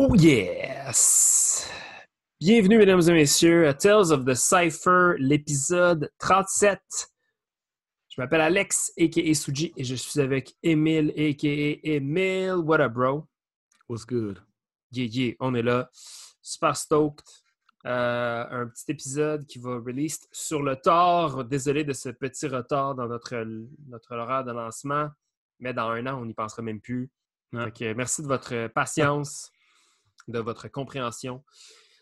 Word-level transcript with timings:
Oh 0.00 0.14
yes! 0.14 1.68
Bienvenue, 2.38 2.78
mesdames 2.78 3.00
et 3.08 3.12
messieurs, 3.12 3.66
à 3.66 3.74
Tales 3.74 4.12
of 4.12 4.24
the 4.24 4.34
Cypher, 4.34 5.14
l'épisode 5.18 6.08
37. 6.20 6.78
Je 8.08 8.20
m'appelle 8.20 8.42
Alex, 8.42 8.92
a.k.a. 8.96 9.34
Suji, 9.34 9.72
et 9.76 9.82
je 9.82 9.96
suis 9.96 10.20
avec 10.20 10.54
Emile, 10.62 11.12
a.k.a. 11.16 11.80
Emile. 11.82 12.62
What 12.64 12.78
up, 12.78 12.92
bro? 12.92 13.26
What's 13.88 14.06
good? 14.06 14.40
Yeah, 14.92 15.06
yeah, 15.06 15.34
on 15.40 15.56
est 15.56 15.62
là. 15.62 15.90
Super 16.42 16.76
stoked. 16.76 17.26
Euh, 17.84 18.44
un 18.48 18.68
petit 18.68 18.92
épisode 18.92 19.46
qui 19.46 19.58
va 19.58 19.80
release 19.84 20.28
sur 20.30 20.62
le 20.62 20.76
tard. 20.76 21.44
Désolé 21.44 21.82
de 21.82 21.92
ce 21.92 22.10
petit 22.10 22.46
retard 22.46 22.94
dans 22.94 23.08
notre, 23.08 23.34
notre 23.88 24.14
horaire 24.14 24.44
de 24.44 24.52
lancement, 24.52 25.08
mais 25.58 25.74
dans 25.74 25.88
un 25.88 26.06
an, 26.06 26.22
on 26.22 26.24
n'y 26.24 26.34
pensera 26.34 26.62
même 26.62 26.80
plus. 26.80 27.10
Ouais. 27.52 27.64
Fait 27.64 27.72
que 27.72 27.92
merci 27.94 28.22
de 28.22 28.28
votre 28.28 28.68
patience, 28.68 29.50
de 30.28 30.38
votre 30.38 30.68
compréhension. 30.68 31.44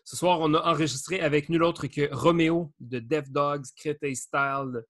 Ce 0.03 0.15
soir, 0.15 0.39
on 0.39 0.53
a 0.53 0.61
enregistré 0.71 1.19
avec 1.19 1.49
nul 1.49 1.63
autre 1.63 1.87
que 1.87 2.13
Roméo 2.13 2.71
de 2.79 2.99
Deaf 2.99 3.29
Dogs, 3.29 3.65
Créteil 3.75 4.15
Style. 4.15 4.85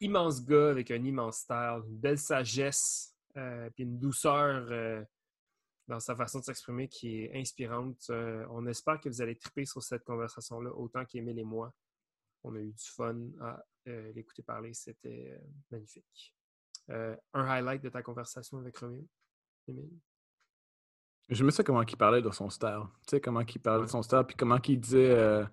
Immense 0.00 0.44
gars 0.44 0.70
avec 0.70 0.90
un 0.90 1.04
immense 1.04 1.36
style, 1.38 1.82
une 1.86 1.98
belle 1.98 2.18
sagesse, 2.18 3.14
euh, 3.36 3.70
une 3.78 3.98
douceur 3.98 4.66
euh, 4.72 5.04
dans 5.86 6.00
sa 6.00 6.16
façon 6.16 6.40
de 6.40 6.44
s'exprimer 6.44 6.88
qui 6.88 7.20
est 7.20 7.40
inspirante. 7.40 8.02
Euh, 8.10 8.44
on 8.50 8.66
espère 8.66 9.00
que 9.00 9.08
vous 9.08 9.22
allez 9.22 9.36
triper 9.36 9.66
sur 9.66 9.82
cette 9.84 10.02
conversation-là 10.02 10.70
autant 10.70 11.04
qu'Émile 11.04 11.38
et 11.38 11.44
moi. 11.44 11.72
On 12.42 12.56
a 12.56 12.58
eu 12.58 12.72
du 12.72 12.88
fun 12.88 13.16
à 13.40 13.64
euh, 13.86 14.12
l'écouter 14.14 14.42
parler. 14.42 14.74
C'était 14.74 15.38
magnifique. 15.70 16.34
Un 16.88 17.16
highlight 17.34 17.82
de 17.82 17.88
ta 17.88 18.02
conversation 18.02 18.58
avec 18.58 18.76
Roméo, 18.78 19.06
Émile? 19.68 20.00
J'aimais 21.28 21.50
ça 21.50 21.62
comment 21.62 21.82
il 21.82 21.96
parlait 21.96 22.20
de 22.22 22.30
son 22.30 22.50
style. 22.50 22.80
Tu 23.06 23.10
sais, 23.10 23.20
comment 23.20 23.40
il 23.40 23.60
parlait 23.60 23.84
de 23.86 23.90
son 23.90 24.02
style, 24.02 24.22
puis 24.26 24.36
comment 24.36 24.58
il 24.66 24.78
disait. 24.80 25.10
euh, 25.10 25.44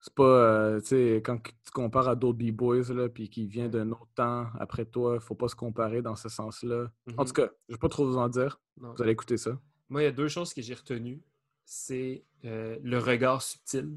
c'est 0.00 0.14
pas. 0.14 0.24
euh, 0.24 0.80
tu 0.80 0.86
sais, 0.88 1.22
quand 1.24 1.38
tu 1.42 1.70
compares 1.72 2.08
à 2.08 2.14
d'autres 2.16 2.38
B-Boys, 2.38 2.92
là, 2.92 3.08
puis 3.08 3.28
qui 3.30 3.46
vient 3.46 3.68
d'un 3.68 3.90
autre 3.92 4.08
temps 4.14 4.46
après 4.58 4.84
toi, 4.84 5.20
faut 5.20 5.34
pas 5.34 5.48
se 5.48 5.54
comparer 5.56 6.02
dans 6.02 6.16
ce 6.16 6.28
sens-là. 6.28 6.90
En 7.16 7.24
tout 7.24 7.32
cas, 7.32 7.48
je 7.68 7.74
vais 7.74 7.78
pas 7.78 7.88
trop 7.88 8.06
vous 8.06 8.16
en 8.18 8.28
dire. 8.28 8.60
Non. 8.80 8.92
Vous 8.96 9.02
allez 9.02 9.12
écouter 9.12 9.36
ça. 9.36 9.58
Moi, 9.88 10.02
il 10.02 10.04
y 10.04 10.08
a 10.08 10.12
deux 10.12 10.28
choses 10.28 10.52
que 10.54 10.62
j'ai 10.62 10.74
retenues. 10.74 11.22
C'est 11.64 12.24
euh, 12.44 12.78
le 12.82 12.98
regard 12.98 13.42
subtil. 13.42 13.96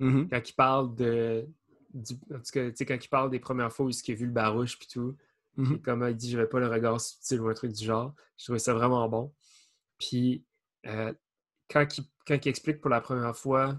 Mhm. 0.00 0.28
Quand 0.30 0.48
il 0.48 0.52
parle 0.54 0.94
de. 0.94 1.46
Du, 1.94 2.14
en 2.34 2.38
tout 2.38 2.50
cas, 2.52 2.70
tu 2.70 2.76
sais, 2.76 2.86
quand 2.86 2.96
il 3.04 3.08
parle 3.08 3.30
des 3.30 3.38
premières 3.38 3.70
fois 3.70 3.84
où 3.86 3.90
il 3.90 4.12
a 4.12 4.14
vu 4.14 4.24
le 4.26 4.32
barouche 4.32 4.78
puis 4.78 4.88
tout, 4.88 5.14
Mhm. 5.58 5.66
puis 5.66 5.82
comment 5.82 6.06
il 6.06 6.16
dit 6.16 6.30
j'avais 6.30 6.46
pas 6.46 6.58
le 6.60 6.66
regard 6.68 6.98
subtil 6.98 7.42
ou 7.42 7.48
un 7.48 7.52
truc 7.52 7.72
du 7.72 7.84
genre, 7.84 8.14
je 8.38 8.44
trouvais 8.44 8.58
ça 8.58 8.72
vraiment 8.72 9.06
bon. 9.10 9.30
Puis 10.08 10.44
euh, 10.86 11.12
quand, 11.70 11.86
il, 11.98 12.04
quand 12.26 12.38
il 12.44 12.48
explique 12.48 12.80
pour 12.80 12.90
la 12.90 13.00
première 13.00 13.36
fois 13.36 13.76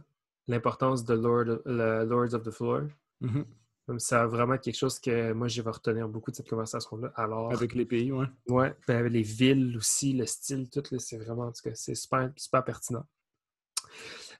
l'importance 0.47 1.03
de 1.05 1.13
Lord, 1.13 1.59
le 1.65 2.05
Lords 2.05 2.33
of 2.33 2.43
the 2.43 2.51
Floor, 2.51 2.81
Mhm. 3.21 3.45
comme 3.87 3.99
ça 3.99 4.25
vraiment 4.27 4.57
quelque 4.57 4.75
chose 4.77 4.99
que 4.99 5.31
moi 5.33 5.47
je 5.47 5.61
vais 5.61 5.69
retenir 5.69 6.07
beaucoup 6.09 6.29
de 6.31 6.35
cette 6.35 6.49
conversation-là. 6.49 7.11
Alors, 7.15 7.53
Avec 7.53 7.73
les 7.73 7.85
pays, 7.85 8.11
ouais. 8.11 8.25
Ouais, 8.49 8.75
ben, 8.87 9.07
les 9.07 9.21
villes 9.21 9.77
aussi, 9.77 10.11
le 10.13 10.25
style, 10.25 10.69
tout, 10.69 10.83
c'est 10.97 11.17
vraiment, 11.17 11.43
en 11.47 11.51
tout 11.53 11.61
cas, 11.63 11.73
c'est 11.75 11.95
super, 11.95 12.31
super 12.35 12.63
pertinent. 12.65 13.05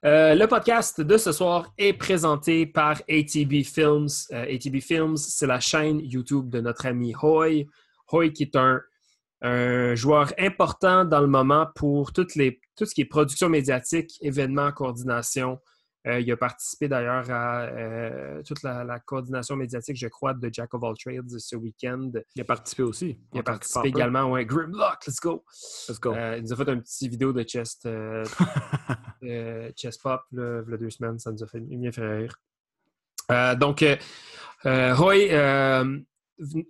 Euh, 0.06 0.36
le 0.36 0.48
podcast 0.48 1.00
de 1.00 1.18
ce 1.18 1.32
soir 1.32 1.74
est 1.78 1.94
présenté 1.94 2.66
par 2.66 3.02
ATB 3.10 3.64
Films. 3.64 4.08
Euh, 4.34 4.54
ATB 4.54 4.82
Films, 4.82 5.16
c'est 5.16 5.48
la 5.48 5.62
chaîne 5.62 6.00
YouTube 6.02 6.50
de 6.50 6.60
notre 6.60 6.86
ami 6.86 7.14
Hoy. 7.22 7.68
Hoy 8.12 8.34
qui 8.34 8.44
est 8.44 8.56
un, 8.58 8.82
un 9.44 9.94
joueur 9.94 10.34
important 10.40 11.06
dans 11.06 11.20
le 11.20 11.28
moment 11.28 11.68
pour 11.76 12.14
toutes 12.14 12.36
les, 12.36 12.60
tout 12.76 12.86
ce 12.86 12.96
qui 12.96 13.02
est 13.02 13.06
production 13.06 13.50
médiatique, 13.50 14.18
événements, 14.22 14.72
coordination. 14.72 15.60
Euh, 16.06 16.20
il 16.20 16.30
a 16.34 16.38
participé 16.38 16.90
d'ailleurs 16.90 17.30
à 17.32 17.62
euh, 17.62 18.44
toute 18.44 18.62
la, 18.64 18.84
la 18.84 19.00
coordination 19.00 19.56
médiatique, 19.56 19.96
je 19.96 20.08
crois, 20.08 20.34
de 20.34 20.50
Jack 20.52 20.74
of 20.74 20.84
All 20.84 20.96
Trades 20.98 21.40
ce 21.40 21.56
week-end. 21.56 22.12
Il 22.36 22.42
a 22.42 22.46
participé 22.46 22.84
aussi. 22.84 23.20
Il 23.34 23.40
a 23.40 23.44
participé 23.44 23.88
également, 23.88 24.30
ouais, 24.32 24.46
Grimlock, 24.46 25.08
let's 25.08 25.22
go! 25.22 25.46
Let's 25.88 26.00
go. 26.00 26.14
Euh, 26.14 26.38
il 26.38 26.44
nous 26.44 26.52
a 26.52 26.56
fait 26.58 26.70
un 26.70 26.80
petit 26.80 27.08
vidéo 27.08 27.32
de 27.32 27.44
chest, 27.44 27.88
chest 29.78 30.02
pop, 30.02 30.22
là, 30.34 30.62
il 30.66 30.72
y 30.72 30.74
a 30.74 30.78
deux 30.78 30.90
semaines, 30.90 31.20
ça 31.20 31.32
nous 31.32 31.42
a 31.42 31.48
fait 31.48 31.62
bien 31.62 31.92
fait 31.92 32.18
rire. 32.18 32.36
Donc, 33.58 33.84
euh, 34.66 35.96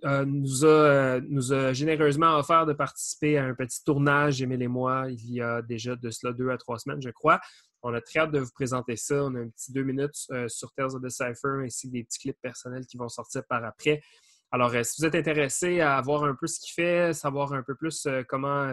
euh, 0.04 0.24
nous, 0.24 0.64
a, 0.64 0.68
euh, 0.68 1.20
nous 1.28 1.52
a 1.52 1.72
généreusement 1.72 2.36
offert 2.38 2.66
de 2.66 2.72
participer 2.72 3.38
à 3.38 3.44
un 3.44 3.54
petit 3.54 3.82
tournage, 3.84 4.40
Émile 4.42 4.62
et 4.62 4.68
moi, 4.68 5.06
il 5.10 5.32
y 5.32 5.40
a 5.40 5.62
déjà 5.62 5.96
de 5.96 6.10
cela 6.10 6.32
deux 6.32 6.50
à 6.50 6.58
trois 6.58 6.78
semaines, 6.78 7.02
je 7.02 7.10
crois. 7.10 7.40
On 7.82 7.92
a 7.92 8.00
très 8.00 8.20
hâte 8.20 8.32
de 8.32 8.40
vous 8.40 8.52
présenter 8.52 8.96
ça. 8.96 9.24
On 9.24 9.34
a 9.34 9.40
un 9.40 9.48
petit 9.48 9.72
deux 9.72 9.82
minutes 9.82 10.26
euh, 10.30 10.48
sur 10.48 10.72
Tales 10.72 10.94
of 10.94 11.02
the 11.02 11.10
Cypher 11.10 11.64
ainsi 11.64 11.88
que 11.88 11.92
des 11.92 12.04
petits 12.04 12.18
clips 12.18 12.40
personnels 12.40 12.86
qui 12.86 12.96
vont 12.96 13.08
sortir 13.08 13.42
par 13.48 13.64
après. 13.64 14.00
Alors, 14.50 14.72
si 14.82 15.00
vous 15.00 15.06
êtes 15.06 15.14
intéressé 15.14 15.80
à 15.80 16.00
voir 16.00 16.24
un 16.24 16.34
peu 16.34 16.46
ce 16.46 16.60
qu'il 16.60 16.72
fait, 16.72 17.12
savoir 17.12 17.52
un 17.52 17.62
peu 17.62 17.74
plus 17.74 18.06
comment, 18.28 18.72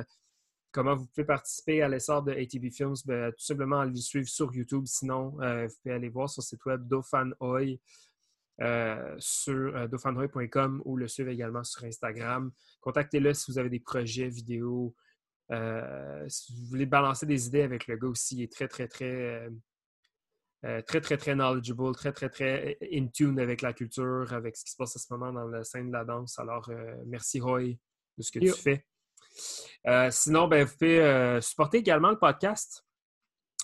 comment 0.72 0.96
vous 0.96 1.08
pouvez 1.08 1.26
participer 1.26 1.82
à 1.82 1.90
l'essor 1.90 2.22
de 2.22 2.32
ATB 2.32 2.72
Films, 2.72 2.96
ben, 3.06 3.32
tout 3.32 3.44
simplement 3.44 3.80
allez 3.80 3.92
le 3.92 3.98
suivre 3.98 4.28
sur 4.28 4.54
YouTube. 4.54 4.84
Sinon, 4.86 5.32
vous 5.32 5.76
pouvez 5.82 5.96
aller 5.96 6.10
voir 6.10 6.30
sur 6.30 6.42
le 6.42 6.46
site 6.46 6.64
web 6.66 6.88
Dofanoy 6.88 7.80
euh, 8.62 9.16
sur 9.18 9.76
euh, 9.76 9.88
ou 10.86 10.98
le 10.98 11.08
suivre 11.08 11.30
également 11.30 11.64
sur 11.64 11.84
Instagram. 11.84 12.52
Contactez-le 12.80 13.34
si 13.34 13.52
vous 13.52 13.58
avez 13.58 13.70
des 13.70 13.80
projets 13.80 14.30
vidéo. 14.30 14.96
Euh, 15.52 16.24
si 16.28 16.54
vous 16.54 16.68
voulez 16.68 16.86
balancer 16.86 17.26
des 17.26 17.48
idées 17.48 17.64
avec 17.64 17.88
le 17.88 17.98
gars 17.98 18.08
aussi, 18.08 18.38
il 18.38 18.44
est 18.44 18.52
très, 18.52 18.68
très, 18.68 18.88
très, 18.88 19.50
euh, 20.64 20.82
très, 20.84 21.02
très, 21.02 21.18
très 21.18 21.34
knowledgeable, 21.34 21.96
très, 21.96 22.12
très, 22.12 22.30
très 22.30 22.78
in 22.94 23.08
tune 23.08 23.40
avec 23.40 23.62
la 23.62 23.74
culture, 23.74 24.32
avec 24.32 24.56
ce 24.56 24.64
qui 24.64 24.72
se 24.72 24.78
passe 24.78 24.96
en 24.96 25.00
ce 25.00 25.08
moment 25.12 25.34
dans 25.34 25.48
la 25.48 25.64
scène 25.64 25.88
de 25.88 25.94
la 25.94 26.06
danse. 26.06 26.38
Alors, 26.38 26.70
merci 27.08 27.40
Roy 27.40 27.78
de 28.18 28.24
ce 28.24 28.32
que 28.32 28.40
Yo. 28.40 28.54
tu 28.54 28.62
fais. 28.62 28.86
Sinon, 30.12 30.48
ben, 30.48 30.66
vous 30.66 30.74
pouvez 30.74 31.40
supporter 31.42 31.80
également 31.80 32.12
le 32.12 32.20
podcast 32.20 32.86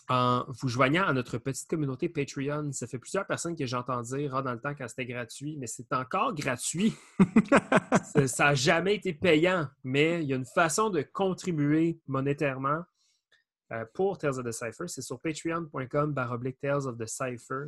en 0.09 0.45
vous 0.47 0.69
joignant 0.69 1.05
à 1.05 1.13
notre 1.13 1.37
petite 1.37 1.69
communauté 1.69 2.07
Patreon. 2.07 2.71
Ça 2.71 2.87
fait 2.87 2.99
plusieurs 2.99 3.27
personnes 3.27 3.55
que 3.55 3.65
j'entends 3.65 4.01
dire 4.01 4.35
ah, 4.35 4.41
dans 4.41 4.53
le 4.53 4.59
temps 4.59 4.73
quand 4.73 4.87
c'était 4.87 5.05
gratuit, 5.05 5.57
mais 5.57 5.67
c'est 5.67 5.91
encore 5.91 6.33
gratuit. 6.33 6.93
Ça- 8.27 8.45
n'a 8.45 8.55
jamais 8.55 8.95
été 8.95 9.13
payant, 9.13 9.67
mais 9.83 10.23
il 10.23 10.29
y 10.29 10.33
a 10.33 10.37
une 10.37 10.45
façon 10.45 10.89
de 10.89 11.01
contribuer 11.01 11.99
monétairement 12.07 12.83
euh, 13.73 13.85
pour 13.93 14.17
Tales 14.17 14.39
of 14.39 14.45
the 14.45 14.51
Cypher. 14.51 14.87
C'est 14.87 15.01
sur 15.01 15.19
patreon.com 15.19 16.13
baroblique 16.13 16.59
Tales 16.61 16.87
of 16.87 16.97
the 16.97 17.05
Cypher. 17.05 17.65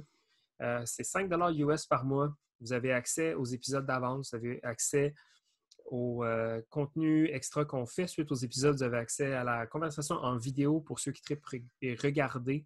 Euh, 0.62 0.82
c'est 0.86 1.04
5 1.04 1.30
US 1.58 1.86
par 1.86 2.06
mois. 2.06 2.34
Vous 2.62 2.74
avez 2.74 2.92
accès 2.94 3.34
aux 3.34 3.46
épisodes 3.46 3.86
d'avance, 3.86 4.32
vous 4.32 4.38
avez 4.38 4.64
accès 4.64 5.14
au 5.92 6.24
euh, 6.24 6.62
contenu 6.70 7.28
extra 7.28 7.66
qu'on 7.66 7.86
fait 7.86 8.08
suite 8.08 8.32
aux 8.32 8.36
épisodes. 8.36 8.76
Vous 8.76 8.84
avez 8.84 8.98
accès 8.98 9.34
à 9.34 9.44
la 9.44 9.66
conversation 9.68 10.16
en 10.16 10.38
vidéo 10.38 10.80
pour 10.82 11.00
ceux 11.00 11.12
qui 11.12 11.22
trippent 11.22 11.64
et 11.82 11.96
regarder 11.96 12.66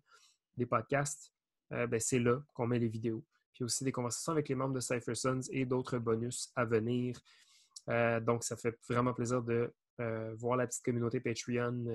des 0.57 0.65
podcasts. 0.65 1.33
Euh, 1.71 1.87
ben, 1.87 1.99
c'est 1.99 2.19
là 2.19 2.41
qu'on 2.53 2.67
met 2.67 2.79
les 2.79 2.89
vidéos. 2.89 3.23
Puis 3.53 3.63
aussi 3.63 3.83
des 3.83 3.91
conversations 3.91 4.31
avec 4.31 4.49
les 4.49 4.55
membres 4.55 4.73
de 4.73 4.79
Cypher 4.79 5.15
Sons 5.15 5.41
et 5.51 5.65
d'autres 5.65 5.97
bonus 5.97 6.51
à 6.55 6.65
venir. 6.65 7.19
Euh, 7.89 8.19
donc, 8.19 8.43
ça 8.43 8.55
fait 8.57 8.77
vraiment 8.89 9.13
plaisir 9.13 9.41
de 9.41 9.73
voir 10.35 10.57
la 10.57 10.65
petite 10.65 10.83
communauté 10.83 11.19
Patreon 11.19 11.85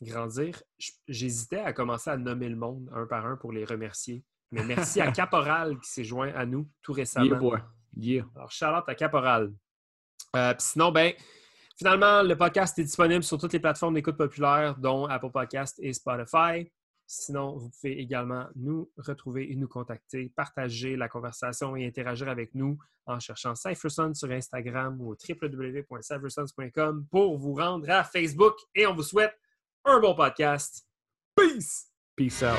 grandir. 0.00 0.62
J'hésitais 1.08 1.58
à 1.58 1.72
commencer 1.72 2.10
à 2.10 2.16
nommer 2.16 2.48
le 2.48 2.56
monde 2.56 2.88
un 2.94 3.06
par 3.06 3.26
un 3.26 3.36
pour 3.36 3.52
les 3.52 3.64
remercier. 3.64 4.24
Mais 4.52 4.64
merci 4.64 5.00
à 5.00 5.10
Caporal 5.12 5.78
qui 5.80 5.90
s'est 5.90 6.04
joint 6.04 6.32
à 6.34 6.46
nous 6.46 6.68
tout 6.82 6.92
récemment. 6.92 7.26
Yeah, 7.26 7.38
boy. 7.38 7.60
Yeah. 7.96 8.26
Alors, 8.36 8.52
Charlotte 8.52 8.88
à 8.88 8.94
Caporal. 8.94 9.52
Euh, 10.34 10.54
sinon, 10.58 10.92
ben, 10.92 11.12
finalement, 11.76 12.22
le 12.22 12.36
podcast 12.36 12.78
est 12.78 12.84
disponible 12.84 13.22
sur 13.22 13.38
toutes 13.38 13.52
les 13.52 13.60
plateformes 13.60 13.94
d'écoute 13.94 14.16
populaires, 14.16 14.76
dont 14.76 15.06
Apple 15.06 15.30
Podcast 15.30 15.78
et 15.82 15.92
Spotify. 15.92 16.70
Sinon, 17.06 17.56
vous 17.56 17.70
pouvez 17.70 18.00
également 18.00 18.46
nous 18.56 18.90
retrouver 18.96 19.50
et 19.52 19.56
nous 19.56 19.68
contacter, 19.68 20.32
partager 20.34 20.96
la 20.96 21.08
conversation 21.08 21.76
et 21.76 21.86
interagir 21.86 22.28
avec 22.28 22.54
nous 22.54 22.78
en 23.06 23.20
cherchant 23.20 23.54
Cypherson 23.54 24.12
sur 24.12 24.30
Instagram 24.30 25.00
ou 25.00 25.14
www.cyphersons.com 25.14 27.06
pour 27.08 27.38
vous 27.38 27.54
rendre 27.54 27.88
à 27.90 28.02
Facebook. 28.02 28.56
Et 28.74 28.86
on 28.86 28.94
vous 28.94 29.04
souhaite 29.04 29.38
un 29.84 30.00
bon 30.00 30.14
podcast. 30.16 30.84
Peace! 31.36 31.86
Peace 32.16 32.42
out. 32.42 32.56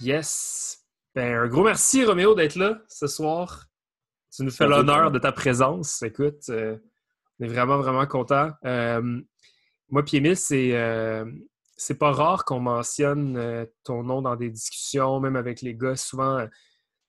Yes! 0.00 0.84
Ben, 1.14 1.34
un 1.34 1.48
gros 1.48 1.64
merci, 1.64 2.04
Roméo, 2.04 2.34
d'être 2.34 2.54
là 2.54 2.80
ce 2.88 3.06
soir. 3.06 3.66
Tu 4.34 4.42
nous 4.42 4.50
fais 4.50 4.66
l'honneur 4.66 5.10
de 5.10 5.18
ta 5.18 5.32
présence. 5.32 6.02
Écoute, 6.02 6.48
euh, 6.48 6.78
on 7.38 7.44
est 7.44 7.48
vraiment, 7.48 7.76
vraiment 7.76 8.06
contents. 8.06 8.50
Euh, 8.64 9.20
moi, 9.90 10.04
puis 10.04 10.36
c'est 10.36 10.76
euh, 10.76 11.24
c'est 11.78 11.94
pas 11.94 12.10
rare 12.10 12.44
qu'on 12.44 12.58
mentionne 12.58 13.66
ton 13.84 14.02
nom 14.02 14.20
dans 14.20 14.34
des 14.34 14.50
discussions, 14.50 15.20
même 15.20 15.36
avec 15.36 15.62
les 15.62 15.74
gars. 15.74 15.96
Souvent, 15.96 16.44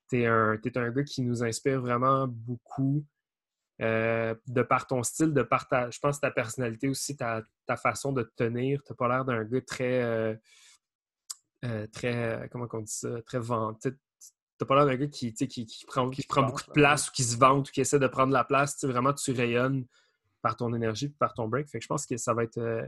tu 0.10 0.22
es, 0.22 0.28
un 0.28 0.56
gars 0.56 1.04
qui 1.04 1.24
nous 1.24 1.44
inspire 1.44 1.82
vraiment 1.82 2.28
beaucoup. 2.28 3.04
de 3.80 4.62
par 4.62 4.86
ton 4.86 5.02
style, 5.02 5.34
de 5.34 5.42
par 5.42 5.68
ta, 5.68 5.90
je 5.90 6.00
pense, 6.00 6.20
ta 6.20 6.30
personnalité 6.30 6.88
aussi, 6.88 7.18
ta, 7.18 7.44
façon 7.78 8.14
de 8.14 8.22
te 8.22 8.36
tenir. 8.36 8.84
Tu 8.84 8.92
n'as 8.92 8.96
pas 8.96 9.08
l'air 9.08 9.26
d'un 9.26 9.44
gars 9.44 9.62
très, 9.62 10.40
très, 11.92 12.48
comment 12.52 12.68
on 12.72 12.82
dit 12.82 12.94
ça, 12.94 13.22
très 13.24 13.40
vanté, 13.40 13.92
t'as 14.60 14.66
pas 14.68 14.76
l'air 14.76 14.86
d'un 14.86 14.98
gars 14.98 15.08
qui, 15.08 15.34
qui, 15.34 15.86
prend, 15.88 16.10
qui 16.12 16.22
prend 16.28 16.44
beaucoup 16.44 16.64
de 16.68 16.72
place 16.72 17.10
ou 17.10 17.12
qui 17.12 17.24
se 17.24 17.38
vante 17.38 17.70
ou 17.70 17.72
qui 17.72 17.82
essaie 17.82 17.98
de 17.98 18.08
prendre 18.08 18.34
la 18.34 18.44
place. 18.44 18.84
Vraiment, 18.84 19.14
tu 19.14 19.32
rayonnes 19.32 19.86
par 20.42 20.56
ton 20.56 20.74
énergie 20.74 21.06
et 21.06 21.10
par 21.18 21.34
ton 21.34 21.48
break. 21.48 21.68
Fait 21.70 21.80
que 21.80 21.84
je 21.84 21.88
pense 21.88 22.06
que 22.06 22.18
ça 22.18 22.34
va 22.34 22.44
être 22.44 22.60
euh, 22.60 22.86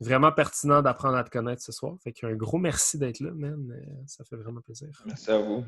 vraiment 0.00 0.32
pertinent 0.32 0.82
d'apprendre 0.82 1.16
à 1.16 1.24
te 1.24 1.30
connaître 1.30 1.62
ce 1.62 1.72
soir. 1.72 1.94
Fait 2.02 2.12
qu'un 2.12 2.34
gros 2.34 2.58
merci 2.58 2.98
d'être 2.98 3.20
là, 3.20 3.32
man. 3.32 3.70
Euh, 3.70 4.02
ça 4.06 4.24
fait 4.24 4.36
vraiment 4.36 4.60
plaisir. 4.62 4.88
Merci 5.04 5.30
à 5.30 5.38
vous. 5.38 5.64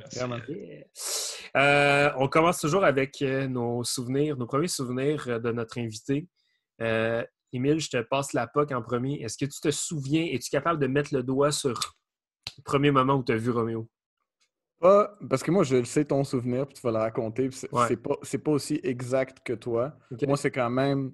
Euh, 1.56 2.10
on 2.16 2.28
commence 2.28 2.58
toujours 2.60 2.84
avec 2.84 3.20
nos 3.20 3.84
souvenirs, 3.84 4.36
nos 4.36 4.46
premiers 4.46 4.68
souvenirs 4.68 5.40
de 5.40 5.52
notre 5.52 5.78
invité. 5.78 6.26
Émile, 7.54 7.80
je 7.80 7.90
te 7.90 8.00
passe 8.00 8.32
la 8.32 8.46
POC 8.46 8.72
en 8.72 8.80
premier. 8.80 9.20
Est-ce 9.22 9.36
que 9.36 9.44
tu 9.44 9.60
te 9.60 9.70
souviens, 9.70 10.24
es-tu 10.24 10.48
capable 10.48 10.80
de 10.80 10.86
mettre 10.86 11.14
le 11.14 11.22
doigt 11.22 11.52
sur 11.52 11.94
le 12.56 12.62
premier 12.62 12.90
moment 12.90 13.14
où 13.14 13.24
tu 13.24 13.32
as 13.32 13.36
vu 13.36 13.50
Roméo? 13.50 13.88
parce 15.30 15.44
que 15.44 15.52
moi, 15.52 15.62
je 15.62 15.84
sais 15.84 16.04
ton 16.04 16.24
souvenir, 16.24 16.66
puis 16.66 16.74
tu 16.74 16.82
vas 16.82 16.90
le 16.90 16.98
raconter. 16.98 17.48
C'est 17.52 17.68
pas, 17.68 18.16
pas, 18.16 18.50
aussi 18.50 18.80
exact 18.82 19.38
que 19.44 19.52
toi. 19.52 19.94
Moi, 20.26 20.36
c'est 20.36 20.50
quand 20.50 20.70
même 20.70 21.12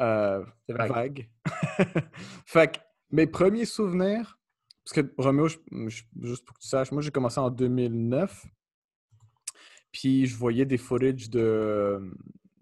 euh, 0.00 0.44
vague. 0.68 1.28
fait 2.46 2.76
que 2.76 2.80
mes 3.10 3.26
premiers 3.26 3.64
souvenirs, 3.64 4.38
parce 4.84 4.94
que 4.94 5.14
Roméo, 5.16 5.48
juste 5.48 6.44
pour 6.44 6.56
que 6.56 6.60
tu 6.60 6.68
saches, 6.68 6.90
moi, 6.92 7.02
j'ai 7.02 7.10
commencé 7.10 7.38
en 7.38 7.50
2009. 7.50 8.46
Puis 9.92 10.26
je 10.26 10.36
voyais 10.36 10.64
des 10.64 10.78
footage 10.78 11.30
de. 11.30 12.00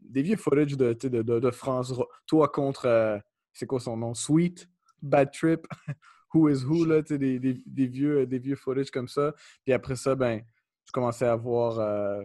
Des 0.01 0.23
vieux 0.23 0.37
footage 0.37 0.77
de, 0.77 0.93
de, 0.93 1.23
de, 1.23 1.51
France. 1.51 1.95
Toi 2.27 2.49
contre. 2.49 2.87
Euh, 2.87 3.19
c'est 3.53 3.67
quoi 3.67 3.81
son 3.81 3.97
nom? 3.97 4.15
Sweet, 4.15 4.69
Bad 5.01 5.33
Trip? 5.33 5.67
Who 6.35 6.49
is 6.49 6.65
Who, 6.65 6.85
là, 6.85 7.03
des, 7.03 7.39
des, 7.39 7.55
des, 7.65 7.87
vieux, 7.87 8.27
des 8.27 8.39
vieux 8.39 8.57
footage 8.57 8.91
comme 8.91 9.09
ça. 9.09 9.35
Puis 9.65 9.73
après 9.73 9.97
ça, 9.97 10.15
ben, 10.15 10.43
je 10.85 10.93
commençais 10.93 11.27
à 11.27 11.37
voir 11.37 11.79
euh, 11.79 12.25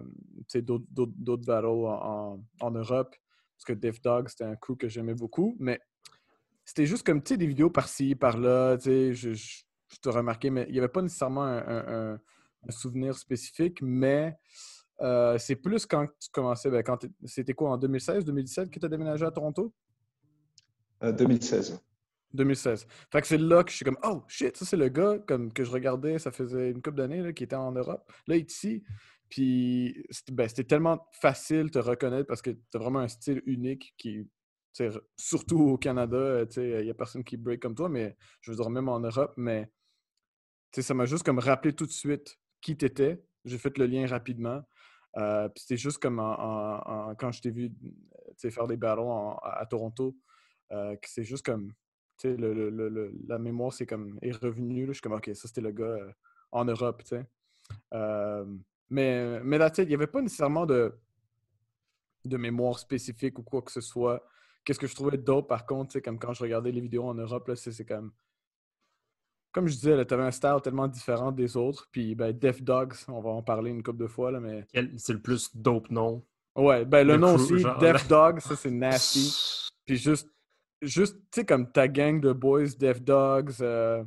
d'autres 0.56 1.46
battles 1.46 1.66
en, 1.66 2.40
en, 2.60 2.72
Europe. 2.72 3.16
Parce 3.58 3.66
que 3.66 3.74
Def 3.74 4.02
Dog, 4.02 4.30
c'était 4.30 4.44
un 4.44 4.56
crew 4.56 4.76
que 4.78 4.88
j'aimais 4.88 5.14
beaucoup. 5.14 5.56
Mais 5.60 5.80
c'était 6.66 6.86
juste 6.86 7.06
comme 7.06 7.22
des 7.22 7.48
vidéos 7.48 7.70
par-ci, 7.70 8.16
par-là. 8.16 8.78
Je, 8.78 9.14
je, 9.14 9.34
je 9.34 10.00
te 10.02 10.10
remarquais, 10.10 10.50
mais 10.50 10.66
il 10.68 10.74
n'y 10.74 10.80
avait 10.80 10.88
pas 10.88 11.02
nécessairement 11.02 11.46
un, 11.46 12.20
souvenir 12.70 13.16
spécifique. 13.16 13.82
Mais 13.82 14.36
euh, 15.02 15.38
c'est 15.38 15.56
plus 15.56 15.86
quand 15.86 16.08
tu 16.20 16.30
commençais. 16.32 16.70
Ben, 16.70 16.84
quand 16.84 17.06
c'était 17.26 17.54
quoi, 17.54 17.72
en 17.72 17.78
2016, 17.78 18.26
2017 18.26 18.70
que 18.72 18.80
tu 18.80 18.86
as 18.86 18.90
déménagé 18.90 19.26
à 19.26 19.32
Toronto? 19.32 19.74
2016. 21.02 21.04
Euh, 21.04 21.12
2016. 21.12 21.82
Fait 23.12 23.22
que 23.22 23.28
c'est 23.28 23.38
là 23.38 23.64
que 23.64 23.72
je 23.72 23.78
suis 23.78 23.86
comme, 23.86 23.98
oh 24.04 24.24
shit, 24.28 24.56
ça 24.58 24.66
c'est 24.66 24.78
le 24.78 24.90
gars 24.90 25.20
comme, 25.28 25.52
que 25.52 25.64
je 25.64 25.72
regardais, 25.72 26.20
ça 26.20 26.32
faisait 26.32 26.72
une 26.72 26.82
couple 26.82 26.98
d'années 26.98 27.34
qui 27.34 27.44
était 27.44 27.56
en 27.56 27.72
Europe. 27.72 28.12
Là, 28.28 28.36
il 28.36 28.46
ici. 28.46 28.84
Puis 29.30 30.06
ben, 30.32 30.48
c'était 30.48 30.64
tellement 30.64 31.08
facile 31.12 31.66
de 31.66 31.70
te 31.70 31.80
reconnaître 31.80 32.28
parce 32.28 32.42
que 32.42 32.52
tu 32.52 32.60
as 32.76 32.78
vraiment 32.78 33.00
un 33.00 33.08
style 33.08 33.42
unique 33.46 33.94
qui, 33.98 34.28
surtout 35.18 35.60
au 35.60 35.78
Canada, 35.78 36.44
il 36.58 36.84
n'y 36.84 36.90
a 36.90 36.94
personne 36.94 37.24
qui 37.24 37.38
break 37.38 37.62
comme 37.62 37.76
toi, 37.76 37.90
mais 37.90 38.16
je 38.42 38.52
veux 38.52 38.58
dire, 38.58 38.70
même 38.70 38.90
en 38.90 39.00
Europe, 39.00 39.34
mais 39.38 39.72
ça 40.72 40.94
m'a 40.94 41.06
juste 41.06 41.24
comme 41.24 41.40
rappelé 41.40 41.74
tout 41.74 41.86
de 41.86 41.92
suite 41.92 42.38
qui 42.62 42.78
tu 42.78 42.86
étais. 42.86 43.24
J'ai 43.46 43.58
fait 43.58 43.78
le 43.78 43.86
lien 43.86 44.06
rapidement. 44.08 44.62
Euh, 45.18 45.48
c'était 45.56 45.78
juste 45.78 46.00
comme 46.00 46.18
quand 46.18 47.32
je 47.32 47.42
t'ai 47.42 47.52
vu 47.52 47.72
faire 48.38 48.68
des 48.68 48.78
battles 48.78 49.02
à, 49.44 49.66
Toronto, 49.70 50.16
euh, 50.72 50.96
c'est 51.04 51.24
juste 51.24 51.46
comme 51.46 51.72
le, 52.24 52.70
le, 52.70 53.14
la 53.28 53.38
mémoire 53.38 53.74
c'est 53.74 53.86
comme 53.86 54.18
est 54.22 54.36
revenue. 54.36 54.88
Je 54.88 54.94
suis 54.94 55.02
comme 55.02 55.14
OK, 55.14 55.30
ça 55.34 55.48
c'était 55.48 55.62
le 55.62 55.72
gars 55.72 55.86
euh, 55.86 56.12
en 56.52 56.66
Europe. 56.66 57.04
Euh, 57.94 58.46
mais, 58.90 59.40
mais 59.44 59.58
là, 59.58 59.72
il 59.78 59.88
n'y 59.88 59.94
avait 59.94 60.08
pas 60.08 60.22
nécessairement 60.22 60.66
de, 60.66 60.94
de 62.26 62.38
mémoire 62.38 62.80
spécifique 62.80 63.40
ou 63.40 63.44
quoi 63.44 63.62
que 63.62 63.72
ce 63.72 63.82
soit. 63.82 64.24
Qu'est-ce 64.64 64.80
que 64.80 64.88
je 64.88 64.96
trouvais 64.96 65.18
d'autre 65.18 65.48
par 65.48 65.66
contre, 65.66 66.00
comme 66.00 66.20
quand 66.20 66.34
je 66.34 66.44
regardais 66.44 66.72
les 66.72 66.82
vidéos 66.82 67.06
en 67.06 67.16
Europe, 67.16 67.52
c'est 67.56 67.86
comme. 67.86 68.12
Comme 69.52 69.68
je 69.68 69.76
disais, 69.76 70.06
tu 70.06 70.14
avais 70.14 70.24
un 70.24 70.32
style 70.32 70.58
tellement 70.62 70.90
différent 70.90 71.32
des 71.32 71.56
autres. 71.56 71.88
Puis 71.90 72.14
ben, 72.14 72.38
Def 72.38 72.62
Dogs, 72.62 72.96
on 73.08 73.22
va 73.22 73.30
en 73.30 73.42
parler 73.42 73.72
une 73.72 73.84
couple 73.84 74.00
de 74.00 74.08
fois. 74.08 74.30
Là, 74.30 74.42
mais... 74.42 74.68
C'est 74.98 75.14
le 75.14 75.22
plus 75.22 75.56
dope 75.56 75.90
nom? 75.90 76.26
Ouais, 76.58 76.84
ben 76.84 77.08
le, 77.08 77.16
nom 77.16 77.36
aussi, 77.36 77.64
Def 77.80 78.08
Dogs, 78.08 78.40
ça 78.40 78.56
c'est 78.56 78.72
nasty. 78.72 79.72
Puis 79.86 79.96
juste 79.98 80.30
juste, 80.82 81.16
tu 81.32 81.42
sais, 81.42 81.46
comme 81.46 81.72
ta 81.72 81.88
gang 81.88 82.20
de 82.20 82.34
boys, 82.34 82.76
Deaf 82.78 83.02
Dogs, 83.02 83.56
euh, 83.62 84.04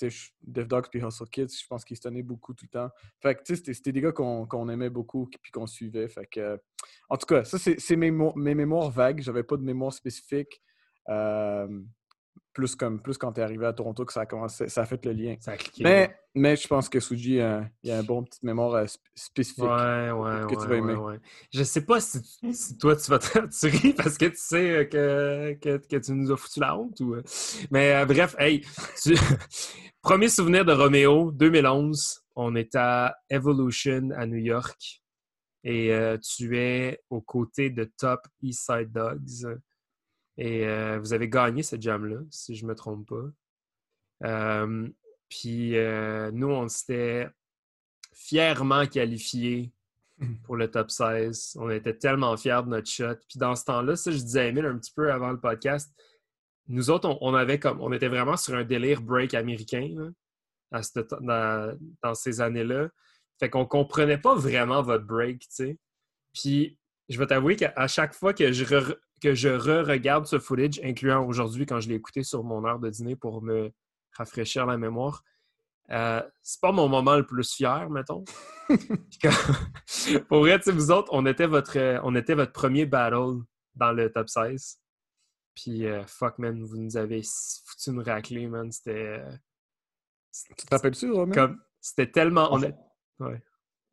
Deaf 0.00 0.68
Dogs 0.68 0.86
puis 0.90 1.04
Hustle 1.04 1.28
Kids, 1.30 1.60
je 1.60 1.66
pense 1.66 1.84
qu'ils 1.84 1.96
se 1.96 2.02
tenaient 2.02 2.22
beaucoup 2.22 2.54
tout 2.54 2.64
le 2.64 2.70
temps. 2.70 2.90
Fait 3.20 3.34
que, 3.34 3.42
tu 3.42 3.56
sais, 3.56 3.74
c'était 3.74 3.92
des 3.92 4.00
gars 4.00 4.12
qu'on 4.12 4.68
aimait 4.68 4.90
beaucoup 4.90 5.28
puis 5.42 5.52
qu'on 5.52 5.66
suivait. 5.66 6.08
Fait 6.08 6.26
que, 6.26 6.58
en 7.08 7.16
tout 7.16 7.26
cas, 7.26 7.44
ça, 7.44 7.58
c'est 7.58 7.96
mes, 7.96 8.10
mes, 8.10 8.54
mémoires 8.54 8.90
vagues. 8.90 9.20
J'avais 9.20 9.42
pas 9.42 9.56
de 9.56 9.62
mémoire 9.62 9.92
spécifique. 9.92 10.62
Euh, 11.08 11.68
plus 12.60 12.76
comme 12.76 13.00
plus 13.00 13.16
quand 13.16 13.32
tu 13.32 13.40
es 13.40 13.42
arrivé 13.42 13.64
à 13.64 13.72
Toronto 13.72 14.04
que 14.04 14.12
ça 14.12 14.20
a 14.20 14.26
commencé, 14.26 14.68
ça 14.68 14.82
a 14.82 14.84
fait 14.84 15.02
le 15.06 15.12
lien. 15.12 15.36
mais, 15.80 16.14
mais 16.34 16.56
je 16.56 16.68
pense 16.68 16.90
que 16.90 17.00
Suji, 17.00 17.36
il 17.36 17.68
y 17.84 17.90
a 17.90 17.98
un 17.98 18.02
bon 18.02 18.22
petite 18.22 18.42
mémoire 18.42 18.74
euh, 18.74 18.84
spécifique 19.14 19.64
ouais, 19.64 20.10
ouais, 20.10 20.46
que 20.46 20.60
tu 20.60 20.68
vas 20.68 20.76
aimer. 20.76 20.94
Je 21.52 21.62
sais 21.62 21.86
pas 21.86 22.00
si, 22.00 22.20
toi 22.78 22.96
tu 22.96 23.10
vas 23.10 23.18
te 23.18 23.66
ris 23.66 23.94
parce 23.94 24.18
que 24.18 24.26
tu 24.26 24.36
sais 24.36 24.70
euh, 24.70 24.84
que, 24.84 25.58
que, 25.58 25.86
que, 25.86 25.96
tu 25.96 26.12
nous 26.12 26.30
as 26.30 26.36
foutu 26.36 26.60
la 26.60 26.76
honte 26.76 27.00
ou. 27.00 27.14
Euh, 27.14 27.22
mais 27.70 28.04
bref, 28.04 28.36
hey, 28.38 28.62
premier 30.02 30.28
souvenir 30.28 30.66
de 30.66 30.72
Roméo, 30.72 31.32
2011, 31.32 32.24
on 32.36 32.54
est 32.56 32.74
à 32.74 33.16
Evolution 33.30 34.10
à 34.14 34.26
New 34.26 34.36
York 34.36 35.02
et 35.64 35.94
tu 36.22 36.58
es 36.58 37.00
aux 37.08 37.22
côtés 37.22 37.70
de 37.70 37.84
Top 37.84 38.20
East 38.42 38.66
Side 38.66 38.92
Dogs. 38.92 39.58
Et 40.40 40.66
euh, 40.66 40.98
vous 40.98 41.12
avez 41.12 41.28
gagné 41.28 41.62
cette 41.62 41.82
jam-là, 41.82 42.16
si 42.30 42.56
je 42.56 42.64
ne 42.64 42.70
me 42.70 42.74
trompe 42.74 43.06
pas. 43.06 44.26
Euh, 44.26 44.88
puis 45.28 45.76
euh, 45.76 46.30
nous, 46.32 46.48
on 46.48 46.66
s'était 46.66 47.28
fièrement 48.14 48.86
qualifiés 48.86 49.70
pour 50.44 50.56
le 50.56 50.70
top 50.70 50.90
16. 50.90 51.58
On 51.60 51.68
était 51.68 51.92
tellement 51.92 52.34
fiers 52.38 52.62
de 52.64 52.70
notre 52.70 52.88
shot. 52.88 53.16
Puis 53.28 53.38
dans 53.38 53.54
ce 53.54 53.66
temps-là, 53.66 53.96
ça, 53.96 54.10
je 54.10 54.16
disais 54.16 54.40
à 54.40 54.46
Emile 54.46 54.64
un 54.64 54.78
petit 54.78 54.92
peu 54.96 55.12
avant 55.12 55.30
le 55.30 55.38
podcast, 55.38 55.92
nous 56.68 56.88
autres, 56.88 57.18
on, 57.20 57.34
avait 57.34 57.58
comme, 57.58 57.78
on 57.82 57.92
était 57.92 58.08
vraiment 58.08 58.38
sur 58.38 58.54
un 58.54 58.64
délire 58.64 59.02
break 59.02 59.34
américain 59.34 60.12
dans, 60.70 62.14
ces 62.14 62.40
années-là. 62.40 62.88
Fait 63.38 63.50
qu'on 63.50 63.66
comprenait 63.66 64.18
pas 64.18 64.36
vraiment 64.36 64.80
votre 64.80 65.04
break, 65.04 65.40
tu 65.40 65.46
sais. 65.50 65.78
Puis 66.32 66.78
je 67.10 67.18
vais 67.18 67.26
t'avouer 67.26 67.56
qu'à 67.56 67.88
chaque 67.88 68.14
fois 68.14 68.32
que 68.32 68.52
je, 68.52 68.64
que 69.20 69.34
je 69.34 69.48
re-regarde 69.48 70.26
ce 70.26 70.38
footage, 70.38 70.80
incluant 70.82 71.26
aujourd'hui 71.26 71.66
quand 71.66 71.80
je 71.80 71.88
l'ai 71.88 71.96
écouté 71.96 72.22
sur 72.22 72.42
mon 72.44 72.64
heure 72.64 72.78
de 72.78 72.90
dîner 72.90 73.16
pour 73.16 73.42
me 73.42 73.70
rafraîchir 74.16 74.66
la 74.66 74.78
mémoire, 74.78 75.22
euh, 75.90 76.22
c'est 76.42 76.60
pas 76.60 76.72
mon 76.72 76.88
moment 76.88 77.16
le 77.16 77.26
plus 77.26 77.52
fier, 77.52 77.90
mettons. 77.90 78.24
pour 80.28 80.40
vrai, 80.40 80.58
vous 80.66 80.90
autres, 80.90 81.08
on 81.12 81.26
était, 81.26 81.46
votre, 81.46 82.00
on 82.04 82.14
était 82.14 82.34
votre 82.34 82.52
premier 82.52 82.86
battle 82.86 83.42
dans 83.74 83.92
le 83.92 84.10
top 84.10 84.28
16. 84.28 84.78
Puis, 85.54 85.86
euh, 85.86 86.04
fuck, 86.06 86.38
man, 86.38 86.62
vous 86.62 86.78
nous 86.78 86.96
avez 86.96 87.22
foutu 87.66 87.90
une 87.90 88.02
raclée, 88.02 88.46
man. 88.46 88.70
C'était. 88.70 89.18
Euh, 89.18 89.32
tu 90.56 90.64
te 90.64 90.74
rappelles-tu, 90.74 91.10
Romain? 91.10 91.56
C'était 91.80 92.10
tellement. 92.10 92.52
On 92.52 92.60
ouais. 92.60 93.42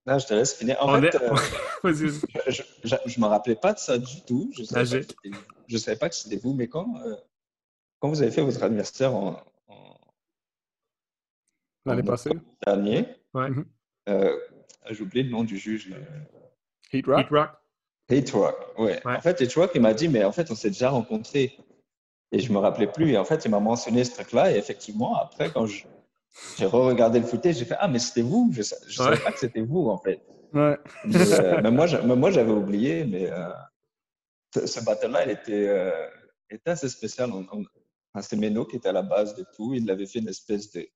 Non, 0.08 0.18
je 0.20 0.26
te 0.26 0.34
laisse 0.34 0.54
finir. 0.54 0.78
En 0.80 1.02
fait, 1.02 1.16
euh, 1.16 1.36
je 1.84 2.64
ne 2.94 3.22
me 3.22 3.28
rappelais 3.28 3.58
pas 3.58 3.74
de 3.74 3.80
ça 3.80 3.98
du 3.98 4.22
tout. 4.22 4.50
Je 4.56 4.62
ne 4.62 4.66
savais, 4.66 5.06
savais, 5.78 5.98
pas 5.98 6.08
que 6.08 6.16
c'était 6.16 6.38
vous, 6.38 6.54
mais 6.54 6.70
quand, 6.70 6.96
euh, 7.06 7.16
quand 8.00 8.08
vous 8.08 8.22
avez 8.22 8.32
fait 8.32 8.42
votre 8.42 8.64
anniversaire 8.64 9.14
en, 9.14 9.44
l'année 11.86 12.04
passée 12.04 12.32
dernier, 12.66 13.06
ouais. 13.34 13.50
Mhm. 13.50 13.66
euh, 14.10 14.38
j'ai 14.90 15.02
oublié 15.02 15.24
le 15.24 15.30
nom 15.30 15.44
du 15.44 15.58
juge. 15.58 15.94
Heat 16.94 17.06
Rock? 17.06 17.20
Heat 17.20 17.30
Rock. 17.30 17.50
Heat 18.10 18.32
Rock, 18.32 18.80
ouais. 18.80 19.02
En 19.06 19.20
fait, 19.20 19.42
Heat 19.42 19.54
Rock, 19.56 19.72
il 19.76 19.82
m'a 19.82 19.94
dit, 19.94 20.08
mais 20.08 20.24
en 20.24 20.32
fait, 20.32 20.50
on 20.52 20.56
s'est 20.56 20.70
déjà 20.70 20.90
rencontrés. 20.90 21.58
Et 22.32 22.40
je 22.40 22.50
ne 22.50 22.54
me 22.56 22.60
rappelais 22.60 22.88
plus. 22.88 23.12
Et 23.12 23.18
en 23.18 23.26
fait, 23.26 23.44
il 23.44 23.52
m'a 23.52 23.60
mentionné 23.60 24.06
ce 24.06 24.14
truc-là. 24.14 24.54
Et 24.54 24.58
effectivement, 24.58 25.18
après, 25.18 25.50
quand 25.50 25.66
je, 25.66 25.86
j'ai 26.58 26.66
re-regardé 26.66 27.20
le 27.20 27.26
footage, 27.26 27.58
j'ai 27.58 27.66
fait 27.66 27.78
Ah, 27.80 27.88
mais 27.88 28.00
c'était 28.00 28.22
vous 28.22 28.50
Je 28.52 28.60
ne 28.60 28.64
savais 28.64 29.18
pas 29.18 29.32
que 29.32 29.40
c'était 29.40 29.62
vous, 29.62 29.88
en 29.90 29.98
fait. 29.98 30.22
Ouais. 30.54 30.78
Mais, 31.06 31.72
moi, 31.72 31.88
moi 32.04 32.32
j'avais 32.32 32.52
oublié, 32.52 33.06
mais 33.06 33.30
ce, 34.54 34.84
battle-là, 34.84 35.26
il 35.26 35.32
était, 35.32 35.94
était 36.50 36.70
assez 36.70 36.90
spécial. 36.90 37.32
C'est 38.22 38.36
Meno 38.36 38.66
qui 38.66 38.78
était 38.78 38.90
à 38.90 38.94
la 38.94 39.04
base 39.04 39.36
de 39.36 39.46
tout. 39.56 39.74
Il 39.74 39.90
avait 39.92 40.08
fait 40.08 40.20
une 40.20 40.30
espèce 40.30 40.72
de, 40.72 40.88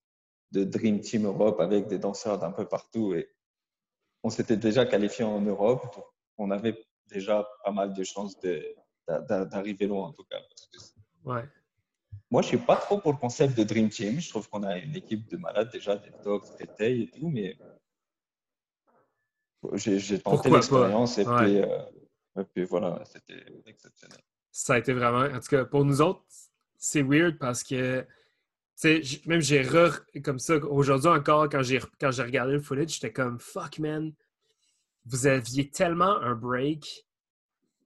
de 0.51 0.63
Dream 0.63 0.99
Team 0.99 1.25
Europe 1.25 1.59
avec 1.59 1.87
des 1.87 1.97
danseurs 1.97 2.37
d'un 2.39 2.51
peu 2.51 2.67
partout. 2.67 3.13
Et 3.13 3.29
on 4.23 4.29
s'était 4.29 4.57
déjà 4.57 4.85
qualifié 4.85 5.25
en 5.25 5.41
Europe. 5.41 5.95
On 6.37 6.51
avait 6.51 6.77
déjà 7.07 7.47
pas 7.63 7.71
mal 7.71 7.93
de 7.93 8.03
chances 8.03 8.35
d'arriver 9.07 9.87
loin, 9.87 10.07
en 10.07 10.13
tout 10.13 10.23
cas. 10.23 10.39
ouais. 11.25 11.43
Moi, 12.29 12.41
je 12.41 12.47
suis 12.47 12.57
pas 12.57 12.77
trop 12.77 12.97
pour 12.99 13.11
le 13.11 13.17
concept 13.17 13.57
de 13.57 13.63
Dream 13.63 13.89
Team. 13.89 14.19
Je 14.19 14.29
trouve 14.29 14.49
qu'on 14.49 14.63
a 14.63 14.77
une 14.77 14.95
équipe 14.95 15.29
de 15.29 15.37
malades 15.37 15.69
déjà, 15.71 15.97
des 15.97 16.11
Dogs, 16.23 16.43
des 16.57 16.67
Tay 16.67 17.01
et 17.01 17.09
tout, 17.09 17.29
mais 17.29 17.57
j'ai 19.73 20.19
tenté 20.19 20.49
l'expérience 20.49 21.17
et, 21.17 21.27
euh, 21.27 21.83
et, 22.39 22.43
puis 22.45 22.63
voilà, 22.63 23.03
c'était 23.05 23.43
exceptionnel. 23.65 24.19
Ça 24.51 24.73
a 24.75 24.77
été 24.79 24.93
vraiment, 24.93 25.33
en 25.33 25.39
tout 25.39 25.49
cas, 25.49 25.65
pour 25.65 25.85
nous 25.85 26.01
autres, 26.01 26.23
c'est 26.77 27.03
weird 27.03 27.37
parce 27.37 27.63
que 27.63 28.05
même 29.27 29.41
j'ai 29.41 29.61
re 29.61 30.01
comme 30.23 30.39
ça 30.39 30.55
aujourd'hui 30.57 31.09
encore 31.09 31.47
quand 31.49 31.61
j'ai 31.61 31.79
quand 31.99 32.11
j'ai 32.11 32.23
regardé 32.23 32.53
le 32.53 32.61
footage, 32.61 32.93
j'étais 32.93 33.13
comme 33.13 33.39
fuck 33.39 33.77
man, 33.79 34.11
vous 35.05 35.27
aviez 35.27 35.69
tellement 35.69 36.17
un 36.21 36.33
break. 36.33 37.05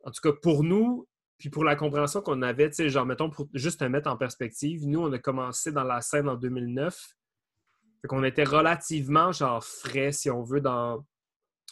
En 0.06 0.12
tout 0.12 0.22
cas 0.22 0.38
pour 0.42 0.64
nous, 0.64 1.08
puis 1.38 1.50
pour 1.50 1.64
la 1.64 1.76
compréhension 1.76 2.22
qu'on 2.22 2.42
avait, 2.42 2.70
tu 2.70 2.76
sais, 2.76 2.90
genre 2.90 3.06
mettons 3.06 3.30
pour 3.30 3.48
juste 3.54 3.82
te 3.82 3.86
mettre 3.86 4.10
en 4.10 4.18
perspective, 4.18 4.88
nous 4.88 5.02
on 5.02 5.12
a 5.12 5.20
commencé 5.20 5.72
dans 5.72 5.84
la 5.84 6.02
scène 6.02 6.30
en 6.30 6.36
2009. 6.36 6.98
Fait 8.02 8.08
qu'on 8.08 8.24
était 8.24 8.44
relativement 8.44 9.32
genre 9.32 9.64
frais 9.64 10.12
si 10.12 10.30
on 10.30 10.44
veut 10.44 10.62
dans 10.62 11.06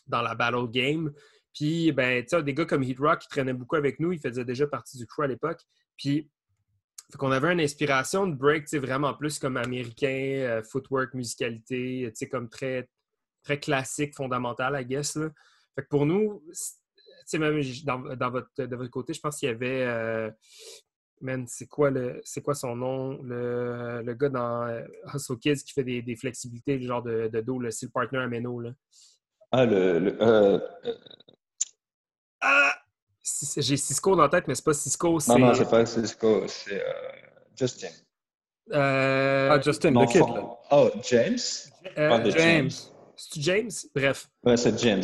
dans 0.08 0.22
la 0.22 0.36
battle 0.36 0.70
game. 0.70 1.14
Puis 1.54 1.92
ben 1.92 2.24
tu 2.24 2.30
sais 2.30 2.44
des 2.44 2.54
gars 2.54 2.66
comme 2.66 2.84
Heat 2.84 3.00
Rock 3.00 3.20
qui 3.20 3.30
traînaient 3.30 3.54
beaucoup 3.54 3.76
avec 3.76 4.00
nous, 4.00 4.12
ils 4.12 4.20
faisaient 4.20 4.46
déjà 4.46 4.68
partie 4.68 4.98
du 4.98 5.06
crew 5.08 5.22
à 5.22 5.28
l'époque. 5.28 5.62
Puis 5.98 6.30
fait 7.14 7.18
qu'on 7.18 7.32
avait 7.32 7.54
une 7.54 7.62
inspiration 7.62 8.26
de 8.26 8.34
break, 8.34 8.68
vraiment 8.74 9.14
plus 9.14 9.38
comme 9.38 9.56
américain, 9.58 10.08
euh, 10.08 10.64
footwork, 10.64 11.14
musicalité, 11.14 12.12
comme 12.32 12.50
très, 12.50 12.90
très 13.44 13.60
classique, 13.60 14.16
fondamental, 14.16 14.76
I 14.82 14.84
guess. 14.84 15.14
Fait 15.76 15.84
que 15.84 15.88
pour 15.90 16.08
nous, 16.08 16.44
même 17.34 17.62
dans, 17.84 18.30
votre, 18.30 18.50
de 18.58 18.76
votre 18.76 18.92
côté, 18.92 19.14
je 19.14 19.20
pense 19.20 19.38
qu'il 19.38 19.50
y 19.50 19.52
avait. 19.52 19.84
Euh, 19.84 20.32
man, 21.22 21.46
c'est 21.48 21.68
quoi, 21.68 21.90
le, 21.90 22.22
c'est 22.24 22.42
quoi 22.42 22.54
son 22.54 22.76
nom? 22.76 23.22
Le, 23.24 24.02
le 24.04 24.14
gars 24.14 24.30
dans 24.30 24.64
euh, 24.68 24.84
Hustle 25.14 25.38
Kids 25.40 25.64
qui 25.64 25.74
fait 25.74 25.84
des, 25.84 26.02
des 26.02 26.16
flexibilités, 26.16 26.78
le 26.78 26.88
genre 26.88 27.04
de, 27.04 27.28
de 27.28 27.42
dos, 27.42 27.62
c'est 27.72 27.86
le 27.86 27.92
partner 27.92 28.20
à 28.20 28.28
Meno. 28.28 28.60
Là. 28.60 28.72
Ah, 29.52 29.66
le. 29.66 30.18
Ah! 32.42 32.76
J'ai 33.58 33.78
Cisco 33.78 34.16
dans 34.16 34.24
la 34.24 34.30
tête, 34.30 34.48
mais 34.48 34.56
c'est 34.56 34.66
pas 34.66 34.74
Cisco. 34.74 35.18
Non, 35.30 35.40
non, 35.40 35.54
c'est 35.54 35.70
pas 35.70 35.86
Cisco, 35.86 36.44
c'est 36.48 36.82
euh, 36.82 36.92
Justin. 37.56 37.88
Euh... 38.72 39.50
Ah, 39.52 39.62
Justin, 39.62 39.92
le 39.92 40.06
kid, 40.06 40.22
là. 40.22 40.58
Oh, 40.72 40.90
James? 41.04 41.38
Euh, 41.98 42.32
James. 42.32 42.70
C'est-tu 43.16 43.42
James? 43.42 43.70
Bref. 43.96 44.28
Ouais, 44.44 44.58
c'est 44.58 44.78
James. 44.80 45.04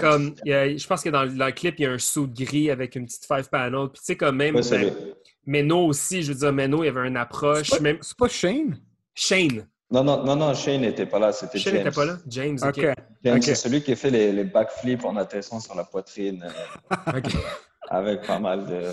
Comme, 0.00 0.34
je 0.44 0.86
pense 0.86 1.02
que 1.02 1.10
dans, 1.10 1.26
dans, 1.26 1.46
le 1.46 1.52
clip, 1.52 1.76
il 1.78 1.82
y 1.82 1.86
a 1.86 1.90
un 1.90 1.98
saut 1.98 2.26
gris 2.26 2.70
avec 2.70 2.96
une 2.96 3.06
petite 3.06 3.26
five 3.26 3.48
panel. 3.48 3.88
Puis 3.92 4.00
tu 4.00 4.04
sais, 4.06 4.16
quand 4.16 4.32
même, 4.32 4.56
ouais, 4.56 4.92
Meno 5.46 5.86
aussi, 5.86 6.22
je 6.22 6.32
veux 6.32 6.38
dire, 6.38 6.52
Meno, 6.52 6.82
il 6.82 6.86
y 6.86 6.88
avait 6.88 7.08
une 7.08 7.16
approche. 7.16 7.70
C'est 7.70 7.82
pas, 7.82 7.98
pas 8.18 8.28
Shane? 8.28 8.78
Shane. 9.14 9.66
Non, 9.90 10.02
non, 10.02 10.24
non, 10.24 10.36
non, 10.36 10.54
Shane 10.54 10.80
n'était 10.80 11.04
pas 11.04 11.18
là, 11.18 11.32
c'était 11.32 11.58
James. 11.58 11.74
Shane 11.74 11.84
n'était 11.84 11.94
pas 11.94 12.04
là? 12.06 12.16
James, 12.26 12.58
OK. 12.62 12.86
James, 13.24 13.42
c'est 13.42 13.54
celui 13.54 13.82
qui 13.82 13.92
a 13.92 13.96
fait 13.96 14.10
les, 14.10 14.32
les 14.32 14.44
backflips 14.44 15.04
en 15.04 15.16
atterrissant 15.16 15.60
sur 15.60 15.74
la 15.74 15.84
poitrine. 15.84 16.42
Euh, 16.44 17.20
avec 17.90 18.26
pas 18.26 18.38
mal 18.38 18.66
de... 18.66 18.90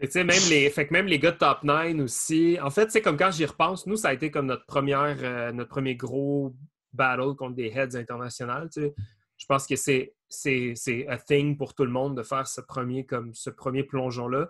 Tu 0.00 0.10
sais, 0.10 0.22
même 0.22 0.42
les, 0.50 0.70
fait 0.70 0.86
que 0.86 0.92
même 0.92 1.06
les 1.06 1.18
gars 1.18 1.32
de 1.32 1.38
Top 1.38 1.64
9 1.64 1.98
aussi. 2.00 2.58
En 2.62 2.70
fait, 2.70 2.90
c'est 2.92 3.00
comme 3.00 3.16
quand 3.16 3.32
j'y 3.32 3.46
repense, 3.46 3.86
nous, 3.86 3.96
ça 3.96 4.08
a 4.08 4.12
été 4.12 4.30
comme 4.30 4.46
notre, 4.46 4.66
première, 4.66 5.16
euh, 5.22 5.50
notre 5.50 5.70
premier 5.70 5.96
gros 5.96 6.54
battle 6.92 7.34
contre 7.34 7.56
des 7.56 7.72
heads 7.74 7.96
internationales. 7.96 8.68
Tu 8.72 8.82
sais. 8.82 8.94
Je 9.48 9.54
pense 9.54 9.66
que 9.66 9.76
c'est, 9.76 10.14
c'est, 10.28 11.06
a 11.08 11.16
thing 11.16 11.56
pour 11.56 11.74
tout 11.74 11.86
le 11.86 11.90
monde 11.90 12.14
de 12.18 12.22
faire 12.22 12.46
ce 12.46 12.60
premier, 12.60 13.06
comme, 13.06 13.32
ce 13.32 13.48
premier 13.48 13.82
plongeon-là. 13.82 14.46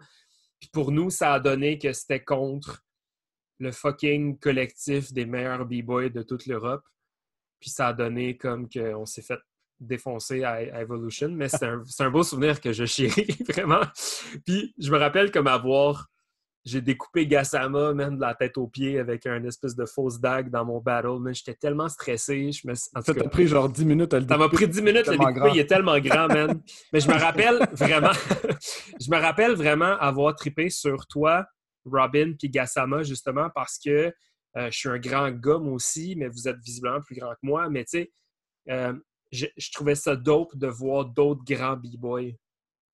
Puis 0.58 0.70
pour 0.72 0.90
nous, 0.90 1.08
ça 1.08 1.34
a 1.34 1.40
donné 1.40 1.78
que 1.78 1.92
c'était 1.92 2.24
contre 2.24 2.82
le 3.60 3.70
fucking 3.70 4.40
collectif 4.40 5.12
des 5.12 5.24
meilleurs 5.24 5.66
b-boys 5.66 6.08
de 6.08 6.22
toute 6.22 6.46
l'Europe. 6.46 6.82
Puis 7.60 7.70
ça 7.70 7.88
a 7.88 7.92
donné 7.92 8.36
comme 8.36 8.68
qu'on 8.68 9.06
s'est 9.06 9.22
fait 9.22 9.38
défoncer 9.78 10.42
à, 10.42 10.80
Evolution, 10.80 11.28
mais 11.28 11.48
c'est 11.48 11.64
un, 11.64 11.84
un, 12.00 12.10
beau 12.10 12.24
souvenir 12.24 12.60
que 12.60 12.72
je 12.72 12.84
chéris 12.84 13.36
vraiment. 13.48 13.82
Puis 14.44 14.74
je 14.78 14.90
me 14.90 14.98
rappelle 14.98 15.30
comme 15.30 15.46
avoir. 15.46 16.08
J'ai 16.64 16.80
découpé 16.80 17.26
Gassama, 17.26 17.94
même 17.94 18.16
de 18.16 18.20
la 18.20 18.34
tête 18.34 18.58
aux 18.58 18.66
pieds 18.66 18.98
avec 18.98 19.26
un 19.26 19.42
espèce 19.44 19.74
de 19.74 19.86
fausse 19.86 20.20
dague 20.20 20.50
dans 20.50 20.64
mon 20.64 20.80
battle. 20.80 21.18
Mais 21.20 21.32
j'étais 21.32 21.54
tellement 21.54 21.88
stressé. 21.88 22.52
Je 22.52 22.66
me... 22.66 22.74
En 22.94 23.00
ça 23.00 23.14
t'a 23.14 23.28
pris 23.28 23.46
genre 23.46 23.68
10 23.68 23.84
minutes 23.84 24.12
à 24.12 24.18
le 24.18 24.26
découper. 24.26 24.44
Ça 24.44 24.48
m'a 24.48 24.54
pris 24.54 24.68
10 24.68 24.82
minutes 24.82 25.08
à 25.08 25.12
le 25.12 25.18
découper. 25.18 25.50
Il 25.54 25.58
est 25.60 25.66
tellement 25.66 25.98
grand, 25.98 26.28
man. 26.28 26.60
mais 26.92 27.00
je 27.00 27.08
me 27.08 27.14
rappelle 27.14 27.58
vraiment. 27.72 28.12
je 29.00 29.10
me 29.10 29.16
rappelle 29.16 29.52
vraiment 29.54 29.96
avoir 29.98 30.34
trippé 30.34 30.68
sur 30.68 31.06
toi, 31.06 31.46
Robin 31.84 32.34
puis 32.38 32.50
Gassama, 32.50 33.02
justement, 33.02 33.48
parce 33.54 33.78
que 33.78 34.12
euh, 34.56 34.70
je 34.70 34.76
suis 34.76 34.88
un 34.88 34.98
grand 34.98 35.30
gars, 35.30 35.58
moi 35.58 35.74
aussi, 35.74 36.16
mais 36.16 36.28
vous 36.28 36.48
êtes 36.48 36.58
visiblement 36.58 37.00
plus 37.00 37.16
grand 37.16 37.32
que 37.32 37.44
moi. 37.44 37.70
Mais 37.70 37.84
tu 37.84 37.98
sais, 37.98 38.12
euh, 38.68 38.92
je, 39.30 39.46
trouvais 39.72 39.94
ça 39.94 40.16
dope 40.16 40.56
de 40.56 40.66
voir 40.66 41.04
d'autres 41.04 41.44
grands 41.44 41.76
b-boys. 41.76 42.32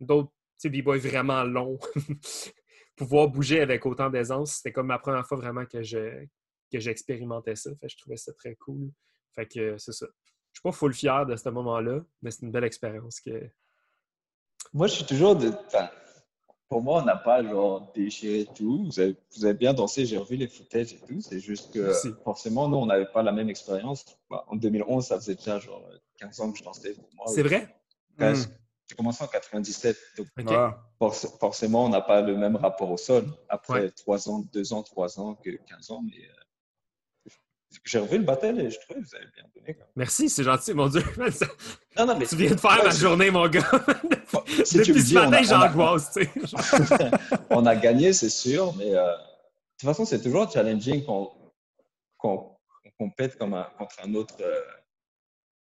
D'autres 0.00 0.30
b-boys 0.64 0.99
vraiment 0.99 1.44
longs. 1.44 1.78
Pouvoir 2.96 3.28
bouger 3.28 3.60
avec 3.60 3.86
autant 3.86 4.10
d'aisance, 4.10 4.56
c'était 4.56 4.72
comme 4.72 4.86
ma 4.86 4.98
première 4.98 5.26
fois 5.26 5.36
vraiment 5.36 5.66
que 5.66 5.82
je 5.82 6.24
que 6.72 6.80
j'expérimentais 6.80 7.56
ça. 7.56 7.70
Fait, 7.76 7.88
je 7.88 7.96
trouvais 7.96 8.16
ça 8.16 8.32
très 8.32 8.54
cool. 8.56 8.90
Fait 9.34 9.46
que 9.46 9.78
c'est 9.78 9.92
ça. 9.92 10.06
Je 10.52 10.58
suis 10.58 10.62
pas 10.62 10.72
full 10.72 10.94
fier 10.94 11.26
de 11.26 11.36
ce 11.36 11.48
moment-là, 11.48 12.00
mais 12.22 12.30
c'est 12.30 12.42
une 12.42 12.52
belle 12.52 12.64
expérience 12.64 13.20
que. 13.20 13.50
Moi, 14.72 14.86
je 14.86 14.94
suis 14.94 15.04
toujours 15.04 15.36
de 15.36 15.52
pour 16.68 16.82
moi, 16.82 17.02
on 17.02 17.04
n'a 17.04 17.16
pas 17.16 17.42
genre 17.42 17.92
déchiré 17.94 18.48
tout. 18.52 18.86
Vous 18.86 18.98
avez, 18.98 19.16
vous 19.36 19.44
avez 19.44 19.54
bien 19.54 19.74
dansé, 19.74 20.06
j'ai 20.06 20.16
revu 20.16 20.36
les 20.36 20.48
footages 20.48 20.94
et 20.94 21.00
tout. 21.06 21.20
C'est 21.20 21.38
juste 21.38 21.72
que 21.72 21.92
forcément, 22.24 22.68
nous, 22.68 22.78
on 22.78 22.86
n'avait 22.86 23.06
pas 23.06 23.22
la 23.22 23.32
même 23.32 23.48
expérience. 23.48 24.04
Bah, 24.28 24.44
en 24.48 24.56
2011, 24.56 25.06
ça 25.06 25.16
faisait 25.16 25.36
déjà 25.36 25.60
genre 25.60 25.88
15 26.18 26.40
ans 26.40 26.50
que 26.50 26.58
je 26.58 26.64
dansais. 26.64 26.96
C'est 27.28 27.42
vrai? 27.42 27.72
J'ai 28.88 28.96
commencé 28.96 29.24
en 29.24 29.28
97. 29.28 29.96
Donc 30.18 30.26
forcément, 31.40 31.86
on 31.86 31.88
n'a 31.88 32.00
pas 32.00 32.20
le 32.20 32.36
même 32.36 32.56
rapport 32.56 32.90
au 32.90 32.96
sol. 32.96 33.24
Après 33.48 33.90
3 33.90 34.28
ans, 34.28 34.44
2 34.52 34.72
ans, 34.72 34.82
3 34.82 35.20
ans 35.20 35.34
que 35.34 35.50
15 35.50 35.90
ans. 35.90 36.02
Mais 36.06 36.18
euh, 36.18 36.44
j'ai 37.84 37.98
revu 37.98 38.18
le 38.18 38.24
battle 38.24 38.60
et 38.60 38.70
je 38.70 38.78
trouve 38.80 38.96
que 38.96 39.02
vous 39.02 39.14
avez 39.14 39.26
bien 39.34 39.44
donné. 39.54 39.78
Merci, 39.96 40.28
c'est 40.28 40.44
gentil, 40.44 40.74
mon 40.74 40.88
Dieu. 40.88 41.02
Non, 41.96 42.06
non, 42.06 42.18
mais 42.18 42.26
tu 42.26 42.34
viens 42.34 42.50
de 42.50 42.56
faire 42.56 42.82
ma 42.82 42.90
journée, 42.90 43.30
mon 43.30 43.48
gars. 43.48 43.62
Si 44.64 44.78
Depuis 44.78 45.00
ce 45.00 45.14
matin, 45.14 45.42
j'angoisse. 45.42 46.18
on 47.50 47.64
a 47.66 47.76
gagné, 47.76 48.12
c'est 48.12 48.28
sûr, 48.28 48.74
mais 48.76 48.92
euh, 48.92 49.12
de 49.12 49.16
toute 49.78 49.88
façon, 49.88 50.04
c'est 50.04 50.20
toujours 50.20 50.50
challenging 50.50 51.04
qu'on 51.04 51.30
compète 52.98 53.38
comme 53.38 53.64
contre, 53.78 53.96
un 54.04 54.14
autre, 54.14 54.34
euh, 54.40 54.60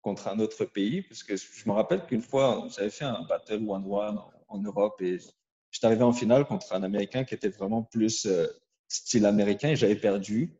contre 0.02 0.28
un 0.28 0.38
autre 0.38 0.64
pays. 0.64 1.02
Parce 1.02 1.23
que 1.23 1.37
je 1.37 1.68
me 1.68 1.73
rappelle 1.73 2.04
qu'une 2.04 2.23
fois, 2.23 2.66
j'avais 2.76 2.90
fait 2.90 3.04
un 3.04 3.23
battle 3.23 3.64
one-one 3.66 4.18
en, 4.49 4.59
Europe 4.59 5.00
et 5.00 5.18
j'étais 5.71 5.87
arrivé 5.87 6.02
en 6.02 6.12
finale 6.12 6.44
contre 6.44 6.75
un 6.75 6.82
Américain 6.82 7.25
qui 7.25 7.35
était 7.35 7.49
vraiment 7.49 7.82
plus 7.82 8.26
euh, 8.26 8.47
style 8.88 9.25
américain 9.25 9.71
et 9.71 9.76
j'avais 9.76 9.97
perdu. 9.97 10.54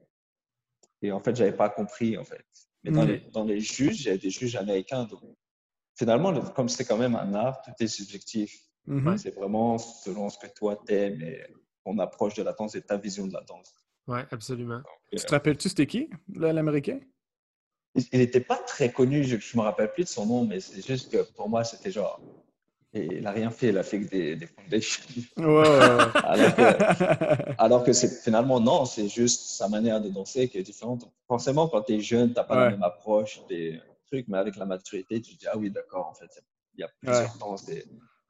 Et 1.03 1.13
en 1.13 1.21
fait, 1.21 1.37
j'avais 1.37 1.53
pas 1.53 1.69
compris, 1.69 2.17
en 2.17 2.25
fait. 2.25 2.47
Mais 2.85 2.91
dans, 2.91 3.05
mm. 3.05 3.09
les, 3.09 3.19
dans 3.33 3.45
les 3.45 3.61
juges, 3.61 4.01
il 4.01 4.07
y 4.07 4.09
avait 4.09 4.19
des 4.19 4.31
juges 4.31 4.57
américains. 4.57 5.05
Donc, 5.05 5.21
finalement, 5.97 6.33
comme 6.53 6.69
c'est 6.69 6.85
quand 6.85 6.97
même 6.97 7.17
un 7.17 7.35
art, 7.35 7.61
tout 7.63 7.73
est 7.79 7.89
subjectif. 7.89 8.57
Mm-hmm. 8.89 9.19
C'est 9.19 9.35
vraiment 9.35 9.79
selon 9.79 10.29
ce 10.29 10.39
que 10.39 10.47
toi 10.47 10.77
t'aimes 10.77 11.21
et 11.21 11.45
ton 11.85 11.99
approche 11.99 12.35
de 12.35 12.43
la 12.43 12.53
danse 12.53 12.75
et 12.75 12.83
ta 12.83 12.97
vision 12.97 13.27
de 13.27 13.33
la 13.33 13.43
danse. 13.43 13.73
Oui, 14.09 14.19
absolument. 14.31 14.83
tu 15.13 15.19
te 15.19 15.31
rappelles-tu 15.31 15.69
c'était 15.69 15.87
qui, 15.87 16.11
l'américain? 16.35 16.99
Il 17.95 18.19
n'était 18.19 18.41
pas 18.41 18.57
très 18.57 18.91
connu, 18.91 19.23
je 19.25 19.37
ne 19.37 19.61
me 19.61 19.63
rappelle 19.63 19.93
plus 19.93 20.05
de 20.05 20.09
son 20.09 20.27
nom, 20.27 20.45
mais 20.45 20.61
c'est 20.61 20.87
juste 20.87 21.13
que 21.13 21.23
pour 21.33 21.49
moi, 21.49 21.63
c'était 21.65 21.91
genre. 21.91 22.21
Et 22.95 23.05
il 23.05 23.23
n'a 23.23 23.31
rien 23.31 23.51
fait, 23.51 23.69
il 23.69 23.79
a 23.79 23.83
fait 23.83 24.01
que 24.01 24.11
des, 24.11 24.37
des 24.37 24.47
foundations. 24.47 25.03
alors 25.37 26.55
que, 26.55 27.53
alors 27.59 27.85
que 27.85 27.93
c'est 27.95 28.23
finalement, 28.23 28.61
non, 28.61 28.85
c'est 28.85 29.09
juste 29.09 29.57
sa 29.57 29.69
manière 29.69 30.01
de 30.01 30.11
danser 30.11 30.49
qui 30.49 30.59
est 30.59 30.63
différente. 30.63 31.11
Forcément, 31.27 31.69
quand 31.69 31.83
tu 31.83 31.95
es 31.95 32.01
jeune, 32.01 32.29
tu 32.29 32.35
n'as 32.35 32.45
pas 32.45 32.57
la 32.57 32.71
même 32.71 32.83
approche, 32.83 33.41
truc, 34.07 34.27
mais 34.29 34.39
avec 34.39 34.57
la 34.57 34.67
maturité, 34.67 35.21
tu 35.23 35.35
te 35.35 35.41
dis, 35.41 35.47
ah 35.51 35.57
oui, 35.57 35.71
d'accord, 35.71 36.07
en 36.07 36.15
fait, 36.15 36.43
il 36.77 36.81
y 36.81 36.85
a 36.85 36.89
plusieurs 37.01 37.37
danses 37.39 37.69
et 37.69 37.85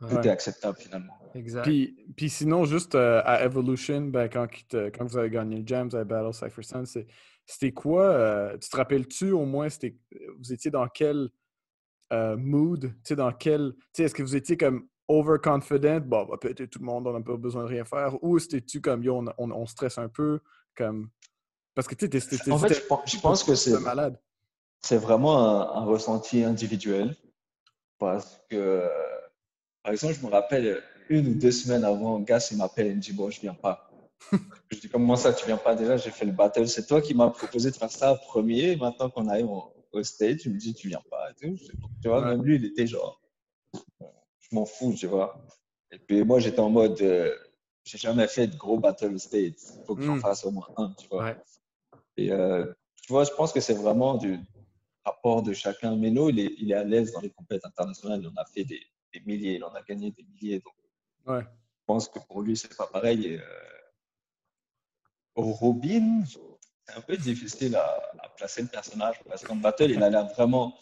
tout 0.09 0.17
est 0.17 0.31
acceptable 0.31 0.79
finalement. 0.79 1.15
Exact. 1.35 1.63
Puis, 1.63 1.97
puis 2.17 2.29
sinon, 2.29 2.65
juste 2.65 2.95
euh, 2.95 3.23
à 3.25 3.45
Evolution, 3.45 4.03
ben, 4.03 4.29
quand, 4.29 4.47
quand, 4.71 5.05
vous 5.05 5.17
avez 5.17 5.31
gagné 5.31 5.59
le 5.59 5.67
Jams 5.67 5.91
à 5.93 6.05
Battle 6.05 6.35
Cypher 6.35 6.63
Sun, 6.63 6.85
c'était 7.47 7.73
quoi? 7.73 8.05
euh, 8.05 8.57
tu 8.59 8.69
te 8.69 8.77
rappelles-tu 8.77 9.33
au 9.33 9.45
moins, 9.45 9.69
c'était, 9.69 9.97
vous 10.39 10.53
étiez 10.53 10.71
dans 10.71 10.87
quel 10.89 11.29
euh, 12.13 12.37
mood? 12.37 12.81
Tu 12.83 12.95
sais, 13.05 13.17
dans 13.17 13.33
quel. 13.33 13.73
Tu 13.75 13.83
sais, 13.95 14.03
est-ce 14.05 14.15
que 14.15 14.23
vous 14.23 14.37
étiez 14.37 14.57
comme 14.57 14.87
overconfident? 15.09 16.01
Bon, 16.01 16.23
on 16.23 16.31
va 16.31 16.37
péter 16.39 16.69
tout 16.69 16.79
le 16.79 16.87
monde, 16.87 17.07
on 17.07 17.13
n'a 17.13 17.21
pas 17.21 17.37
besoin 17.37 17.63
de 17.63 17.69
rien 17.69 17.85
faire. 17.85 18.23
Ou 18.23 18.39
c'était-tu 18.39 18.81
comme, 18.81 19.03
yo, 19.03 19.17
on, 19.19 19.27
on, 19.39 19.51
on 19.51 19.67
stresse 19.67 19.99
un 19.99 20.09
peu? 20.09 20.41
Comme... 20.77 21.11
Parce 21.75 21.89
que 21.89 21.95
tu 21.95 22.07
sais, 22.21 22.51
En 22.53 22.59
fait, 22.59 22.75
je 23.07 23.19
pense, 23.19 23.45
que 23.45 23.55
c'est 23.55 23.79
malade. 23.81 24.21
c'est 24.83 24.99
vraiment 24.99 25.39
un, 25.39 25.83
un 25.83 25.85
ressenti 25.85 26.45
individuel. 26.45 27.17
Parce 27.99 28.41
que, 28.51 28.57
euh, 28.57 28.89
par 29.83 29.93
exemple, 29.93 30.15
je 30.15 30.27
me 30.27 30.31
rappelle 30.31 30.83
une 31.09 31.29
ou 31.29 31.35
deux 31.35 31.53
semaines 31.53 31.85
avant, 31.85 32.19
Gas, 32.21 32.49
il 32.51 32.59
m'appelle 32.59 32.89
et 32.89 32.95
me 32.95 33.01
dit 33.01 33.13
Bon, 33.13 33.31
je 33.31 33.41
viens 33.41 33.55
pas. 33.55 33.92
Je 34.71 34.79
dis 34.81 34.89
Comment 34.89 35.17
ça, 35.17 35.33
tu 35.33 35.47
viens 35.47 35.57
pas 35.57 35.75
déjà 35.75 35.97
J'ai 35.97 36.11
fait 36.11 36.25
le 36.25 36.33
battle. 36.33 36.69
C'est 36.69 36.87
toi 36.87 37.01
qui 37.01 37.15
m'as 37.15 37.31
proposé 37.31 37.71
de 37.71 37.77
faire 37.77 37.91
ça 37.91 38.15
premier. 38.15 38.77
Maintenant 38.77 39.11
qu'on 39.11 39.29
arrive 39.29 39.49
au, 39.51 39.73
au 39.93 40.03
stage, 40.03 40.39
tu 40.39 40.51
me 40.51 40.59
dis 40.59 40.75
Tu 40.75 40.89
viens 40.89 41.03
pas. 41.11 41.31
Et 41.31 41.35
tout. 41.35 41.57
Je- 41.57 41.73
Tu 42.03 42.09
vois, 42.09 42.25
même 42.25 42.43
lui, 42.43 42.57
il 42.57 42.65
était 42.67 42.87
genre 42.87 43.21
euh, 44.03 44.07
Je 44.41 44.55
m'en 44.55 44.65
fous, 44.65 44.95
tu 44.95 45.07
vois. 45.07 45.45
Et 45.91 45.99
puis 45.99 46.25
moi, 46.25 46.39
j'étais 46.41 46.61
en 46.61 46.71
mode 46.71 47.01
euh, 47.03 47.35
J'ai 47.85 47.99
jamais 47.99 48.27
fait 48.29 48.47
de 48.47 48.57
gros 48.57 48.79
battle 48.79 49.15
au 49.15 49.19
stage. 49.19 49.53
Il 49.79 49.85
faut 49.87 49.95
que 49.97 50.03
j'en 50.03 50.17
Mm. 50.17 50.21
fasse 50.21 50.45
au 50.45 50.51
moins 50.51 50.69
un, 50.77 50.95
tu 50.99 51.07
vois. 51.09 51.25
Ouais. 51.25 51.37
Et 52.17 52.31
euh, 52.33 52.67
tu 53.03 53.13
vois, 53.13 53.25
je 53.25 53.31
pense 53.33 53.53
que 53.53 53.61
c'est 53.61 53.75
vraiment 53.75 54.15
du 54.17 54.39
rapport 55.05 55.43
de 55.43 55.53
chacun. 55.53 55.97
Meno, 55.97 56.29
il 56.31 56.39
est, 56.41 56.55
il 56.59 56.71
est 56.71 56.75
à 56.75 56.85
l'aise 56.85 57.13
dans 57.13 57.21
les 57.21 57.31
compétitions 57.31 57.69
internationales. 57.69 58.21
Il 58.23 58.29
en 58.29 58.37
a 58.41 58.45
fait 58.47 58.65
des, 58.65 58.81
des 59.13 59.21
milliers, 59.21 59.55
il 59.57 59.65
en 59.65 59.73
a 59.75 59.83
gagné 59.83 60.11
des 60.13 60.23
milliers. 60.25 60.61
Donc, 60.61 60.73
Ouais. 61.27 61.43
je 61.43 61.85
pense 61.87 62.09
que 62.09 62.19
pour 62.21 62.43
lui, 62.43 62.57
c'est 62.57 62.75
pas 62.77 62.87
pareil. 62.87 63.27
Et, 63.27 63.39
euh, 63.39 63.43
Robin, 65.35 66.25
c'est 66.87 66.95
un 66.97 67.01
peu 67.01 67.17
difficile 67.17 67.77
à, 67.77 67.87
à 68.19 68.29
placer 68.37 68.63
le 68.63 68.69
personnage 68.69 69.17
parce 69.29 69.43
qu'en 69.45 69.57
battle, 69.57 69.91
il 69.91 70.03
a 70.03 70.11
l'air 70.11 70.27
vraiment 70.29 70.75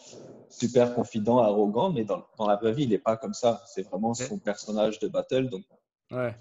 super 0.49 0.95
confident, 0.95 1.39
arrogant, 1.39 1.91
mais 1.93 2.05
dans, 2.05 2.25
dans 2.37 2.47
la 2.49 2.57
vraie 2.57 2.73
vie, 2.73 2.83
il 2.85 2.89
n'est 2.91 2.99
pas 2.99 3.17
comme 3.17 3.35
ça. 3.35 3.63
C'est 3.67 3.83
vraiment 3.83 4.15
son 4.15 4.39
personnage 4.39 4.99
de 4.99 5.09
battle. 5.09 5.49
Donc, 5.49 5.63
Ouais. 6.11 6.37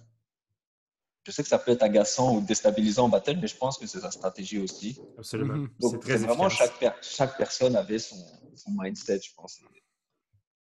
je 1.26 1.32
sais 1.32 1.44
que 1.44 1.50
ça 1.50 1.60
peut 1.60 1.72
être 1.72 1.84
agaçant 1.84 2.36
ou 2.36 2.42
déstabilisant 2.42 3.06
en 3.06 3.10
battle, 3.10 3.38
mais 3.40 3.48
je 3.48 3.56
pense 3.56 3.78
que 3.78 3.86
c'est 3.86 4.00
sa 4.00 4.10
stratégie 4.10 4.58
aussi. 4.60 5.00
Absolument. 5.18 5.68
C'est 5.80 5.92
Donc, 5.92 6.02
très 6.02 6.18
c'est 6.18 6.26
vraiment 6.26 6.50
chaque, 6.50 6.80
per- 6.80 7.00
chaque 7.04 7.38
personne 7.38 7.76
avait 7.76 8.00
son, 8.00 8.16
son 8.56 8.72
mindset, 8.72 9.20
je 9.22 9.34
pense. 9.36 9.62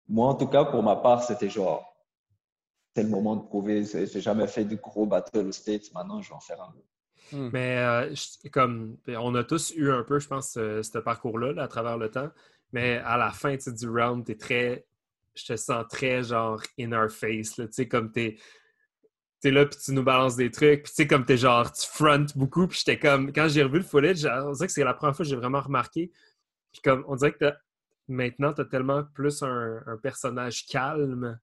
Moi, 0.08 0.26
en 0.28 0.34
tout 0.34 0.46
cas, 0.46 0.64
pour 0.64 0.82
ma 0.82 0.96
part, 0.96 1.22
c'était 1.22 1.50
genre, 1.50 1.94
c'est 2.96 3.02
le 3.02 3.10
moment 3.10 3.36
de 3.36 3.42
prouver. 3.42 3.84
J'ai 3.84 4.20
jamais 4.22 4.46
fait 4.46 4.64
de 4.64 4.76
gros 4.76 5.04
battle 5.04 5.46
aux 5.48 5.52
States. 5.52 5.92
Maintenant, 5.92 6.22
je 6.22 6.30
vais 6.30 6.34
en 6.34 6.40
faire 6.40 6.62
un. 6.62 6.74
Hmm. 7.35 7.50
Mais 7.53 7.79
euh, 7.79 8.14
comme 8.53 8.97
on 9.09 9.35
a 9.35 9.43
tous 9.43 9.73
eu 9.75 9.91
un 9.91 10.05
peu, 10.05 10.21
je 10.21 10.29
pense, 10.29 10.53
ce, 10.53 10.99
parcours-là 10.99 11.53
là, 11.53 11.64
à 11.64 11.69
travers 11.69 11.99
le 11.99 12.09
temps. 12.09 12.31
Mais 12.73 12.99
à 12.99 13.17
la 13.17 13.31
fin 13.33 13.57
du 13.57 13.88
round, 13.88 14.25
t'es 14.25 14.37
très. 14.37 14.87
Je 15.35 15.45
te 15.47 15.57
sens 15.57 15.85
très 15.91 16.23
genre 16.23 16.62
in 16.79 16.93
our 16.93 17.11
face. 17.11 17.57
là, 17.57 17.67
comme 17.91 18.12
t'es. 18.12 18.37
T'es 19.41 19.50
là, 19.50 19.67
puis 19.67 19.79
tu 19.85 19.93
nous 19.93 20.05
balances 20.05 20.37
des 20.37 20.50
trucs. 20.50 20.85
Puis 20.85 20.93
tu 20.93 20.95
sais, 20.95 21.07
comme 21.09 21.25
t'es 21.25 21.37
genre, 21.37 21.71
tu 21.73 21.87
front 21.88 22.25
beaucoup. 22.37 22.69
Puis 22.69 22.79
j'étais 22.85 23.00
comme, 23.00 23.33
quand 23.33 23.49
j'ai 23.49 23.64
revu 23.64 23.79
le 23.79 23.85
footage, 23.85 24.25
on 24.25 24.53
dirait 24.53 24.69
que 24.69 24.73
c'est 24.73 24.85
la 24.85 24.95
première 24.95 25.17
fois 25.17 25.25
que 25.25 25.29
j'ai 25.29 25.37
vraiment 25.37 25.61
remarqué. 25.61 26.12
Puis 26.73 26.81
comme, 26.83 27.05
on 27.09 27.17
dirait 27.17 27.33
que 27.33 27.38
t'as- 27.38 27.59
maintenant, 28.07 28.53
t'as 28.53 28.64
tellement 28.64 29.03
plus 29.03 29.43
un, 29.43 29.83
personnage 30.03 30.67
calme, 30.67 31.38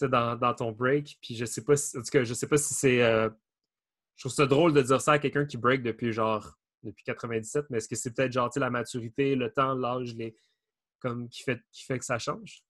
dans, 0.00 0.36
dans 0.36 0.54
ton 0.54 0.70
break. 0.70 1.18
Puis 1.20 1.34
je 1.34 1.44
sais 1.44 1.64
pas 1.64 1.76
si, 1.76 1.98
en 1.98 2.02
tout 2.02 2.10
cas, 2.10 2.22
je 2.22 2.34
sais 2.34 2.46
pas 2.46 2.56
si 2.56 2.72
c'est. 2.72 3.02
euh, 3.02 3.28
je 4.18 4.24
trouve 4.24 4.32
ça 4.32 4.44
drôle 4.44 4.74
de 4.74 4.82
dire 4.82 5.00
ça 5.00 5.12
à 5.12 5.18
quelqu'un 5.18 5.46
qui 5.46 5.56
break 5.56 5.82
depuis 5.82 6.12
genre 6.12 6.58
depuis 6.82 7.04
97, 7.04 7.66
mais 7.70 7.78
est-ce 7.78 7.88
que 7.88 7.96
c'est 7.96 8.12
peut-être 8.12 8.32
genre 8.32 8.50
la 8.56 8.68
maturité, 8.70 9.34
le 9.34 9.50
temps, 9.50 9.74
l'âge, 9.74 10.14
les 10.14 10.36
comme 11.00 11.28
qui 11.28 11.42
fait 11.42 11.60
qui 11.72 11.84
fait 11.84 11.98
que 11.98 12.04
ça 12.04 12.18
change? 12.18 12.62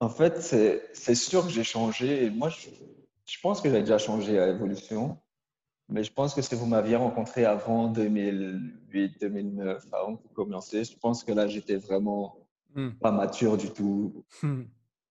En 0.00 0.08
fait, 0.08 0.40
c'est 0.40 0.88
c'est 0.92 1.16
sûr 1.16 1.44
que 1.44 1.50
j'ai 1.50 1.64
changé. 1.64 2.24
Et 2.24 2.30
Moi, 2.30 2.48
je, 2.50 2.68
je 3.26 3.40
pense 3.42 3.60
que 3.60 3.68
j'ai 3.70 3.80
déjà 3.80 3.98
changé 3.98 4.38
à 4.38 4.48
Evolution. 4.48 5.18
Mais 5.88 6.04
je 6.04 6.12
pense 6.12 6.32
que 6.32 6.40
si 6.40 6.54
vous 6.54 6.64
m'aviez 6.64 6.96
rencontré 6.96 7.44
avant 7.44 7.88
2008, 7.88 9.20
2009, 9.20 9.84
avant 9.92 10.16
que 10.16 10.22
vous 10.22 10.34
commenciez, 10.34 10.84
je 10.84 10.96
pense 10.96 11.24
que 11.24 11.32
là, 11.32 11.46
j'étais 11.48 11.76
vraiment 11.76 12.42
Hmm. 12.74 12.90
pas 13.00 13.12
mature 13.12 13.56
du 13.56 13.70
tout. 13.70 14.24
Hmm. 14.42 14.62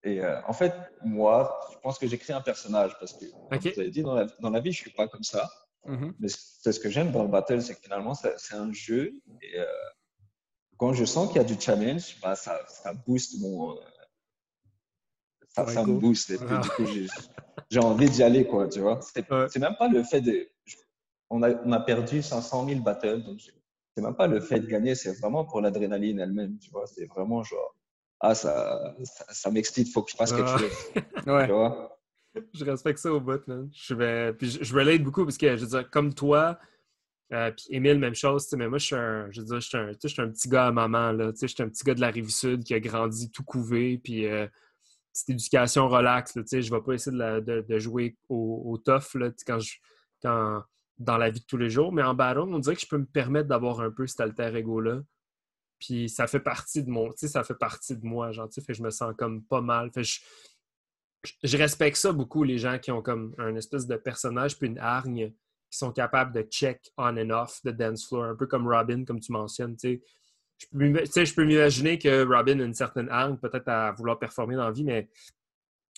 Et 0.04 0.20
euh, 0.20 0.42
en 0.48 0.54
fait, 0.54 0.74
moi, 1.06 1.60
je 1.72 1.78
pense 1.78 2.00
que 2.00 2.08
j'ai 2.08 2.18
créé 2.18 2.36
un 2.36 2.42
personnage 2.42 2.98
parce 3.00 3.14
que, 3.14 3.26
comme 3.26 3.60
vous 3.60 3.80
avez 3.80 3.92
dit, 3.92 4.02
dans 4.02 4.16
la, 4.16 4.26
dans 4.40 4.50
la 4.50 4.60
vie, 4.60 4.72
je 4.72 4.80
suis 4.80 4.92
pas 4.92 5.08
comme 5.08 5.24
ça. 5.24 5.48
Mhm. 5.86 6.14
Mais 6.20 6.28
c'est 6.30 6.72
ce 6.72 6.80
que 6.80 6.90
j'aime 6.90 7.12
dans 7.12 7.24
le 7.24 7.30
battle, 7.30 7.62
c'est 7.62 7.76
que 7.76 7.82
finalement, 7.82 8.14
c'est 8.14 8.54
un 8.56 8.72
jeu. 8.72 9.14
Et 9.42 9.60
euh, 9.60 9.66
quand 10.78 10.94
je 10.94 11.06
sens 11.06 11.28
qu'il 11.28 11.38
y 11.38 11.40
a 11.40 11.44
du 11.44 11.60
challenge, 11.60 12.18
bah, 12.22 12.36
ça, 12.36 12.60
ça 12.68 12.94
booste 12.94 13.40
mon. 13.42 13.72
euh, 13.78 13.82
ça, 15.56 15.84
me 15.86 15.94
booste. 16.00 16.30
Et 16.32 16.38
puis, 16.38 16.48
Ah. 16.50 16.62
du 16.62 16.70
coup, 16.70 16.86
j'ai- 16.86 17.80
envie 17.80 18.10
d'y 18.10 18.24
aller, 18.24 18.46
quoi, 18.48 18.68
tu 18.68 18.80
vois. 18.80 19.00
C'est 19.02 19.30
Ouais. 19.32 19.48
même 19.60 19.76
pas 19.78 19.88
le 19.88 20.04
fait 20.04 20.22
de. 20.22 20.50
On 21.30 21.42
a, 21.44 21.50
on 21.66 21.72
a 21.72 21.80
perdu 21.80 22.22
500 22.22 22.68
000 22.68 22.82
battles, 22.82 23.24
donc 23.24 23.40
c'est 23.42 24.02
même 24.02 24.16
pas 24.16 24.28
le 24.28 24.40
fait 24.42 24.60
de 24.60 24.68
gagner, 24.68 24.96
c'est 24.96 25.14
vraiment 25.20 25.46
pour 25.46 25.62
l'adrénaline 25.62 26.20
elle-même, 26.20 26.58
tu 26.60 26.70
vois. 26.72 26.86
C'est 26.88 27.06
vraiment 27.06 27.42
genre, 27.44 27.74
ah, 28.20 28.36
ça, 28.36 28.94
ça, 29.04 29.26
ça 29.30 29.50
m'excite, 29.52 29.92
faut 29.94 30.04
que 30.04 30.12
je 30.12 30.18
fasse 30.18 30.32
quelque 30.34 30.50
Ah. 30.50 30.58
chose, 30.58 30.72
Ouais. 31.28 31.46
tu 31.48 31.54
vois. 31.54 32.01
Je 32.54 32.66
respecte 32.66 33.00
ça 33.00 33.14
au 33.14 33.20
bout, 33.20 33.46
man. 33.48 33.70
Je 33.74 33.94
vais 33.94 34.36
je, 34.42 34.74
relate 34.74 35.04
beaucoup 35.04 35.24
parce 35.24 35.38
que 35.38 35.56
je 35.56 35.62
veux 35.62 35.68
dire 35.68 35.90
comme 35.90 36.14
toi 36.14 36.58
euh, 37.34 37.52
Émile 37.70 38.00
même 38.00 38.16
chose, 38.16 38.48
mais 38.54 38.68
moi 38.68 38.78
je 38.78 38.86
suis 38.86 38.96
un 38.96 39.32
je 39.32 39.42
veux 39.42 39.48
dire 39.48 39.60
je 39.60 39.68
suis 39.68 39.78
un, 39.78 39.92
je 39.92 40.08
suis 40.08 40.22
un 40.22 40.30
petit 40.30 40.50
gars 40.50 40.68
à 40.68 40.72
maman 40.72 41.12
là, 41.12 41.32
je 41.40 41.48
suis 41.48 41.64
un 41.64 41.70
petit 41.70 41.84
gars 41.84 41.94
de 41.94 42.02
la 42.02 42.10
rive 42.10 42.30
sud 42.30 42.64
qui 42.64 42.74
a 42.74 42.80
grandi 42.80 43.32
tout 43.32 43.44
couvé 43.44 43.98
puis 43.98 44.28
euh, 44.28 44.48
éducation 45.28 45.88
relax, 45.88 46.36
là, 46.36 46.44
tu 46.44 46.50
sais, 46.50 46.62
je 46.62 46.74
vais 46.74 46.82
pas 46.82 46.94
essayer 46.94 47.16
de, 47.18 47.80
jouer 47.80 48.18
au, 48.30 48.78
tough 48.84 49.16
là, 49.16 49.30
quand 49.46 49.60
je 49.60 49.76
quand 50.22 50.64
dans 50.98 51.18
la 51.18 51.32
vie 51.32 51.40
de 51.40 51.46
tous 51.46 51.58
les 51.58 51.70
jours, 51.70 51.92
mais 51.92 52.04
en 52.04 52.14
battle, 52.14 52.42
on 52.42 52.60
dirait 52.60 52.76
que 52.76 52.82
je 52.82 52.88
peux 52.88 52.98
me 52.98 53.06
permettre 53.06 53.48
d'avoir 53.48 53.82
un 53.82 53.90
peu 53.90 54.06
cet 54.06 54.20
alter 54.20 54.56
ego 54.56 54.80
là. 54.82 55.02
Puis 55.80 56.10
ça 56.10 56.28
fait 56.28 56.40
partie 56.40 56.84
de 56.84 56.92
mon, 56.92 57.12
ça 57.16 57.44
fait 57.44 57.56
partie 57.56 57.98
de 57.98 58.06
moi, 58.06 58.32
genre, 58.32 58.48
fait 58.54 58.74
je 58.74 58.84
me 58.84 58.92
sens 58.92 59.14
comme 59.18 59.44
pas 59.44 59.62
mal. 59.62 59.90
Fait 59.92 60.04
je- 61.24 61.58
respecte 61.58 61.98
ça 61.98 62.12
beaucoup, 62.12 62.44
les 62.44 62.58
gens 62.58 62.80
qui 62.80 62.92
ont 62.92 63.02
comme 63.02 63.34
un 63.38 63.56
espèce 63.56 63.88
de 63.88 63.96
personnage 63.96 64.58
puis 64.58 64.68
une 64.68 64.80
hargne 64.80 65.32
qui 65.70 65.78
sont 65.78 65.92
capables 65.92 66.34
de 66.34 66.42
check 66.42 66.92
on 66.98 67.18
and 67.18 67.30
off 67.30 67.64
de 67.64 67.72
dance 67.72 68.08
floor, 68.08 68.26
un 68.26 68.36
peu 68.36 68.48
comme 68.48 68.68
Robin, 68.68 69.06
comme 69.06 69.20
tu 69.20 69.32
mentionnes. 69.32 69.76
tu 69.78 69.96
sais. 69.96 70.02
Je 70.58 70.68
peux 70.78 71.26
je 71.26 71.34
peux 71.34 71.46
m'imaginer 71.46 71.98
que 71.98 72.24
Robin 72.24 72.60
a 72.60 72.64
une 72.64 72.74
certaine 72.74 73.10
hargne, 73.10 73.38
peut-être 73.38 73.68
à 73.68 73.92
vouloir 73.94 74.20
performer 74.20 74.56
dans 74.56 74.66
la 74.66 74.72
vie, 74.72 74.84
mais 74.84 75.10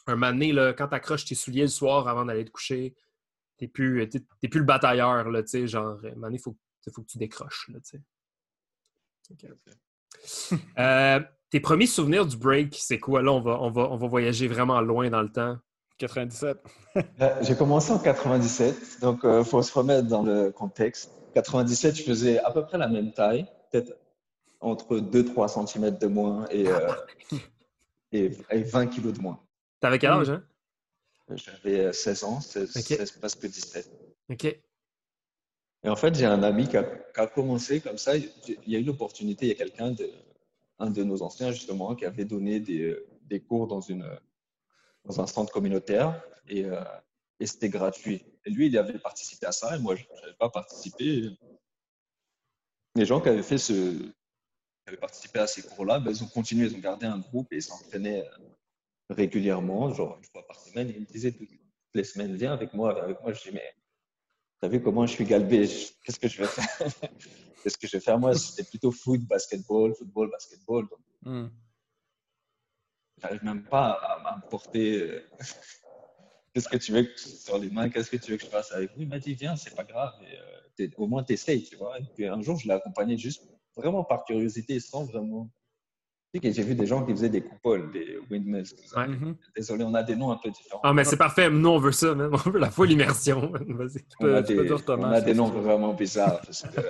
un 0.08 0.16
moment 0.16 0.32
donné, 0.32 0.52
là, 0.52 0.74
quand 0.74 0.88
tu 0.88 0.96
accroches 0.96 1.26
tes 1.26 1.36
souliers 1.36 1.64
le 1.64 1.68
soir 1.68 2.08
avant 2.08 2.26
d'aller 2.26 2.46
te 2.46 2.52
coucher, 2.52 2.96
t'es 3.58 3.68
plus, 3.68 4.08
t'es, 4.10 4.22
t'es 4.42 4.48
plus 4.48 4.60
le 4.60 4.66
batailleur. 4.66 5.30
Là, 5.30 5.44
tu 5.44 5.50
sais, 5.50 5.68
genre, 5.68 6.00
à 6.04 6.08
un 6.08 6.12
moment 6.12 6.28
donné, 6.28 6.38
il 6.38 6.42
faut, 6.42 6.58
faut 6.94 7.02
que 7.02 7.08
tu 7.08 7.18
décroches. 7.18 7.70
Là, 7.70 7.80
tu 7.80 7.98
sais. 7.98 8.02
Ok. 9.32 10.60
Euh, 10.80 11.20
tes 11.54 11.60
premiers 11.60 11.86
souvenirs 11.86 12.26
du 12.26 12.36
break, 12.36 12.76
c'est 12.80 12.98
quoi? 12.98 13.22
Là, 13.22 13.32
on 13.32 13.40
va, 13.40 13.62
on, 13.62 13.70
va, 13.70 13.84
on 13.92 13.96
va 13.96 14.08
voyager 14.08 14.48
vraiment 14.48 14.82
loin 14.82 15.12
dans 15.12 15.22
le 15.22 15.30
temps. 15.30 15.58
97. 16.00 16.58
Euh, 17.22 17.36
J'ai 17.42 17.56
commencé 17.56 17.92
en 17.92 17.98
97, 17.98 19.02
donc 19.02 19.22
il 19.24 19.44
faut 19.44 19.64
se 19.64 19.74
remettre 19.74 20.08
dans 20.08 20.22
le 20.22 20.52
contexte. 20.52 21.10
97, 21.34 21.96
je 21.96 22.04
faisais 22.04 22.38
à 22.38 22.52
peu 22.52 22.64
près 22.64 22.78
la 22.78 22.88
même 22.88 23.12
taille, 23.14 23.48
peut-être 23.72 23.98
entre 24.62 24.98
2-3 24.98 25.68
cm 25.68 25.98
de 25.98 26.06
moins 26.06 26.46
et, 26.52 26.68
euh, 26.68 26.92
et, 28.12 28.32
et 28.52 28.62
20 28.62 28.88
kilos 28.88 29.14
de 29.14 29.22
moins. 29.22 29.40
T'avais 29.80 29.98
quel 29.98 30.12
âge, 30.12 30.30
hein? 30.30 30.44
J'avais 31.34 31.80
euh, 31.86 31.92
16 31.92 32.24
ans, 32.26 32.42
16, 32.42 32.78
Ok. 32.78 32.84
16, 32.84 33.12
presque 33.14 33.48
17. 33.48 33.92
OK. 34.30 34.46
Et 34.46 35.90
en 35.90 35.96
fait, 35.96 36.14
j'ai 36.14 36.26
un 36.26 36.44
ami 36.44 36.68
qui 36.68 36.78
a, 36.78 36.84
qui 36.84 37.20
a 37.20 37.26
commencé 37.26 37.80
comme 37.80 37.98
ça. 37.98 38.16
Il 38.16 38.30
y 38.68 38.76
a 38.76 38.80
eu 38.80 38.84
l'opportunité, 38.84 39.48
il 39.48 39.50
y 39.50 39.52
a 39.54 39.56
quelqu'un, 39.56 39.90
de, 39.90 40.08
un 40.80 40.90
de 40.90 41.04
nos 41.04 41.22
anciens 41.22 41.52
justement, 41.52 41.96
qui 41.96 42.06
avait 42.06 42.26
donné 42.26 42.60
des, 42.60 42.84
euh, 42.84 43.08
des 43.24 43.40
cours 43.40 43.68
dans, 43.68 43.82
une, 43.82 44.08
dans 45.06 45.22
un 45.22 45.28
centre 45.28 45.52
communautaire 45.52 46.22
et, 46.48 46.66
euh, 46.66 46.84
et 47.40 47.46
c'était 47.46 47.70
gratuit. 47.70 48.26
Lui, 48.46 48.68
il 48.68 48.78
avait 48.78 49.00
participé 49.00 49.46
à 49.46 49.52
ça 49.52 49.76
et 49.76 49.80
moi, 49.80 49.96
je 49.96 50.04
n'avais 50.22 50.34
pas 50.34 50.50
participé. 50.50 51.30
Les 52.96 53.06
gens 53.06 53.22
qui 53.22 53.30
avaient 53.30 53.44
fait 53.44 53.58
ce, 53.58 53.74
qui 53.74 54.14
avaient 54.88 54.98
participé 54.98 55.40
à 55.40 55.48
ces 55.48 55.64
cours-là, 55.64 56.00
ben, 56.00 56.12
ils 56.12 56.24
ont 56.24 56.28
continué, 56.28 56.68
ils 56.68 56.76
ont 56.76 56.80
gardé 56.80 57.06
un 57.06 57.20
groupe 57.20 57.52
et 57.52 57.58
ils 57.58 57.64
s'entraînaient 57.64 58.28
euh, 58.28 58.48
régulièrement, 59.10 59.94
genre 59.94 60.18
une 60.18 60.26
fois 60.26 60.46
par 60.46 60.60
semaine. 60.60 60.90
Et 60.90 60.94
ils 60.94 61.02
me 61.02 61.06
disaient 61.06 61.32
toutes 61.32 61.50
les 61.94 62.04
semaines, 62.04 62.36
viens 62.36 62.54
avec 62.54 62.74
moi, 62.74 63.02
avec 63.02 63.22
moi. 63.22 63.34
Je 63.34 63.42
dis, 63.44 63.52
mais 63.54 63.76
T'as 64.64 64.70
vu 64.70 64.82
comment 64.82 65.06
je 65.06 65.12
suis 65.12 65.26
galbé? 65.26 65.68
Qu'est-ce 66.06 66.18
que 66.18 66.30
je 66.30 66.42
vais 66.42 66.48
faire? 66.48 66.66
Qu'est-ce 67.62 67.78
que 67.78 67.86
je 67.86 67.98
vais 67.98 68.00
faire 68.00 68.18
Moi, 68.18 68.34
c'était 68.34 68.64
plutôt 68.64 68.92
foot, 68.92 69.20
basketball, 69.28 69.94
football, 69.94 70.32
basketball. 70.32 70.88
Donc, 70.88 71.00
Hmm. 71.22 71.50
j'arrive 73.22 73.44
même 73.44 73.64
pas 73.66 73.90
à, 73.92 74.26
à 74.26 74.38
me 74.38 74.50
porter. 74.50 75.02
euh, 75.02 75.30
Qu'est-ce 76.54 76.70
que 76.70 76.78
tu 76.78 76.94
veux 76.94 77.04
que, 77.04 77.20
sur 77.20 77.58
les 77.58 77.70
mains 77.70 77.90
Qu'est-ce 77.90 78.10
que 78.10 78.16
tu 78.16 78.32
veux 78.32 78.38
que 78.38 78.46
je 78.46 78.50
fasse 78.50 78.72
avec 78.72 78.96
lui? 78.96 79.04
Il 79.04 79.10
m'a 79.10 79.20
dit, 79.20 79.34
viens, 79.34 79.58
c'est 79.58 79.76
pas 79.76 79.84
grave. 79.84 80.14
Et, 80.80 80.84
euh, 80.86 80.90
au 80.96 81.08
moins 81.08 81.24
t'essayes, 81.24 81.64
tu 81.66 81.76
vois? 81.76 82.00
Et 82.00 82.06
puis 82.16 82.26
un 82.26 82.42
jour, 82.42 82.58
je 82.58 82.66
l'ai 82.70 82.74
accompagné 82.74 83.18
juste 83.18 83.44
vraiment 83.76 84.06
par 84.06 84.24
curiosité, 84.24 84.80
sans 84.80 85.04
vraiment. 85.04 85.52
J'ai 86.42 86.64
vu 86.64 86.74
des 86.74 86.88
gens 86.88 87.06
qui 87.06 87.12
faisaient 87.12 87.30
des 87.30 87.42
coupoles, 87.42 87.92
des 87.92 88.18
windmills. 88.32 88.74
Ouais. 88.96 89.08
Mhm. 89.08 89.36
Désolé, 89.56 89.84
on 89.84 89.94
a 89.94 90.02
des 90.02 90.16
noms 90.16 90.32
un 90.32 90.38
peu 90.38 90.50
différents. 90.50 90.82
Ah, 90.84 90.92
mais 90.94 91.04
c'est 91.04 91.18
parfait. 91.18 91.48
Nous, 91.50 91.70
on 91.70 91.78
veut 91.78 91.92
ça, 91.92 92.16
man. 92.16 92.32
On 92.34 92.38
veut 92.50 92.60
la 92.60 92.72
full 92.72 92.92
immersion. 92.92 93.52
Vas-y. 93.52 94.00
Tu 94.04 94.16
on 94.20 94.26
a 94.34 94.42
peux- 94.42 94.48
tu 94.48 94.56
peux 94.56 94.62
des, 94.64 94.68
dire 94.70 94.84
Thomas, 94.84 95.10
on 95.10 95.12
a 95.12 95.22
des 95.22 95.34
noms 95.36 95.50
vraiment 95.50 95.94
bizarres 95.94 96.42
parce 96.42 96.64
que 96.64 96.82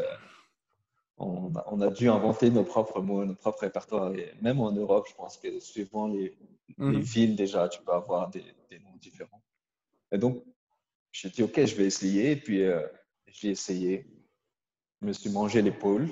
on 1.17 1.53
a, 1.55 1.63
on 1.71 1.81
a 1.81 1.89
dû 1.89 2.09
inventer 2.09 2.49
nos 2.49 2.63
propres 2.63 3.01
mots, 3.01 3.25
nos 3.25 3.35
propres 3.35 3.59
répertoires. 3.61 4.13
Et 4.15 4.31
même 4.41 4.59
en 4.61 4.71
Europe, 4.71 5.07
je 5.09 5.15
pense 5.15 5.37
que 5.37 5.59
suivant 5.59 6.07
les, 6.07 6.37
les 6.79 6.85
Mhm. 6.97 6.99
villes, 7.01 7.35
déjà, 7.35 7.67
tu 7.67 7.81
peux 7.81 7.91
avoir 7.91 8.29
des, 8.29 8.43
des 8.69 8.79
noms 8.79 8.95
différents. 9.01 9.41
Et 10.11 10.17
donc, 10.17 10.41
j'ai 11.11 11.29
dit, 11.29 11.43
OK, 11.43 11.63
je 11.65 11.75
vais 11.75 11.85
essayer. 11.85 12.31
Et 12.31 12.35
puis, 12.37 12.63
euh, 12.63 12.81
j'ai 13.27 13.49
essayé. 13.49 14.05
Je 15.01 15.07
me 15.07 15.11
suis 15.13 15.29
mangé 15.29 15.61
l'épaule 15.61 16.07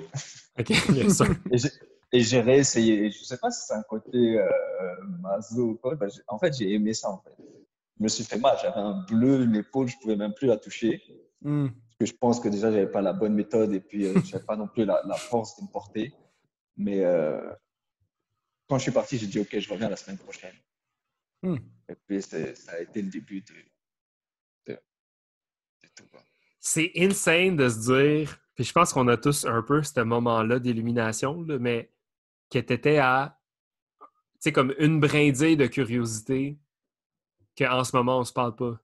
OK, 0.58 0.70
bien 0.90 1.08
sûr. 1.08 1.26
et 2.12 2.20
j'ai- 2.20 2.40
réessayé. 2.40 3.06
Et 3.06 3.10
je 3.10 3.18
ne 3.20 3.24
sais 3.24 3.38
pas 3.38 3.50
si 3.50 3.66
c'est 3.66 3.74
un 3.74 3.82
côté 3.82 4.38
euh, 4.38 4.48
maso 5.20 5.70
ou 5.70 5.74
quoi. 5.76 5.94
ben, 5.96 6.08
en 6.28 6.38
fait, 6.38 6.52
j'ai 6.56 6.72
aimé 6.72 6.92
ça, 6.94 7.10
en 7.10 7.18
fait. 7.18 7.34
Je 7.98 8.02
me 8.04 8.08
suis 8.08 8.24
fait 8.24 8.38
mal. 8.38 8.56
J'avais 8.62 8.80
un 8.80 9.04
bleu, 9.08 9.44
l'épaule, 9.44 9.88
je 9.88 9.96
ne 9.96 10.00
pouvais 10.02 10.16
même 10.16 10.34
plus 10.34 10.46
la 10.48 10.56
toucher. 10.56 11.02
Mhm. 11.42 11.70
Parce 11.72 11.96
que 11.98 12.06
je 12.06 12.12
pense 12.18 12.40
que 12.40 12.48
déjà, 12.48 12.70
je 12.70 12.76
n'avais 12.76 12.90
pas 12.90 13.02
la 13.02 13.12
bonne 13.12 13.34
méthode 13.34 13.72
et 13.72 13.80
puis 13.80 14.06
euh, 14.06 14.14
je 14.24 14.32
n'avais 14.32 14.44
pas 14.44 14.56
non 14.56 14.66
plus 14.68 14.84
la, 14.84 15.02
la 15.06 15.14
force 15.16 15.56
de 15.58 15.62
me 15.64 15.68
porter. 15.70 16.12
Mais 16.76 17.04
euh, 17.04 17.52
quand 18.68 18.78
je 18.78 18.82
suis 18.84 18.92
parti, 18.92 19.18
j'ai 19.18 19.26
dit, 19.26 19.40
OK, 19.40 19.58
je 19.58 19.70
reviens 19.72 19.88
la 19.88 19.96
semaine 19.96 20.18
prochaine. 20.18 20.54
Mhm. 21.42 21.58
Et 21.88 21.94
puis, 22.06 22.22
ça 22.22 22.36
a 22.38 22.80
été 22.80 23.02
le 23.02 23.08
début 23.10 23.40
de, 23.42 23.52
de, 24.72 24.72
de 24.74 25.88
tout. 25.94 26.04
quoi. 26.10 26.20
C'est 26.60 26.92
insane 26.96 27.56
de 27.56 27.68
se 27.68 27.78
dire, 27.92 28.38
puis 28.54 28.64
je 28.64 28.72
pense 28.72 28.92
qu'on 28.92 29.08
a 29.08 29.16
tous 29.16 29.44
un 29.44 29.62
peu 29.62 29.82
ce 29.82 30.00
moment-là 30.00 30.58
d'illumination, 30.60 31.42
là, 31.42 31.58
mais 31.58 31.90
que 32.52 32.58
t'étais 32.58 32.98
à, 32.98 33.38
tu 34.00 34.06
sais, 34.40 34.52
comme 34.52 34.74
une 34.78 35.00
brindille 35.00 35.56
de 35.56 35.66
curiosité 35.66 36.58
qu'en 37.56 37.84
ce 37.84 37.96
moment, 37.96 38.18
on 38.18 38.24
se 38.24 38.32
parle 38.32 38.54
pas. 38.54 38.78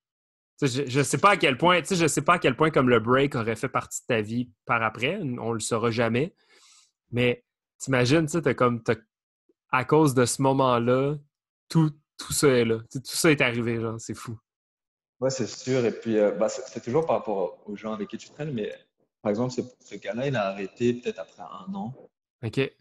Tu 0.58 0.66
je, 0.66 0.86
je 0.86 1.02
sais 1.02 1.18
pas 1.18 1.30
à 1.30 1.36
quel 1.36 1.56
point, 1.56 1.80
tu 1.80 1.88
sais, 1.88 1.96
je 1.96 2.06
sais 2.06 2.22
pas 2.22 2.34
à 2.34 2.38
quel 2.38 2.56
point 2.56 2.70
comme 2.70 2.88
le 2.88 2.98
break 3.00 3.34
aurait 3.34 3.56
fait 3.56 3.68
partie 3.68 4.00
de 4.02 4.06
ta 4.06 4.20
vie 4.20 4.50
par 4.64 4.82
après, 4.82 5.20
on 5.38 5.52
le 5.52 5.60
saura 5.60 5.90
jamais, 5.90 6.34
mais 7.12 7.44
t'imagines, 7.78 8.26
tu 8.26 8.40
sais, 8.42 8.54
comme, 8.54 8.82
à 9.70 9.84
cause 9.84 10.14
de 10.14 10.24
ce 10.24 10.42
moment-là, 10.42 11.16
tout, 11.68 11.92
tout 12.16 12.32
ça 12.32 12.48
est 12.48 12.64
là. 12.64 12.78
Tu 12.90 13.00
tout 13.00 13.16
ça 13.16 13.30
est 13.30 13.40
arrivé, 13.40 13.80
genre, 13.80 14.00
c'est 14.00 14.14
fou. 14.14 14.38
Ouais, 15.20 15.30
c'est 15.30 15.46
sûr. 15.46 15.84
Et 15.84 15.92
puis, 15.92 16.18
euh, 16.18 16.32
bah, 16.32 16.48
c'est 16.48 16.62
c'est 16.66 16.80
toujours 16.80 17.04
par 17.06 17.16
rapport 17.16 17.58
aux 17.66 17.76
gens 17.76 17.92
avec 17.92 18.08
qui 18.08 18.18
tu 18.18 18.30
traînes. 18.30 18.52
Mais 18.52 18.72
par 19.22 19.30
exemple, 19.30 19.52
ce, 19.52 19.60
ce 19.80 19.96
gars-là, 19.96 20.26
il 20.28 20.36
a 20.36 20.46
arrêté 20.46 20.94
peut-être 20.94 21.18
après 21.18 21.42
un 21.42 21.74
an. 21.74 21.94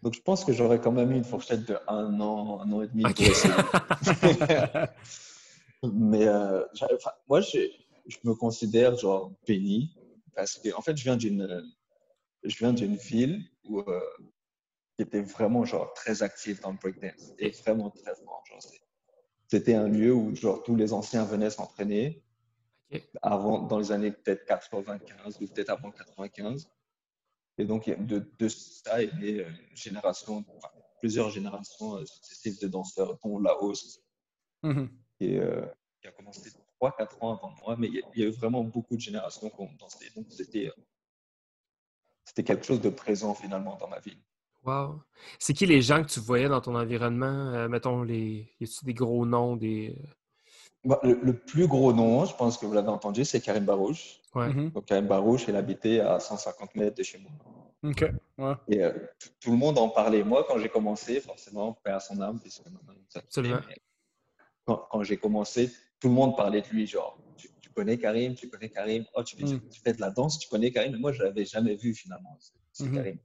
Donc, 0.02 0.14
je 0.14 0.20
pense 0.20 0.44
que 0.44 0.52
j'aurais 0.52 0.80
quand 0.80 0.92
même 0.92 1.10
eu 1.12 1.16
une 1.16 1.24
fourchette 1.24 1.64
de 1.64 1.76
un 1.88 2.20
an, 2.20 2.60
un 2.60 2.72
an 2.72 2.82
et 2.82 2.88
demi 2.88 3.04
OK. 3.04 3.14
pour 3.16 3.26
essayer. 3.26 3.54
Mais 5.92 6.26
euh, 6.26 6.64
enfin, 6.74 7.10
moi, 7.28 7.40
je 7.40 7.68
me 8.24 8.34
considère 8.34 8.96
genre 8.96 9.32
béni 9.46 9.94
parce 10.38 10.56
que 10.58 10.72
en 10.74 10.82
fait, 10.82 10.96
je 10.96 11.02
viens 11.02 11.16
d'une, 11.16 11.64
je 12.44 12.56
viens 12.58 12.72
d'une 12.72 12.94
ville 12.94 13.42
où, 13.64 13.80
euh, 13.80 14.00
qui 14.96 15.02
était 15.02 15.20
vraiment 15.20 15.64
genre 15.64 15.92
très 15.94 16.22
active 16.22 16.60
dans 16.60 16.70
le 16.70 16.76
breakdance 16.76 17.32
et 17.38 17.50
vraiment 17.50 17.90
très 17.90 18.14
fort. 18.14 18.44
C'était 19.48 19.74
un 19.74 19.88
lieu 19.88 20.14
où 20.14 20.34
genre 20.36 20.62
tous 20.62 20.76
les 20.76 20.92
anciens 20.92 21.24
venaient 21.24 21.50
s'entraîner 21.50 22.22
avant, 23.20 23.62
dans 23.62 23.78
les 23.78 23.90
années 23.90 24.12
peut-être 24.12 24.44
95 24.46 25.38
ou 25.40 25.46
peut-être 25.48 25.70
avant 25.70 25.90
95. 25.90 26.70
Et 27.58 27.64
donc, 27.64 27.88
de, 27.88 28.30
de 28.38 28.48
ça 28.48 29.02
est 29.02 29.12
née 29.18 29.40
une 29.42 29.76
génération, 29.76 30.44
enfin, 30.56 30.68
plusieurs 31.00 31.30
générations 31.30 31.96
euh, 31.96 32.04
successives 32.06 32.60
de 32.60 32.68
danseurs, 32.68 33.18
dont 33.24 33.38
la 33.38 33.60
hausse 33.62 34.00
Mhm. 34.62 34.88
et, 35.20 35.38
euh, 35.38 35.64
qui 36.00 36.08
a 36.08 36.12
commencé 36.12 36.50
3-4 36.80 37.22
ans 37.22 37.36
avant 37.36 37.54
moi, 37.62 37.76
mais 37.78 37.88
il 37.88 37.94
y, 37.94 37.98
a, 37.98 38.02
il 38.14 38.20
y 38.22 38.24
a 38.24 38.28
eu 38.28 38.32
vraiment 38.32 38.64
beaucoup 38.64 38.96
de 38.96 39.00
générations 39.00 39.50
qui 39.50 39.60
ont 39.60 39.70
dansé. 39.78 40.10
Donc, 40.16 40.26
c'était, 40.30 40.68
euh, 40.68 40.82
c'était 42.24 42.44
quelque 42.44 42.64
chose 42.66 42.80
de 42.80 42.90
présent 42.90 43.34
finalement 43.34 43.76
dans 43.76 43.88
ma 43.88 44.00
vie. 44.00 44.18
Wow. 44.64 45.00
C'est 45.38 45.54
qui 45.54 45.66
les 45.66 45.80
gens 45.80 46.02
que 46.02 46.08
tu 46.08 46.20
voyais 46.20 46.48
dans 46.48 46.60
ton 46.60 46.74
environnement? 46.74 47.52
Euh, 47.54 47.68
mettons, 47.68 48.02
les... 48.02 48.52
y 48.60 48.64
a-tu 48.64 48.84
des 48.84 48.94
gros 48.94 49.24
noms, 49.24 49.56
des... 49.56 49.96
Bah, 50.84 51.00
le, 51.02 51.18
le 51.22 51.32
plus 51.36 51.66
gros 51.66 51.92
nom, 51.92 52.24
je 52.24 52.34
pense 52.34 52.56
que 52.56 52.64
vous 52.66 52.72
l'avez 52.72 52.88
entendu, 52.88 53.24
c'est 53.24 53.40
Karim 53.40 53.64
Barouche. 53.64 54.20
Ouais. 54.34 54.48
Mhm. 54.48 54.70
Donc, 54.70 54.84
Karim 54.86 55.06
Barouche, 55.06 55.44
il 55.48 55.56
habitait 55.56 56.00
à 56.00 56.20
150 56.20 56.74
mètres 56.76 56.96
de 56.96 57.02
chez 57.02 57.18
moi. 57.18 57.32
OK. 57.82 58.04
Ouais. 58.38 58.52
Et 58.68 58.82
euh, 58.82 58.92
tout, 59.40 59.50
le 59.50 59.56
monde 59.56 59.78
en 59.78 59.88
parlait. 59.88 60.22
Moi, 60.22 60.44
quand 60.48 60.58
j'ai 60.58 60.68
commencé, 60.68 61.20
forcément, 61.20 61.72
paix 61.72 61.90
à 61.90 62.00
son 62.00 62.20
âme, 62.20 62.38
puisque 62.40 62.64
maintenant, 62.66 62.94
Quand, 64.64 64.86
quand 64.90 65.02
j'ai 65.02 65.16
commencé, 65.16 65.72
tout 65.98 66.08
le 66.08 66.14
monde 66.14 66.36
parlait 66.36 66.60
de 66.60 66.68
lui, 66.68 66.86
genre, 66.86 67.18
tu, 67.36 67.48
tu 67.60 67.70
connais 67.70 67.98
Karim, 67.98 68.34
tu 68.34 68.48
connais 68.48 68.68
Karim, 68.68 69.04
oh, 69.14 69.22
tu, 69.24 69.36
fais- 69.36 69.44
tu- 69.44 69.68
tu 69.68 69.80
fais 69.80 69.92
de 69.92 70.00
la 70.00 70.10
danse, 70.10 70.38
tu 70.38 70.48
connais 70.48 70.70
Karim, 70.70 70.92
mais 70.92 70.98
moi, 70.98 71.12
je 71.12 71.22
l'avais 71.22 71.44
jamais 71.44 71.74
vu 71.74 71.94
finalement, 71.94 72.36
ce, 72.38 72.52
ce 72.72 72.84
Mhm. 72.84 72.94
Karim. 72.94 73.18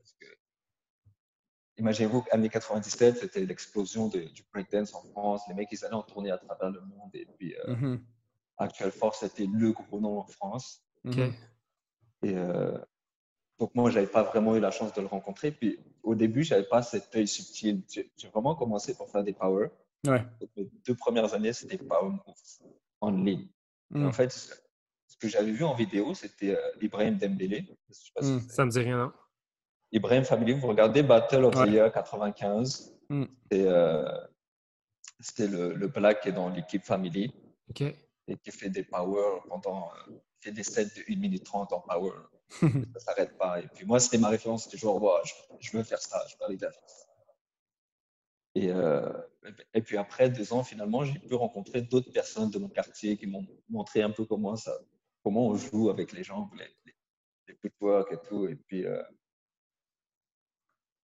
Imaginez-vous 1.78 2.22
qu'année 2.22 2.50
97, 2.50 3.18
c'était 3.18 3.46
l'explosion 3.46 4.08
du 4.08 4.44
breakdance 4.54 4.94
en 4.94 5.02
France, 5.04 5.42
les 5.48 5.56
mecs, 5.56 5.70
ils 5.72 5.84
allaient 5.84 5.96
en 5.96 6.04
tournée 6.04 6.30
à 6.32 6.38
travers 6.38 6.70
le 6.70 6.82
monde, 6.82 7.10
et 7.14 7.26
puis 7.38 7.56
euh, 7.56 7.76
Mhm. 7.76 8.04
Actual 8.58 8.92
Force, 8.92 9.20
c'était 9.22 9.48
le 9.52 9.72
gros 9.72 10.00
nom 10.00 10.20
en 10.20 10.28
France. 10.28 10.84
OK. 11.06 11.16
Mhm. 11.18 11.34
Et 12.24 12.38
euh, 12.38 12.78
donc, 13.60 13.74
moi, 13.76 13.90
je 13.90 13.96
n'avais 13.96 14.08
pas 14.08 14.24
vraiment 14.24 14.56
eu 14.56 14.60
la 14.60 14.72
chance 14.72 14.94
de 14.94 15.02
le 15.02 15.08
rencontrer. 15.08 15.52
Puis, 15.52 15.80
au 16.04 16.16
début, 16.16 16.44
je 16.44 16.54
n'avais 16.54 16.68
pas 16.68 16.82
cet 16.84 17.16
œil 17.16 17.28
subtil. 17.28 17.82
J'ai 17.90 18.28
vraiment 18.32 18.56
commencé 18.56 18.94
pour 18.96 19.10
faire 19.10 19.24
des 19.24 19.34
power. 19.34 19.70
Ouais. 20.06 20.24
Donc, 20.40 20.50
mes 20.56 20.70
deux 20.86 20.96
premières 20.96 21.34
années, 21.34 21.54
c'était 21.54 21.78
power 21.78 22.10
moves 22.12 22.36
en 23.02 23.12
ligne. 23.12 23.48
Mhm. 23.90 24.06
En 24.06 24.12
fait, 24.12 24.32
ce 24.32 25.18
que 25.20 25.28
j'avais 25.28 25.52
vu 25.52 25.64
en 25.64 25.74
vidéo, 25.74 26.14
c'était 26.14 26.56
euh, 26.56 26.72
Ibrahim 26.82 27.18
Dembélé. 27.18 27.66
Je 27.90 27.94
sais 27.94 28.12
pas 28.16 28.22
si 28.24 28.32
Mm. 28.34 28.50
Ça 28.50 28.66
me 28.66 28.72
dit 28.72 28.80
rien, 28.80 28.98
non? 28.98 29.14
Ibrahim 29.94 30.24
Family, 30.26 30.54
vous 30.54 30.68
regardez 30.68 31.04
Battle 31.04 31.46
of 31.46 31.56
Ouais. 31.56 31.68
the 31.68 31.72
Year 31.72 31.92
95. 31.92 32.94
Mm. 33.10 33.24
Euh, 33.54 34.28
C'était 35.20 35.48
le, 35.48 35.74
le 35.74 35.88
Black 35.88 36.22
qui 36.22 36.30
est 36.30 36.34
dans 36.34 36.50
l'équipe 36.50 36.84
Family 36.84 37.32
et 37.80 38.38
qui 38.38 38.52
fait 38.52 38.70
des 38.70 38.84
power 38.84 39.40
pendant. 39.48 39.90
euh, 40.10 40.14
fait 40.40 40.52
des 40.52 40.64
sets 40.64 40.86
de 40.98 41.04
1 41.10 41.16
minute 41.20 41.46
30 41.46 41.72
en 41.72 41.80
power. 41.80 42.12
ça 42.50 42.68
ne 42.68 43.00
s'arrête 43.00 43.38
pas. 43.38 43.62
Et 43.62 43.68
puis 43.74 43.86
moi, 43.86 44.00
c'était 44.02 44.18
ma 44.18 44.28
référence, 44.30 44.66
c'était 44.66 44.78
genre, 44.78 45.02
Wow, 45.02 45.20
je, 45.24 45.34
je 45.60 45.78
veux 45.78 45.84
faire 45.84 46.02
ça, 46.02 46.22
je 46.30 46.36
veux 46.38 46.44
arriver 46.44 46.66
à 46.66 46.72
faire 46.72 46.90
ça. 46.90 47.06
Et, 48.56 48.70
euh, 48.70 49.10
et 49.74 49.82
puis 49.82 49.98
après 49.98 50.30
deux 50.30 50.52
ans, 50.54 50.64
finalement, 50.64 51.04
j'ai 51.06 51.18
pu 51.20 51.34
rencontrer 51.36 51.82
d'autres 51.82 52.12
personnes 52.12 52.50
de 52.52 52.60
mon 52.60 52.68
quartier 52.70 53.18
qui 53.18 53.26
m'ont 53.26 53.46
montré 53.70 54.02
un 54.04 54.12
peu 54.12 54.26
comment, 54.26 54.56
ça, 54.56 54.74
comment 55.24 55.48
on 55.48 55.56
joue 55.56 55.90
avec 55.90 56.12
les 56.12 56.24
gens, 56.24 56.50
les, 56.58 56.66
les, 56.86 56.94
les 57.48 57.56
footwork 57.56 58.12
et 58.12 58.18
tout. 58.28 58.48
Et 58.48 58.56
puis, 58.56 58.86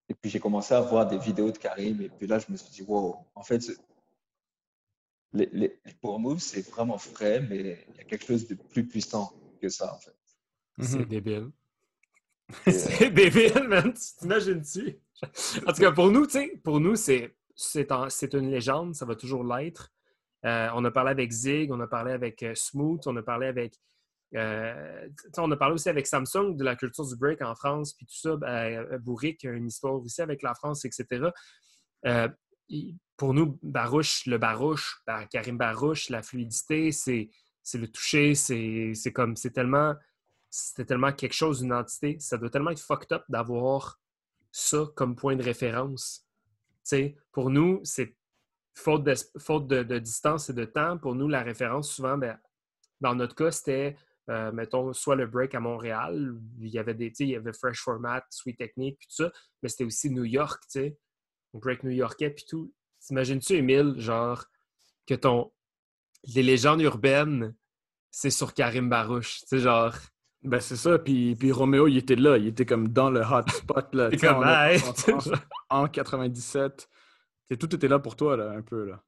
et 0.10 0.14
puis 0.16 0.30
j'ai 0.30 0.40
commencé 0.40 0.74
à 0.74 0.82
voir 0.82 1.08
des 1.08 1.18
vidéos 1.20 1.52
de 1.52 1.58
Karim. 1.58 2.02
Et 2.02 2.10
puis 2.10 2.26
là, 2.28 2.40
je 2.40 2.52
me 2.52 2.58
suis 2.58 2.72
dit, 2.72 2.82
wow, 2.82 3.16
en 3.36 3.44
fait, 3.44 3.62
c'est- 3.62 3.78
les, 5.34 5.48
les, 5.54 5.80
les 5.86 5.94
power 6.02 6.18
moves, 6.20 6.40
c'est 6.40 6.68
vraiment 6.70 6.98
frais, 6.98 7.40
mais 7.42 7.86
il 7.90 7.96
y 7.98 8.00
a 8.00 8.04
quelque 8.04 8.26
chose 8.26 8.48
de 8.48 8.56
plus 8.56 8.88
puissant 8.88 9.32
que 9.62 9.70
ça, 9.70 9.94
en 9.94 10.00
fait. 10.00 10.16
C'est 10.82 11.00
Mhm. 11.00 11.06
débile. 11.06 11.52
Et, 12.66 12.70
euh, 12.70 12.72
c'est 12.72 13.12
débile, 13.12 13.64
man. 13.68 13.94
Tu 13.94 14.02
t'imagines-tu? 14.20 14.98
En 15.68 15.74
tout 15.74 15.82
cas, 15.82 15.92
pour 15.92 16.10
nous, 16.10 16.26
tu 16.26 16.34
sais, 16.34 16.60
pour 16.64 16.80
nous, 16.80 16.96
c'est 16.96 17.36
c'est 17.56 17.88
c'est 18.10 18.34
une 18.34 18.50
légende, 18.50 18.96
ça 18.96 19.06
va 19.06 19.16
toujours 19.16 19.44
l'être. 19.44 19.92
Euh, 20.46 20.70
on 20.74 20.84
a 20.86 20.92
parlé 20.92 21.12
avec 21.12 21.30
Zig, 21.30 21.70
on 21.72 21.80
a 21.82 21.88
parlé 21.88 22.14
avec 22.14 22.42
euh, 22.42 22.56
Smooth, 22.56 23.06
on 23.06 23.16
a 23.18 23.22
parlé 23.22 23.48
avec. 23.48 23.76
Euh, 24.36 25.10
on 25.38 25.52
a 25.52 25.58
parlé 25.58 25.76
aussi 25.76 25.90
avec 25.90 26.06
Samsung 26.06 26.56
de 26.56 26.64
la 26.64 26.76
culture 26.76 27.06
du 27.08 27.16
break 27.16 27.42
en 27.42 27.56
France, 27.56 27.94
puis 27.94 28.06
tout 28.06 28.16
ça. 28.16 28.36
Ben, 28.36 28.98
Bourric 29.00 29.44
a 29.46 29.52
une 29.52 29.68
histoire 29.68 29.96
aussi 29.96 30.22
avec 30.22 30.42
la 30.44 30.54
France, 30.54 30.86
etc. 30.86 31.30
Euh, 32.06 32.28
pour 33.18 33.34
nous, 33.34 33.60
Barouche, 33.64 34.26
le 34.28 34.38
Barouche, 34.38 35.02
ben, 35.08 35.26
Karim 35.26 35.58
Barouche, 35.58 36.10
la 36.10 36.22
fluidité, 36.22 36.92
c'est 36.92 37.30
le 37.74 37.88
toucher, 37.88 38.36
c'est 38.36 39.14
comme, 39.14 39.36
c'est 39.36 39.52
tellement, 39.52 39.96
c'était 40.50 40.86
tellement 40.86 41.12
quelque 41.12 41.34
chose, 41.34 41.62
une 41.62 41.74
entité. 41.74 42.18
Ça 42.20 42.38
doit 42.38 42.50
tellement 42.50 42.72
être 42.72 42.82
fucked 42.82 43.12
up 43.12 43.24
d'avoir 43.30 44.00
ça 44.52 44.86
comme 44.96 45.16
point 45.16 45.36
de 45.36 45.44
référence. 45.44 46.26
Pour 47.32 47.50
nous, 47.50 47.82
c'est 47.84 48.16
faute, 48.74 49.04
de, 49.04 49.14
faute 49.38 49.68
de, 49.68 49.84
de 49.84 50.00
distance 50.00 50.50
et 50.50 50.54
de 50.54 50.66
temps. 50.66 50.98
Pour 50.98 51.16
nous, 51.16 51.28
la 51.28 51.44
référence, 51.44 51.92
souvent, 51.92 52.18
ben, 52.18 52.40
dans 53.02 53.16
notre 53.16 53.36
cas, 53.36 53.52
c'était, 53.52 53.96
euh, 54.30 54.52
mettons, 54.52 54.94
soit 54.94 55.16
le 55.16 55.28
break 55.28 55.56
à 55.56 55.60
Montréal, 55.60 56.36
il 56.60 56.70
y 56.70 56.80
avait 56.80 56.94
des, 56.94 57.10
tu 57.10 57.16
sais, 57.16 57.24
il 57.26 57.32
y 57.32 57.36
avait 57.36 57.54
Fresh 57.54 57.82
Format, 57.82 58.24
Sweet 58.30 58.58
Technique, 58.58 58.98
puis 59.00 59.08
tout 59.08 59.24
ça, 59.24 59.32
mais 59.62 59.70
c'était 59.70 59.86
aussi 59.86 60.10
New 60.12 60.26
York, 60.26 60.62
tu 60.72 60.80
sais, 60.80 60.98
break 61.54 61.84
new-yorkais, 61.84 62.30
puis 62.30 62.46
tout. 62.48 62.74
T'imagines-tu, 63.06 63.54
Émile, 63.54 63.96
genre, 63.98 64.46
que 65.08 65.16
ton, 65.16 65.52
les 66.26 66.44
légendes 66.44 66.82
urbaines, 66.82 67.56
c'est 68.12 68.30
sur 68.30 68.54
Karim 68.54 68.90
Barouche, 68.90 69.40
tu 69.42 69.48
sais, 69.48 69.60
genre, 69.60 69.96
Ben, 70.42 70.60
c'est 70.62 70.78
ça. 70.78 70.98
Puis, 70.98 71.36
puis 71.36 71.52
Roméo, 71.52 71.88
il 71.88 71.98
était 71.98 72.16
là. 72.16 72.38
Il 72.38 72.48
était 72.48 72.66
comme 72.66 72.88
dans 72.90 73.10
le 73.10 73.22
hot 73.22 73.48
spot. 73.50 73.94
Là, 73.94 74.10
comme, 74.22 74.38
en, 74.38 74.90
en 74.90 74.94
France, 74.94 75.30
en 75.70 75.88
97. 75.88 76.78
Tu 76.78 76.86
sais, 77.50 77.58
tout 77.58 77.74
était 77.76 77.88
là 77.88 78.00
pour 78.00 78.16
toi, 78.16 78.38
là, 78.38 78.52
un 78.52 78.62
peu. 78.62 78.86
Là. 78.86 79.04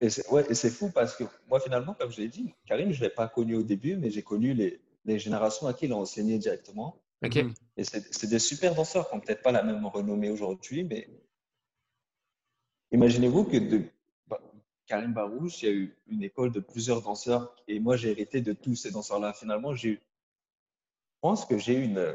Et 0.00 0.10
c'est 0.10 0.28
ouais, 0.30 0.44
fou 0.70 0.90
parce 0.90 1.16
que 1.16 1.24
moi, 1.48 1.58
finalement, 1.58 1.94
comme 1.94 2.10
je 2.10 2.20
l'ai 2.20 2.28
dit, 2.28 2.52
Karim, 2.66 2.92
je 2.92 2.98
ne 3.00 3.04
l'ai 3.04 3.14
pas 3.14 3.28
connu 3.28 3.56
au 3.56 3.62
début, 3.62 3.96
mais 3.96 4.10
j'ai 4.10 4.22
connu 4.22 4.52
les, 4.52 4.80
les 5.06 5.18
générations 5.18 5.66
à 5.66 5.72
qui 5.72 5.86
il 5.86 5.92
a 5.92 5.96
enseigné 5.96 6.38
directement. 6.38 7.00
OK. 7.24 7.36
Mhm. 7.36 7.54
Et 7.78 7.84
c'est 7.84 8.26
des 8.26 8.38
super 8.38 8.74
danseurs 8.74 9.08
qui 9.08 9.14
n'ont 9.14 9.20
peut-être 9.20 9.42
pas 9.42 9.52
la 9.52 9.62
même 9.62 9.86
renommée 9.86 10.30
aujourd'hui, 10.30 10.84
mais 10.84 11.08
imaginez-vous 12.92 13.44
que 13.44 13.56
de 13.56 13.84
bah, 14.26 14.40
Karim 14.86 15.14
Barouche, 15.14 15.62
il 15.62 15.66
y 15.66 15.68
a 15.68 15.74
eu 15.74 15.96
une 16.08 16.22
école 16.22 16.52
de 16.52 16.60
plusieurs 16.60 17.00
danseurs 17.00 17.56
et 17.66 17.80
moi, 17.80 17.96
j'ai 17.96 18.10
hérité 18.10 18.42
de 18.42 18.52
tous 18.52 18.74
ces 18.74 18.90
danseurs-là. 18.90 19.32
Finalement, 19.32 19.74
je 19.74 19.96
pense 21.22 21.46
que 21.46 21.56
j'ai 21.56 21.74
eu 21.74 21.84
une, 21.84 22.14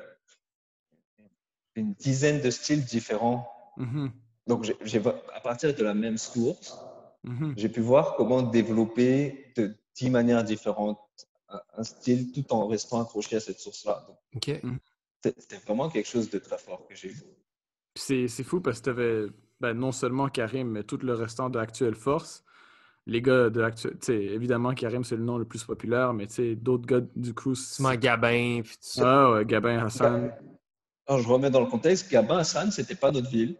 une 1.76 1.94
dizaine 1.94 2.42
de 2.42 2.52
styles 2.52 2.86
différents. 2.86 3.50
Mhm. 3.78 4.12
Donc, 4.46 4.72
j'ai, 4.84 5.02
à 5.34 5.40
partir 5.40 5.74
de 5.74 5.84
la 5.84 5.96
même 5.96 6.18
source, 6.18 6.78
Mhm. 7.24 7.54
j'ai 7.56 7.70
pu 7.70 7.82
voir 7.82 8.16
comment 8.16 8.42
développer 8.42 9.54
de 9.56 9.76
dix 9.96 10.10
manières 10.10 10.44
différentes 10.44 11.00
un, 11.78 11.84
style 11.84 12.32
tout 12.32 12.54
en 12.54 12.68
restant 12.68 13.02
accroché 13.02 13.36
à 13.36 13.40
cette 13.40 13.60
source-là. 13.60 14.06
C'était 14.34 15.58
vraiment 15.66 15.90
quelque 15.90 16.08
chose 16.08 16.30
de 16.30 16.40
très 16.40 16.58
fort 16.58 16.88
que 16.88 16.96
j'ai 16.96 17.10
eu. 17.10 17.24
Puis 17.94 18.04
c'est, 18.04 18.28
c'est 18.28 18.44
fou 18.44 18.62
parce 18.62 18.80
que 18.80 18.86
t'avais 18.86 19.26
ben, 19.60 19.74
non 19.74 19.92
seulement 19.92 20.28
Karim, 20.30 20.70
mais 20.70 20.84
tout 20.84 20.98
le 21.04 21.14
restant 21.14 21.50
de 21.50 21.60
Actuelle 21.60 21.96
Force. 21.96 22.44
Les 23.06 23.22
gars 23.22 23.50
de 23.50 23.62
Actuel... 23.62 23.94
tu 23.94 24.08
sais, 24.08 24.16
évidemment, 24.16 24.74
Karim, 24.74 25.04
c'est 25.04 25.16
le 25.16 25.24
nom 25.24 25.38
le 25.38 25.46
plus 25.46 25.64
populaire, 25.64 26.14
mais 26.14 26.28
tu 26.28 26.56
d'autres 26.56 26.86
gars 26.86 27.02
du 27.16 27.34
crew... 27.34 27.54
c'est- 27.54 27.98
Gabin, 27.98 28.62
puis 28.64 28.76
tout 28.76 28.80
ça. 28.82 29.24
Ah 29.26 29.32
ouais, 29.34 29.46
Gabin 29.46 29.86
Hassan. 29.86 30.32
Alors, 31.08 31.22
je 31.22 31.28
remets 31.28 31.50
dans 31.50 31.60
le 31.60 31.66
contexte, 31.66 32.12
Gabin 32.12 32.38
Hassan, 32.38 32.72
c'était 32.72 32.96
pas 32.96 33.12
notre 33.12 33.30
ville. 33.30 33.58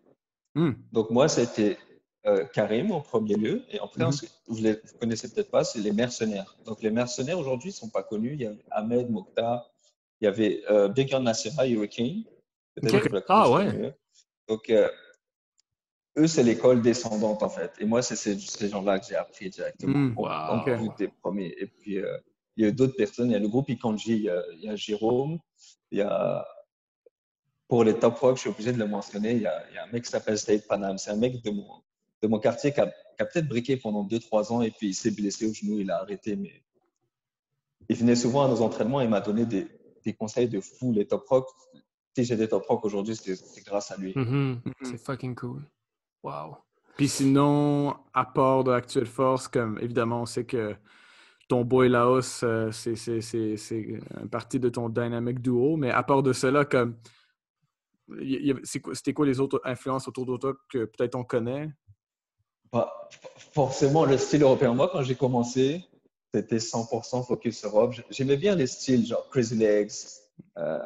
Hmm. 0.56 0.72
Donc, 0.92 1.10
moi, 1.10 1.28
c'était 1.28 1.78
euh, 2.26 2.46
Karim 2.46 2.92
en 2.92 3.02
premier 3.02 3.36
lieu. 3.36 3.64
Et 3.70 3.80
après, 3.80 4.02
Mhm. 4.02 4.08
ensuite, 4.08 4.32
vous 4.48 4.60
ne 4.62 4.74
connaissez 5.00 5.30
peut-être 5.32 5.50
pas, 5.50 5.64
c'est 5.64 5.80
les 5.80 5.92
mercenaires. 5.92 6.56
Donc, 6.66 6.82
les 6.82 6.92
mercenaires, 6.92 7.40
aujourd'hui, 7.40 7.70
ne 7.70 7.76
sont 7.76 7.90
pas 7.90 8.04
connus. 8.04 8.34
Il 8.34 8.42
y 8.42 8.46
avait 8.46 8.64
Ahmed 8.70 9.10
Mokhtar, 9.10 9.72
il 10.20 10.26
y 10.26 10.28
avait 10.28 10.64
euh, 10.70 10.88
Bigger 10.88 11.20
Nassira, 11.20 11.68
Hurricane. 11.68 12.24
Que 12.82 13.24
Ah, 13.28 13.50
ouais. 13.50 13.74
mieux. 13.74 13.94
Donc, 14.48 14.70
euh, 14.70 14.90
eux, 16.18 16.28
c'est 16.28 16.44
l'école 16.44 16.82
descendante, 16.82 17.42
en 17.44 17.50
fait. 17.50 17.72
Et 17.80 17.86
moi, 17.86 18.02
c'est 18.02 18.16
ces, 18.16 18.70
gens-là 18.70 19.00
que 19.00 19.08
j'ai 19.08 19.16
appris 19.16 19.50
directement. 19.50 19.98
Hmm. 19.98 20.14
Wow. 20.18 20.94
Des 20.98 21.08
premiers. 21.08 21.54
Et 21.58 21.68
puis, 21.68 21.98
euh, 21.98 22.18
il 22.56 22.66
y 22.66 22.68
a 22.68 22.72
d'autres 22.72 22.96
personnes. 22.96 23.30
Il 23.30 23.34
y 23.34 23.36
a 23.36 23.40
le 23.40 23.48
groupe 23.48 23.70
Ikanji, 23.70 24.14
il 24.14 24.22
y 24.24 24.30
a, 24.30 24.44
il 24.54 24.62
y 24.62 24.70
a 24.70 24.76
Jérôme, 24.76 25.40
il 25.92 26.00
y 26.00 26.02
a. 26.02 26.46
Pour 27.68 27.86
les 27.86 27.98
top 27.98 28.18
rock, 28.20 28.36
je 28.36 28.42
suis 28.42 28.50
obligé 28.50 28.74
de 28.74 28.78
le 28.78 28.86
mentionner, 28.86 29.32
il 29.32 29.42
y 29.44 29.48
a, 29.48 29.64
il 29.70 29.76
y 29.76 29.78
a 29.78 29.86
un 29.86 29.88
mec 29.88 30.04
qui 30.04 30.10
s'appelle 30.12 30.38
Steve 30.38 30.68
Panam. 30.68 30.98
C'est 30.98 31.12
un 31.12 31.16
mec 31.16 31.42
de 31.42 31.52
mon, 31.52 31.82
de 32.22 32.28
mon 32.28 32.40
quartier 32.40 32.72
qui 32.72 32.80
a, 32.80 32.88
qui 32.88 33.22
a 33.22 33.26
peut-être 33.26 33.48
briqué 33.48 33.78
pendant 33.78 34.04
2-3 34.06 34.52
ans 34.52 34.62
et 34.62 34.72
puis 34.72 34.90
il 34.90 34.94
s'est 34.94 35.12
blessé 35.12 35.50
au 35.50 35.54
genou, 35.54 35.80
il 35.80 35.90
a 35.92 36.00
arrêté. 36.02 36.36
Mais 36.36 36.64
il 37.90 37.96
venait 37.96 38.16
souvent 38.16 38.46
à 38.46 38.48
nos 38.48 38.62
entraînements 38.62 39.02
et 39.02 39.06
il 39.06 39.10
m'a 39.10 39.22
donné 39.22 39.46
des, 39.46 39.68
des 40.06 40.14
conseils 40.14 40.48
de 40.48 40.60
fou. 40.62 40.92
Les 40.94 41.06
top 41.08 41.28
rock, 41.28 41.48
si 42.16 42.24
j'ai 42.24 42.36
des 42.36 42.48
top 42.48 42.66
rock 42.68 42.86
aujourd'hui, 42.86 43.16
c'est 43.16 43.66
grâce 43.66 43.92
à 43.92 43.98
lui. 43.98 44.14
Mhm. 44.16 44.62
Mhm. 44.66 44.74
C'est 44.84 44.98
fucking 44.98 45.36
cool. 45.36 45.62
Wow. 46.24 46.58
Puis 46.98 47.10
sinon, 47.10 47.96
à 48.14 48.26
part 48.26 48.64
de 48.64 48.72
Actuelle 48.72 49.08
Force, 49.08 49.48
comme 49.48 49.80
évidemment, 49.80 50.22
on 50.22 50.26
sait 50.26 50.46
que 50.46 50.76
ton 51.50 51.66
boy 51.66 51.90
Laos, 51.90 52.44
euh, 52.44 52.72
c'est, 52.72 52.96
c'est, 52.96 53.22
c'est, 53.22 53.58
c'est 53.58 54.00
un 54.16 54.28
partie 54.28 54.60
de 54.60 54.70
ton 54.70 54.88
dynamic 54.88 55.42
duo, 55.42 55.76
mais 55.78 55.90
à 55.90 56.04
part 56.04 56.22
de 56.22 56.32
cela, 56.34 56.64
comme 56.66 56.96
quoi- 58.82 58.94
c'était 58.96 59.14
quoi 59.14 59.26
les 59.26 59.40
autres 59.40 59.60
influences 59.64 60.08
autour 60.08 60.26
de 60.26 60.38
toi 60.38 60.54
que 60.70 60.86
peut-être 60.86 61.16
on 61.16 61.24
connaît? 61.24 61.72
Pas 62.72 63.10
forcément 63.54 64.06
le 64.06 64.18
style 64.18 64.44
européen. 64.44 64.74
Moi, 64.74 64.90
quand 64.92 65.04
j'ai 65.04 65.16
commencé, 65.16 65.84
c'était 66.34 66.58
100% 66.60 67.24
focus 67.26 67.66
Europe. 67.66 67.94
J'aimais 68.10 68.38
bien 68.38 68.56
les 68.56 68.68
styles 68.68 69.06
genre 69.06 69.28
Crazy 69.30 69.56
Legs, 69.56 69.92
euh, 70.58 70.80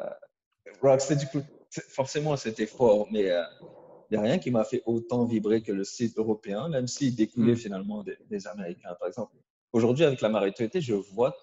Rocksteady. 0.82 1.26
Crew. 1.26 1.40
C'est- 1.70 1.84
Forcément, 1.88 2.36
c'était 2.36 2.66
fort, 2.66 3.06
mais 3.12 3.22
il 3.22 4.12
n'y 4.12 4.16
a 4.16 4.20
rien 4.20 4.38
qui 4.38 4.50
m'a 4.50 4.64
fait 4.64 4.82
autant 4.86 5.24
vibrer 5.24 5.62
que 5.62 5.72
le 5.72 5.84
style 5.84 6.12
européen, 6.16 6.68
même 6.68 6.86
s'il 6.88 7.14
découlait 7.14 7.52
Mm. 7.52 7.56
finalement 7.56 8.02
des, 8.02 8.16
des 8.30 8.46
Américains. 8.48 8.94
Par 8.98 9.08
exemple, 9.08 9.34
aujourd'hui, 9.72 10.04
avec 10.04 10.20
la 10.20 10.28
maritalité, 10.28 10.80
je 10.80 10.94
vois 10.94 11.36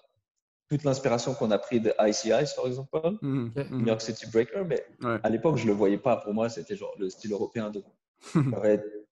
toute 0.70 0.82
l'inspiration 0.82 1.34
qu'on 1.34 1.50
a 1.50 1.58
pris 1.58 1.80
de 1.80 1.92
Icy 2.00 2.30
Ice, 2.42 2.52
par 2.54 2.66
exemple, 2.66 2.88
Ok. 2.96 3.12
mhm. 3.22 3.52
New 3.70 3.86
York 3.86 4.00
City 4.02 4.26
Breaker, 4.30 4.64
mais 4.66 4.84
Ouais. 5.02 5.18
à 5.22 5.28
l'époque, 5.30 5.56
je 5.56 5.64
ne 5.64 5.68
le 5.68 5.74
voyais 5.74 5.98
pas. 5.98 6.16
Pour 6.16 6.34
moi, 6.34 6.48
c'était 6.48 6.74
genre 6.76 6.94
le 6.98 7.08
style 7.10 7.32
européen 7.32 7.70
de 7.70 7.82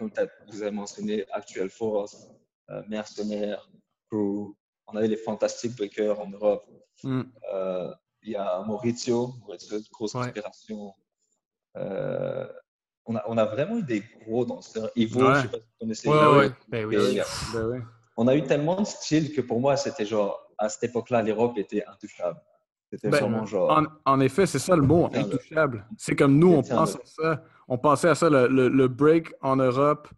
comme 0.00 0.10
vous 0.50 0.62
avez 0.62 0.70
mentionné, 0.70 1.26
Actual 1.32 1.68
Force, 1.70 2.28
euh, 2.70 2.82
Mercenaires, 2.88 3.68
Crew. 4.10 4.54
On 4.88 4.96
avait 4.96 5.08
les 5.08 5.16
Fantastic 5.16 5.76
Breakers 5.76 6.18
en 6.18 6.28
Europe. 6.30 6.64
Mhm. 7.04 7.30
Euh, 7.52 7.92
Il 8.22 8.32
y 8.32 8.36
a 8.36 8.62
Maurizio, 8.66 9.32
Maurizio, 9.40 9.78
grosse 9.92 10.14
Ouais. 10.14 10.24
inspiration. 10.26 10.92
Euh, 11.78 12.46
on, 13.06 13.16
a, 13.16 13.22
on 13.26 13.38
a 13.38 13.46
vraiment 13.46 13.78
eu 13.78 13.82
des 13.82 14.02
gros 14.26 14.44
danseurs. 14.44 14.90
Ivo, 14.94 15.20
Ouais. 15.26 15.36
je 15.36 15.40
sais 15.42 15.48
pas 15.48 15.56
si 15.56 15.62
vous 15.62 15.78
connaissez. 15.80 16.08
Ouais. 16.08 16.50
Ben 16.68 16.84
oui. 16.86 16.96
Euh, 16.96 17.22
Ben 17.54 17.66
oui. 17.70 17.78
on 18.18 18.28
a 18.28 18.34
eu 18.36 18.42
tellement 18.42 18.80
de 18.80 18.84
styles 18.86 19.32
que 19.34 19.40
pour 19.40 19.58
moi, 19.60 19.76
c'était 19.78 20.04
genre, 20.04 20.38
à 20.58 20.68
cette 20.68 20.84
époque-là, 20.90 21.22
l'Europe 21.22 21.56
était 21.56 21.82
intouchable. 21.86 22.40
C'était 22.92 23.08
Ben, 23.08 23.20
vraiment 23.20 23.46
genre. 23.46 23.70
En, 23.70 24.12
en 24.12 24.20
effet, 24.20 24.44
c'est 24.46 24.58
ça 24.58 24.76
le 24.76 24.82
mot, 24.82 25.06
intouchable. 25.14 25.86
C'est 25.96 26.16
comme 26.16 26.36
nous, 26.38 26.52
on 26.52 26.62
pense 26.62 26.96
à 26.96 27.00
ça. 27.04 27.44
On 27.70 27.78
pensait 27.78 28.08
à 28.08 28.14
ça, 28.14 28.28
le, 28.28 28.46
le- 28.48 28.68
le 28.68 28.88
break 28.88 29.32
en 29.40 29.56
Europe 29.56 30.08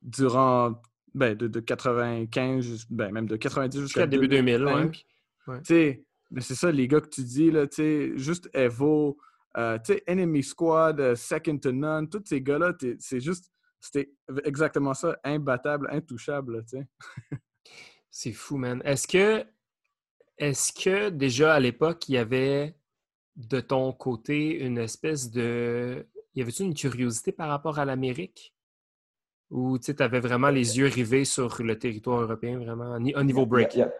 durant 0.00 0.82
ben, 1.14 1.36
de, 1.36 1.46
de 1.46 1.60
95, 1.60 2.64
jus- 2.64 2.86
ben, 2.90 3.12
même 3.12 3.26
de 3.28 3.36
90 3.36 3.80
jusqu'à 3.82 4.06
début 4.06 4.26
2000, 4.28 4.64
ouais. 4.64 4.72
2005. 4.72 5.04
Ouais. 5.46 5.58
Tu 5.58 5.64
sais, 5.66 6.04
ben, 6.30 6.40
c'est 6.40 6.54
ça, 6.54 6.72
les 6.72 6.88
gars 6.88 7.00
que 7.00 7.08
tu 7.10 7.22
dis, 7.22 7.50
là, 7.50 7.66
juste 8.16 8.48
Evo, 8.54 9.18
euh, 9.58 9.78
Enemy 10.08 10.42
Squad, 10.42 10.98
euh, 11.00 11.14
Second 11.14 11.58
to 11.58 11.70
None, 11.70 12.08
tous 12.08 12.22
ces 12.24 12.40
gars-là, 12.40 12.72
c'est 12.98 13.20
juste, 13.20 13.52
c'était 13.78 14.10
exactement 14.44 14.94
ça, 14.94 15.16
imbattable, 15.22 15.88
intouchable. 15.92 16.64
C'est 18.10 18.32
fou, 18.32 18.56
man. 18.58 18.82
Est-ce 18.84 19.08
que, 19.08 19.44
est-ce 20.38 20.72
que 20.72 21.08
déjà 21.08 21.54
à 21.54 21.60
l'époque, 21.60 22.08
il 22.08 22.14
y 22.14 22.18
avait 22.18 22.76
de 23.36 23.60
ton 23.60 23.92
côté 23.92 24.62
une 24.62 24.76
espèce 24.78 25.30
de. 25.30 26.06
Y 26.34 26.42
avait-tu 26.42 26.62
une 26.62 26.74
curiosité 26.74 27.32
par 27.32 27.48
rapport 27.48 27.78
à 27.78 27.84
l'Amérique? 27.84 28.54
Ou 29.50 29.78
tu 29.78 29.94
avais 29.98 30.20
vraiment 30.20 30.48
les 30.48 30.78
yeux 30.78 30.86
rivés 30.86 31.26
sur 31.26 31.62
le 31.62 31.78
territoire 31.78 32.20
européen, 32.22 32.58
vraiment, 32.58 32.94
au 32.94 32.98
ni- 32.98 33.14
au 33.14 33.22
niveau 33.22 33.44
break? 33.44 33.74
Il 33.74 33.78
y, 33.80 33.82
a, 33.82 33.92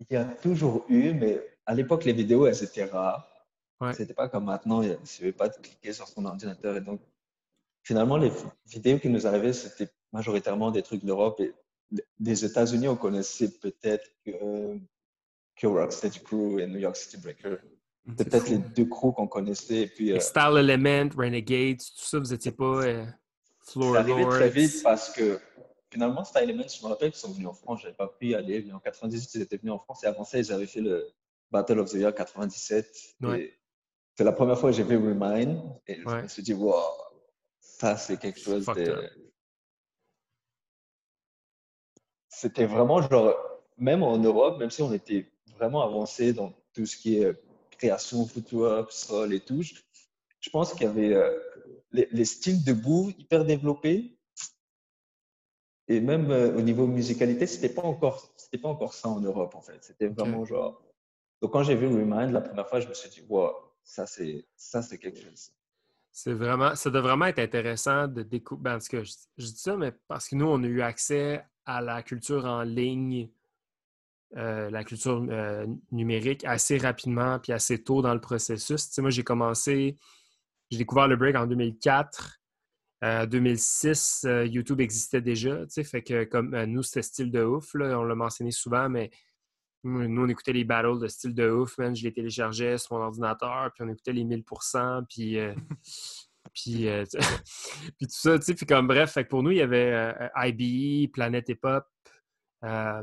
il 0.00 0.14
y 0.14 0.16
a 0.16 0.24
toujours 0.24 0.84
eu, 0.88 1.14
mais 1.14 1.40
à 1.66 1.74
l'époque, 1.74 2.04
les 2.04 2.12
vidéos, 2.12 2.46
elles 2.46 2.64
étaient 2.64 2.84
rares. 2.84 3.28
Ouais. 3.80 3.94
C'était 3.94 4.14
pas 4.14 4.28
comme 4.28 4.44
maintenant, 4.46 4.82
il 4.82 4.90
ne 4.90 5.04
suffisait 5.04 5.32
pas 5.32 5.48
de 5.48 5.56
cliquer 5.56 5.92
sur 5.92 6.08
son 6.08 6.24
ordinateur. 6.24 6.76
Et 6.76 6.80
donc, 6.80 7.00
finalement, 7.84 8.16
les 8.16 8.32
vidéos 8.66 8.98
qui 8.98 9.08
nous 9.08 9.24
arrivaient, 9.26 9.52
c'était 9.52 9.88
majoritairement 10.12 10.72
des 10.72 10.82
trucs 10.82 11.04
d'Europe. 11.04 11.38
Et 11.40 11.54
des 12.18 12.44
États-Unis, 12.44 12.88
on 12.88 12.96
connaissait 12.96 13.50
peut-être 13.58 14.10
que, 14.24 14.78
que 15.56 15.66
Rocksteady 15.66 16.20
Crew 16.20 16.58
et 16.58 16.66
New 16.66 16.78
York 16.78 16.96
City 16.96 17.18
Breaker. 17.18 17.56
C'était 18.08 18.24
peut-être 18.24 18.48
les 18.48 18.58
deux 18.58 18.84
crews 18.86 19.12
qu'on 19.12 19.28
connaissait. 19.28 19.82
Et 19.82 19.86
puis, 19.86 20.12
euh, 20.12 20.18
Style 20.20 20.56
Element, 20.56 21.08
Renegades, 21.16 21.78
tout 21.78 22.04
ça, 22.04 22.18
vous 22.18 22.32
étiez 22.32 22.50
pas 22.52 22.84
euh, 22.84 23.06
Floor 23.60 23.92
c'est 23.94 23.98
arrivé 24.00 24.22
Lords. 24.22 24.30
très 24.32 24.48
vite 24.50 24.82
parce 24.82 25.10
que 25.10 25.38
finalement, 25.90 26.24
Style 26.24 26.42
Elements, 26.50 26.66
je 26.68 26.82
me 26.82 26.88
rappelle 26.88 27.10
qu'ils 27.12 27.20
sont 27.20 27.32
venus 27.32 27.46
en 27.48 27.54
France. 27.54 27.80
Je 27.80 27.84
n'avais 27.86 27.96
pas 27.96 28.08
pu 28.08 28.28
y 28.28 28.34
aller. 28.34 28.62
Mais 28.66 28.72
en 28.72 28.80
98, 28.80 29.34
ils 29.36 29.42
étaient 29.42 29.56
venus 29.56 29.72
en 29.74 29.78
France 29.78 30.02
et 30.02 30.06
avant 30.08 30.24
ça, 30.24 30.38
ils 30.38 30.52
avaient 30.52 30.66
fait 30.66 30.80
le 30.80 31.06
Battle 31.52 31.78
of 31.78 31.90
the 31.90 31.94
Year 31.94 32.12
97. 32.14 33.14
Ouais. 33.20 33.56
C'est 34.16 34.24
la 34.24 34.32
première 34.32 34.58
fois 34.58 34.70
que 34.70 34.76
j'ai 34.76 34.82
vu 34.82 34.96
Remind 34.96 35.62
et 35.86 36.00
je 36.00 36.04
Ouais. 36.08 36.22
me 36.22 36.28
suis 36.28 36.42
dit, 36.42 36.54
wow, 36.54 36.74
ça 37.60 37.96
c'est 37.96 38.16
quelque 38.18 38.40
chose 38.40 38.66
de. 38.66 39.08
C'était 42.28 42.66
vraiment 42.66 43.00
genre, 43.02 43.34
même 43.78 44.02
en 44.02 44.18
Europe, 44.18 44.58
même 44.58 44.70
si 44.70 44.82
on 44.82 44.92
était 44.92 45.30
vraiment 45.56 45.82
avancé 45.82 46.32
dans 46.32 46.52
tout 46.74 46.86
ce 46.86 46.96
qui 46.96 47.18
est 47.18 47.26
euh, 47.26 47.34
création, 47.82 48.26
footwork, 48.26 48.92
sol 48.92 49.34
et 49.34 49.40
tout, 49.40 49.62
je, 49.62 50.50
pense 50.50 50.72
qu'il 50.72 50.82
y 50.82 50.86
avait 50.86 51.14
euh, 51.14 51.36
les, 51.90 52.08
les 52.12 52.24
styles 52.24 52.62
debout 52.64 53.12
hyper 53.18 53.44
développés. 53.44 54.16
Et 55.88 56.00
même 56.00 56.30
euh, 56.30 56.56
au 56.56 56.62
niveau 56.62 56.86
musicalité, 56.86 57.46
c'était 57.46 57.74
pas 57.74 57.82
encore, 57.82 58.32
c'était 58.36 58.58
pas 58.58 58.68
encore 58.68 58.94
ça 58.94 59.08
en 59.08 59.20
Europe 59.20 59.54
en 59.54 59.60
fait. 59.60 59.78
C'était 59.82 60.08
vraiment 60.08 60.44
genre. 60.44 60.80
Donc 61.40 61.52
quand 61.52 61.64
j'ai 61.64 61.74
vu 61.74 61.88
Remind 61.88 62.30
la 62.30 62.40
première 62.40 62.68
fois, 62.68 62.78
je 62.78 62.88
me 62.88 62.94
suis 62.94 63.10
dit, 63.10 63.22
wow, 63.28 63.50
ça 63.82 64.06
c'est, 64.06 64.46
ça 64.56 64.80
c'est 64.80 64.98
quelque 64.98 65.20
chose. 65.20 65.52
C'est 66.12 66.34
vraiment, 66.34 66.76
ça 66.76 66.88
doit 66.90 67.00
vraiment 67.00 67.26
être 67.26 67.40
intéressant 67.40 68.06
de 68.06 68.22
découvrir. 68.22 68.74
Parce 68.74 68.88
que 68.88 69.02
je, 69.02 69.12
je 69.38 69.46
dis 69.46 69.58
ça, 69.58 69.76
mais 69.76 69.92
parce 70.06 70.28
que 70.28 70.36
nous, 70.36 70.46
on 70.46 70.62
a 70.62 70.66
eu 70.66 70.82
accès 70.82 71.44
à 71.64 71.80
la 71.80 72.02
culture 72.02 72.44
en 72.44 72.62
ligne 72.62 73.28
euh, 74.38 74.70
la 74.70 74.82
culture 74.82 75.26
euh, 75.28 75.66
numérique 75.90 76.42
assez 76.44 76.78
rapidement 76.78 77.38
puis 77.38 77.52
assez 77.52 77.82
tôt 77.82 78.00
dans 78.00 78.14
le 78.14 78.20
processus. 78.20 78.96
Moi, 78.98 79.10
j'ai 79.10 79.24
commencé, 79.24 79.98
j'ai 80.70 80.78
découvert 80.78 81.06
le 81.06 81.16
break 81.16 81.36
en 81.36 81.46
2004. 81.46 82.38
En 83.04 83.26
2006, 83.26 84.26
YouTube 84.46 84.80
existait 84.80 85.20
déjà. 85.20 85.66
Fait 85.84 86.02
que 86.02 86.22
comme 86.22 86.56
nous, 86.64 86.84
c'était 86.84 87.02
style 87.02 87.32
de 87.32 87.42
ouf. 87.42 87.74
Là, 87.74 87.98
on 87.98 88.04
l'a 88.04 88.14
mentionné 88.14 88.52
souvent, 88.52 88.88
mais 88.88 89.10
nous, 89.82 90.22
on 90.22 90.28
écoutait 90.28 90.52
les 90.52 90.62
battles 90.62 91.00
de 91.00 91.08
style 91.08 91.34
de 91.34 91.50
ouf, 91.50 91.76
man. 91.78 91.96
Je 91.96 92.04
les 92.04 92.12
téléchargeais 92.12 92.78
sur 92.78 92.96
mon 92.96 93.02
ordinateur, 93.02 93.72
puis 93.74 93.84
on 93.84 93.88
écoutait 93.92 94.12
les 94.12 94.24
1000%, 94.24 95.04
puis, 95.10 95.36
puis, 96.54 96.86
puis 97.98 98.06
tout 98.06 98.08
ça. 98.08 98.38
Puis 98.38 98.66
comme 98.66 98.86
bref, 98.86 99.12
fait 99.12 99.24
que 99.24 99.30
pour 99.30 99.42
nous, 99.42 99.50
il 99.50 99.58
y 99.58 99.62
avait 99.62 100.14
IBE, 100.36 101.10
Planète 101.10 101.48
Hip 101.48 101.58
Hop, 101.64 101.84
euh, 102.64 103.02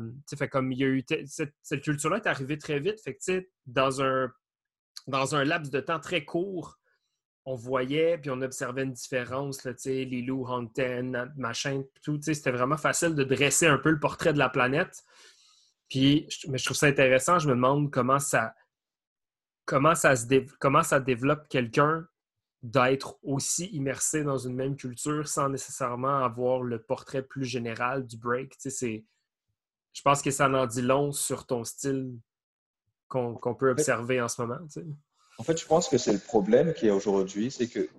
comme 0.51 0.71
il 0.71 0.79
y 0.79 0.83
a 0.83 0.87
eu 0.87 1.03
cette, 1.25 1.81
culture-là 1.81 2.17
est 2.17 2.27
arrivée 2.27 2.57
très 2.57 2.79
vite. 2.79 3.01
Fait 3.01 3.15
que, 3.15 3.47
dans 3.65 4.01
un, 4.01 4.31
dans 5.07 5.35
un 5.35 5.43
laps 5.43 5.69
de 5.71 5.79
temps 5.79 5.99
très 5.99 6.23
court, 6.23 6.79
on 7.45 7.55
voyait 7.55 8.17
puis 8.17 8.29
on 8.29 8.41
observait 8.41 8.83
une 8.83 8.93
différence, 8.93 9.63
là, 9.63 9.73
les 9.85 10.21
loups 10.21 10.47
Hunten, 10.47 11.33
machin, 11.35 11.83
tout. 12.03 12.19
C'était 12.21 12.51
vraiment 12.51 12.77
facile 12.77 13.15
de 13.15 13.23
dresser 13.23 13.67
un 13.67 13.77
peu 13.77 13.89
le 13.89 13.99
portrait 13.99 14.33
de 14.33 14.37
la 14.37 14.49
planète. 14.49 15.03
Puis, 15.89 16.27
mais 16.47 16.57
je 16.57 16.65
trouve 16.65 16.77
ça 16.77 16.87
intéressant. 16.87 17.39
Je 17.39 17.47
me 17.47 17.55
demande 17.55 17.91
comment 17.91 18.19
ça, 18.19 18.53
comment 19.65 19.95
ça, 19.95 20.15
se 20.15 20.25
comment 20.59 20.83
ça 20.83 20.99
développe 20.99 21.47
quelqu'un 21.49 22.07
d'être 22.61 23.17
aussi 23.23 23.67
immersé 23.67 24.23
dans 24.23 24.37
une 24.37 24.55
même 24.55 24.75
culture 24.75 25.27
sans 25.27 25.49
nécessairement 25.49 26.23
avoir 26.23 26.61
le 26.61 26.81
portrait 26.81 27.23
plus 27.23 27.45
général 27.45 28.05
du 28.05 28.17
break. 28.17 28.53
C'est 28.59 29.05
je 29.93 30.01
pense 30.01 30.21
que 30.21 30.31
ça 30.31 30.49
en 30.49 30.65
dit 30.65 30.81
long 30.81 31.11
sur 31.11 31.45
ton 31.45 31.63
style 31.63 32.17
qu'on 33.07 33.55
peut 33.57 33.71
observer 33.71 34.21
en 34.21 34.27
ce 34.27 34.41
moment. 34.41 34.59
En 35.37 35.43
fait, 35.43 35.59
je 35.59 35.65
pense 35.65 35.89
que 35.89 35.97
c'est 35.97 36.13
le 36.13 36.19
problème 36.19 36.73
qui 36.73 36.87
est 36.87 36.91
aujourd'hui, 36.91 37.49
c'est 37.49 37.67
que 37.67 37.89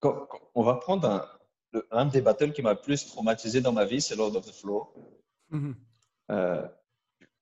quand, 0.00 0.28
on 0.54 0.62
va 0.62 0.74
prendre 0.74 1.08
un, 1.08 1.80
un 1.90 2.06
des 2.06 2.20
battles 2.20 2.52
qui 2.52 2.62
m'a 2.62 2.74
le 2.74 2.80
plus 2.80 3.06
traumatisé 3.06 3.60
dans 3.60 3.72
ma 3.72 3.84
vie, 3.84 4.00
c'est 4.00 4.14
Lord 4.14 4.36
of 4.36 4.46
the 4.46 4.52
Floor. 4.52 4.94
Mm-hmm. 5.50 5.74
Euh, 6.30 6.68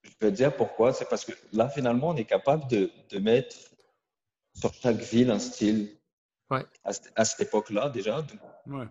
je 0.02 0.10
vais 0.20 0.32
dire 0.32 0.56
pourquoi. 0.56 0.92
C'est 0.92 1.08
parce 1.08 1.24
que 1.24 1.32
là, 1.52 1.68
finalement, 1.68 2.10
on 2.10 2.16
est 2.16 2.24
capable 2.24 2.66
de, 2.68 2.90
de 3.10 3.18
mettre 3.18 3.56
sur 4.54 4.72
chaque 4.74 4.96
ville 4.96 5.30
un 5.30 5.38
style 5.38 5.96
ouais. 6.50 6.64
à, 6.84 7.24
cette 7.24 7.40
époque-là 7.40 7.90
déjà. 7.90 8.24
Ouais 8.66 8.86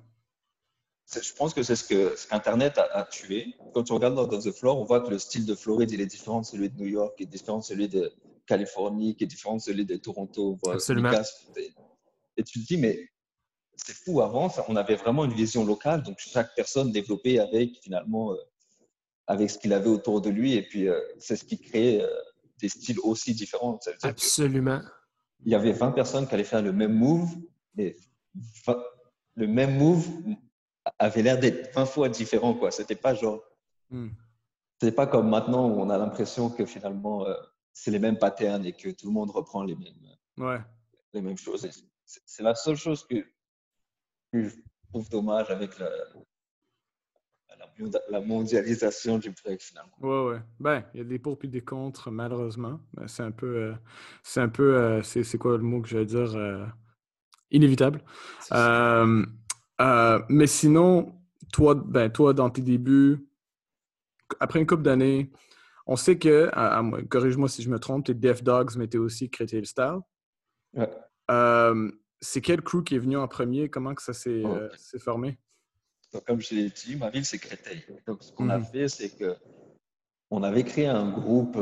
je 1.13 1.33
pense 1.33 1.53
que 1.53 1.63
c'est 1.63 1.75
ce 1.75 1.83
que 1.83 2.15
ce 2.15 2.27
qu'Internet 2.27 2.77
a, 2.77 3.03
tué. 3.03 3.55
Quand 3.73 3.83
tu 3.83 3.93
regardes 3.93 4.15
dans, 4.15 4.27
The 4.27 4.51
Floor, 4.51 4.79
on 4.79 4.85
voit 4.85 5.01
que 5.01 5.09
le 5.09 5.19
style 5.19 5.45
de 5.45 5.55
Floride, 5.55 5.91
il 5.91 6.01
est 6.01 6.05
différent 6.05 6.41
de 6.41 6.45
celui 6.45 6.69
de 6.69 6.77
New 6.77 6.87
York, 6.87 7.17
qui 7.17 7.23
est 7.23 7.27
différent 7.27 7.59
de 7.59 7.63
celui 7.63 7.87
de 7.89 8.11
Californie, 8.45 9.15
qui 9.15 9.25
est 9.25 9.27
différent 9.27 9.55
de 9.55 9.61
celui 9.61 9.85
de 9.85 9.95
Toronto. 9.97 10.57
Absolument. 10.67 11.11
Et 12.37 12.43
tu 12.43 12.61
te 12.61 12.67
dis, 12.67 12.77
mais 12.77 13.09
c'est 13.75 13.95
fou, 13.95 14.21
avant, 14.21 14.51
on 14.67 14.75
avait 14.75 14.95
vraiment 14.95 15.25
une 15.25 15.33
vision 15.33 15.65
locale, 15.65 16.03
donc 16.03 16.17
chaque 16.19 16.53
personne 16.55 16.91
développait 16.91 17.39
avec, 17.39 17.77
finalement, 17.81 18.33
euh, 18.33 18.37
avec 19.27 19.49
ce 19.49 19.57
qu'il 19.57 19.73
avait 19.73 19.89
autour 19.89 20.21
de 20.21 20.29
lui, 20.29 20.53
et 20.53 20.61
puis 20.61 20.87
euh, 20.87 20.99
c'est 21.19 21.35
ce 21.35 21.43
qui 21.43 21.59
crée 21.59 22.01
euh, 22.01 22.07
des 22.59 22.69
styles 22.69 22.99
aussi 23.03 23.33
différents. 23.33 23.79
Absolument. 24.03 24.81
Il 25.45 25.51
y 25.51 25.55
avait 25.55 25.71
20 25.71 25.91
personnes 25.91 26.27
qui 26.27 26.33
allaient 26.35 26.43
faire 26.43 26.61
le 26.61 26.71
même 26.71 26.93
move, 26.93 27.29
et 27.77 27.95
le 29.35 29.47
même 29.47 29.77
move 29.77 30.07
avait 30.99 31.21
l'air 31.21 31.39
d'être 31.39 31.73
20 31.75 31.85
fois 31.85 32.09
différent. 32.09 32.53
Quoi. 32.53 32.71
C'était 32.71 32.95
pas 32.95 33.13
genre. 33.13 33.41
Hmm. 33.89 34.09
C'était 34.79 34.95
pas 34.95 35.07
comme 35.07 35.29
maintenant 35.29 35.69
où 35.69 35.79
on 35.79 35.89
a 35.89 35.97
l'impression 35.97 36.49
que 36.49 36.65
finalement 36.65 37.27
euh, 37.27 37.35
c'est 37.73 37.91
les 37.91 37.99
mêmes 37.99 38.17
patterns 38.17 38.65
et 38.65 38.73
que 38.73 38.89
tout 38.89 39.07
le 39.07 39.11
monde 39.11 39.29
reprend 39.29 39.63
les 39.63 39.75
mêmes, 39.75 39.93
ouais. 40.37 40.59
les 41.13 41.21
mêmes 41.21 41.37
choses. 41.37 41.67
C'est 42.05 42.43
la 42.43 42.55
seule 42.55 42.75
chose 42.75 43.05
que, 43.07 43.23
je 44.33 44.49
trouve 44.89 45.07
dommage 45.09 45.49
avec 45.51 45.77
la, 45.77 45.89
la, 48.09 48.21
mondialisation 48.21 49.17
du 49.17 49.31
break 49.31 49.61
finalement. 49.61 49.93
Ouais, 50.01 50.31
ouais. 50.31 50.41
Ben, 50.59 50.83
il 50.93 50.97
y 50.97 51.01
a 51.01 51.03
des 51.03 51.19
pour 51.19 51.37
et 51.43 51.47
des 51.47 51.61
contre, 51.61 52.09
malheureusement. 52.11 52.79
Ben, 52.93 53.07
c'est 53.07 53.23
un 53.23 53.31
peu. 53.31 53.55
Euh, 53.55 53.73
c'est 54.23 54.41
un 54.41 54.49
peu. 54.49 54.75
Euh, 54.75 55.03
c'est 55.03 55.37
quoi 55.37 55.57
le 55.57 55.63
mot 55.63 55.81
que 55.81 55.89
je 55.89 55.97
vais 55.99 56.05
dire 56.05 56.73
Inévitable. 57.51 58.01
Euh, 59.81 60.21
mais 60.29 60.47
sinon, 60.47 61.15
toi, 61.51 61.75
ben, 61.75 62.09
toi, 62.09 62.33
dans 62.33 62.49
tes 62.49 62.61
débuts, 62.61 63.27
après 64.39 64.59
une 64.59 64.67
couple 64.67 64.83
d'années, 64.83 65.31
on 65.87 65.95
sait 65.95 66.17
que, 66.17 66.49
corrige-moi 67.07 67.49
si 67.49 67.63
je 67.63 67.69
me 67.69 67.79
trompe, 67.79 68.05
t'es 68.05 68.13
Def 68.13 68.43
Dogs, 68.43 68.75
mais 68.77 68.87
t'es 68.87 68.97
aussi 68.97 69.29
Créteil 69.29 69.65
Style. 69.65 69.99
Ouais. 70.73 70.89
Euh, 71.31 71.91
c'est 72.21 72.41
quel 72.41 72.61
crew 72.61 72.83
qui 72.83 72.95
est 72.95 72.99
venu 72.99 73.17
en 73.17 73.27
premier? 73.27 73.69
Comment 73.69 73.95
que 73.95 74.03
ça 74.03 74.13
s'est 74.13 74.45
euh, 74.45 74.69
formé? 74.99 75.37
comme 76.27 76.41
je 76.41 76.53
l'ai 76.53 76.69
dit, 76.69 76.97
ma 76.97 77.09
ville, 77.09 77.25
c'est 77.25 77.39
Créteil. 77.39 77.85
Donc, 78.05 78.21
ce 78.21 78.33
qu'on 78.33 78.49
a 78.49 78.57
mhm. 78.57 78.65
fait, 78.65 78.87
c'est 78.89 79.17
que 79.17 79.35
on 80.29 80.43
avait 80.43 80.63
créé 80.63 80.87
un 80.87 81.09
groupe 81.09 81.57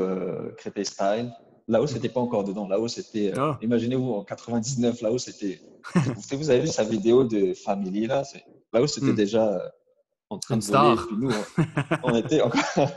Créteil 0.58 0.86
Style 0.86 1.32
Là-haut, 1.70 1.86
c'était 1.86 2.10
pas 2.10 2.20
encore 2.20 2.44
dedans. 2.44 2.68
Là-haut, 2.68 2.88
c'était. 2.88 3.32
Euh, 3.32 3.36
ah. 3.38 3.60
Imaginez-vous, 3.62 4.14
en 4.14 4.24
99, 4.24 5.02
là-haut, 5.02 5.20
c'était. 5.20 5.62
vous 6.34 6.50
avez 6.50 6.62
vu 6.62 6.68
sa 6.68 6.84
vidéo 6.84 7.24
de 7.24 7.54
Family, 7.54 8.08
là 8.08 8.24
Là-haut, 8.74 8.88
c'était 8.88 9.12
hmm. 9.12 9.16
déjà 9.16 9.54
euh, 9.54 9.70
en 10.32 10.40
train 10.40 10.58
de 10.58 10.64
voler. 10.64 10.94
Et 10.94 11.06
puis 11.06 11.16
nous, 11.16 11.32
on, 12.04 12.16
était 12.16 12.42
encore... 12.42 12.64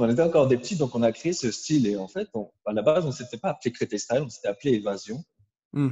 on 0.00 0.10
était 0.10 0.22
encore 0.22 0.48
des 0.48 0.56
petits, 0.56 0.74
donc 0.74 0.96
on 0.96 1.02
a 1.04 1.12
créé 1.12 1.32
ce 1.32 1.52
style. 1.52 1.86
Et 1.86 1.96
en 1.96 2.08
fait, 2.08 2.28
à 2.66 2.72
la 2.72 2.82
base, 2.82 3.04
on 3.04 3.08
ne 3.08 3.12
s'était 3.12 3.38
pas 3.38 3.50
appelé 3.50 3.70
Crété 3.70 3.98
Style, 3.98 4.22
on 4.24 4.28
s'était 4.28 4.48
appelé 4.48 4.74
Évasion. 4.74 5.22
Hmm. 5.72 5.90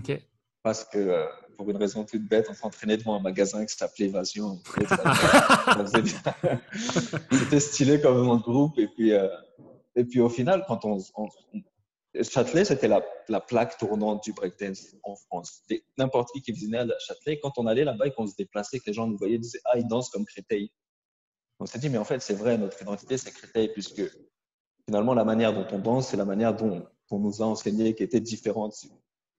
Parce 0.65 0.83
que, 0.83 0.99
euh, 0.99 1.27
pour 1.57 1.71
une 1.71 1.77
raison 1.77 2.05
toute 2.05 2.27
bête, 2.27 2.49
on 2.51 2.55
s'entraînait 2.55 2.97
devant 2.97 3.15
un 3.15 3.21
magasin 3.21 3.65
qui 3.65 3.77
s'appelait 3.77 4.07
Évasion. 4.07 4.61
C'était 7.31 7.61
stylé 7.61 8.01
comme 8.01 8.29
un 8.29 8.39
groupe. 8.39 8.77
Et 8.81 8.89
puis, 8.89 9.13
et 9.95 10.05
puis 10.05 10.21
au 10.21 10.29
final, 10.29 10.65
quand 10.67 10.85
on, 10.85 10.99
Châtelet, 12.23 12.65
c'était 12.65 12.89
la, 12.89 13.41
plaque 13.41 13.79
tournante 13.79 14.25
du 14.25 14.33
breakdance 14.33 14.95
en 15.03 15.17
France. 15.17 15.63
N'importe 15.99 16.31
qui 16.33 16.43
qui 16.43 16.53
venait 16.53 16.79
à 16.79 16.99
Châtelet, 16.99 17.39
quand 17.41 17.53
on 17.59 17.67
allait 17.67 17.85
là-bas 17.85 18.07
et 18.07 18.13
qu'on 18.13 18.27
se 18.27 18.35
déplaçait, 18.37 18.79
que 18.79 18.85
les 18.87 18.93
gens 18.93 19.07
nous 19.07 19.17
voyaient, 19.17 19.39
disaient 19.39 19.61
Ah, 19.65 19.79
ils 19.79 19.87
dansent 19.87 20.11
comme 20.11 20.25
Créteil. 20.25 20.71
On 21.59 21.67
s'est 21.67 21.79
dit 21.79 21.89
Mais 21.89 21.99
en 21.99 22.05
fait, 22.05 22.21
c'est 22.21 22.35
vrai, 22.35 22.59
notre 22.59 22.81
identité, 22.81 23.19
c'est 23.19 23.31
Créteil, 23.33 23.69
puisque 23.73 24.03
finalement, 24.87 25.15
la 25.15 25.25
manière 25.25 25.53
dont 25.53 25.67
on 25.73 25.79
danse, 25.79 26.09
c'est 26.09 26.17
la 26.17 26.25
manière 26.25 26.55
dont 26.55 26.87
on 27.11 27.19
nous 27.19 27.43
a 27.43 27.47
enseigné 27.47 27.95
qui 27.95 28.03
était 28.03 28.21
différente. 28.21 28.75
Si, 28.75 28.91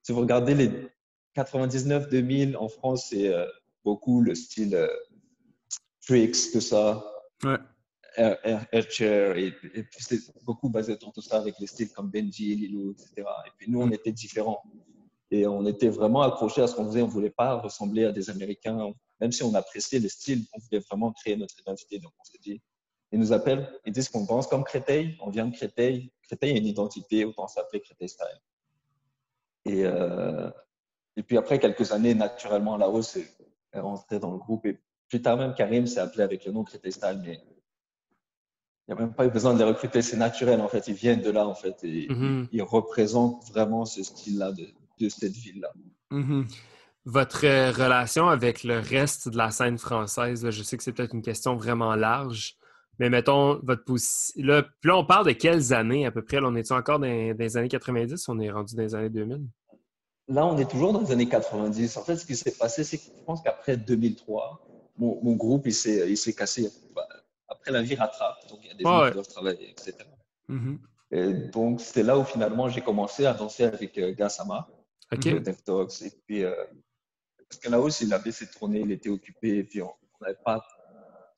vous 0.10 0.20
regardez 0.20 0.56
les 0.56 0.72
99-2000 1.36 2.56
en 2.56 2.70
France, 2.70 3.08
c'est 3.10 3.28
euh, 3.34 3.46
beaucoup 3.84 4.22
le 4.22 4.36
style 4.36 4.76
euh, 4.76 4.88
tricks, 6.06 6.52
tout 6.52 6.62
ça. 6.62 7.06
Ouais. 7.44 7.58
Air, 8.18 9.38
et, 9.38 9.52
puis 9.52 9.84
c'est 10.00 10.20
beaucoup 10.44 10.70
basé 10.70 10.98
sur 11.00 11.12
tout 11.12 11.22
ça 11.22 11.38
avec 11.38 11.60
les 11.60 11.68
styles 11.68 11.92
comme 11.92 12.10
Benji, 12.10 12.56
Lilo, 12.56 12.92
etc. 12.92 13.12
Et 13.46 13.52
puis 13.58 13.70
nous, 13.70 13.82
on 13.82 13.92
était 13.92 14.12
différents. 14.12 14.64
Et 15.30 15.46
on 15.46 15.66
était 15.66 15.90
vraiment 15.90 16.22
accrochés 16.22 16.62
à 16.62 16.68
ce 16.68 16.76
qu'on 16.76 16.88
faisait. 16.88 17.02
On 17.02 17.08
ne 17.08 17.12
voulait 17.12 17.30
pas 17.30 17.56
ressembler 17.56 18.06
à 18.06 18.12
des 18.12 18.30
Américains. 18.30 18.92
Même 19.20 19.32
si 19.32 19.44
on 19.44 19.54
appréciait 19.54 20.00
les 20.00 20.10
styles, 20.10 20.46
on 20.54 20.60
voulait 20.60 20.80
vraiment 20.80 21.12
créer 21.12 21.36
notre 21.36 21.60
identité. 21.60 22.00
Donc 22.00 22.14
on 22.20 22.24
s'est 22.24 22.40
dit, 22.42 22.62
ils 23.12 23.20
nous 23.20 23.34
appellent, 23.34 23.70
ils 23.86 23.94
disent 23.94 24.10
qu'on 24.10 24.26
pense 24.26 24.48
comme 24.48 24.64
Créteil, 24.64 25.18
on 25.22 25.30
vient 25.30 25.46
de 25.46 25.56
Créteil. 25.56 26.12
Créteil 26.24 26.54
a 26.54 26.58
une 26.58 26.66
identité, 26.66 27.24
autant 27.24 27.48
s'appeler 27.48 27.82
Créteil 27.82 28.10
Style. 28.10 28.42
Et, 29.66 29.86
euh, 29.86 30.50
et 31.16 31.24
puis 31.24 31.38
après 31.38 31.60
quelques 31.60 31.92
années, 31.92 32.16
naturellement, 32.16 32.78
la 32.78 32.90
hausse 32.90 33.18
est 33.18 33.80
rentrée 33.80 34.20
dans 34.20 34.32
le 34.32 34.38
groupe. 34.38 34.66
Et 34.66 34.80
plus 35.08 35.22
tard 35.22 35.38
même, 35.38 35.54
Karim 35.54 35.88
s'est 35.88 36.00
appelé 36.00 36.24
avec 36.24 36.46
le 36.46 36.52
nom 36.52 36.64
Créteil 36.64 36.92
Style, 36.92 37.22
mais 37.24 37.42
il 38.88 38.96
n'y 38.96 39.02
a 39.02 39.02
même 39.02 39.14
pas 39.14 39.26
eu 39.26 39.30
besoin 39.30 39.54
de 39.54 39.60
les 39.60 39.66
recruter, 39.66 40.02
c'est 40.02 40.16
naturel 40.16 40.62
en 40.62 40.70
fait. 40.70 40.88
Ils 40.88 40.94
viennent 40.94 41.22
de 41.22 41.30
là 41.30 41.46
en 41.46 41.56
fait 41.56 41.76
et 41.84 42.08
mhm. 42.10 42.48
ils 42.54 42.62
représentent 42.62 43.44
vraiment 43.50 43.84
ce 43.84 44.02
style-là 44.02 44.54
de, 44.54 44.66
de, 45.00 45.10
cette 45.10 45.34
ville-là. 45.34 45.74
Mhm. 46.12 46.48
Votre 47.04 47.46
euh, 47.46 47.72
relation 47.72 48.30
avec 48.30 48.64
le 48.64 48.80
reste 48.80 49.28
de 49.28 49.38
la 49.38 49.52
scène 49.52 49.78
française, 49.78 50.50
je 50.50 50.64
sais 50.64 50.78
que 50.78 50.84
c'est 50.84 50.94
peut-être 50.94 51.14
une 51.14 51.22
question 51.22 51.58
vraiment 51.58 51.96
large, 51.96 52.56
mais 52.98 53.10
mettons 53.10 53.60
votre 53.62 53.84
position. 53.84 54.42
Là, 54.42 54.66
là, 54.84 54.98
on 54.98 55.06
parle 55.06 55.26
de 55.26 55.32
quelles 55.34 55.74
années 55.74 56.06
à 56.06 56.12
peu 56.12 56.22
près? 56.22 56.40
on 56.42 56.56
est 56.56 56.72
encore 56.72 57.00
dans, 57.00 57.08
les 57.08 57.58
années 57.58 57.68
90 57.68 58.26
ou 58.28 58.32
on 58.32 58.40
est 58.40 58.52
rendu 58.52 58.76
dans 58.76 58.84
les 58.84 58.96
années 58.96 59.10
2000? 59.10 59.48
Là, 60.30 60.46
on 60.46 60.58
est 60.58 60.70
toujours 60.70 60.94
dans 60.94 61.02
les 61.02 61.12
années 61.12 61.28
90. 61.28 61.98
En 61.98 62.04
fait, 62.04 62.16
ce 62.16 62.26
qui 62.26 62.38
s'est 62.38 62.56
passé, 62.58 62.86
c'est 62.86 62.98
que 62.98 63.04
je 63.04 63.24
pense 63.26 63.42
qu'après 63.42 63.76
2003, 63.76 64.66
mon, 64.98 65.20
mon 65.24 65.36
groupe 65.36 65.68
il 65.68 65.74
s'est 65.74 66.34
cassé 66.34 66.70
après, 67.48 67.72
la 67.72 67.82
vie 67.82 67.96
rattrape. 67.96 68.48
Donc, 68.50 68.60
il 68.64 68.68
y 68.68 68.72
a 68.72 68.74
des 68.76 68.84
gens 68.84 69.08
qui 69.08 69.14
doivent 69.14 69.28
travailler, 69.28 69.70
etc. 69.72 69.98
Mm-hmm. 70.50 70.78
Et 71.12 71.34
donc, 71.34 71.82
c'est 71.82 72.04
là 72.04 72.18
où 72.18 72.24
finalement 72.24 72.68
j'ai 72.68 72.82
commencé 72.82 73.26
à 73.26 73.34
danser 73.34 73.64
avec 73.64 73.98
euh, 73.98 74.14
Gassama, 74.14 74.68
okay. 75.12 75.40
Dogs. 75.66 75.92
Et 76.02 76.12
puis, 76.26 76.44
euh, 76.44 76.54
parce 77.50 77.62
que 77.62 77.70
là 77.70 77.80
aussi, 77.80 78.06
il 78.06 78.14
avait 78.14 78.32
ses 78.32 78.48
tournées, 78.48 78.82
il 78.82 78.92
était 78.92 79.10
occupé, 79.10 79.60
et 79.60 79.64
puis 79.64 79.82
on 79.82 79.94
n'avait 80.22 80.38
pas 80.44 80.66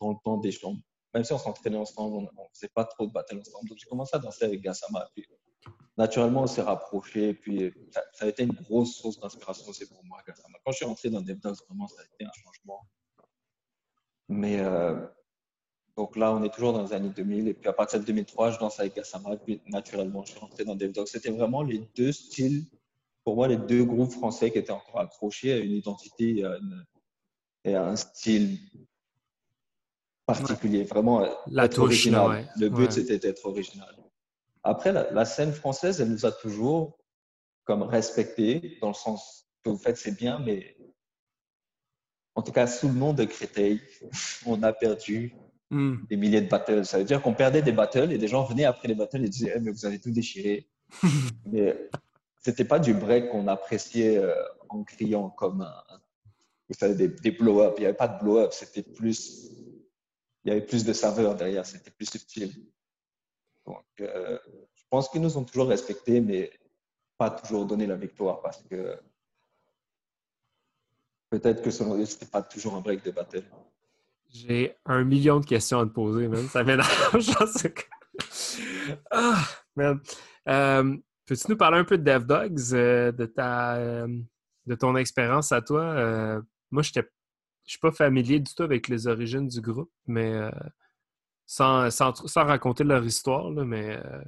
dans 0.01 0.11
le 0.11 0.15
temps 0.23 0.37
d'échanger, 0.37 0.81
même 1.13 1.23
si 1.23 1.33
on 1.33 1.37
s'entraînait 1.37 1.77
ensemble, 1.77 2.15
on 2.15 2.21
ne 2.21 2.47
faisait 2.53 2.69
pas 2.69 2.85
trop 2.85 3.05
de 3.05 3.11
battles 3.11 3.37
ensemble. 3.39 3.69
Donc, 3.69 3.77
j'ai 3.77 3.87
commencé 3.87 4.15
à 4.15 4.19
danser 4.19 4.45
avec 4.45 4.61
Gassama. 4.61 5.07
Puis, 5.13 5.25
naturellement, 5.97 6.43
on 6.43 6.47
s'est 6.47 6.61
rapprochés. 6.61 7.33
Puis, 7.33 7.71
ça, 7.91 8.25
a 8.25 8.27
été 8.27 8.43
une 8.43 8.53
grosse 8.53 8.95
source 8.95 9.19
d'inspiration 9.19 9.67
aussi 9.67 9.87
pour 9.87 10.03
moi, 10.05 10.19
Gassama. 10.27 10.57
Quand 10.65 10.71
je 10.71 10.77
suis 10.77 10.85
entré 10.85 11.09
dans 11.09 11.21
DevDogs, 11.21 11.57
vraiment, 11.67 11.87
ça 11.87 12.01
a 12.01 12.05
été 12.05 12.25
un 12.25 12.31
changement. 12.33 12.87
Mais 14.29 14.59
euh, 14.59 15.07
donc 15.99 16.15
là, 16.15 16.33
on 16.33 16.41
est 16.43 16.49
toujours 16.49 16.71
dans 16.71 16.83
les 16.83 16.93
années 16.93 17.09
2000. 17.09 17.49
Et 17.49 17.53
puis, 17.53 17.67
à 17.67 17.73
partir 17.73 17.99
de 17.99 18.05
2003, 18.05 18.51
je 18.51 18.59
danse 18.59 18.79
avec 18.79 18.95
Gassama. 18.95 19.35
Puis, 19.35 19.61
naturellement, 19.65 20.23
je 20.23 20.31
suis 20.31 20.39
rentré 20.39 20.63
dans 20.63 20.73
DevDogs. 20.73 21.07
C'était 21.07 21.29
vraiment 21.29 21.61
les 21.61 21.79
deux 21.93 22.13
styles, 22.13 22.63
pour 23.25 23.35
moi, 23.35 23.49
les 23.49 23.57
deux 23.57 23.83
groupes 23.83 24.13
français 24.13 24.49
qui 24.49 24.59
étaient 24.59 24.71
encore 24.71 25.01
accrochés 25.01 25.51
à 25.51 25.57
une 25.57 25.73
identité 25.73 26.45
et 27.65 27.75
à 27.75 27.85
un 27.85 27.97
style 27.97 28.59
particulier, 30.25 30.85
vraiment 30.85 31.27
la 31.47 31.67
touche, 31.67 31.79
original. 31.79 32.49
Le 32.55 32.69
but, 32.69 32.93
c'était 32.93 33.19
d'être 33.19 33.45
original. 33.45 33.93
Après, 34.63 34.93
la, 34.93 35.25
scène 35.25 35.51
française, 35.51 35.99
elle 35.99 36.11
nous 36.11 36.25
a 36.25 36.31
toujours 36.31 36.97
comme 37.65 37.83
respecté, 37.83 38.77
dans 38.79 38.87
le 38.87 38.93
sens 38.93 39.49
que 39.65 39.69
vous 39.69 39.77
faites, 39.77 39.97
c'est 39.97 40.15
bien, 40.15 40.39
mais 40.39 40.77
en 42.35 42.41
tout 42.41 42.53
cas, 42.53 42.67
sous 42.67 42.87
le 42.87 42.93
nom 42.93 43.11
de 43.11 43.25
Créteil, 43.25 43.81
on 44.45 44.63
a 44.63 44.71
perdu 44.71 45.35
hmm. 45.69 46.05
des 46.09 46.17
milliers 46.17 46.41
de 46.41 46.49
battles. 46.49 46.85
Ça 46.85 46.97
veut 46.97 47.03
dire 47.03 47.21
qu'on 47.21 47.33
perdait 47.33 47.61
des 47.61 47.71
battles 47.71 48.11
et 48.11 48.17
des 48.17 48.27
gens 48.27 48.43
venaient 48.43 48.65
après 48.65 48.87
les 48.87 48.95
battles 48.95 49.23
et 49.23 49.29
disaient 49.29 49.53
eh, 49.55 49.59
mais 49.59 49.71
vous 49.71 49.85
avez 49.85 49.99
tout 49.99 50.11
déchiré. 50.11 50.67
mais 51.45 51.89
c'était 52.37 52.65
pas 52.65 52.79
du 52.79 52.93
break 52.93 53.29
qu'on 53.29 53.47
appréciait 53.47 54.17
euh, 54.17 54.33
en 54.69 54.83
criant 54.83 55.29
comme 55.29 55.61
un, 55.61 55.99
vous 56.69 56.75
savez, 56.77 56.95
des, 56.95 57.07
des 57.07 57.31
blow-up. 57.31 57.75
Il 57.77 57.81
n'y 57.81 57.85
avait 57.87 57.97
pas 57.97 58.07
de 58.07 58.19
blow-up, 58.19 58.53
c'était 58.53 58.83
plus 58.83 59.49
il 60.43 60.49
y 60.49 60.51
avait 60.51 60.65
plus 60.65 60.85
de 60.85 60.93
saveur 60.93 61.35
derrière, 61.35 61.65
c'était 61.65 61.91
plus 61.91 62.09
subtil. 62.09 62.53
Donc, 63.65 63.85
euh, 63.99 64.39
je 64.73 64.83
pense 64.89 65.09
qu'ils 65.09 65.21
nous 65.21 65.37
ont 65.37 65.43
toujours 65.43 65.67
respectés, 65.67 66.21
mais 66.21 66.51
pas 67.17 67.29
toujours 67.29 67.65
donné 67.65 67.85
la 67.85 67.95
victoire 67.95 68.41
parce 68.41 68.63
que 68.63 68.97
peut-être 71.29 71.61
que 71.61 71.69
selon 71.69 71.97
eux, 71.97 72.05
ce 72.05 72.13
n'était 72.13 72.25
pas 72.25 72.41
toujours 72.41 72.75
un 72.75 72.81
break 72.81 73.03
de 73.03 73.11
battle. 73.11 73.43
J'ai 74.31 74.75
un 74.85 75.03
million 75.03 75.39
de 75.39 75.45
questions 75.45 75.79
à 75.79 75.85
te 75.85 75.91
poser, 75.91 76.27
même. 76.27 76.47
Ça 76.47 76.63
m'énerve. 76.63 76.89
ah, 79.11 79.47
euh, 80.47 80.97
Peux-tu 81.25 81.43
nous 81.49 81.57
parler 81.57 81.77
un 81.79 81.83
peu 81.83 81.97
de 81.97 82.03
DevDogs, 82.03 82.73
euh, 82.73 83.11
de, 83.11 83.25
ta, 83.25 83.77
de 83.77 84.75
ton 84.75 84.95
expérience 84.95 85.51
à 85.51 85.61
toi? 85.61 86.41
moi, 86.71 86.83
j'étais 86.83 87.03
je 87.69 87.73
suis 87.73 87.79
pas 87.79 87.91
familier 87.91 88.39
du 88.39 88.51
tout 88.55 88.63
avec 88.63 88.87
les 88.87 89.05
origines 89.05 89.47
du 89.47 89.61
groupe, 89.61 89.91
mais 90.07 90.33
euh, 90.33 90.49
sans, 91.45 91.91
sans, 91.91 92.15
sans, 92.15 92.43
raconter 92.43 92.83
leur 92.83 93.05
histoire, 93.05 93.51
là, 93.51 93.63
mais 93.63 93.95
euh. 94.03 94.23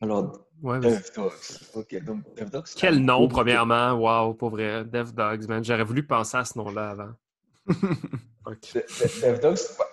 Alors, 0.00 0.46
ouais, 0.62 0.80
DevDogs. 0.80 1.30
OK, 1.74 2.02
donc 2.02 2.24
DevDogs. 2.34 2.68
Quel 2.74 3.04
nom, 3.04 3.28
premièrement? 3.28 3.92
Wow, 3.92 4.32
pour 4.32 4.48
vrai. 4.48 4.82
DevDogs, 4.86 5.46
man. 5.46 5.62
J'aurais 5.62 5.84
voulu 5.84 6.06
penser 6.06 6.38
à 6.38 6.44
ce 6.46 6.56
nom-là 6.56 6.88
avant. 6.88 7.12
okay. 8.46 8.84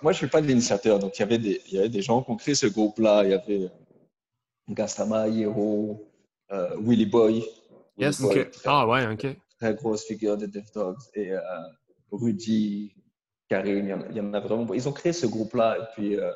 Moi, 0.01 0.11
je 0.11 0.17
suis 0.17 0.27
pas 0.27 0.41
de 0.41 0.47
l'initiateur, 0.47 0.99
donc 0.99 1.17
il 1.17 1.21
y 1.21 1.23
avait 1.23 1.37
des, 1.37 1.61
il 1.67 1.73
y 1.73 1.79
avait 1.79 1.89
des 1.89 2.01
gens 2.01 2.21
qui 2.21 2.31
ont 2.31 2.35
créé 2.35 2.55
ce 2.55 2.67
groupe-là. 2.67 3.23
Il 3.23 3.31
y 3.31 3.33
avait 3.33 3.63
euh, 3.63 3.69
Gastama, 4.69 5.27
Hero, 5.27 6.07
Willy 6.79 7.05
Boy. 7.05 7.45
Yes, 7.97 8.21
ok. 8.21 8.49
ah 8.65 8.87
ouais, 8.87 9.07
ok. 9.07 9.27
Très 9.59 9.73
grosse 9.73 10.05
figure 10.05 10.37
de 10.37 10.45
DevDogs. 10.45 10.97
Et 11.15 11.33
Rudy, 12.11 12.93
Karim, 13.49 14.05
il 14.09 14.17
y, 14.17 14.21
en 14.21 14.33
a 14.33 14.39
vraiment. 14.39 14.73
Ils 14.73 14.87
ont 14.87 14.93
créé 14.93 15.13
ce 15.13 15.25
groupe-là. 15.25 15.77
Et 15.77 15.85
puis, 15.93 16.15
euh, 16.17 16.31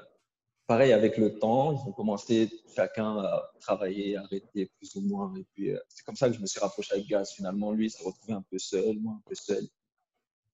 pareil, 0.67 0.93
avec 0.93 1.17
le 1.17 1.37
temps, 1.37 1.73
ils 1.73 1.89
ont 1.89 1.91
commencé 1.91 2.49
chacun 2.75 3.17
à 3.17 3.51
travailler, 3.59 4.15
à 4.15 4.21
arrêter 4.21 4.71
plus 4.77 4.95
ou 4.95 5.01
moins. 5.01 5.33
Et 5.35 5.45
puis, 5.53 5.71
euh, 5.71 5.79
c'est 5.89 6.05
comme 6.05 6.15
ça 6.15 6.29
que 6.29 6.35
je 6.35 6.41
me 6.41 6.45
suis 6.45 6.59
rapproché 6.59 6.93
avec 6.93 7.07
Gaz. 7.07 7.31
Finalement, 7.31 7.71
lui, 7.71 7.87
il 7.87 7.89
s'est 7.89 8.03
retrouvé 8.03 8.33
un 8.33 8.43
peu 8.49 8.57
seul, 8.57 8.97
moi 8.99 9.13
un 9.17 9.21
peu 9.27 9.35
seul. 9.35 9.63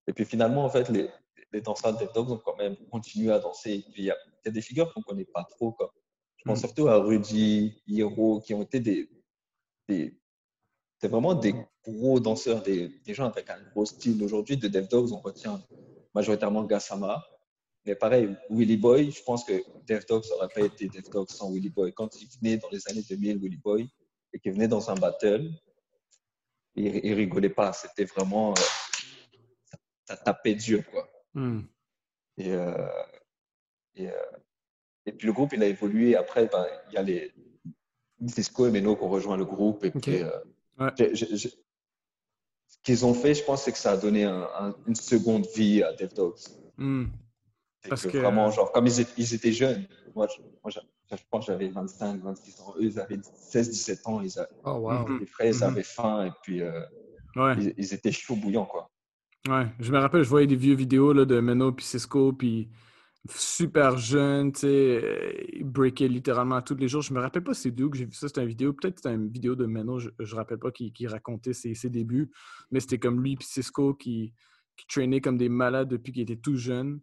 Et 0.08 0.12
puis, 0.14 0.24
finalement, 0.24 0.64
en 0.64 0.70
fait, 0.70 0.88
les, 0.88 1.08
les 1.52 1.60
danseurs 1.60 1.96
de 1.96 2.08
Dogs 2.14 2.30
ont 2.30 2.40
quand 2.44 2.56
même 2.56 2.76
continué 2.90 3.30
à 3.30 3.38
danser. 3.38 3.72
Et 3.74 3.92
puis, 3.92 4.02
il 4.02 4.06
y, 4.06 4.10
a 4.10 4.50
des 4.50 4.62
figures 4.62 4.92
qu'on 4.92 5.00
ne 5.00 5.04
connaît 5.04 5.26
pas 5.26 5.44
trop. 5.44 5.72
Comme, 5.72 5.90
je 6.36 6.44
pense 6.44 6.58
mm. 6.58 6.60
surtout 6.60 6.88
à 6.88 6.96
Rudy, 6.96 7.82
Hiro, 7.86 8.40
qui 8.40 8.54
ont 8.54 8.62
été 8.62 8.80
des, 8.80 9.08
des 9.86 10.18
c'est 11.00 11.08
vraiment 11.08 11.34
des 11.34 11.54
gros 11.84 12.18
danseurs, 12.18 12.62
des, 12.62 12.88
des, 12.88 13.14
gens 13.14 13.26
avec 13.26 13.48
un 13.50 13.60
gros 13.70 13.84
style. 13.84 14.22
Aujourd'hui, 14.24 14.56
de 14.56 14.66
DevDogs, 14.66 15.12
on 15.12 15.20
retient 15.20 15.62
majoritairement 16.14 16.64
Gassama. 16.64 17.22
Mais 17.86 17.94
pareil, 17.94 18.34
Willy 18.50 18.76
Boy, 18.76 19.12
je 19.12 19.22
pense 19.22 19.44
que 19.44 19.62
DevDogs 19.86 20.24
n'aurait 20.30 20.48
pas 20.48 20.62
été 20.62 20.88
DevDogs 20.88 21.30
sans 21.30 21.52
Willy 21.52 21.70
Boy. 21.70 21.92
Quand 21.92 22.20
il 22.20 22.28
venait 22.40 22.56
dans 22.56 22.68
les 22.70 22.88
années 22.88 23.04
2000, 23.08 23.38
Willy 23.38 23.58
Boy, 23.58 23.88
et 24.32 24.40
qu'il 24.40 24.52
venait 24.52 24.68
dans 24.68 24.90
un 24.90 24.94
battle, 24.94 25.50
il, 26.74 26.96
il 27.04 27.14
rigolait 27.14 27.48
pas. 27.50 27.72
C'était 27.72 28.04
vraiment. 28.04 28.54
Euh, 30.10 30.14
ça, 30.14 30.16
tapait 30.16 30.54
dur, 30.54 30.82
quoi. 30.90 31.08
Hmm. 31.34 31.62
Et, 32.36 32.52
euh, 32.52 32.88
et, 33.94 34.08
euh, 34.08 34.12
et, 35.06 35.12
puis 35.12 35.26
le 35.26 35.32
groupe, 35.32 35.52
il 35.52 35.62
a 35.62 35.66
évolué. 35.66 36.16
Après, 36.16 36.46
ben, 36.46 36.66
il 36.88 36.94
y 36.94 36.96
a 36.98 37.02
les 37.02 37.32
Cisco 38.26 38.66
et 38.66 38.70
Meno 38.70 38.96
qui 38.96 39.02
ont 39.02 39.08
rejoint 39.08 39.36
le 39.36 39.44
groupe. 39.44 39.84
Et 39.84 39.90
puis, 39.90 40.22
ce 40.98 41.48
qu'ils 42.82 43.04
ont 43.04 43.14
fait, 43.14 43.34
je 43.34 43.44
pense, 43.44 43.64
c'est 43.64 43.72
que 43.72 43.78
ça 43.78 43.92
a 43.92 43.96
donné 43.96 44.24
une 44.24 44.94
seconde 44.94 45.46
vie 45.54 45.82
à 45.82 45.92
DevDogs. 45.92 46.38
Hmm. 46.76 47.06
Parce 47.88 48.06
que, 48.06 48.18
vraiment, 48.18 48.50
genre, 48.50 48.72
comme 48.72 48.86
ils, 48.86 49.34
étaient 49.34 49.52
jeunes, 49.52 49.86
moi, 50.14 50.26
je, 50.28 51.16
pense 51.30 51.46
que 51.46 51.52
j'avais 51.52 51.68
25, 51.68 52.20
26 52.20 52.60
ans, 52.60 52.74
eux, 52.76 52.84
ils 52.84 53.00
avaient 53.00 53.18
16, 53.22 53.70
17 53.70 54.06
ans, 54.06 54.20
ils 54.20 54.32
oh, 54.64 54.72
wow. 54.72 55.18
les 55.18 55.26
frères, 55.26 55.46
ils 55.46 55.64
avaient 55.64 55.82
faim, 55.82 56.26
et 56.26 56.32
puis 56.42 56.60
euh, 56.60 56.84
ils, 57.76 57.94
étaient 57.94 58.12
chauds 58.12 58.36
bouillants, 58.36 58.66
quoi. 58.66 58.90
Ouais, 59.46 59.66
je 59.78 59.92
me 59.92 59.98
rappelle, 59.98 60.22
je 60.24 60.28
voyais 60.28 60.46
des 60.46 60.56
vieux 60.56 60.74
vidéos 60.74 61.12
là, 61.12 61.24
de 61.24 61.40
Menno 61.40 61.72
puis 61.72 61.84
Cisco, 61.84 62.32
puis 62.32 62.68
super 63.30 63.96
jeune, 63.98 64.52
tu 64.52 64.60
sais, 64.60 65.46
il 65.52 65.64
breakait 65.64 66.08
littéralement 66.08 66.60
tous 66.62 66.76
les 66.76 66.88
jours. 66.88 67.02
Je 67.02 67.12
me 67.14 67.20
rappelle 67.20 67.44
pas 67.44 67.54
c'est 67.54 67.70
d'où 67.70 67.90
que 67.90 67.96
j'ai 67.96 68.04
vu 68.04 68.12
ça, 68.12 68.28
c'était 68.28 68.42
une 68.42 68.48
vidéo, 68.48 68.72
peut-être 68.72 68.98
c'était 68.98 69.14
une 69.14 69.28
vidéo 69.28 69.54
de 69.54 69.66
Menno, 69.66 69.98
je, 69.98 70.10
je 70.18 70.34
rappelle 70.34 70.58
pas, 70.58 70.70
qui, 70.70 71.06
racontait 71.06 71.52
ses, 71.52 71.74
débuts, 71.88 72.30
mais 72.70 72.80
c'était 72.80 72.98
comme 72.98 73.22
lui 73.22 73.34
et 73.34 73.36
Cisco 73.40 73.94
qui, 73.94 74.34
qui 74.76 74.86
traînaient 74.86 75.20
comme 75.20 75.38
des 75.38 75.48
malades 75.48 75.88
depuis 75.88 76.12
qu'il 76.12 76.22
était 76.22 76.36
tout 76.36 76.56
jeune. 76.56 77.00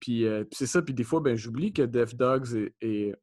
Puis, 0.00 0.26
euh, 0.26 0.44
c'est 0.50 0.66
ça, 0.66 0.82
puis 0.82 0.94
des 0.94 1.04
fois, 1.04 1.20
ben, 1.20 1.36
j'oublie 1.36 1.72
que 1.72 1.82
Def 1.82 2.16
Dogs 2.16 2.70
est, 2.80 3.14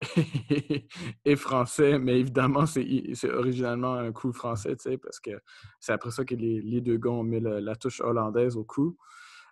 est, 1.24 1.36
français, 1.36 1.98
mais 1.98 2.20
évidemment, 2.20 2.66
c'est 2.66 3.30
originalement 3.32 3.94
un 3.94 4.12
crew 4.12 4.32
français, 4.32 4.76
tu 4.76 4.90
sais, 4.90 4.98
parce 4.98 5.18
que 5.18 5.30
c'est 5.80 5.92
après 5.92 6.10
ça 6.10 6.24
que 6.24 6.34
les, 6.34 6.60
les, 6.62 6.80
deux 6.80 6.98
gars 6.98 7.10
ont 7.10 7.24
mis 7.24 7.40
la, 7.40 7.74
touche 7.74 8.00
hollandaise 8.00 8.56
au. 8.56 8.66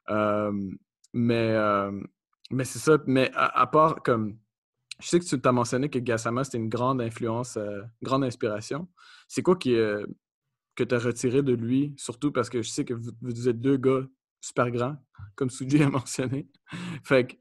Euh, 0.09 0.53
mais, 1.13 1.57
mais 2.51 2.65
c'est 2.65 2.79
ça. 2.79 2.99
Mais 3.07 3.31
à, 3.35 3.67
part 3.67 4.03
comme. 4.03 4.39
Je 5.01 5.09
sais 5.09 5.21
que 5.21 5.25
tu 5.25 5.39
t'as 5.41 5.53
mentionné 5.53 5.91
que 5.91 5.99
Gassama, 5.99 6.45
c'était 6.45 6.59
une 6.59 6.71
grande 6.71 7.03
influence, 7.03 7.59
euh, 7.59 7.83
grande 8.03 8.25
inspiration. 8.25 8.89
C'est 9.29 9.43
quoi 9.43 9.57
qui, 9.57 9.77
que 10.77 10.85
tu 10.85 10.95
as 10.95 10.99
retiré 10.99 11.43
de 11.43 11.55
lui, 11.55 11.95
surtout 11.97 12.31
parce 12.31 12.49
que 12.49 12.63
je 12.63 12.69
sais 12.69 12.85
que 12.85 12.95
vous, 12.95 13.49
êtes 13.49 13.61
deux 13.61 13.79
gars 13.79 14.07
super 14.41 14.71
grands, 14.71 14.97
comme 15.35 15.51
Suji 15.51 15.83
a 15.83 15.91
mentionné. 15.91 16.49
fait 17.03 17.27
que, 17.27 17.37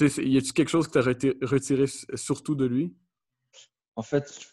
y 0.00 0.38
a-tu 0.38 0.52
quelque 0.52 0.68
chose 0.68 0.88
que 0.88 0.92
tu 1.12 1.28
as 1.30 1.46
retiré, 1.46 1.86
surtout 2.14 2.54
de 2.54 2.64
lui? 2.64 2.94
En 3.96 4.02
fait, 4.02 4.48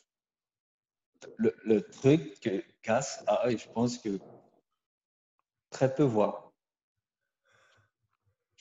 le, 1.38 1.82
truc 1.82 2.39
que 2.39 2.64
Gass 2.84 3.24
a, 3.28 3.50
je 3.50 3.68
pense 3.74 3.98
que 3.98 4.20
très 5.70 5.93
peu 5.93 6.04
voient 6.04 6.46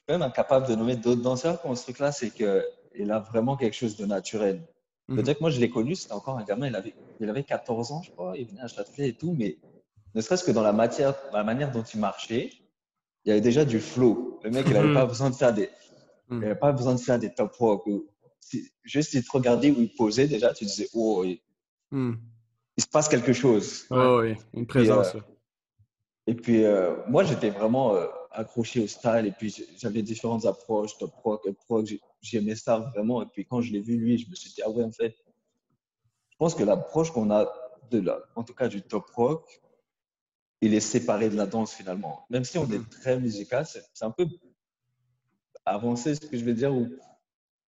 même 0.08 0.22
incapable 0.22 0.66
de 0.66 0.74
nommer 0.74 0.96
d'autres 0.96 1.22
danseurs 1.22 1.60
comme 1.62 1.74
ce 1.74 1.84
truc-là, 1.84 2.12
c'est 2.12 2.30
qu'il 2.30 3.10
a 3.10 3.18
vraiment 3.20 3.56
quelque 3.56 3.74
chose 3.74 3.96
de 3.96 4.04
naturel. 4.04 4.62
Mhm. 5.08 5.16
Peut-être 5.16 5.38
que 5.38 5.42
moi, 5.42 5.50
je 5.50 5.60
l'ai 5.60 5.70
connu, 5.70 5.94
c'était 5.94 6.12
encore 6.12 6.38
un 6.38 6.44
gamin, 6.44 6.68
il 6.68 6.76
avait, 6.76 6.94
il 7.20 7.28
avait 7.28 7.44
14 7.44 7.92
ans, 7.92 8.02
je 8.02 8.10
crois, 8.10 8.36
il 8.36 8.46
venait 8.46 8.62
à 8.62 8.68
Châtelet 8.68 9.08
et 9.08 9.12
tout, 9.14 9.34
mais 9.38 9.58
ne 10.14 10.20
serait-ce 10.20 10.44
que 10.44 10.50
dans 10.50 10.62
la, 10.62 10.72
matière, 10.72 11.14
la 11.32 11.44
manière 11.44 11.70
dont 11.70 11.82
il 11.82 12.00
marchait, 12.00 12.50
il 13.24 13.28
y 13.28 13.32
avait 13.32 13.40
déjà 13.40 13.64
du 13.64 13.80
flow. 13.80 14.40
Le 14.44 14.50
mec, 14.50 14.66
il 14.66 14.74
n'avait 14.74 14.88
mhm. 14.88 14.94
pas 14.94 15.06
besoin 15.06 15.30
de 15.30 15.34
faire 15.34 15.52
des, 15.54 15.70
il 16.30 16.36
mhm. 16.36 16.54
pas 16.56 16.72
besoin 16.72 16.94
de 16.94 17.00
faire 17.00 17.18
des 17.18 17.32
top 17.32 17.54
rock. 17.56 17.84
Juste, 18.82 19.14
il 19.14 19.24
te 19.24 19.30
regardait 19.32 19.70
où 19.70 19.80
il 19.80 19.94
posait, 19.94 20.26
déjà, 20.26 20.52
tu 20.52 20.64
disais, 20.64 20.88
oh, 20.94 21.24
il, 21.24 21.40
se 22.78 22.86
passe 22.86 23.08
quelque 23.08 23.32
chose. 23.32 23.86
Oh, 23.90 24.20
oui, 24.22 24.34
une 24.52 24.66
présence. 24.66 25.16
Et 26.26 26.34
puis, 26.34 26.64
euh, 26.64 26.96
moi, 27.08 27.24
j'étais 27.24 27.50
vraiment 27.50 27.94
euh, 27.94 28.06
accroché 28.30 28.80
au 28.80 28.86
style. 28.86 29.26
Et 29.26 29.32
puis, 29.32 29.54
j'avais 29.78 30.02
différentes 30.02 30.46
approches, 30.46 30.96
top 30.98 31.14
rock, 31.22 31.46
up 31.46 31.58
rock. 31.68 31.86
J'aimais 32.22 32.56
ça 32.56 32.78
vraiment. 32.78 33.22
Et 33.22 33.26
puis, 33.26 33.46
quand 33.46 33.60
je 33.60 33.72
l'ai 33.72 33.80
vu, 33.80 33.96
lui, 33.96 34.16
je 34.18 34.28
me 34.30 34.34
suis 34.34 34.50
dit, 34.50 34.62
ah 34.64 34.70
ouais, 34.70 34.84
en 34.84 34.92
fait, 34.92 35.14
je 36.30 36.36
pense 36.38 36.54
que 36.54 36.64
l'approche 36.64 37.10
qu'on 37.12 37.30
a, 37.30 37.52
de 37.90 38.00
la, 38.00 38.18
en 38.34 38.42
tout 38.42 38.54
cas 38.54 38.68
du 38.68 38.82
top 38.82 39.08
rock, 39.10 39.60
il 40.60 40.72
est 40.72 40.80
séparé 40.80 41.28
de 41.28 41.36
la 41.36 41.46
danse 41.46 41.74
finalement. 41.74 42.26
Même 42.30 42.44
si 42.44 42.56
on 42.58 42.70
est 42.70 42.90
très 42.90 43.20
musical, 43.20 43.66
c'est 43.66 44.04
un 44.04 44.10
peu. 44.10 44.26
Avancer 45.66 46.14
ce 46.14 46.20
que 46.20 46.36
je 46.36 46.44
veux 46.44 46.54
dire 46.54 46.74
ou 46.74 46.88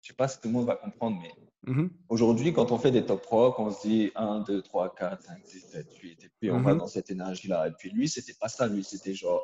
je 0.03 0.09
sais 0.09 0.15
pas 0.15 0.29
si 0.29 0.37
tout 0.41 0.49
le 0.49 0.53
monde 0.55 0.67
va 0.67 0.77
comprendre, 0.77 1.19
mais 1.23 1.33
Mhm. 1.67 1.91
aujourd'hui, 2.11 2.53
quand 2.53 2.71
on 2.73 2.79
fait 2.79 2.91
des 2.91 3.07
top 3.07 3.25
rock, 3.27 3.59
on 3.59 3.71
se 3.71 3.87
dit 3.87 4.13
1, 4.15 4.41
2, 4.41 4.61
3, 4.63 4.95
4, 4.95 5.23
5, 5.23 5.39
6, 5.47 5.61
7, 5.61 5.95
8, 5.97 6.23
et 6.25 6.31
puis 6.39 6.51
on 6.51 6.61
va 6.61 6.73
Mhm. 6.73 6.81
dans 6.81 6.87
cette 6.87 7.11
énergie-là. 7.11 7.69
Et 7.69 7.73
puis 7.73 7.91
lui, 7.91 8.09
c'était 8.09 8.35
pas 8.35 8.49
ça, 8.49 8.67
lui, 8.67 8.85
c'était 8.85 9.15
genre 9.15 9.43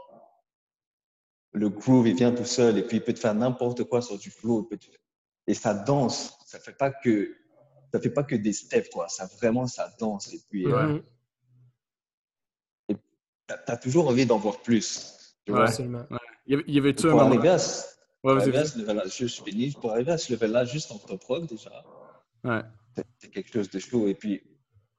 le 1.53 1.69
groove, 1.69 2.07
il 2.09 2.15
vient 2.15 2.33
tout 2.33 2.45
seul, 2.45 2.79
et 2.79 2.83
puis 2.83 2.99
il 2.99 3.03
peut 3.03 3.15
te 3.15 3.19
faire 3.19 3.35
n'importe 3.35 3.85
quoi 3.85 4.03
sur 4.03 4.19
du 4.19 4.31
flow. 4.31 4.63
il 4.65 4.69
peut 4.69 4.77
te- 4.79 4.87
Et 5.47 5.55
ça 5.55 5.75
danse, 5.75 6.39
ça 6.47 6.61
fait 6.61 6.77
pas 6.77 6.91
que 6.91 7.35
ça 7.93 7.99
fait 8.01 8.11
pas 8.11 8.23
que 8.23 8.37
des 8.37 8.53
steps, 8.53 8.89
quoi. 8.91 9.09
Ça 9.09 9.27
vraiment, 9.27 9.67
ça 9.67 9.91
danse. 9.99 10.33
Et 10.33 10.41
puis, 10.49 10.67
as 13.49 13.77
toujours 13.79 14.09
envie 14.09 14.27
d'en 14.27 14.39
voir 14.39 14.61
plus. 14.61 15.35
Tu 15.45 15.51
Ouais. 15.51 15.59
vois? 15.59 15.69
Absolument. 15.69 16.07
Il 16.47 16.63
y 16.69 16.79
avait-tu 16.79 17.09
un 17.09 17.15
moment. 17.15 17.43
Ouais, 18.23 18.33
arriver 18.33 18.59
à 18.59 18.65
ce 18.67 18.79
level-là, 18.79 19.05
je, 19.07 19.27
je 19.27 19.43
finis, 19.43 19.73
pour 19.73 19.93
arriver 19.93 20.13
à 20.13 20.19
ce 20.19 20.33
level-là, 20.33 20.65
juste 20.65 20.93
en 20.93 20.99
top 20.99 21.23
rock, 21.25 21.47
déjà, 21.47 21.85
Ouais. 22.45 22.63
c'est 23.19 23.31
quelque 23.31 23.53
chose 23.53 23.71
de 23.71 23.79
chaud. 23.79 24.09
Et 24.09 24.15
puis, 24.15 24.43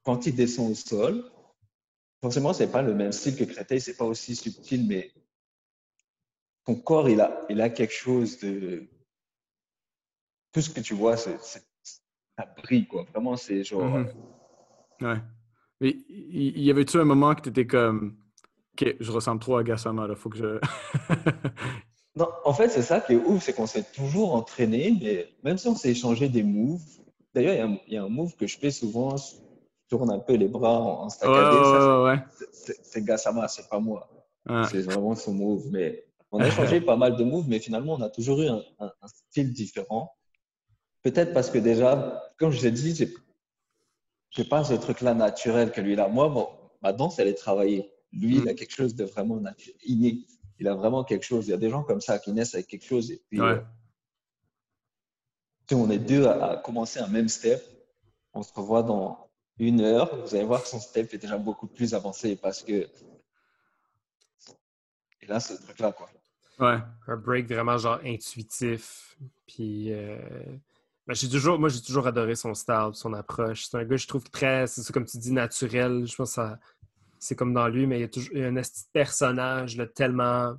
quand 0.02 0.26
il 0.26 0.34
descend 0.34 0.72
au 0.72 0.74
sol, 0.74 1.30
forcément, 2.20 2.52
c'est 2.52 2.70
pas 2.70 2.82
le 2.82 2.94
même 2.94 3.12
style 3.12 3.36
que 3.36 3.44
Créteil, 3.44 3.80
c'est 3.80 3.96
pas 3.96 4.04
aussi 4.04 4.34
subtil, 4.34 4.86
mais 4.88 5.12
ton 6.64 6.74
corps, 6.76 7.08
il 7.08 7.20
a, 7.20 7.40
il 7.48 7.60
a 7.60 7.70
quelque 7.70 7.94
chose 7.94 8.38
de. 8.40 8.88
Tout 10.52 10.60
ce 10.60 10.70
que 10.70 10.80
tu 10.80 10.94
vois, 10.94 11.16
c'est, 11.16 11.38
ça 11.42 12.46
brille, 12.58 12.86
quoi. 12.86 13.04
Vraiment, 13.12 13.36
c'est 13.36 13.64
genre. 13.64 13.84
Mhm. 13.98 14.12
Ouais. 15.00 15.20
Mais 15.80 15.90
il 16.08 16.56
il 16.58 16.62
y 16.62 16.70
avait-tu 16.70 16.98
un 16.98 17.04
moment 17.04 17.34
que 17.34 17.42
tu 17.42 17.48
étais 17.50 17.66
comme. 17.66 18.16
Ok, 18.74 18.96
je 19.00 19.10
ressemble 19.12 19.40
trop 19.40 19.56
à 19.56 19.64
Gassama, 19.64 20.06
là, 20.06 20.14
faut 20.16 20.28
que 20.30 20.38
je. 20.38 20.60
Non, 22.16 22.28
en 22.44 22.52
fait, 22.52 22.68
c'est 22.68 22.82
ça 22.82 23.00
qui 23.00 23.14
est 23.14 23.16
ouf, 23.16 23.42
c'est 23.44 23.54
qu'on 23.54 23.66
s'est 23.66 23.84
toujours 23.84 24.34
entraîné, 24.34 24.94
mais 25.00 25.28
même 25.42 25.56
si 25.58 25.66
on 25.68 25.74
s'est 25.74 25.90
échangé 25.90 26.28
des 26.28 26.42
moves, 26.42 26.80
d'ailleurs, 27.34 27.54
il 27.54 27.58
y 27.58 27.60
a 27.60 27.66
un- 27.66 27.78
il 27.86 27.94
y, 27.94 27.96
a 27.96 28.02
un 28.04 28.08
move 28.08 28.36
que 28.36 28.46
je 28.46 28.58
fais 28.58 28.70
souvent, 28.70 29.16
je 29.16 29.24
tourne 29.88 30.10
un 30.10 30.18
peu 30.18 30.34
les 30.34 30.48
bras 30.48 30.78
en, 30.80 31.04
en 31.04 31.08
saccadé, 31.08 31.56
ouais, 31.56 31.64
ouais, 31.64 32.04
ouais. 32.04 32.18
c'est- 32.82 33.02
Gassama, 33.04 33.48
c'est 33.48 33.68
pas 33.68 33.80
moi. 33.80 34.08
C'est 34.70 34.82
vraiment 34.82 35.14
son 35.14 35.32
move. 35.32 35.68
Mais 35.70 36.04
on 36.30 36.40
a 36.40 36.48
échangé 36.76 36.80
pas 36.82 36.96
mal 36.96 37.16
de 37.16 37.24
moves, 37.24 37.48
mais 37.48 37.58
finalement, 37.60 37.94
on 37.94 38.02
a 38.02 38.10
toujours 38.10 38.40
eu 38.42 38.48
un, 38.48 38.62
un- 38.78 38.92
un 39.00 39.08
style 39.08 39.52
différent. 39.52 40.12
Peut-être 41.02 41.32
parce 41.32 41.50
que 41.50 41.58
déjà, 41.58 42.22
comme 42.38 42.50
je 42.52 42.62
l'ai 42.62 42.70
dit, 42.72 42.94
j'ai 42.94 43.12
j'ai 44.30 44.44
pas 44.44 44.64
ce 44.64 44.74
truc-là 44.74 45.14
naturel 45.14 45.72
que 45.72 45.80
lui 45.80 45.98
a. 45.98 46.08
Moi, 46.08 46.28
bon, 46.28 46.48
ma 46.82 46.92
danse, 46.92 47.18
elle 47.18 47.28
est 47.28 47.34
travaillée. 47.34 47.92
Lui, 48.12 48.38
il 48.38 48.48
a 48.48 48.54
quelque 48.54 48.74
chose 48.74 48.94
de 48.94 49.04
vraiment 49.04 49.36
naturel, 49.40 49.76
inné. 49.84 50.18
Il 50.58 50.68
a 50.68 50.74
vraiment 50.74 51.04
quelque 51.04 51.24
chose. 51.24 51.46
Il 51.48 51.50
y 51.50 51.54
a 51.54 51.58
des 51.58 51.70
gens 51.70 51.82
comme 51.82 52.00
ça 52.00 52.18
qui 52.18 52.32
naissent 52.32 52.54
avec 52.54 52.66
quelque 52.68 52.84
chose. 52.84 53.10
Et 53.10 53.22
puis, 53.28 53.40
Ouais. 53.40 53.48
euh, 53.48 53.60
si 55.68 55.74
on 55.74 55.90
est 55.90 55.98
deux 55.98 56.26
à, 56.26 56.52
à 56.52 56.56
commencer 56.58 57.00
un 57.00 57.08
même 57.08 57.28
step, 57.28 57.62
on 58.34 58.42
se 58.42 58.52
revoit 58.52 58.82
dans 58.82 59.30
une 59.58 59.80
heure. 59.80 60.14
Vous 60.24 60.34
allez 60.34 60.44
voir 60.44 60.62
que 60.62 60.68
son 60.68 60.80
step 60.80 61.12
est 61.14 61.18
déjà 61.18 61.36
beaucoup 61.38 61.66
plus 61.66 61.94
avancé 61.94 62.36
parce 62.36 62.62
que. 62.62 62.88
Et 65.20 65.26
là, 65.26 65.40
ce 65.40 65.54
truc-là, 65.54 65.92
quoi. 65.92 66.08
Ouais. 66.58 66.78
un 67.08 67.16
break 67.16 67.46
vraiment 67.48 67.78
genre 67.78 67.98
intuitif. 68.04 69.16
Puis 69.46 69.92
euh, 69.92 70.18
ben, 71.06 71.14
j'ai 71.14 71.28
toujours, 71.28 71.58
moi 71.58 71.68
j'ai 71.68 71.80
toujours 71.80 72.06
adoré 72.06 72.34
son 72.36 72.54
style, 72.54 72.90
son 72.92 73.12
approche. 73.14 73.66
C'est 73.66 73.76
un 73.78 73.84
gars, 73.84 73.96
je 73.96 74.06
trouve 74.06 74.28
très, 74.30 74.66
c'est 74.66 74.92
comme 74.92 75.06
tu 75.06 75.18
dis, 75.18 75.32
naturel. 75.32 76.06
Je 76.06 76.14
pense 76.14 76.30
que 76.30 76.34
ça, 76.34 76.60
c'est 77.22 77.36
comme 77.36 77.54
dans 77.54 77.68
lui, 77.68 77.86
mais 77.86 77.98
il 77.98 78.00
y 78.00 78.04
a 78.04 78.08
toujours 78.08 78.34
un 78.34 78.60
personnage 78.92 79.80
tellement, 79.94 80.56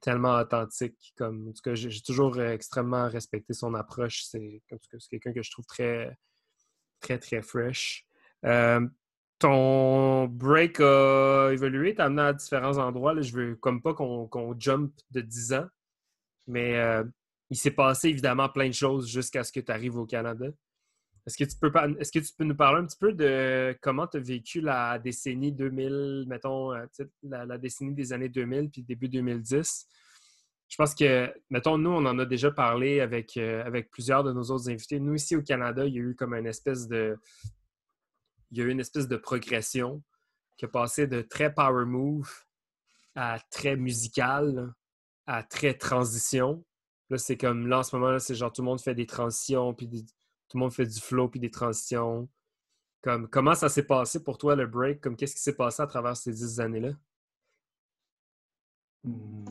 tellement 0.00 0.38
authentique. 0.38 1.12
Comme, 1.16 1.48
en 1.48 1.52
tout 1.52 1.62
cas, 1.64 1.74
j'ai 1.74 2.00
toujours 2.00 2.36
euh, 2.38 2.52
extrêmement 2.52 3.08
respecté 3.08 3.54
son 3.54 3.74
approche. 3.74 4.22
C'est, 4.22 4.62
quelqu'un 5.10 5.32
que 5.32 5.42
je 5.42 5.50
trouve 5.50 5.66
très, 5.66 6.16
très, 7.00 7.18
très 7.18 7.42
fresh. 7.42 8.06
Euh, 8.44 8.86
ton 9.40 10.26
break 10.26 10.78
a 10.78 11.50
évolué, 11.52 11.96
t'as 11.96 12.04
amené 12.04 12.22
à 12.22 12.32
différents 12.32 12.78
endroits. 12.78 13.12
Là. 13.12 13.22
Je 13.22 13.32
veux 13.32 13.56
comme 13.56 13.82
pas 13.82 13.94
qu'on 13.94 14.28
qu'on 14.28 14.54
jump 14.56 14.94
de 15.10 15.22
10 15.22 15.54
ans, 15.54 15.66
mais 16.46 16.76
euh, 16.76 17.02
il 17.50 17.56
s'est 17.56 17.72
passé 17.72 18.10
évidemment 18.10 18.48
plein 18.48 18.68
de 18.68 18.74
choses 18.74 19.08
jusqu'à 19.08 19.42
ce 19.42 19.50
que 19.50 19.58
tu 19.58 19.72
arrives 19.72 19.96
au 19.96 20.06
Canada. 20.06 20.46
Est-ce 21.26 21.38
que, 21.38 21.44
tu 21.44 21.56
peux 21.56 21.72
est-ce 21.98 22.12
que 22.12 22.18
tu 22.18 22.32
peux 22.36 22.44
nous 22.44 22.54
parler 22.54 22.82
un 22.82 22.86
petit 22.86 22.98
peu 22.98 23.12
de 23.14 23.76
comment 23.80 24.06
tu 24.06 24.18
as 24.18 24.20
vécu 24.20 24.60
la 24.60 24.98
décennie 24.98 25.52
2000, 25.52 26.24
mettons, 26.26 26.74
euh, 26.74 26.84
la, 27.22 27.46
la 27.46 27.56
décennie 27.56 27.94
des 27.94 28.12
années 28.12 28.28
2000 28.28 28.70
puis 28.70 28.82
début 28.82 29.08
2010? 29.08 29.86
Je 30.68 30.76
pense 30.76 30.94
que, 30.94 31.32
mettons, 31.50 31.78
nous, 31.78 31.90
on 31.90 32.04
en 32.04 32.18
a 32.18 32.26
déjà 32.26 32.50
parlé 32.50 33.00
avec, 33.00 33.36
euh, 33.36 33.64
avec 33.64 33.90
plusieurs 33.90 34.24
de 34.24 34.32
nos 34.32 34.42
autres 34.50 34.68
invités. 34.68 35.00
Nous, 35.00 35.14
ici 35.14 35.34
au 35.36 35.42
Canada, 35.42 35.86
il 35.86 35.94
y 35.94 35.98
a 35.98 36.02
eu 36.02 36.14
comme 36.14 36.34
une 36.34 36.46
espèce 36.46 36.88
de, 36.88 37.16
il 38.50 38.58
y 38.58 38.60
a 38.60 38.64
eu 38.64 38.70
une 38.70 38.80
espèce 38.80 39.08
de 39.08 39.16
progression 39.16 40.02
qui 40.56 40.66
a 40.66 40.68
passé 40.68 41.06
de 41.06 41.22
très 41.22 41.52
power 41.52 41.86
move 41.86 42.30
à 43.14 43.38
très 43.50 43.76
musical 43.76 44.74
à 45.26 45.42
très 45.42 45.74
transition. 45.74 46.64
Là, 47.10 47.18
c'est 47.18 47.36
comme 47.36 47.66
là 47.66 47.78
en 47.78 47.82
ce 47.82 47.96
moment, 47.96 48.18
c'est 48.18 48.34
genre 48.34 48.52
tout 48.52 48.62
le 48.62 48.66
monde 48.66 48.80
fait 48.80 48.94
des 48.94 49.06
transitions, 49.06 49.72
puis 49.74 49.86
des- 49.86 50.04
le 50.54 50.60
monde 50.60 50.72
fait 50.72 50.86
du 50.86 51.00
flow, 51.00 51.28
puis 51.28 51.40
des 51.40 51.50
transitions. 51.50 52.28
Comme, 53.02 53.28
comment 53.28 53.54
ça 53.54 53.68
s'est 53.68 53.86
passé 53.86 54.22
pour 54.22 54.38
toi 54.38 54.56
le 54.56 54.66
break? 54.66 55.00
Comme 55.00 55.16
qu'est-ce 55.16 55.34
qui 55.34 55.42
s'est 55.42 55.56
passé 55.56 55.82
à 55.82 55.86
travers 55.86 56.16
ces 56.16 56.32
dix 56.32 56.58
années-là? 56.60 56.92
Hmm. 59.04 59.44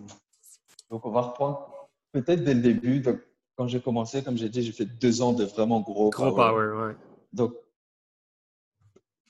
Donc, 0.89 1.05
on 1.05 1.11
va 1.11 1.21
reprendre 1.21 1.89
peut-être 2.11 2.43
dès 2.43 2.53
le 2.55 2.61
début. 2.61 2.99
Donc, 2.99 3.19
quand 3.55 3.67
j'ai 3.67 3.81
commencé, 3.81 4.23
comme 4.23 4.37
j'ai 4.37 4.49
dit, 4.49 4.63
j'ai 4.63 4.71
fait 4.71 4.85
deux 4.85 5.21
ans 5.21 5.33
de 5.33 5.45
vraiment 5.45 5.81
gros, 5.81 6.09
Gros 6.09 6.35
power, 6.35 6.87
ouais. 6.87 6.95
Donc, 7.31 7.53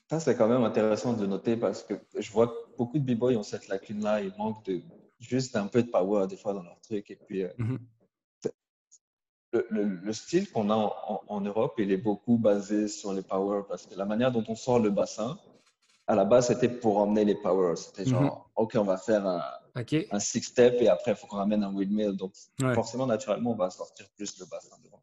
ça, 0.09 0.19
c'est 0.19 0.37
quand 0.37 0.47
même 0.47 0.63
intéressant 0.63 1.13
de 1.13 1.25
noter 1.25 1.57
parce 1.57 1.83
que 1.83 1.95
je 2.17 2.31
vois 2.31 2.47
que 2.47 2.77
beaucoup 2.77 2.99
de 2.99 3.13
b-boys 3.13 3.35
ont 3.35 3.43
cette 3.43 3.67
lacune-là. 3.67 4.21
Ils 4.21 4.33
manquent 4.37 4.63
de 4.65 4.81
juste 5.19 5.55
un 5.55 5.67
peu 5.67 5.83
de 5.83 5.89
power 5.89 6.27
des 6.27 6.37
fois 6.37 6.53
dans 6.53 6.63
leur 6.63 6.79
truc. 6.81 7.09
Et 7.11 7.15
puis, 7.15 7.43
euh, 7.43 7.49
Mhm. 7.57 7.79
Le, 9.53 9.67
le- 9.69 9.83
le 10.07 10.13
style 10.13 10.51
qu'on 10.51 10.69
a 10.69 10.75
en, 10.75 10.93
en- 11.07 11.21
en 11.27 11.41
Europe, 11.41 11.75
il 11.77 11.91
est 11.91 11.97
beaucoup 11.97 12.37
basé 12.37 12.87
sur 12.87 13.13
les 13.13 13.21
powers 13.21 13.63
parce 13.67 13.85
que 13.85 13.95
la 13.95 14.05
manière 14.05 14.31
dont 14.31 14.43
on 14.47 14.55
sort 14.55 14.79
le 14.79 14.89
bassin, 14.89 15.37
à 16.07 16.15
la 16.15 16.25
base, 16.25 16.47
c'était 16.47 16.67
pour 16.69 16.97
emmener 16.97 17.23
les 17.23 17.35
powers. 17.35 17.77
C'était 17.77 18.03
genre, 18.05 18.49
OK, 18.55 18.73
on 18.75 18.83
va 18.83 18.97
faire 18.97 19.25
un, 19.25 20.19
six-step 20.19 20.75
et 20.81 20.89
après, 20.89 21.11
il 21.11 21.15
faut 21.17 21.27
qu'on 21.27 21.37
ramène 21.37 21.63
un 21.63 21.73
windmill. 21.73 22.11
Donc, 22.17 22.33
Ouais. 22.59 22.73
forcément, 22.73 23.05
naturellement, 23.05 23.51
on 23.51 23.55
va 23.55 23.69
sortir 23.69 24.07
plus 24.17 24.37
le 24.39 24.45
bassin 24.47 24.75
devant. 24.83 25.01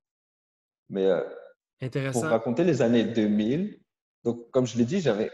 Mais 0.90 1.06
euh, 1.06 1.20
pour 1.20 1.86
Intéressant. 1.86 2.28
raconter 2.28 2.64
les 2.64 2.82
années 2.82 3.04
2000, 3.04 3.80
donc, 4.24 4.50
comme 4.50 4.66
je 4.66 4.76
l'ai 4.76 4.84
dit, 4.84 5.00
j'avais 5.00 5.30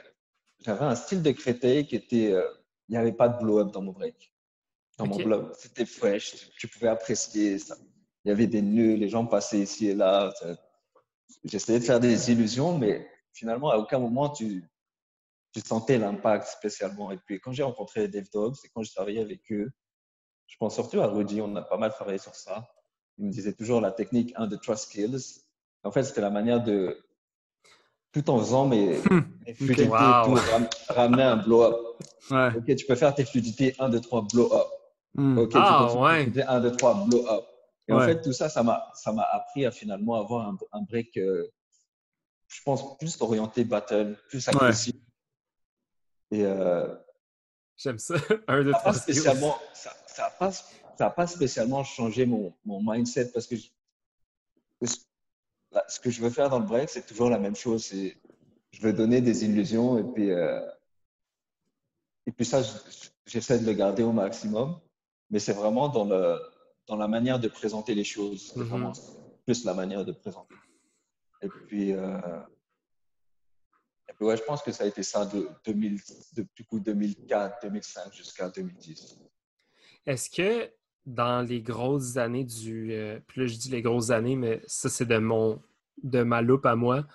un 0.67 0.95
style 0.95 1.23
de 1.23 1.33
Créteil 1.33 1.87
qui 1.87 1.97
était. 1.97 2.33
euh, 2.33 2.47
il 2.89 2.93
n'y 2.93 2.99
avait 2.99 3.13
pas 3.13 3.29
de 3.29 3.39
blow-up 3.43 3.73
dans 3.73 3.83
mon 3.83 3.91
break. 3.93 4.33
Dans 4.99 5.07
mon 5.09 5.17
blow 5.17 5.53
c'était 5.59 5.85
fresh. 5.85 6.49
Tu 6.57 6.69
pouvais 6.69 6.87
apprécier 6.89 7.59
ça. 7.59 7.77
Il 8.27 8.31
y 8.31 8.33
avait 8.33 8.49
des 8.49 8.61
nœuds, 8.61 8.95
les 8.97 9.09
gens 9.09 9.25
passaient 9.25 9.61
ici 9.61 9.87
et 9.87 9.95
là. 9.95 10.33
J'essayais 11.45 11.79
de 11.79 11.85
faire 11.85 12.01
des 12.01 12.33
illusions, 12.33 12.77
mais 12.77 13.09
finalement, 13.33 13.71
à 13.71 13.77
aucun 13.79 14.01
moment, 14.01 14.31
tu, 14.31 14.65
tu 15.55 15.61
sentais 15.61 15.97
l'impact 15.97 16.49
spécialement. 16.49 17.13
Et 17.13 17.19
puis, 17.19 17.39
quand 17.39 17.53
j'ai 17.53 17.63
rencontré 17.63 18.09
Dave 18.09 18.27
Dobbs 18.35 18.57
et 18.65 18.69
quand 18.75 18.83
je 18.83 18.93
travaillais 18.93 19.21
avec 19.21 19.41
eux, 19.53 19.71
je 20.49 20.57
pense 20.59 20.75
surtout 20.75 21.01
à 21.01 21.07
Rudy, 21.07 21.41
on 21.41 21.55
a 21.55 21.63
pas 21.63 21.77
mal 21.77 21.93
travaillé 21.93 22.19
sur 22.19 22.35
ça. 22.35 22.67
Il 23.19 23.27
me 23.27 23.31
disait 23.31 23.53
toujours 23.53 23.81
la 23.81 23.93
technique 23.93 24.33
1 24.35 24.49
de 24.49 24.57
Trust 24.57 24.87
Skills. 24.91 25.43
En 25.85 25.93
fait, 25.93 26.03
c'était 26.03 26.21
la 26.21 26.31
manière 26.31 26.61
de, 26.65 26.99
tout 28.11 28.29
en 28.29 28.39
faisant 28.41 28.67
mes, 28.67 28.99
mes 29.47 29.55
fluidités, 29.55 29.87
Wow. 29.87 30.25
tout, 30.25 30.35
ram- 30.51 30.69
ramener 30.89 31.23
un 31.23 31.37
blow-up. 31.37 31.77
Ouais. 32.33 32.49
Ok, 32.57 32.75
tu 32.75 32.87
peux 32.87 32.97
faire 32.97 33.15
tes 33.15 33.25
fluidités 33.25 33.77
1, 33.79 33.89
2, 33.89 34.01
3, 34.01 34.23
blow-up. 34.33 34.67
Hmm. 35.15 35.39
Ok, 35.39 35.53
Ah, 35.55 35.87
tu 35.89 35.95
continues 35.95 36.03
ouais. 36.03 36.17
tes 36.17 36.23
fluidités 36.25 36.43
1, 36.49 36.61
2, 36.61 36.73
3, 36.73 36.95
blow-up. 37.07 37.45
Et 37.89 37.93
en 37.93 37.99
fait, 38.07 38.21
tout 38.21 38.33
ça, 38.33 38.49
ça 38.49 38.63
m'a 38.63 38.91
ça 38.95 39.13
m'a 39.13 39.23
appris 39.23 39.65
à 39.65 39.71
finalement 39.71 40.17
avoir 40.17 40.49
un, 40.49 40.57
un 40.73 40.83
break, 40.83 41.17
euh, 41.19 41.49
je 42.49 42.61
pense, 42.65 42.97
plus 42.99 43.21
orienté 43.21 43.65
battle, 43.65 44.17
plus 44.29 44.47
agressif. 44.49 44.95
Et 46.31 46.45
euh, 46.45 46.95
J'aime 47.77 47.99
ça. 47.99 48.15
Un, 48.49 48.65
deux, 48.65 48.73
ça 48.73 48.79
n'a 48.79 48.85
pas 48.85 48.93
spécialement, 48.95 49.57
ça, 49.75 49.93
ça 50.07 50.27
a 50.27 50.31
pas, 50.31 50.51
ça 50.51 51.07
a 51.07 51.11
pas 51.11 51.27
spécialement 51.27 51.85
changé 51.85 52.25
mon, 52.25 52.55
mon 52.65 52.81
mindset 52.83 53.31
parce 53.33 53.47
que 53.47 53.55
je- 53.57 53.69
que 54.81 54.87
ce, 54.87 54.97
là, 55.73 55.85
ce 55.87 56.01
que 56.01 56.09
je 56.11 56.23
veux 56.23 56.31
faire 56.31 56.49
dans 56.49 56.59
le 56.59 56.65
break, 56.67 56.89
c'est 56.89 57.07
toujours 57.07 57.29
la 57.31 57.39
même 57.39 57.55
chose. 57.55 57.85
C'est, 57.85 58.17
je 58.73 58.81
veux 58.81 58.93
donner 58.95 59.21
des 59.21 59.45
illusions 59.45 59.99
et 59.99 60.05
puis, 60.15 60.31
euh, 60.33 60.61
et 62.27 62.33
puis 62.33 62.47
ça, 62.47 62.63
je- 62.63 63.09
j'essaie 63.27 63.59
de 63.59 63.67
le 63.67 63.75
garder 63.75 64.03
au 64.03 64.13
maximum. 64.13 64.81
Mais 65.31 65.39
c'est 65.39 65.53
vraiment 65.53 65.89
dans, 65.89 66.05
le, 66.07 66.39
dans 66.87 66.97
la 66.97 67.09
manière 67.09 67.39
de 67.39 67.49
présenter 67.49 67.95
les 67.95 68.05
choses. 68.05 68.55
Mhm. 68.57 68.65
vraiment 68.65 68.93
plus 69.45 69.65
la 69.65 69.75
manière 69.75 70.05
de 70.05 70.13
présenter. 70.13 70.55
Et 71.41 71.49
puis, 71.49 71.93
euh, 71.93 72.19
et 74.09 74.13
puis 74.13 74.27
ouais, 74.27 74.37
je 74.37 74.43
pense 74.43 74.63
que 74.63 74.73
ça 74.73 74.85
a 74.85 74.87
été 74.89 75.03
ça 75.03 75.25
de, 75.25 75.49
2000, 75.65 76.01
de, 76.37 76.47
du 76.55 76.65
coup 76.65 76.81
2004, 76.81 77.63
2005 77.63 78.13
jusqu'à 78.13 78.49
2010. 78.49 79.19
Est-ce 80.05 80.31
que 80.31 80.71
dans 81.05 81.47
les 81.47 81.63
grosses 81.63 82.17
années 82.17 82.45
du. 82.45 82.93
Euh, 82.93 83.21
puis 83.29 83.43
là, 83.43 83.47
je 83.47 83.57
dis 83.57 83.71
les 83.71 83.83
grosses 83.83 84.11
années, 84.11 84.37
mais 84.37 84.61
ça, 84.67 84.89
c'est 84.89 85.07
de 85.07 85.19
mon 85.19 85.63
de 86.03 86.23
ma 86.23 86.43
loupe 86.43 86.67
à 86.67 86.75
moi. 86.75 87.07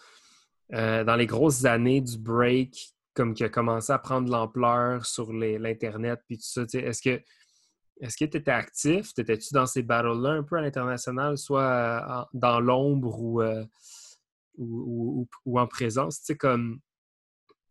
Euh, 0.74 1.04
dans 1.04 1.18
les 1.18 1.28
grosses 1.28 1.66
années 1.66 2.00
du 2.00 2.18
break, 2.18 2.94
comme 3.14 3.34
qui 3.34 3.44
a 3.44 3.50
commencé 3.50 3.92
à 3.92 4.00
prendre 4.00 4.30
l'ampleur 4.30 5.06
sur 5.06 5.34
l'Internet, 5.34 6.22
puis 6.28 6.38
tout 6.38 6.46
ça, 6.46 6.62
est-ce 6.74 7.02
que 7.02 7.22
est-ce 8.02 8.18
que 8.18 8.26
tu 8.26 8.38
étais 8.38 8.52
actif? 8.52 9.14
T'étais-tu 9.14 9.54
dans 9.54 9.66
ces 9.66 9.84
battles-là 9.84 10.32
un 10.32 10.44
peu 10.44 10.58
à 10.58 10.62
l'international, 10.62 11.38
soit 11.38 12.30
dans 12.34 12.60
l'ombre 12.60 13.42
euh, 13.42 13.64
ou, 14.58 15.28
ou, 15.46 15.60
en 15.60 15.68
présence? 15.68 16.20
Tu 16.20 16.26
sais, 16.26 16.38
comme, 16.38 16.80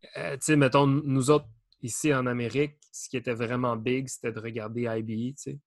tu 0.03 0.21
sais, 0.41 0.57
mettons, 0.57 0.87
nous 0.87 1.31
autres, 1.31 1.49
ici 1.83 2.15
en 2.15 2.27
Amérique, 2.27 2.79
ce 2.93 3.09
qui 3.09 3.17
était 3.17 3.35
vraiment 3.35 3.77
big, 3.77 4.09
c'était 4.09 4.33
de 4.33 4.41
regarder 4.41 4.83
IBE, 4.83 5.35
tu 5.37 5.43
sais 5.43 5.59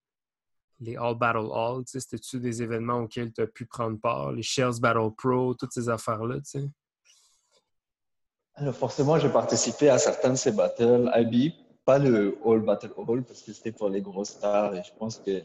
les 0.80 0.96
All 0.96 1.16
Battle 1.16 1.50
All, 1.52 1.82
c'était-tu 1.86 2.40
des 2.40 2.62
événements 2.62 3.00
auxquels 3.00 3.32
tu 3.32 3.42
as 3.42 3.46
pu 3.46 3.66
prendre 3.66 3.98
part, 3.98 4.32
les 4.32 4.42
Shells 4.42 4.80
Battle 4.80 5.10
Pro, 5.16 5.54
toutes 5.54 5.72
ces 5.72 5.88
affaires-là, 5.88 6.36
tu 6.36 6.60
sais? 6.60 6.70
Alors 8.56 8.74
forcément, 8.74 9.18
j'ai 9.18 9.30
participé 9.30 9.88
à 9.88 9.98
certains 9.98 10.30
de 10.30 10.36
ces 10.36 10.52
battles 10.52 11.10
IB, 11.16 11.54
pas 11.84 11.98
le 11.98 12.38
All 12.44 12.60
Battle 12.60 12.92
All 12.96 13.22
parce 13.22 13.42
que 13.42 13.52
c'était 13.52 13.72
pour 13.72 13.88
les 13.88 14.00
grosses 14.00 14.30
stars 14.30 14.74
et 14.74 14.82
je 14.82 14.92
pense 14.98 15.18
que 15.18 15.38
je 15.38 15.42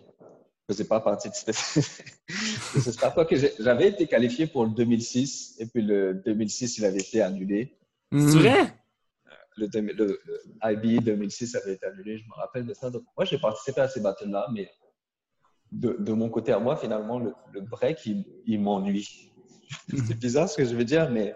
faisais 0.74 0.86
pas 0.86 1.00
partie 1.00 1.30
de 1.30 1.36
cette 1.36 1.52
stars. 2.94 3.28
que 3.28 3.36
j'avais 3.60 3.90
été 3.90 4.08
qualifié 4.08 4.48
pour 4.48 4.66
le 4.66 4.72
2006 4.72 5.56
et 5.60 5.66
puis 5.66 5.82
le 5.82 6.14
2006, 6.14 6.78
il 6.78 6.86
avait 6.86 7.00
été 7.00 7.22
annulé. 7.22 7.78
C'est 8.12 8.18
vrai? 8.18 8.74
Le, 9.58 9.68
le, 9.68 10.20
IB 10.64 11.04
2006 11.04 11.56
avait 11.56 11.74
été 11.74 11.86
annulé, 11.86 12.18
je 12.18 12.24
me 12.26 12.34
rappelle 12.34 12.66
de 12.66 12.74
ça. 12.74 12.90
Donc, 12.90 13.04
moi, 13.18 13.26
j'ai 13.26 13.38
participé 13.38 13.82
à 13.82 13.90
ces 13.90 14.00
battles-là, 14.00 14.48
mais 14.54 14.72
de, 15.72 16.14
mon 16.14 16.30
côté 16.30 16.52
à 16.52 16.60
moi, 16.60 16.78
finalement, 16.78 17.20
le, 17.20 17.62
break, 17.62 18.06
il, 18.46 18.60
m'ennuie. 18.62 19.32
C'est 19.90 20.18
bizarre 20.18 20.50
ce 20.50 20.58
que 20.58 20.66
je 20.66 20.76
veux 20.76 20.86
dire, 20.86 21.10
mais 21.12 21.36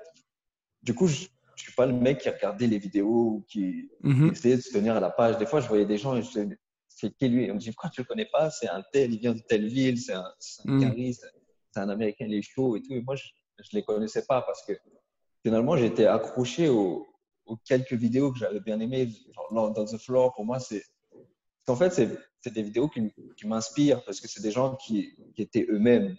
du 0.82 0.93
coup, 0.93 1.08
je 1.08 1.28
ne 1.66 1.70
suis 1.70 1.76
pas 1.76 1.86
le 1.86 1.93
mec 1.93 2.20
qui 2.20 2.30
regardait 2.30 2.68
les 2.68 2.78
vidéos 2.78 3.07
ou 3.07 3.45
qui 3.47 3.89
mhm. 4.01 4.32
essayait 4.32 4.57
de 4.57 4.61
se 4.61 4.72
tenir 4.72 4.95
à 4.95 4.99
la 4.99 5.09
page. 5.09 5.38
Des 5.38 5.45
fois, 5.45 5.59
je 5.59 5.68
voyais 5.68 5.86
des 5.86 5.97
gens 5.97 6.16
et 6.16 6.22
je 6.22 6.28
disais, 6.28 6.47
c'est 6.88 7.16
qui 7.16 7.28
lui? 7.28 7.51
On 7.51 7.55
me 7.55 7.59
dit, 7.59 7.72
pourquoi 7.72 7.89
tu 7.89 8.01
le 8.01 8.05
connais 8.05 8.28
pas? 8.32 8.49
C'est 8.49 8.70
un 8.70 8.84
tel, 8.91 9.14
il 9.14 9.20
vient 9.20 9.34
de 9.34 9.41
telle 9.41 9.68
ville, 9.68 9.99
c'est 9.99 10.14
un, 10.14 10.26
un 10.68 10.72
mhm. 10.72 11.14
c'est 11.14 11.80
un 11.80 11.89
Américain, 11.89 12.26
il 12.28 12.36
est 12.36 12.41
chaud 12.41 12.76
et 12.76 12.82
tout. 12.82 12.93
Et 12.93 13.01
moi, 13.01 13.16
je 13.16 13.24
ne 13.59 13.80
les 13.80 13.84
connaissais 13.84 14.26
pas 14.26 14.41
parce 14.41 14.66
que 14.66 14.74
finalement, 15.43 15.78
j'étais 15.78 16.05
accroché 16.05 16.70
aux, 16.70 17.07
quelques 17.66 17.93
vidéos 17.93 18.32
que 18.32 18.39
j'avais 18.39 18.61
bien 18.61 18.80
aimées. 18.80 19.09
Genre, 19.34 19.72
dans 19.74 19.86
The 19.86 19.97
Floor, 19.97 20.34
pour 20.34 20.45
moi, 20.45 20.59
c'est. 20.59 20.84
En 21.68 21.76
fait, 21.76 21.91
c'est 21.91 22.53
des 22.53 22.64
vidéos 22.64 22.89
qui, 22.89 23.11
m'inspirent 23.45 24.03
parce 24.03 24.20
que 24.20 24.28
c'est 24.28 24.41
des 24.41 24.51
gens 24.51 24.76
qui, 24.76 25.16
étaient 25.38 25.66
eux-mêmes, 25.70 26.18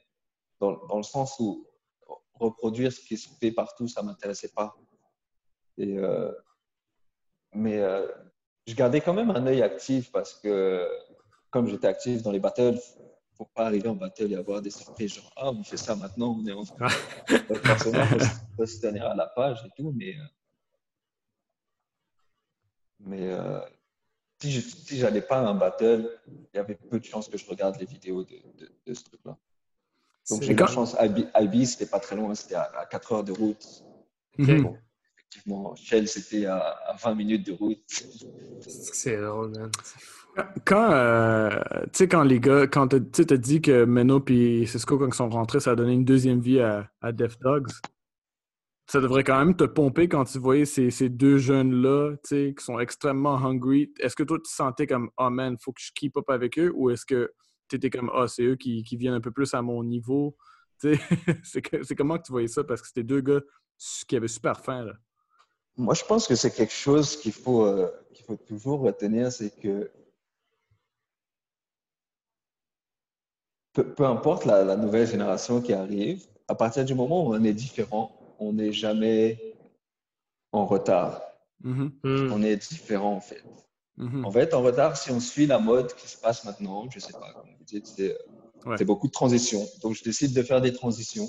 dans, 0.61 0.97
le 0.97 1.03
sens 1.03 1.37
où 1.39 1.67
reproduire 2.35 2.93
ce 2.93 3.01
qui 3.01 3.17
se 3.17 3.29
fait 3.41 3.53
partout, 3.53 3.87
ça 3.87 4.03
ne 4.03 4.09
m'intéressait 4.09 4.53
pas. 4.55 4.75
Et, 5.79 5.99
euh, 5.99 6.33
mais 7.53 7.79
euh, 7.81 8.07
je 8.67 8.75
gardais 8.75 9.01
quand 9.01 9.15
même 9.15 9.31
un 9.31 9.47
œil 9.47 9.63
actif 9.63 10.11
parce 10.13 10.35
que, 10.35 10.89
comme 11.51 11.69
j'étais 11.69 11.89
actif 11.89 12.23
dans 12.23 12.31
les 12.31 12.41
battles, 12.41 12.79
il 12.99 13.33
ne 13.33 13.37
faut 13.37 13.51
pas 13.55 13.67
arriver 13.67 13.89
en 13.89 13.97
battle 13.97 14.33
et 14.33 14.37
avoir 14.37 14.63
des 14.63 14.71
surprises 14.71 15.15
genre 15.15 15.33
Ah, 15.37 15.51
on 15.51 15.65
fait 15.65 15.77
ça 15.77 15.97
maintenant, 15.97 16.39
on 16.41 16.47
est 16.47 16.53
en 16.53 16.65
train. 16.65 16.89
Forcément, 17.65 18.05
il 18.13 18.21
faut, 18.57 18.67
se 18.67 18.81
tenir 18.81 19.07
à 19.07 19.15
la 19.15 19.27
page 19.27 19.65
et 19.67 19.71
tout, 19.77 19.93
mais. 19.95 20.17
Euh, 23.33 23.61
si 24.41 24.97
je 24.97 25.05
n'allais 25.05 25.23
pas 25.23 25.39
à 25.39 25.49
un 25.49 25.55
battle, 25.55 26.11
il 26.27 26.57
y 26.57 26.59
avait 26.59 26.75
peu 26.75 26.99
de 26.99 27.05
chances 27.05 27.29
que 27.29 27.39
je 27.39 27.47
regarde 27.47 27.77
les 27.79 27.87
vidéos 27.87 28.25
de, 28.25 28.95
ce 28.95 29.05
truc-là. 29.05 29.37
Donc 30.31 30.43
j'ai 30.43 30.53
eu 30.53 30.57
la 30.57 30.67
chance. 30.67 30.97
IB, 31.01 31.65
c'était 31.65 31.87
pas 31.87 32.01
très 32.01 32.17
loin, 32.17 32.35
c'était 32.35 32.55
à, 32.55 32.87
4 32.91 33.13
heures 33.13 33.25
de 33.25 33.33
route. 33.33 33.85
Mhm. 34.39 34.77
Effectivement, 35.35 35.75
Shell, 35.75 36.09
c'était 36.09 36.47
à, 36.47 36.95
20 37.03 37.15
minutes 37.15 37.47
de 37.47 37.53
route. 37.53 37.83
C'est 38.61 39.21
drôle, 39.21 39.51
man. 39.51 39.71
Quand, 40.65 40.91
euh, 40.93 41.61
quand 42.11 42.23
les 42.25 42.41
gars, 42.41 42.67
quand 42.67 42.89
tu 42.89 43.27
as 43.31 43.37
dit 43.37 43.63
que 43.63 43.85
Meno 43.85 44.23
et 44.29 44.67
Cisco, 44.67 44.99
quand 44.99 45.07
ils 45.07 45.15
sont 45.15 45.29
rentrés, 45.29 45.61
ça 45.61 45.73
a 45.73 45.77
donné 45.77 45.93
une 45.93 46.05
deuxième 46.05 46.41
vie 46.41 46.61
à, 46.61 46.91
à 47.01 47.13
Def 47.13 47.39
Dogs, 47.39 47.71
ça 48.87 49.01
devrait 49.01 49.25
quand 49.25 49.39
même 49.39 49.57
te 49.57 49.65
pomper 49.65 50.09
quand 50.09 50.25
tu 50.25 50.39
voyais 50.39 50.65
ces, 50.65 50.91
ces 50.91 51.09
deux 51.09 51.39
jeunes-là, 51.39 52.17
qui 52.29 52.55
sont 52.59 52.79
extrêmement 52.81 53.37
hungry. 53.37 53.93
Est-ce 54.01 54.17
que 54.17 54.25
toi, 54.25 54.39
tu 54.39 54.53
sentais 54.53 54.87
comme, 54.87 55.11
oh 55.17 55.31
man, 55.31 55.57
faut 55.61 55.73
que 55.73 55.81
je 55.81 55.93
keep 55.95 56.17
up 56.17 56.29
avec 56.29 56.59
eux, 56.59 56.73
ou 56.75 56.91
est-ce 56.91 57.07
que 57.07 57.33
tu 57.69 57.77
étais 57.77 57.91
comme, 57.91 58.11
oh, 58.13 58.27
c'est 58.27 58.43
eux 58.43 58.57
qui, 58.57 58.83
qui, 58.83 58.97
viennent 58.97 59.15
un 59.15 59.21
peu 59.21 59.31
plus 59.31 59.55
à 59.55 59.63
mon 59.63 59.83
niveau? 59.85 60.37
c'est 61.43 61.95
comment 61.97 62.19
que 62.19 62.25
tu 62.25 62.33
voyais 62.33 62.49
ça? 62.49 62.65
Parce 62.65 62.83
que 62.83 62.89
c'était 62.89 63.05
deux 63.05 63.21
gars 63.21 63.41
qui 64.07 64.17
avaient 64.17 64.29
super 64.29 64.61
faim. 64.61 64.85
Là. 64.85 64.93
Moi, 65.77 65.95
je 65.95 66.05
pense 66.05 66.29
que 66.29 66.35
c'est 66.35 66.53
quelque 66.53 66.73
chose 66.73 67.17
qu'il 67.17 67.33
faut, 67.33 67.65
euh, 67.65 67.91
qu'il 68.13 68.25
faut 68.25 68.37
toujours 68.37 68.81
retenir, 68.81 69.33
c'est 69.33 69.51
que 69.51 69.91
peu, 73.73 73.93
peu 73.93 74.05
importe 74.05 74.45
la, 74.45 74.65
la 74.65 74.77
nouvelle 74.77 75.07
génération 75.07 75.61
qui 75.61 75.73
arrive, 75.73 76.27
à 76.49 76.55
partir 76.55 76.85
du 76.85 76.95
moment 76.95 77.27
où 77.27 77.35
on 77.35 77.43
est 77.45 77.53
différent, 77.53 78.17
on 78.39 78.53
n'est 78.53 78.73
jamais 78.73 79.57
en 80.53 80.67
retard. 80.67 81.23
Mm-hmm. 81.65 81.91
Hmm. 82.03 82.33
On 82.33 82.43
est 82.43 82.57
différent 82.57 83.15
en 83.15 83.21
fait. 83.21 83.43
Mm-hmm. 83.99 84.25
On 84.25 84.31
va 84.31 84.41
être 84.43 84.55
en 84.55 84.63
retard 84.63 84.97
si 84.97 85.11
on 85.11 85.21
suit 85.21 85.47
la 85.47 85.59
mode 85.59 85.95
qui 85.95 86.09
se 86.09 86.17
passe 86.17 86.45
maintenant. 86.45 86.89
Je 86.91 86.99
sais 86.99 87.13
pas, 87.13 87.33
comme 87.33 87.51
vous 87.59 87.65
dites, 87.65 87.87
c'est 87.87 88.85
beaucoup 88.85 89.07
de 89.07 89.13
transitions. 89.13 89.67
Donc, 89.83 89.95
je 89.95 90.03
décide 90.03 90.35
de 90.35 90.43
faire 90.43 90.61
des 90.61 90.73
transitions. 90.73 91.29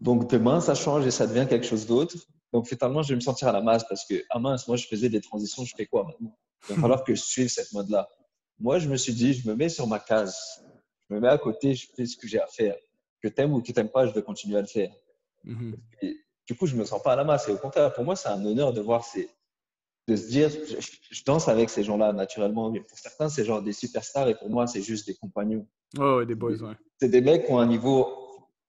Donc, 0.00 0.28
demain, 0.28 0.60
ça 0.60 0.74
change 0.74 1.06
et 1.06 1.10
ça 1.10 1.26
devient 1.26 1.46
quelque 1.48 1.66
chose 1.66 1.86
d'autre. 1.86 2.16
Donc, 2.54 2.68
finalement, 2.68 3.02
je 3.02 3.08
vais 3.08 3.16
me 3.16 3.20
sentir 3.20 3.48
à 3.48 3.52
la 3.52 3.60
masse 3.60 3.84
parce 3.88 4.06
que, 4.06 4.14
ah 4.30 4.38
mince, 4.38 4.68
moi, 4.68 4.76
je 4.76 4.86
faisais 4.86 5.08
des 5.08 5.20
transitions, 5.20 5.64
je 5.64 5.74
fais 5.76 5.86
quoi 5.86 6.04
maintenant? 6.04 6.38
Il 6.68 6.76
va 6.76 6.80
falloir 6.82 7.02
que 7.02 7.12
je 7.12 7.20
suive 7.20 7.48
cette 7.48 7.72
mode-là. 7.72 8.08
Moi, 8.60 8.78
je 8.78 8.88
me 8.88 8.96
suis 8.96 9.12
dit, 9.12 9.34
je 9.34 9.48
me 9.48 9.56
mets 9.56 9.68
sur 9.68 9.88
ma 9.88 9.98
case. 9.98 10.38
Je 11.10 11.16
me 11.16 11.20
mets 11.20 11.28
à 11.28 11.36
côté, 11.36 11.74
je 11.74 11.88
fais 11.96 12.06
ce 12.06 12.16
que 12.16 12.28
j'ai 12.28 12.40
à 12.40 12.46
faire. 12.46 12.76
Que 13.20 13.26
t'aimes 13.26 13.52
ou 13.52 13.60
que 13.60 13.72
t'aimes 13.72 13.88
pas, 13.88 14.06
je 14.06 14.12
vais 14.12 14.22
continuer 14.22 14.56
à 14.56 14.60
le 14.60 14.68
faire. 14.68 14.92
Mhm. 15.42 15.76
du 16.46 16.56
coup, 16.56 16.66
je 16.66 16.76
me 16.76 16.84
sens 16.84 17.02
pas 17.02 17.14
à 17.14 17.16
la 17.16 17.24
masse. 17.24 17.48
Et 17.48 17.50
au 17.50 17.58
contraire, 17.58 17.92
pour 17.92 18.04
moi, 18.04 18.14
c'est 18.14 18.28
un 18.28 18.42
honneur 18.44 18.72
de 18.72 18.80
voir 18.80 19.04
ces, 19.04 19.28
de 20.06 20.14
se 20.14 20.28
dire, 20.28 20.48
je, 20.48 21.24
danse 21.24 21.48
avec 21.48 21.70
ces 21.70 21.82
gens-là 21.82 22.12
naturellement. 22.12 22.70
Mais 22.70 22.80
pour 22.82 22.96
certains, 22.96 23.28
c'est 23.28 23.44
genre 23.44 23.62
des 23.62 23.72
superstars 23.72 24.28
et 24.28 24.36
pour 24.36 24.48
moi, 24.48 24.68
c'est 24.68 24.80
juste 24.80 25.08
des 25.08 25.14
compagnons. 25.16 25.66
Oh, 25.98 26.24
des 26.24 26.36
boys, 26.36 26.54
C'est 27.00 27.08
des 27.08 27.20
mecs 27.20 27.46
qui 27.46 27.52
ont 27.52 27.58
un 27.58 27.66
niveau 27.66 28.23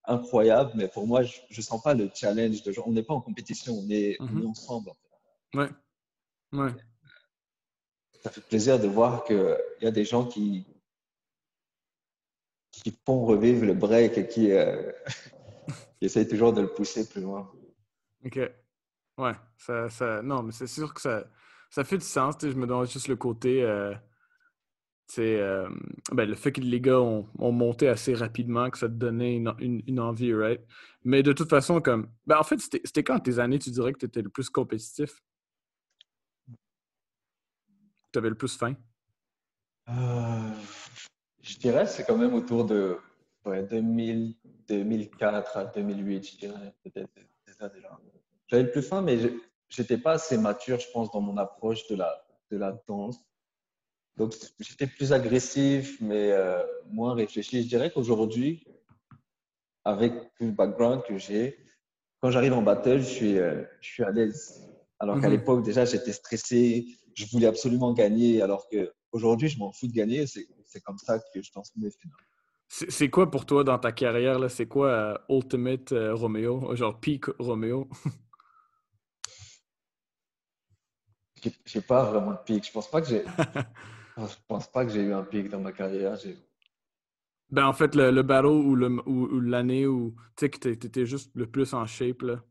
incroyable, 0.08 0.72
mais 0.76 0.88
pour 0.88 1.08
moi, 1.08 1.24
je, 1.24 1.39
ne 1.56 1.62
sens 1.62 1.82
pas 1.82 1.93
le 1.93 2.10
challenge 2.14 2.64
de 2.64 2.72
genre, 2.72 2.88
on 2.88 2.93
n'est 2.93 3.03
pas 3.03 3.14
en 3.14 3.22
compétition, 3.22 3.74
on 3.74 3.89
est, 3.89 4.18
mhm. 4.20 4.47
ensemble. 4.47 4.91
Ouais. 5.53 5.70
Ouais. 6.51 6.72
Ça 8.24 8.30
fait 8.30 8.41
plaisir 8.41 8.80
de 8.80 8.88
voir 8.88 9.24
qu'il 9.24 9.58
y 9.82 9.88
a 9.88 9.91
des 9.91 10.06
gens 10.06 10.26
qui, 10.26 10.66
qui 12.72 12.97
font 13.06 13.26
revivre 13.26 13.66
le 13.66 13.74
break 13.74 14.18
et 14.18 14.28
qui, 14.28 14.51
euh, 14.51 14.91
J'essaie 16.01 16.28
toujours 16.28 16.53
de 16.53 16.62
le 16.62 16.68
pousser 16.68 17.08
plus 17.08 17.22
loin. 17.22 17.49
OK. 18.26 18.39
Ouais. 19.18 19.32
Ça, 19.58 19.89
ça... 19.89 20.22
Non, 20.22 20.43
mais 20.43 20.51
c'est 20.51 20.68
sûr 20.68 20.93
que 20.93 21.01
ça, 21.01 21.26
ça 21.70 21.84
fait 21.84 21.97
du 21.97 22.06
sens. 22.06 22.36
Je 22.41 22.49
me 22.49 22.68
donne 22.68 22.88
juste 22.88 23.08
le 23.08 23.16
côté. 23.16 23.64
Euh, 23.64 23.93
euh, 25.20 25.70
ben, 26.12 26.28
le 26.28 26.36
fait 26.36 26.51
que 26.51 26.62
les 26.62 26.82
gars 26.82 26.99
ont, 26.99 27.28
ont, 27.38 27.51
monté 27.51 27.88
assez 27.88 28.14
rapidement, 28.14 28.70
que 28.70 28.78
ça 28.78 28.88
te 28.88 28.93
donnait 28.93 29.36
une, 29.36 29.84
une, 29.88 29.99
envie, 29.99 30.34
right? 30.34 30.62
Mais 31.03 31.24
de 31.24 31.34
toute 31.34 31.49
façon, 31.49 31.82
comme. 31.82 32.10
Ben, 32.26 32.38
en 32.39 32.43
fait, 32.43 32.60
c'était 32.60 33.03
quand 33.03 33.20
tes 33.20 33.39
années, 33.39 33.60
tu 33.60 33.70
dirais 33.70 33.93
que 33.93 33.99
tu 33.99 34.06
étais 34.06 34.22
le 34.22 34.30
plus 34.30 34.49
compétitif? 34.49 35.22
Tu 38.12 38.20
avais 38.20 38.30
le 38.30 38.36
plus 38.36 38.58
faim? 38.58 38.76
Euh, 39.89 40.49
je 41.41 41.58
dirais 41.58 41.86
c'est 41.86 42.06
quand 42.06 42.18
même 42.18 42.34
autour 42.34 42.66
de 42.66 42.97
2000, 43.45 44.36
2004 44.68 45.58
à 45.58 45.66
2008, 45.66 46.32
je 46.32 46.38
dirais, 46.38 46.74
peut-être. 46.84 47.10
J'avais 48.47 48.64
le 48.64 48.72
plus 48.72 48.82
faim, 48.82 49.01
mais 49.01 49.18
j'étais 49.70 49.97
pas 49.97 50.14
assez 50.14 50.38
mature, 50.38 50.80
je 50.80 50.88
pense, 50.91 51.12
dans 51.12 51.22
mon 51.22 51.38
approche 51.38 51.88
de 51.88 51.95
la, 51.95 52.26
de 52.51 52.58
la 52.58 52.72
danse. 52.88 53.24
Donc, 54.18 54.34
j'étais 54.59 54.88
plus 54.88 55.11
agressif, 55.11 55.99
mais 55.99 56.32
euh, 56.32 56.63
moins 56.89 57.13
réfléchi. 57.13 57.63
Je 57.63 57.68
dirais 57.68 57.91
qu'aujourd'hui, 57.91 58.66
avec 59.84 60.13
le 60.39 60.51
background 60.51 61.03
que 61.03 61.18
j'ai, 61.18 61.57
quand 62.22 62.32
j'arrive 62.32 62.53
en 62.53 62.61
battle, 62.61 62.99
je 62.99 63.03
suis, 63.03 63.38
euh, 63.38 63.63
je 63.82 63.89
suis 63.89 64.03
à 64.03 64.11
l'aise. 64.11 64.68
Alors 64.99 65.20
qu'à 65.20 65.28
mhm. 65.28 65.34
l'époque, 65.34 65.63
déjà, 65.63 65.84
j'étais 65.84 66.13
stressé, 66.13 66.88
je 67.13 67.26
voulais 67.32 67.47
absolument 67.47 67.93
gagner, 67.93 68.41
alors 68.41 68.68
qu'aujourd'hui, 68.70 69.49
je 69.49 69.59
m'en 69.59 69.74
fous 69.74 69.88
de 69.88 69.93
gagner. 69.93 70.26
C'est 70.28 70.82
comme 70.82 70.97
ça 70.97 71.20
que 71.20 71.41
je 71.41 71.51
danse 71.53 71.72
mes 71.76 71.91
finales. 71.91 72.18
C'est 72.68 73.09
quoi 73.09 73.30
pour 73.30 73.45
toi 73.45 73.63
dans 73.63 73.78
ta 73.78 73.91
carrière? 73.91 74.49
C'est 74.49 74.66
quoi 74.66 74.88
euh, 74.88 75.18
Ultimate 75.30 75.93
Romeo? 76.13 76.74
Genre 76.76 76.99
Peak 76.99 77.26
Romeo? 77.38 77.88
j'ai 81.66 81.82
pas 81.82 82.03
vraiment 82.05 82.32
de 82.32 82.39
peak. 82.45 82.66
Je 82.66 82.72
pense 82.72 82.89
pas 82.89 83.01
que 83.01 83.07
j'ai. 83.07 83.24
Je 84.18 84.24
pense 84.47 84.68
pas 84.68 84.86
que 84.86 84.91
j'ai 84.91 85.01
eu 85.01 85.13
un 85.13 85.24
pic 85.24 85.49
dans 85.49 85.59
ma 85.59 85.72
carrière. 85.72 86.18
Ben, 87.49 87.66
en 87.68 87.74
fait, 87.74 87.95
le, 87.95 88.11
le 88.11 88.24
battle 88.24 88.47
ou 88.47 88.76
l'année 89.41 89.86
où 89.88 90.16
tu 90.36 90.45
sais 90.45 90.49
que 90.49 90.57
t'é- 90.57 90.78
t'étais 90.78 91.05
juste 91.05 91.32
le 91.36 91.45
plus 91.45 91.74
en 91.74 91.86
shape, 91.86 92.22
là. 92.22 92.41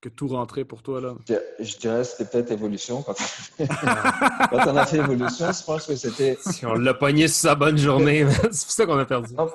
Que 0.00 0.08
tout 0.08 0.28
rentrait 0.28 0.64
pour 0.64 0.82
toi, 0.82 1.00
là. 1.00 1.14
Je 1.28 1.34
je 1.62 1.76
dirais 1.78 1.98
que 1.98 2.04
c'était 2.04 2.24
peut-être 2.24 2.50
évolution. 2.52 3.02
Quand, 3.02 3.14
quand 3.58 4.66
on 4.72 4.76
a 4.76 4.86
fait 4.86 4.96
évolution, 4.98 5.52
je 5.52 5.62
pense 5.64 5.86
que 5.86 5.94
c'était. 5.94 6.38
Si 6.40 6.64
on 6.64 6.74
l'a 6.74 6.94
pogné 6.94 7.28
sur 7.28 7.36
sa 7.36 7.54
bonne 7.54 7.76
journée, 7.76 8.26
c'est 8.50 8.64
pour 8.64 8.72
ça 8.72 8.86
qu'on 8.86 8.98
a 8.98 9.04
perdu. 9.04 9.34
Non, 9.34 9.50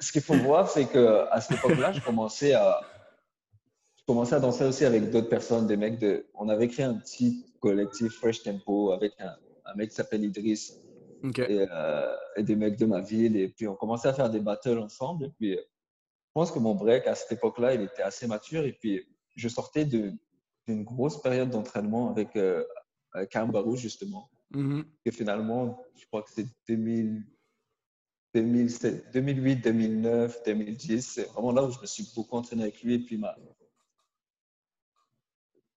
Ce 0.00 0.10
qu'il 0.10 0.22
faut 0.22 0.34
voir, 0.34 0.68
c'est 0.68 0.86
qu'à 0.86 1.40
cette 1.40 1.58
époque-là, 1.58 1.92
je 1.92 2.00
commençais 2.00 2.52
à. 2.54 2.80
Je 3.96 4.02
commençais 4.06 4.34
à 4.34 4.40
danser 4.40 4.64
aussi 4.64 4.84
avec 4.84 5.10
d'autres 5.10 5.28
personnes, 5.28 5.66
des 5.68 5.76
mecs 5.76 6.00
de. 6.00 6.26
On 6.34 6.48
avait 6.48 6.66
créé 6.68 6.84
un 6.84 6.94
petit 6.94 7.46
collectif 7.60 8.12
Fresh 8.18 8.42
Tempo 8.42 8.90
avec 8.90 9.12
un, 9.20 9.36
un 9.66 9.74
mec 9.74 9.90
qui 9.90 9.96
s'appelle 9.96 10.24
Idriss 10.24 10.80
et, 11.22 11.66
euh, 11.70 12.16
et 12.36 12.42
des 12.42 12.56
mecs 12.56 12.76
de 12.76 12.86
ma 12.86 13.00
ville. 13.00 13.36
Et 13.36 13.48
puis 13.48 13.66
on 13.68 13.74
commençait 13.74 14.08
à 14.08 14.14
faire 14.14 14.30
des 14.30 14.40
battles 14.40 14.78
ensemble. 14.78 15.26
Et 15.26 15.30
puis 15.30 15.52
je 15.52 16.32
pense 16.34 16.50
que 16.50 16.58
mon 16.58 16.74
break 16.74 17.06
à 17.06 17.14
cette 17.14 17.32
époque-là, 17.32 17.74
il 17.74 17.82
était 17.82 18.02
assez 18.02 18.26
mature. 18.26 18.64
Et 18.64 18.72
puis 18.72 19.06
je 19.34 19.48
sortais 19.48 19.84
d'une 19.84 20.18
grosse 20.84 21.20
période 21.20 21.50
d'entraînement 21.50 22.10
avec, 22.10 22.36
euh, 22.36 22.64
avec 23.12 23.30
Karim 23.30 23.50
Barou, 23.50 23.76
justement. 23.76 24.30
Mhm. 24.50 24.84
Et 25.04 25.10
finalement, 25.10 25.82
je 25.96 26.06
crois 26.06 26.22
que 26.22 26.30
c'est 26.30 26.46
2000 26.68 27.24
2007 28.34 29.12
2008, 29.12 29.56
2009, 29.56 30.42
2010. 30.44 31.00
C'est 31.00 31.24
vraiment 31.24 31.52
là 31.52 31.64
où 31.64 31.70
je 31.70 31.80
me 31.80 31.86
suis 31.86 32.06
beaucoup 32.14 32.36
entraîné 32.36 32.64
avec 32.64 32.82
lui. 32.82 32.94
Et 32.94 32.98
puis, 32.98 33.16
ma... 33.16 33.34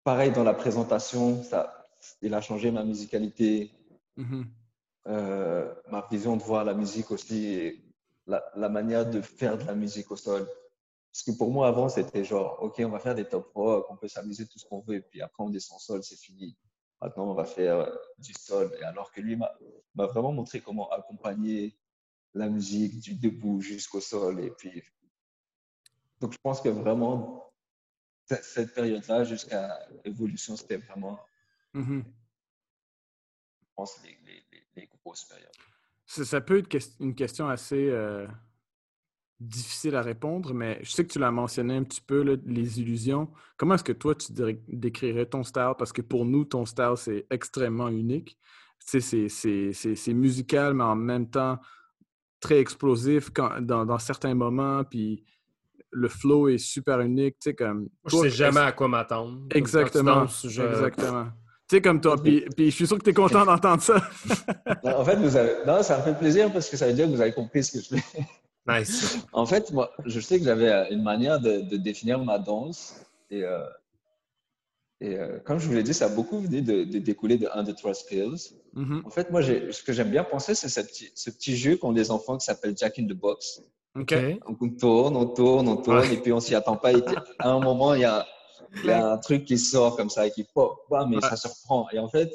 pareil, 0.04 0.32
dans 0.32 0.44
la 0.44 0.54
présentation, 0.54 1.42
ça, 1.44 1.88
il 2.22 2.34
a 2.34 2.42
changé 2.42 2.72
ma 2.72 2.84
musicalité, 2.84 3.72
Mhm. 4.20 4.46
euh, 5.08 5.74
ma 5.92 6.06
vision 6.12 6.36
de 6.38 6.44
voir 6.44 6.64
la 6.66 6.74
musique 6.74 7.10
aussi, 7.12 7.46
et 7.46 7.84
la, 8.28 8.44
la 8.56 8.70
manière 8.70 9.10
de 9.10 9.22
faire 9.22 9.58
de 9.58 9.64
la 9.64 9.74
musique 9.74 10.12
au 10.12 10.16
sol. 10.18 10.46
Parce 11.12 11.24
que 11.24 11.32
pour 11.32 11.50
moi, 11.52 11.68
avant, 11.68 11.90
c'était 11.90 12.24
genre, 12.24 12.62
OK, 12.62 12.76
on 12.80 12.90
va 12.90 13.00
faire 13.00 13.16
des 13.16 13.26
top 13.26 13.52
rock, 13.56 13.88
on 13.90 13.96
peut 13.98 14.08
s'amuser 14.08 14.46
tout 14.46 14.60
ce 14.60 14.66
qu'on 14.66 14.82
veut, 14.82 14.96
et 14.96 15.02
puis 15.02 15.22
après, 15.22 15.44
on 15.44 15.50
descend 15.50 15.78
au 15.78 15.80
sol, 15.80 16.04
c'est 16.04 16.20
fini. 16.20 16.56
Maintenant, 17.02 17.32
on 17.32 17.34
va 17.34 17.46
faire 17.46 17.78
euh, 17.80 17.96
du 18.18 18.34
sol. 18.34 18.76
Et 18.80 18.84
alors 18.84 19.12
que 19.12 19.22
lui 19.22 19.36
m'a 19.38 19.50
vraiment 19.96 20.34
montré 20.34 20.60
comment 20.60 20.90
accompagner 20.90 21.76
la 22.34 22.50
musique 22.50 23.00
du 23.00 23.16
debout 23.16 23.62
jusqu'au 23.62 24.02
sol. 24.02 24.40
Et 24.42 24.52
puis, 24.52 24.84
donc, 26.20 26.34
je 26.34 26.38
pense 26.44 26.60
que 26.62 26.70
vraiment, 26.70 27.52
cette- 28.26 28.74
période-là, 28.74 29.24
jusqu'à 29.24 29.80
l'évolution, 30.06 30.56
c'était 30.58 30.78
vraiment, 30.78 31.20
Mhm. 31.74 32.04
je 32.04 32.19
pense, 33.80 34.02
les, 34.04 34.18
les, 34.26 34.44
les, 34.52 34.64
les 34.82 34.90
grosses 35.04 35.26
périodes. 35.26 35.48
Ça, 36.06 36.26
ça 36.26 36.42
peut 36.42 36.58
être 36.58 36.76
une 37.00 37.14
question 37.16 37.48
assez 37.48 37.90
euh, 37.90 38.28
difficile 39.40 39.96
à 39.96 40.02
répondre, 40.02 40.54
mais 40.54 40.80
je 40.84 40.92
sais 40.92 41.06
que 41.06 41.12
tu 41.12 41.20
l'as 41.20 41.32
mentionné 41.32 41.76
un 41.76 41.84
petit 41.84 42.02
peu, 42.02 42.24
là, 42.24 42.36
les 42.46 42.82
illusions. 42.82 43.32
Comment 43.58 43.76
est-ce 43.76 43.84
que 43.84 43.94
toi, 43.94 44.16
tu 44.16 44.34
dé- 44.34 44.62
décrirais 44.68 45.26
ton 45.28 45.44
style? 45.44 45.74
Parce 45.78 45.94
que 45.94 46.02
pour 46.02 46.26
nous, 46.26 46.46
ton 46.46 46.66
style, 46.66 46.94
c'est 46.98 47.26
extrêmement 47.30 47.90
unique. 47.90 48.38
Tu 48.80 48.88
sais, 48.88 49.02
c'est- 49.02 49.30
c'est- 49.30 49.74
c'est 49.74 49.96
c'est 49.96 50.14
musical, 50.14 50.74
mais 50.74 50.84
en 50.84 50.96
même 50.96 51.30
temps 51.30 51.60
très 52.40 52.60
explosif 52.60 53.30
quand- 53.30 53.62
dans, 53.62 53.86
dans 53.86 54.00
certains 54.00 54.34
moments, 54.34 54.84
puis 54.84 55.24
le 55.92 56.08
flow 56.08 56.48
est 56.50 56.58
super 56.58 57.00
unique. 57.02 57.36
Tu 57.40 57.50
sais, 57.50 57.56
comme... 57.56 57.80
Moi, 57.82 57.90
je 58.08 58.18
sais 58.18 58.30
jamais 58.30 58.60
à 58.62 58.72
quoi 58.72 58.88
m'attendre. 58.88 59.42
Exactement. 59.52 60.22
danses, 60.22 60.48
je- 60.48 60.62
Exactement. 60.62 61.28
Tu 61.70 61.76
sais, 61.76 61.82
comme 61.82 62.02
toi. 62.02 62.16
Puis, 62.22 62.46
puis 62.56 62.72
je 62.72 62.76
suis 62.76 62.88
sûr 62.88 62.98
que 62.98 63.04
tu 63.04 63.12
es 63.12 63.14
content 63.14 63.46
d'entendre 63.46 63.82
ça. 63.84 64.02
Non, 64.84 64.98
En 64.98 65.06
fait, 65.06 65.16
vous 65.18 65.36
avez... 65.36 65.54
non, 65.68 65.84
ça 65.84 65.98
me 66.00 66.04
fait 66.04 66.18
plaisir 66.18 66.52
parce 66.52 66.68
que 66.70 66.76
ça 66.78 66.88
veut 66.88 66.94
dire 66.94 67.06
que 67.06 67.12
vous 67.12 67.22
avez 67.22 67.32
compris 67.34 67.64
ce 67.64 67.74
que 67.78 67.84
je 67.84 68.02
fais. 68.02 68.26
Nice. 68.68 69.20
En 69.34 69.46
fait, 69.46 69.72
moi, 69.72 69.92
je 70.06 70.20
sais 70.20 70.40
que 70.40 70.46
j'avais 70.46 70.70
euh, 70.70 70.86
une 70.90 71.04
manière 71.04 71.40
de, 71.40 71.62
de 71.62 71.78
définir 71.78 72.18
ma 72.20 72.40
danse. 72.40 72.96
Et, 73.30 73.44
euh, 73.44 73.64
et 75.02 75.16
euh, 75.18 75.40
comme 75.46 75.60
je 75.60 75.68
vous 75.68 75.74
l'ai 75.74 75.84
dit, 75.84 75.94
ça 75.94 76.06
a 76.06 76.10
beaucoup 76.10 76.40
venu 76.40 76.62
de, 76.62 76.84
de 76.86 77.00
découler 77.00 77.38
de 77.38 77.48
un, 77.54 77.64
deux, 77.64 77.74
trois 77.74 77.94
skills. 77.94 78.54
Mhm. 78.74 79.04
En 79.06 79.10
fait, 79.12 79.30
moi, 79.32 79.42
ce 79.44 79.84
que 79.84 79.94
j'aime 79.94 80.10
bien 80.10 80.24
penser, 80.24 80.56
c'est 80.56 80.70
ce 80.70 80.82
petit, 80.82 81.12
ce 81.14 81.30
petit 81.30 81.56
jeu 81.56 81.78
qu'ont 81.78 81.92
les 81.92 82.10
enfants 82.12 82.38
qui 82.38 82.46
s'appelle 82.46 82.74
Jack 82.76 82.98
in 83.00 83.06
the 83.06 83.14
Box. 83.14 83.62
OK. 83.96 84.14
Donc, 84.48 84.58
on 84.62 84.70
tourne, 84.70 85.16
on 85.16 85.26
tourne, 85.28 85.68
on 85.68 85.78
tourne, 85.78 86.00
Ouais. 86.00 86.14
et 86.14 86.18
puis 86.18 86.32
on 86.34 86.40
s'y 86.40 86.54
attend 86.56 86.78
pas. 86.78 86.92
Et 86.94 87.04
à 87.40 87.50
un 87.50 87.60
moment, 87.60 87.94
il 87.94 88.02
y 88.02 88.06
a, 88.06 88.26
il 88.78 88.86
y 88.86 88.92
a 88.92 89.12
un 89.14 89.18
truc 89.18 89.46
qui 89.46 89.58
sort 89.58 89.96
comme 89.98 90.10
ça 90.10 90.28
et 90.28 90.32
qui 90.32 90.44
pop, 90.54 90.80
bam, 90.90 91.14
Ouais. 91.14 91.22
ça 91.22 91.36
se 91.36 91.48
reprend. 91.48 91.88
Et 91.92 92.00
en 92.00 92.10
fait, 92.10 92.32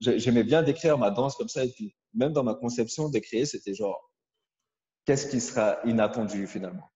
j'ai- 0.00 0.18
j'aimais 0.18 0.44
bien 0.44 0.62
décrire 0.62 0.98
ma 0.98 1.10
danse 1.10 1.36
comme 1.36 1.48
ça. 1.48 1.64
Et 1.64 1.70
puis, 1.70 1.94
même 2.14 2.32
dans 2.32 2.42
ma 2.44 2.54
conception 2.54 3.08
de 3.08 3.18
créer, 3.18 3.46
c'était 3.46 3.74
genre, 3.74 4.10
qu'est-ce 5.04 5.26
qui 5.28 5.40
sera 5.40 5.78
inattendu 5.84 6.46
finalement? 6.46 6.90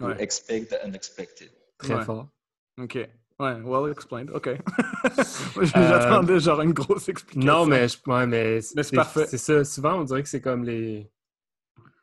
Ouais. 0.00 0.16
Expect 0.20 0.70
the 0.70 0.84
unexpected. 0.84 1.50
Très 1.78 1.94
Ouais. 1.94 2.04
fort. 2.04 2.28
OK. 2.80 2.94
Ouais, 3.40 3.60
well 3.62 3.90
explained. 3.90 4.30
OK. 4.30 4.48
Moi, 5.56 5.64
J'attendais 5.64 6.38
genre 6.40 6.60
une 6.62 6.72
grosse 6.72 7.08
explication. 7.08 7.52
Non, 7.52 7.66
mais, 7.66 7.88
je- 7.88 7.98
ouais, 8.06 8.26
mais, 8.26 8.60
Mais 8.76 8.82
c'est 8.82 8.96
parfait. 8.96 9.26
C'est 9.26 9.38
ça. 9.38 9.64
Souvent, 9.64 10.00
on 10.00 10.04
dirait 10.04 10.22
que 10.22 10.28
c'est 10.28 10.40
comme 10.40 10.64
les. 10.64 11.10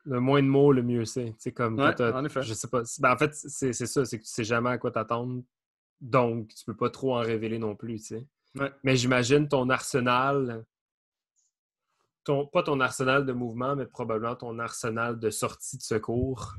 Le 0.06 0.20
moins 0.20 0.42
de 0.42 0.48
mots, 0.48 0.72
le 0.72 0.84
mieux 0.84 1.06
c'est. 1.06 1.36
C'est 1.38 1.52
comme. 1.52 1.80
Ouais, 1.80 2.02
en 2.02 2.26
effet. 2.26 2.42
Je 2.42 2.54
sais 2.54 2.68
pas. 2.68 2.82
Ben, 3.00 3.14
en 3.14 3.18
fait, 3.18 3.34
c'est 3.34 3.74
c'est 3.74 3.86
ça. 3.86 4.06
C'est 4.06 4.18
que 4.18 4.24
tu 4.24 4.30
sais 4.30 4.44
jamais 4.44 4.72
à 4.72 4.78
quoi 4.78 4.92
t'attendre. 4.92 5.44
Donc, 6.00 6.50
tu 6.56 6.66
peux 6.66 6.76
pas 6.76 6.90
trop 6.90 7.16
en 7.16 7.22
révéler 7.22 7.60
non 7.60 7.76
plus, 7.76 8.00
tu 8.00 8.06
sais. 8.06 8.28
Ouais. 8.56 8.72
Mais 8.84 8.96
j'imagine 8.96 9.48
ton 9.48 9.70
arsenal. 9.70 10.66
Ton, 12.24 12.48
pas 12.48 12.64
ton 12.64 12.80
arsenal 12.80 13.26
de 13.26 13.34
mouvement, 13.34 13.76
mais 13.76 13.86
probablement 13.86 14.36
ton 14.36 14.60
arsenal 14.60 15.20
de 15.20 15.30
sortie 15.30 15.78
de 15.78 15.82
secours 15.84 16.56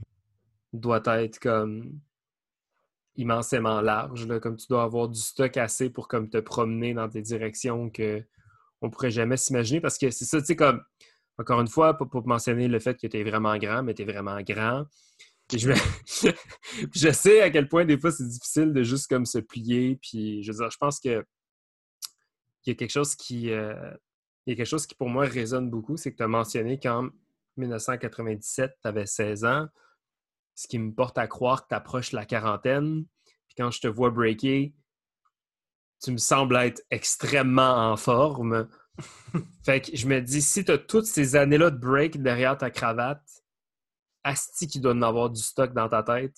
doit 0.73 1.03
être 1.07 1.39
comme 1.39 2.01
immensément 3.17 3.81
large. 3.81 4.27
Là, 4.27 4.41
comme 4.41 4.57
tu 4.57 4.67
dois 4.69 4.85
avoir 4.85 5.09
du 5.09 5.21
stock 5.21 5.57
assez 5.57 5.91
pour 5.91 6.09
comme 6.09 6.31
te 6.31 6.39
promener 6.39 6.95
dans 6.95 7.09
des 7.09 7.23
directions 7.23 7.91
que 7.91 8.25
on 8.81 8.91
pourrait 8.91 9.11
jamais 9.11 9.37
s'imaginer. 9.37 9.81
Parce 9.81 9.99
que 9.99 10.11
c'est 10.11 10.25
ça, 10.25 10.41
tu 10.41 10.47
sais, 10.47 10.57
comme 10.57 10.83
encore 11.39 11.61
une 11.61 11.69
fois, 11.69 11.97
pour, 11.97 12.09
pour 12.09 12.27
mentionner 12.27 12.69
le 12.69 12.79
fait 12.79 12.99
que 13.01 13.07
tu 13.07 13.19
es 13.19 13.25
vraiment 13.25 13.57
grand, 13.59 13.83
mais 13.83 13.95
tu 13.95 14.03
es 14.03 14.05
vraiment 14.05 14.41
grand. 14.43 14.85
Je, 15.53 17.11
sais 17.13 17.43
à 17.43 17.51
quel 17.51 17.69
point 17.69 17.85
des 17.85 17.99
fois 17.99 18.11
c'est 18.11 18.27
difficile 18.27 18.73
de 18.73 18.83
juste 18.83 19.07
comme 19.09 19.27
se 19.27 19.39
plier. 19.39 19.99
Puis 20.01 20.43
je 20.43 20.53
je 20.53 20.77
pense 20.79 20.99
que 20.99 21.25
il 22.65 22.71
y 22.71 22.73
a 22.73 22.75
quelque 22.75 22.91
chose 22.91 23.15
qui. 23.15 23.51
euh, 23.51 23.93
il 24.47 24.51
y 24.51 24.55
a 24.55 24.57
quelque 24.57 24.69
chose 24.69 24.87
qui 24.87 24.95
pour 24.95 25.09
moi 25.09 25.25
résonne 25.25 25.71
beaucoup, 25.71 25.97
c'est 25.97 26.13
que 26.13 26.17
tu 26.17 26.23
as 26.23 26.29
mentionné 26.29 26.81
qu'en 26.81 27.11
1997, 27.57 28.73
tu 28.83 28.89
avais 28.89 29.07
16 29.07 29.45
ans, 29.45 29.69
ce 30.55 30.67
qui 30.67 30.79
me 30.79 30.93
porte 30.93 31.19
à 31.19 31.29
croire 31.29 31.63
que 31.63 31.69
tu 31.69 31.75
approches 31.75 32.13
la 32.13 32.25
quarantaine. 32.25 33.05
Puis 33.47 33.55
quand 33.57 33.71
je 33.71 33.81
te 33.81 33.87
vois 33.87 34.11
breaker, 34.11 34.75
tu 36.03 36.11
me 36.11 36.17
sembles 36.17 36.57
être 36.57 36.83
extrêmement 36.91 37.93
en 37.93 37.97
forme. 37.97 38.69
fait 39.65 39.81
que 39.81 39.97
je 39.97 40.07
me 40.07 40.21
dis, 40.21 40.43
si 40.43 40.65
tu 40.65 40.73
as 40.73 40.79
toutes 40.79 41.07
ces 41.07 41.37
années-là 41.37 41.71
de 41.71 41.79
break 41.79 42.23
derrière 42.23 42.57
ta 42.57 42.71
cravate, 42.71 43.23
Asti 44.25 44.69
qui 44.69 44.81
doit 44.81 44.93
en 44.93 45.03
avoir 45.03 45.31
du 45.31 45.41
stock 45.43 45.73
dans 45.73 45.89
ta 45.89 46.03
tête. 46.03 46.37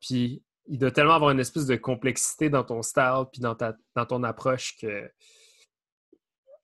Puis 0.00 0.42
il 0.66 0.78
doit 0.78 0.90
tellement 0.90 1.14
avoir 1.14 1.30
une 1.30 1.40
espèce 1.40 1.66
de 1.66 1.76
complexité 1.76 2.48
dans 2.50 2.64
ton 2.64 2.82
style 2.82 3.24
puis 3.30 3.40
dans, 3.40 3.54
ta, 3.54 3.76
dans 3.94 4.06
ton 4.06 4.22
approche 4.24 4.76
que 4.78 5.10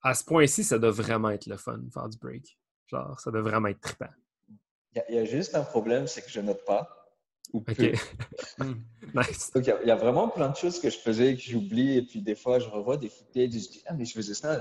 à 0.02 0.14
ce 0.14 0.24
point-ci, 0.24 0.64
ça 0.64 0.78
doit 0.78 0.90
vraiment 0.90 1.30
être 1.30 1.46
le 1.46 1.56
fun 1.58 1.76
de 1.78 1.90
faire 1.92 2.08
du 2.08 2.16
break. 2.18 2.58
Genre, 2.86 3.20
ça 3.20 3.30
doit 3.30 3.42
vraiment 3.42 3.68
être 3.68 3.80
trippant. 3.80 4.08
Il 4.48 4.96
y, 4.96 4.98
a- 5.00 5.10
il 5.10 5.14
y 5.16 5.18
a 5.18 5.24
juste 5.26 5.54
un 5.54 5.62
problème, 5.62 6.06
c'est 6.06 6.22
que 6.22 6.30
je 6.30 6.40
note 6.40 6.64
pas. 6.64 6.88
Ou 7.52 7.58
OK. 7.58 7.76
peu. 7.76 7.92
Hmm. 8.58 8.74
nice. 9.14 9.50
Donc, 9.52 9.66
il 9.66 9.68
y, 9.68 9.72
a, 9.72 9.82
il 9.82 9.88
y 9.88 9.90
a 9.90 9.96
vraiment 9.96 10.28
plein 10.28 10.48
de 10.48 10.56
choses 10.56 10.80
que 10.80 10.90
je 10.90 10.98
faisais 10.98 11.34
que 11.34 11.40
j'oublie. 11.42 11.96
Et 11.98 12.02
puis, 12.02 12.22
des 12.22 12.34
fois, 12.34 12.58
je 12.58 12.68
revois 12.68 12.96
des 12.96 13.08
footage 13.08 13.54
et 13.54 13.60
je 13.60 13.68
dis, 13.70 13.82
ah, 13.86 13.94
mais 13.94 14.04
je 14.04 14.12
faisais 14.14 14.34
ça. 14.34 14.60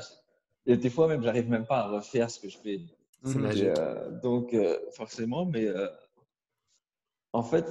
Et 0.66 0.78
des 0.78 0.90
fois, 0.90 1.08
même, 1.08 1.24
j'arrive 1.24 1.50
même 1.50 1.66
pas 1.66 1.80
à 1.80 1.88
refaire 1.88 2.30
ce 2.30 2.40
que 2.40 2.50
je 2.50 2.58
fais. 2.58 2.76
Et, 2.76 3.70
euh, 3.78 4.12
donc, 4.22 4.54
euh, 4.54 4.78
forcément, 4.92 5.46
mais 5.46 5.66
euh, 5.66 5.88
en 7.34 7.44
fait, 7.44 7.66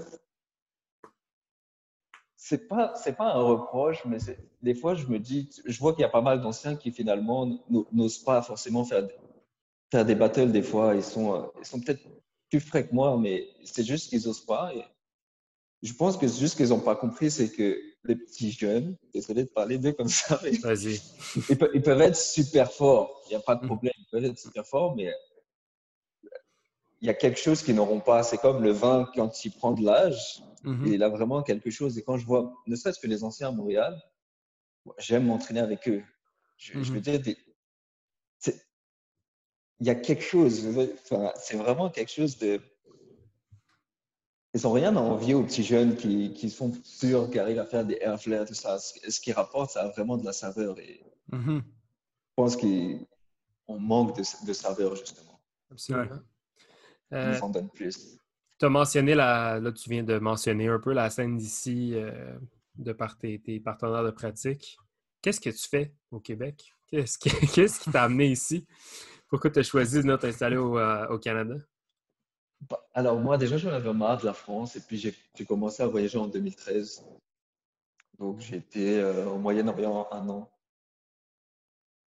c'est 2.36 2.68
pas, 2.68 2.94
c'est 2.94 3.16
pas 3.16 3.32
un 3.34 3.42
reproche, 3.42 4.04
mais 4.04 4.18
des 4.62 4.74
fois, 4.74 4.94
je 4.94 5.06
me 5.06 5.18
dis, 5.18 5.48
je 5.64 5.78
vois 5.80 5.92
qu'il 5.92 6.02
y 6.02 6.04
a 6.04 6.08
pas 6.08 6.20
mal 6.22 6.40
d'anciens 6.40 6.76
qui 6.76 6.92
finalement 6.92 7.58
n'osent 7.92 8.18
pas 8.18 8.42
forcément 8.42 8.84
faire, 8.84 9.06
des- 9.06 9.14
faire 9.90 10.04
des 10.04 10.14
battles. 10.14 10.52
Des 10.52 10.62
fois, 10.62 10.94
ils 10.94 11.02
sont, 11.02 11.50
ils 11.58 11.64
sont 11.64 11.80
peut-être 11.80 12.02
plus 12.50 12.60
frais 12.60 12.86
que 12.86 12.94
moi, 12.94 13.16
mais 13.18 13.48
c'est 13.64 13.84
juste 13.84 14.08
qu'ils 14.08 14.28
osent 14.28 14.44
pas. 14.46 14.72
Et 14.74 14.84
je 15.82 15.92
pense 15.92 16.16
que 16.16 16.26
c'est 16.28 16.40
juste 16.40 16.56
qu'ils 16.56 16.68
n'ont 16.68 16.80
pas 16.80 16.96
compris, 16.96 17.30
c'est 17.30 17.50
que 17.50 17.80
les 18.04 18.16
petits 18.16 18.52
jeunes, 18.52 18.96
désolé 19.12 19.44
de 19.44 19.48
parler 19.48 19.78
d'eux 19.78 19.92
comme 19.92 20.08
ça, 20.08 20.40
mais 20.42 20.52
Vas-y. 20.52 21.00
ils, 21.48 21.58
peuvent, 21.58 21.70
ils 21.74 21.82
peuvent 21.82 22.00
être 22.00 22.16
super 22.16 22.72
forts. 22.72 23.22
Il 23.26 23.30
n'y 23.30 23.36
a 23.36 23.40
pas 23.40 23.54
de 23.54 23.60
Mhm. 23.62 23.66
problème. 23.66 23.92
Ils 23.98 24.06
peuvent 24.10 24.24
être 24.24 24.38
super 24.38 24.66
forts, 24.66 24.94
mais 24.96 25.12
il 27.00 27.06
y 27.06 27.10
a 27.10 27.14
quelque 27.14 27.38
chose 27.38 27.62
qu'ils 27.62 27.74
n'auront 27.76 28.00
pas. 28.00 28.22
C'est 28.22 28.38
comme 28.38 28.62
le 28.62 28.72
vin, 28.72 29.08
quand 29.14 29.44
il 29.44 29.52
prend 29.52 29.72
de 29.72 29.84
l'âge, 29.84 30.42
Mhm. 30.64 30.86
il 30.86 31.02
a 31.02 31.08
vraiment 31.08 31.42
quelque 31.42 31.70
chose. 31.70 31.96
Et 31.98 32.02
quand 32.02 32.16
je 32.18 32.26
vois, 32.26 32.52
ne 32.66 32.74
serait-ce 32.76 32.98
que 32.98 33.06
les 33.06 33.22
anciens 33.24 33.48
à 33.48 33.52
Montréal, 33.52 34.00
j'aime 34.98 35.26
m'entraîner 35.26 35.60
avec 35.60 35.88
eux. 35.88 36.02
Je, 36.56 36.72
je 36.82 36.92
veux 36.92 36.96
Mhm. 36.98 37.02
dire, 37.02 37.20
des- 37.20 37.36
il 39.80 39.86
y 39.86 39.90
a 39.90 39.94
quelque 39.94 40.22
chose. 40.24 40.66
Enfin, 41.04 41.32
c'est 41.36 41.56
vraiment 41.56 41.88
quelque 41.90 42.10
chose 42.10 42.36
de. 42.38 42.60
Ils 44.54 44.62
n'ont 44.62 44.72
rien 44.72 44.96
à 44.96 45.00
envier 45.00 45.34
aux 45.34 45.42
petits 45.44 45.62
jeunes 45.62 45.94
qui, 45.96 46.32
qui 46.32 46.48
sont 46.50 46.72
sûrs, 46.82 47.30
qui 47.30 47.38
arrivent 47.38 47.58
à 47.58 47.66
faire 47.66 47.84
des 47.84 47.98
air 48.00 48.20
flares, 48.20 48.46
tout 48.46 48.54
ça. 48.54 48.78
Ce, 48.78 49.10
ce 49.10 49.20
qui 49.20 49.32
rapporte, 49.32 49.70
ça 49.72 49.82
a 49.82 49.88
vraiment 49.90 50.16
de 50.16 50.24
la 50.24 50.32
saveur. 50.32 50.78
Et 50.78 51.00
Mhm. 51.32 51.62
je 51.66 52.32
pense 52.36 52.56
qu'on 52.56 53.78
manque 53.78 54.16
de, 54.16 54.22
de 54.46 54.52
saveur, 54.52 54.96
justement. 54.96 55.38
Absolument. 55.70 56.20
On 57.10 57.16
Euh, 57.16 57.40
en 57.40 57.50
donne 57.50 57.68
plus. 57.70 58.18
tu 58.58 58.64
as 58.66 58.68
mentionné, 58.70 59.14
la, 59.14 59.60
là, 59.60 59.72
tu 59.72 59.88
viens 59.90 60.02
de 60.02 60.18
mentionner 60.18 60.68
un 60.68 60.78
peu 60.78 60.92
la 60.92 61.10
scène 61.10 61.36
d'ici 61.36 61.92
euh, 61.94 62.38
de 62.76 62.92
par 62.92 63.18
tes, 63.18 63.38
tes 63.40 63.60
partenaires 63.60 64.04
de 64.04 64.10
pratique. 64.10 64.78
Qu'est-ce 65.20 65.40
que 65.40 65.50
tu 65.50 65.68
fais 65.68 65.92
au 66.10 66.20
Québec? 66.20 66.74
Qu'est-ce 66.86 67.18
qui 67.80 67.90
t'a 67.90 68.04
amené 68.04 68.28
ici? 68.28 68.66
Pourquoi 69.28 69.50
tu 69.50 69.58
as 69.58 69.62
choisi 69.62 70.02
de 70.02 70.16
t'installer 70.16 70.56
au, 70.56 70.78
euh, 70.78 71.06
au 71.08 71.18
Canada? 71.18 71.56
Bah, 72.62 72.84
Alors, 72.94 73.18
moi, 73.20 73.38
déjà, 73.38 73.56
j'en 73.56 73.70
avais 73.70 73.92
marre 73.92 74.20
de 74.20 74.26
la 74.26 74.32
France. 74.34 74.76
Et 74.76 74.80
puis, 74.80 74.96
j'ai 74.98 75.44
commencé 75.46 75.82
à 75.82 75.86
voyager 75.86 76.18
en 76.18 76.26
2013. 76.26 77.04
Donc, 78.18 78.40
j'ai 78.40 78.56
été 78.56 78.98
euh, 78.98 79.26
au 79.28 79.38
Moyen-Orient 79.38 80.08
un 80.10 80.28
an. 80.28 80.50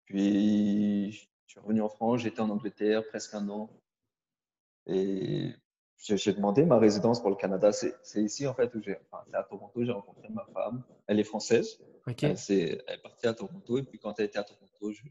Puis, 0.06 1.12
je 1.12 1.52
suis 1.52 1.60
revenu 1.60 1.82
en 1.82 1.90
France. 1.90 2.22
J'étais 2.22 2.40
en 2.42 2.50
Angleterre 2.50 3.06
presque 3.08 3.34
un 3.34 3.48
an. 3.50 3.70
Et 4.88 5.52
j'ai 5.98 6.34
demandé 6.34 6.66
ma 6.66 6.80
résidence 6.80 7.20
pour 7.20 7.30
le 7.30 7.36
Canada. 7.36 7.72
C'est 7.72 8.24
ici, 8.24 8.48
en 8.48 8.54
fait, 8.54 8.74
où 8.76 8.82
j'ai. 8.82 8.98
Enfin, 9.12 9.24
c'est 9.30 9.36
à 9.36 9.44
Toronto, 9.44 9.84
j'ai 9.84 9.92
rencontré 9.92 10.30
ma 10.30 10.46
femme. 10.54 10.84
Elle 11.08 11.20
est 11.20 11.24
française. 11.26 11.80
OK. 12.08 12.24
Elle, 12.24 12.38
s'est- 12.38 12.82
elle 12.88 12.96
est 12.96 13.02
partie 13.02 13.28
à 13.28 13.34
Toronto. 13.34 13.78
Et 13.78 13.84
puis, 13.84 14.00
quand 14.00 14.18
elle 14.20 14.26
était 14.26 14.40
à 14.40 14.44
Toronto, 14.44 14.92
je- 14.92 15.04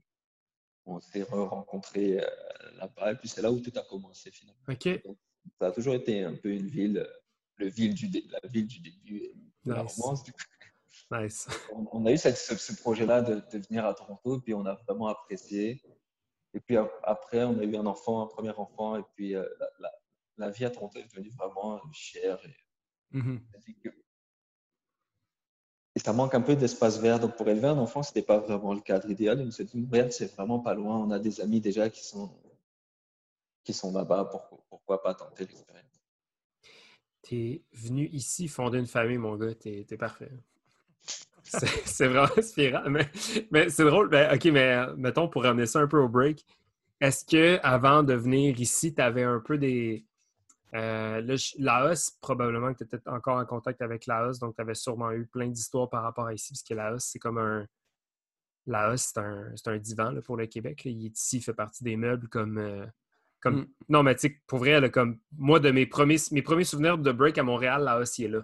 on 0.89 1.01
s'est 1.01 1.23
rencontrés 1.23 2.21
là-bas. 2.77 3.13
Et 3.13 3.15
puis, 3.17 3.29
c'est 3.29 3.43
là 3.43 3.51
où 3.53 3.61
tout 3.61 3.73
a 3.77 3.83
commencé, 3.83 4.31
finalement. 4.31 4.61
OK. 4.69 4.89
Ça 5.61 5.67
a 5.69 5.73
toujours 5.73 5.95
été 5.95 6.23
un 6.25 6.35
peu 6.35 6.51
une 6.51 6.67
ville, 6.69 6.99
euh, 6.99 7.13
le 7.57 7.69
ville 7.69 7.95
du 7.95 8.09
la 8.31 8.41
ville 8.49 8.67
du 8.67 8.81
début 8.81 9.33
la 9.65 9.83
Nice. 9.83 9.97
romance. 9.99 10.23
Du 10.25 10.33
coup, 10.33 10.39
Nice. 11.11 11.47
on, 11.73 11.87
on 11.93 12.07
a 12.07 12.13
eu 12.13 12.17
cette- 12.19 12.37
ce, 12.37 12.55
ce 12.57 12.73
projet-là 12.81 13.23
de, 13.23 13.35
de 13.53 13.59
venir 13.67 13.85
à 13.87 13.95
Toronto, 13.95 14.37
et 14.39 14.41
puis 14.41 14.55
on 14.55 14.65
a 14.67 14.75
vraiment 14.75 15.09
apprécié. 15.09 15.81
Et 16.55 16.61
puis 16.61 16.77
ap- 16.77 16.93
après, 17.03 17.45
on 17.45 17.59
a 17.59 17.65
eu 17.65 17.77
un 17.77 17.87
enfant, 17.87 18.23
un 18.23 18.27
premier 18.27 18.51
enfant, 18.51 18.97
et 18.97 19.03
puis 19.15 19.35
euh, 19.35 19.47
la, 19.59 19.69
la- 19.81 19.93
la 20.37 20.51
vie 20.51 20.65
à 20.65 20.71
Toronto 20.71 20.99
est 20.99 21.05
devenue 21.05 21.31
vraiment 21.31 21.81
chère. 21.93 22.39
Et, 22.47 22.55
Mhm. 23.11 23.41
Et 25.99 26.01
ça 26.01 26.13
manque 26.13 26.33
un 26.37 26.41
peu 26.41 26.55
d'espace 26.55 27.01
vert. 27.01 27.19
Donc 27.19 27.35
pour 27.37 27.49
élever 27.49 27.67
un 27.67 27.79
enfant, 27.79 28.05
ce 28.05 28.11
n'était 28.11 28.23
pas 28.23 28.39
vraiment 28.39 28.73
le 28.73 28.81
cadre 28.81 29.11
idéal. 29.11 29.41
Et 29.41 29.45
on 29.45 29.51
s'est 29.51 29.65
dit, 29.65 29.77
Montréal, 29.77 30.13
c'est 30.13 30.33
vraiment 30.33 30.61
pas 30.61 30.73
loin. 30.73 30.97
On 30.97 31.11
a 31.11 31.19
des 31.19 31.41
amis 31.41 31.61
déjà 31.61 31.91
qui 31.91 32.05
sont, 32.05 32.31
qui 33.65 33.73
sont 33.73 33.93
là-bas. 33.93 34.29
Pourquoi, 34.31 34.61
pourquoi 34.71 35.03
pas 35.03 35.15
tenter 35.15 35.45
l'expérience? 35.45 36.01
T'es 37.23 37.65
venu 37.73 38.07
ici 38.13 38.47
fonder 38.47 38.79
une 38.79 38.87
famille, 38.87 39.19
mon 39.19 39.35
gars. 39.37 39.53
T'es 39.57 39.85
t'es 39.89 39.97
parfait. 39.97 40.31
C'est 41.43 42.07
vraiment 42.07 42.29
inspirant. 42.37 42.89
Mais, 42.89 43.11
mais 43.51 43.69
c'est 43.69 43.85
drôle. 43.85 44.09
Ben, 44.09 44.33
OK, 44.33 44.45
mais 44.53 44.87
mettons, 44.97 45.29
pour 45.29 45.43
ramener 45.43 45.67
ça 45.67 45.81
un 45.81 45.89
peu 45.89 45.99
au 45.99 46.09
break, 46.09 46.45
est-ce 47.01 47.25
que 47.25 47.59
avant 47.63 48.05
de 48.05 48.13
venir 48.15 48.61
ici, 48.61 48.95
tu 48.95 49.01
avais 49.01 49.25
un 49.25 49.41
peu 49.41 49.59
des. 49.59 50.05
Euh, 50.75 51.21
là, 51.23 51.37
je- 51.37 51.55
Laos, 51.59 52.11
probablement 52.21 52.73
que 52.75 52.85
tu 52.85 52.85
étais 52.95 53.09
encore 53.09 53.39
en 53.39 53.47
contact 53.47 53.81
avec 53.83 54.07
Laos, 54.07 54.39
donc 54.39 54.55
tu 54.55 54.61
avais 54.61 54.75
sûrement 54.75 55.11
eu 55.13 55.27
plein 55.27 55.49
d'histoires 55.49 55.89
par 55.89 56.03
rapport 56.03 56.27
à 56.27 56.35
ici, 56.35 56.53
puisque 56.53 56.71
Laos, 56.71 56.99
c'est 57.05 57.19
comme 57.19 57.39
un. 57.39 57.67
Laos, 58.67 58.97
c'est 59.01 59.19
un, 59.19 59.51
c'est 59.57 59.69
un 59.69 59.79
divan 59.79 60.11
là, 60.11 60.21
pour 60.21 60.37
le 60.37 60.47
Québec. 60.47 60.85
là. 60.85 60.91
Il 60.91 61.07
est 61.07 61.17
ici, 61.19 61.39
il 61.39 61.43
fait 61.43 61.55
partie 61.55 61.85
des 61.85 61.97
meubles 61.97 62.29
comme. 62.29 62.59
euh, 62.59 62.85
comme... 63.41 63.61
Mm. 63.61 63.67
Non, 63.89 64.03
mais 64.03 64.15
tu 64.15 64.29
sais, 64.29 64.41
pour 64.47 64.59
vrai, 64.59 64.81
là, 64.81 64.89
comme 64.91 65.19
moi, 65.37 65.59
de 65.61 65.71
mes 65.71 65.87
premiers, 65.87 66.19
mes 66.33 66.43
premiers 66.43 66.65
souvenirs 66.65 66.99
de 66.99 67.13
break 67.13 67.39
à 67.39 67.43
Montréal, 67.43 67.85
Laos, 67.85 68.19
il 68.19 68.25
est 68.27 68.29
là. 68.29 68.43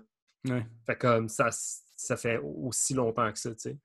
Ouais. 0.48 0.66
Fait 0.86 0.96
comme 0.96 1.28
ça, 1.28 1.48
ça 1.50 2.16
fait 2.16 2.38
aussi 2.38 2.94
longtemps 2.94 3.30
que 3.32 3.38
ça, 3.38 3.50
tu 3.54 3.60
sais. 3.60 3.78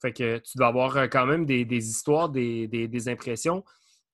Fait 0.00 0.12
que 0.12 0.38
tu 0.38 0.58
dois 0.58 0.66
avoir 0.68 0.96
euh, 0.96 1.06
quand 1.08 1.26
même 1.26 1.46
des, 1.46 1.64
des 1.64 1.88
histoires, 1.88 2.28
des, 2.28 2.66
des- 2.68 2.86
des 2.88 3.08
impressions. 3.08 3.64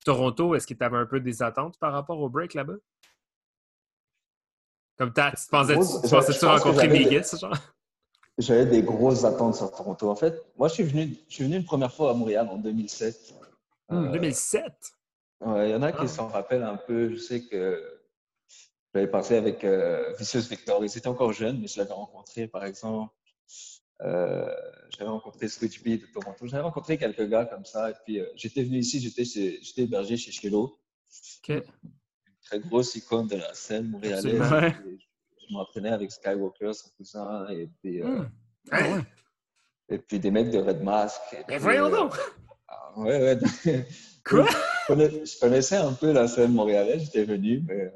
Toronto, 0.05 0.53
est-ce 0.55 0.65
que 0.67 0.73
tu 0.73 0.83
avais 0.83 0.97
un 0.97 1.05
peu 1.05 1.19
des 1.19 1.41
attentes 1.41 1.77
par 1.79 1.91
rapport 1.93 2.19
au 2.19 2.29
break 2.29 2.53
là-bas? 2.53 2.75
Comme 4.97 5.11
t'as- 5.13 5.31
tu 5.31 5.47
pensais, 5.49 5.75
Gros, 5.75 6.01
tu 6.01 6.09
pensais 6.09 6.33
tu 6.37 6.45
rencontrer 6.45 6.87
Miguel, 6.87 7.23
genre? 7.39 7.57
J'avais 8.37 8.65
des 8.65 8.81
grosses 8.81 9.23
attentes 9.25 9.55
sur 9.55 9.71
Toronto. 9.71 10.09
En 10.09 10.15
fait, 10.15 10.41
moi, 10.57 10.67
je 10.67 10.73
suis 10.75 10.83
venu, 10.83 11.15
je 11.29 11.33
suis 11.35 11.43
venu 11.43 11.57
une 11.57 11.65
première 11.65 11.93
fois 11.93 12.11
à 12.11 12.13
Montréal 12.13 12.47
en 12.49 12.57
2007. 12.57 13.33
Euh, 13.91 14.11
2007? 14.11 14.73
ouais, 15.41 15.69
Il 15.69 15.71
y 15.71 15.75
en 15.75 15.81
a 15.83 15.91
qui 15.91 15.99
Ah. 16.01 16.07
s'en 16.07 16.27
rappellent 16.27 16.63
un 16.63 16.77
peu. 16.77 17.09
Je 17.11 17.17
sais 17.17 17.41
que 17.43 17.99
j'avais 18.93 19.07
passé 19.07 19.35
avec 19.35 19.63
euh, 19.63 20.13
Vicious 20.17 20.41
Victor. 20.49 20.83
Ils 20.83 20.97
étaient 20.97 21.07
encore 21.07 21.31
jeunes, 21.33 21.59
mais 21.59 21.67
je 21.67 21.77
l'avais 21.77 21.93
rencontré, 21.93 22.47
par 22.47 22.65
exemple. 22.65 23.13
Euh, 24.01 24.51
j'avais 24.89 25.09
rencontré 25.09 25.47
Switch 25.47 25.81
de 25.83 26.05
Toronto. 26.11 26.47
J'avais 26.47 26.63
rencontré 26.63 26.97
quelques 26.97 27.27
gars 27.29 27.45
comme 27.45 27.65
ça. 27.65 27.91
Et 27.91 27.93
puis, 28.03 28.19
euh, 28.19 28.25
j'étais 28.35 28.63
venu 28.63 28.79
ici, 28.79 28.99
j'étais 28.99 29.81
hébergé 29.83 30.17
chez 30.17 30.31
Chelo, 30.31 30.79
OK. 31.47 31.61
Très 32.43 32.59
grosse 32.59 32.95
icône 32.95 33.27
de 33.27 33.35
la 33.37 33.53
scène 33.53 33.89
montréalaise. 33.89 34.41
Je, 34.41 35.53
m'entraînais 35.53 35.91
avec 35.91 36.11
Skywalker, 36.11 36.73
son 36.73 36.89
cousin, 36.97 37.47
et 37.49 37.67
puis, 37.81 38.01
euh, 38.01 38.07
Hmm. 38.07 38.29
Ah 38.71 38.81
ouais. 38.81 39.01
et 39.89 39.97
puis 39.97 40.17
des 40.19 40.31
mecs 40.31 40.49
de 40.49 40.57
Red 40.59 40.81
Mask. 40.81 41.19
Et 41.33 41.37
Mais 41.49 41.57
voyons 41.57 41.87
euh, 41.87 41.89
donc! 41.91 42.13
ah, 42.69 42.93
ouais, 42.97 43.21
ouais. 43.21 43.37
Quoi? 44.25 44.45
je, 44.47 44.87
connais- 44.87 45.25
je 45.25 45.39
connaissais 45.39 45.75
un 45.75 45.91
peu 45.91 46.13
la 46.13 46.27
scène 46.29 46.53
montréalaise, 46.53 47.03
j'étais 47.03 47.25
venu, 47.25 47.61
mais 47.67 47.81
euh, 47.81 47.89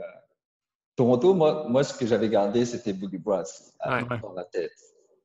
Toronto, 0.97 1.33
moi, 1.33 1.67
moi, 1.69 1.83
ce 1.85 1.93
que 1.93 2.05
j'avais 2.05 2.27
gardé, 2.27 2.65
c'était 2.65 2.91
Boogie 2.91 3.17
Brass 3.17 3.73
Ouais. 3.85 4.03
dans 4.21 4.33
la 4.33 4.43
tête. 4.43 4.71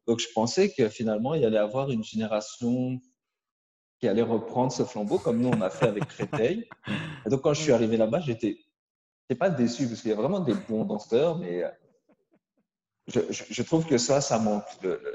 Donc, 0.07 0.21
je 0.21 0.29
pensais 0.33 0.71
que 0.73 0.89
finalement, 0.89 1.35
il 1.35 1.43
y 1.43 1.45
allait 1.45 1.59
avoir 1.59 1.91
une 1.91 2.05
génération 2.05 3.01
qui 3.99 4.07
allait 4.09 4.23
reprendre 4.23 4.71
ce 4.73 4.85
flambeau, 4.85 5.19
comme 5.19 5.39
nous, 5.41 5.49
on 5.49 5.61
a 5.61 5.71
fait 5.71 5.87
avec 5.87 6.07
Créteil. 6.07 6.69
Et 7.27 7.31
donc, 7.31 7.41
quand 7.43 7.55
je 7.55 7.63
suis 7.63 7.73
arrivé 7.73 7.97
là-bas, 7.97 8.21
j'étais 8.21 8.59
j'étais 9.33 9.39
pas 9.39 9.51
déçu, 9.51 9.89
parce 9.89 10.01
qu'il 10.03 10.11
y 10.11 10.15
a 10.15 10.17
vraiment 10.17 10.41
des 10.41 10.55
bons 10.55 10.85
danseurs, 10.85 11.39
mais 11.39 11.65
euh, 11.65 11.71
je, 13.07 13.21
je- 13.31 13.45
je 13.51 13.63
trouve 13.63 13.87
que 13.87 13.99
ça, 13.99 14.21
ça 14.21 14.39
manque, 14.39 14.65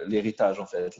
l'héritage, 0.07 0.59
en 0.59 0.65
fait. 0.65 0.91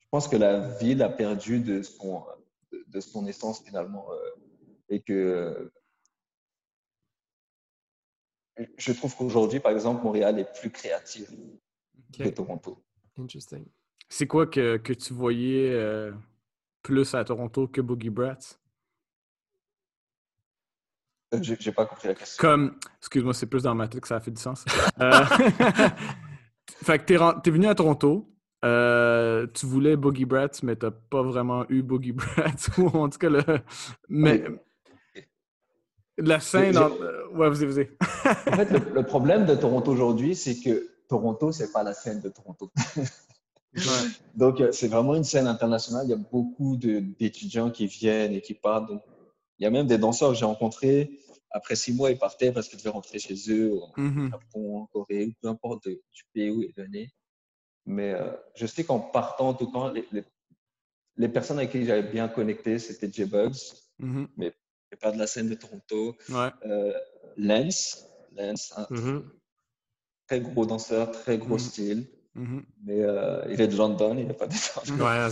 Je 0.00 0.08
pense 0.10 0.26
que 0.28 0.36
la 0.36 0.60
ville 0.78 1.02
a 1.02 1.08
perdu 1.08 1.60
de 1.60 1.82
son, 1.82 2.24
de, 2.72 2.84
de 2.86 3.00
son 3.00 3.26
essence, 3.26 3.62
finalement, 3.62 4.06
euh, 4.10 4.16
et 4.88 5.00
que 5.00 5.70
je 8.78 8.92
trouve 8.92 9.14
qu'aujourd'hui, 9.16 9.60
par 9.60 9.72
exemple, 9.72 10.04
Montréal 10.04 10.38
est 10.38 10.50
plus 10.60 10.70
créatif 10.70 11.28
que 12.16 12.28
OK. 12.28 12.34
Toronto. 12.34 12.82
Interesting. 13.18 13.66
C'est 14.08 14.26
quoi 14.28 14.46
que, 14.46 14.76
que 14.76 14.92
tu 14.92 15.12
voyais 15.12 15.70
euh, 15.72 16.12
plus 16.82 17.14
à 17.14 17.24
Toronto 17.24 17.66
que 17.66 17.80
Boogie 17.80 18.10
Brats? 18.10 18.58
Euh, 21.38 21.56
J'ai 21.60 21.72
pas 21.72 21.86
compris 21.86 22.08
la 22.08 22.14
question. 22.14 22.40
Comme, 22.40 22.74
excuse-moi, 23.00 23.34
c'est 23.34 23.46
plus 23.46 23.62
dans 23.62 23.74
ma 23.74 23.88
tête 23.88 24.00
que 24.00 24.08
ça 24.08 24.16
a 24.16 24.20
fait 24.20 24.30
du 24.30 24.40
sens. 24.40 24.64
Euh, 25.00 25.12
fait 26.82 26.98
que 26.98 27.04
t'es, 27.42 27.50
venu 27.50 27.66
à 27.66 27.74
Toronto, 27.74 28.30
euh, 28.64 29.46
tu 29.52 29.66
voulais 29.66 29.96
Boogie 29.96 30.24
Brats, 30.24 30.48
mais 30.62 30.76
t'as 30.76 30.90
pas 30.90 31.22
vraiment 31.22 31.64
eu 31.68 31.82
Boogie 31.82 32.12
Brats, 32.12 32.78
ou 32.78 32.86
en 32.88 33.08
tout 33.08 33.18
cas, 33.18 33.28
le, 33.28 33.42
mais 34.08 34.44
la 36.16 36.40
scène... 36.40 36.78
En- 36.78 36.90
euh, 37.00 37.28
ouais, 37.32 37.50
vas-y, 37.50 37.66
vas-y. 37.66 37.88
En 38.52 38.56
fait, 38.56 38.70
le, 38.70 38.94
le 38.94 39.02
problème 39.02 39.46
de 39.46 39.54
Toronto 39.54 39.90
aujourd'hui, 39.90 40.34
c'est 40.36 40.60
que 40.60 40.88
Toronto, 41.08 41.52
c'est 41.52 41.72
pas 41.72 41.82
la 41.82 41.92
scène 41.92 42.20
de 42.20 42.28
Toronto. 42.28 42.70
Donc, 44.36 44.62
c'est 44.70 44.88
vraiment 44.88 45.14
une 45.16 45.24
scène 45.24 45.46
internationale. 45.48 46.04
Il 46.06 46.10
y 46.10 46.14
a 46.14 46.16
beaucoup 46.30 46.76
de- 46.76 47.00
d'étudiants 47.18 47.70
qui 47.70 47.86
viennent 47.86 48.32
et 48.32 48.40
qui 48.40 48.54
partent. 48.54 48.88
Donc, 48.88 49.02
il 49.58 49.64
y 49.64 49.66
a 49.66 49.70
même 49.70 49.86
des 49.86 49.98
danseurs 49.98 50.30
que 50.30 50.36
j'ai 50.36 50.44
rencontrés. 50.44 51.18
Après 51.56 51.76
six 51.76 51.92
mois, 51.94 52.10
ils 52.10 52.18
partaient 52.18 52.50
parce 52.52 52.68
qu'ils 52.68 52.78
devaient 52.80 52.90
rentrer 52.90 53.20
chez 53.20 53.36
eux, 53.48 53.72
au 53.72 53.88
Mhm. 53.96 54.30
Japon, 54.32 54.78
en 54.80 54.86
Corée, 54.86 55.26
ou 55.26 55.32
peu 55.40 55.48
importe 55.48 55.84
de- 55.86 56.00
du 56.12 56.22
pays 56.34 56.50
où 56.50 56.60
ils 56.62 56.74
venaient. 56.76 57.10
Mais 57.86 58.12
euh, 58.12 58.32
je 58.56 58.66
sais 58.66 58.82
qu'en 58.82 58.98
partant, 58.98 59.50
en 59.50 59.54
tout 59.54 59.70
cas, 59.70 59.92
les, 59.92 60.04
les- 60.10 60.24
les 61.16 61.28
personnes 61.28 61.58
avec 61.58 61.70
qui 61.70 61.84
j'avais 61.84 62.02
bien 62.16 62.26
connecté, 62.28 62.78
c'était 62.80 63.10
J-Bugs, 63.10 63.52
Mhm. 64.00 64.28
c'est 64.90 65.00
pas 65.00 65.12
de 65.12 65.18
la 65.18 65.28
scène 65.28 65.48
de 65.48 65.54
Toronto. 65.54 66.16
Ouais. 66.28 66.50
Euh, 66.66 66.92
Lance, 67.36 68.04
Lance, 68.36 68.72
un 68.76 68.86
Mhm. 68.90 69.30
très 70.26 70.40
gros 70.40 70.66
danseur, 70.66 71.12
très 71.12 71.38
gros 71.38 71.58
style. 71.58 72.08
Mais 72.86 73.00
euh, 73.00 73.44
il 73.48 73.60
est 73.60 73.68
de 73.68 73.76
London, 73.76 74.16
il 74.18 74.26
n'est 74.26 74.34
pas 74.34 74.48
de 74.48 74.56
Toronto. 74.74 75.04
Ouais, 75.04 75.28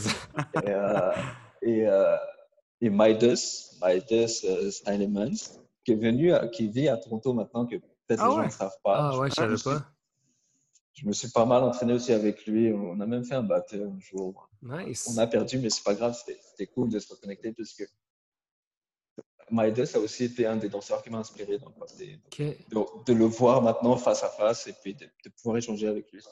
Et, 0.54 0.68
euh, 0.68 1.12
et, 1.62 2.86
et 2.86 2.90
Midas, 2.90 3.74
Midas 3.82 4.44
Steinemans, 4.70 5.58
qui 5.84 5.92
est 5.92 5.96
venu, 5.96 6.32
à- 6.32 6.48
qui 6.48 6.68
vit 6.68 6.88
à 6.88 6.96
Toronto 6.96 7.32
maintenant, 7.32 7.66
que 7.66 7.76
peut-être 7.76 8.20
Ah 8.22 8.28
les 8.28 8.34
gens 8.36 8.44
ne 8.44 8.50
savent 8.50 8.78
pas. 8.84 9.10
Ah 9.10 9.18
ouais, 9.18 9.30
je 9.30 9.34
savais 9.34 9.52
me 9.52 9.56
suis- 9.56 9.70
pas. 9.70 9.86
Je 10.94 11.06
me 11.06 11.12
suis 11.12 11.28
pas 11.30 11.46
mal 11.46 11.62
entraîné 11.62 11.94
aussi 11.94 12.12
avec 12.12 12.44
lui. 12.46 12.70
On 12.72 13.00
a 13.00 13.06
même 13.06 13.24
fait 13.24 13.34
un 13.34 13.42
battle 13.42 13.90
un 13.94 13.98
jour. 13.98 14.50
Nice. 14.60 15.08
On 15.14 15.18
a 15.18 15.26
perdu, 15.26 15.58
mais 15.58 15.70
c'est 15.70 15.82
pas 15.82 15.94
grave, 15.94 16.14
c'était 16.14 16.66
cool 16.66 16.90
de 16.90 16.98
se 16.98 17.12
reconnecter 17.12 17.52
parce 17.52 17.72
que 17.72 17.84
Midas 19.50 19.92
a 19.94 19.98
aussi 19.98 20.24
été 20.24 20.46
un 20.46 20.56
des 20.56 20.68
danseurs 20.68 21.02
qui 21.02 21.10
m'a 21.10 21.18
inspiré. 21.18 21.58
Donc, 22.70 23.06
de 23.06 23.12
le 23.12 23.24
voir 23.24 23.60
maintenant 23.62 23.96
face 23.96 24.22
à 24.22 24.28
face 24.28 24.66
et 24.66 24.74
puis 24.82 24.94
de, 24.94 25.06
de 25.24 25.30
pouvoir 25.30 25.56
échanger 25.58 25.88
avec 25.88 26.10
lui, 26.12 26.22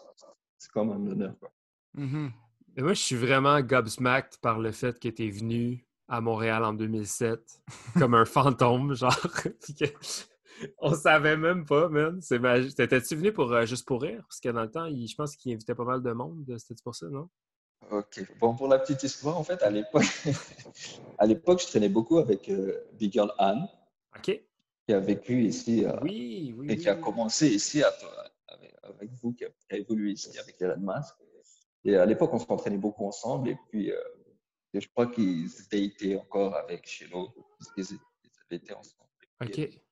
c'est 0.59 0.70
comme 0.70 0.90
un 0.92 1.07
honneur. 1.11 1.38
Quoi. 1.38 1.51
Mhm. 1.94 2.30
Mais 2.76 2.82
moi, 2.82 2.92
je 2.94 3.01
suis 3.01 3.16
vraiment 3.16 3.61
gobsmacked 3.61 4.38
par 4.40 4.59
le 4.59 4.72
fait 4.72 4.98
que 4.98 5.09
tu 5.09 5.26
es 5.26 5.30
venu 5.30 5.86
à 6.11 6.21
Montréal 6.21 6.65
en 6.65 6.73
2007 6.75 7.41
comme 7.99 8.15
un 8.15 8.25
fantôme, 8.27 8.95
genre. 8.95 9.17
On 10.79 10.93
savait 10.95 11.37
même 11.39 11.65
pas, 11.65 11.89
man. 11.89 12.19
C'est 12.21 12.39
magique. 12.39 12.75
T'étais-tu 12.75 13.17
venu 13.17 13.33
pour 13.33 13.51
euh, 13.53 13.65
juste 13.65 13.87
pour 13.87 14.03
rire? 14.03 14.23
Parce 14.29 14.41
que 14.41 14.51
dans 14.51 14.63
le 14.63 14.71
temps, 14.71 14.85
il- 14.85 15.07
je 15.09 15.15
pense 15.15 15.35
qu'il 15.37 15.53
invitait 15.55 15.75
pas 15.75 15.85
mal 15.85 16.03
de 16.03 16.13
monde. 16.13 16.45
C'était 16.59 16.83
pour 16.85 16.95
ça, 16.95 17.07
non? 17.09 17.31
Ok. 17.91 18.23
Bon, 18.39 18.55
pour 18.55 18.69
la 18.69 18.79
petite 18.79 19.03
histoire, 19.03 19.39
en 19.39 19.45
fait, 19.45 19.63
à 19.63 19.71
l'époque, 19.71 20.05
à 21.19 21.27
l'époque, 21.27 21.63
je 21.63 21.67
traînais 21.67 21.89
beaucoup 21.89 22.19
avec 22.19 22.49
euh, 22.51 22.79
Big 22.93 23.13
Girl 23.13 23.33
Anne, 23.39 23.67
OK. 24.17 24.25
qui 24.87 24.93
a 24.93 25.01
vécu 25.01 25.45
ici 25.45 25.87
euh, 25.87 25.93
Oui, 26.03 26.55
oui. 26.59 26.67
et 26.71 26.77
qui 26.77 26.89
a 26.91 26.95
commencé 26.97 27.49
ici 27.49 27.83
à- 27.83 27.95
avec, 28.49 28.75
avec 28.83 29.11
vous, 29.23 29.33
qui 29.33 29.45
a, 29.47 29.49
qui 29.49 29.75
a 29.75 29.77
évolué 29.79 30.11
ici 30.13 30.39
avec 30.39 30.61
Elon 30.61 30.77
Musk. 30.79 31.15
Et 31.85 31.97
à 31.97 32.05
l'époque, 32.05 32.35
on 32.35 32.39
s'entraînait 32.39 32.77
beaucoup 32.77 33.07
ensemble. 33.07 33.49
Et 33.49 33.57
puis, 33.71 33.91
euh, 33.91 33.97
je 34.75 34.89
crois 34.89 35.07
qu'ils 35.07 35.51
étaient 35.64 35.85
été 35.85 36.16
encore 36.16 36.55
avec 36.55 36.87
Chelo, 36.87 37.31
parce 37.59 37.73
qu'ils 37.73 37.99
avaient 38.47 38.57
été 38.57 38.73
ensemble. 38.73 39.11
Et 39.43 39.47
puis, 39.47 39.64
OK. 39.64 39.83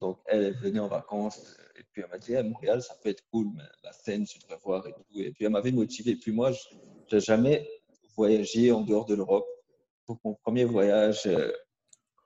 Donc, 0.00 0.20
elle 0.26 0.44
est 0.44 0.50
venue 0.52 0.78
en 0.78 0.86
vacances 0.86 1.56
et 1.76 1.82
puis 1.92 2.02
elle 2.02 2.08
m'a 2.08 2.18
dit, 2.18 2.36
à 2.36 2.42
Montréal, 2.42 2.82
ça 2.82 2.94
peut 3.02 3.08
être 3.08 3.24
cool, 3.32 3.48
mais 3.54 3.64
la 3.82 3.92
scène, 3.92 4.24
tu 4.24 4.38
devrais 4.38 4.58
voir 4.62 4.86
et 4.86 4.92
tout. 4.92 5.04
Et 5.14 5.32
puis, 5.32 5.44
elle 5.44 5.50
m'avait 5.50 5.72
motivé. 5.72 6.12
Et 6.12 6.16
puis, 6.16 6.30
moi, 6.32 6.52
je 6.52 7.14
n'ai 7.16 7.20
jamais 7.20 7.68
voyagé 8.16 8.70
en 8.70 8.82
dehors 8.82 9.06
de 9.06 9.14
l'Europe. 9.14 9.46
Donc, 10.08 10.20
mon 10.24 10.34
premier 10.34 10.64
voyage 10.64 11.26
euh, 11.26 11.52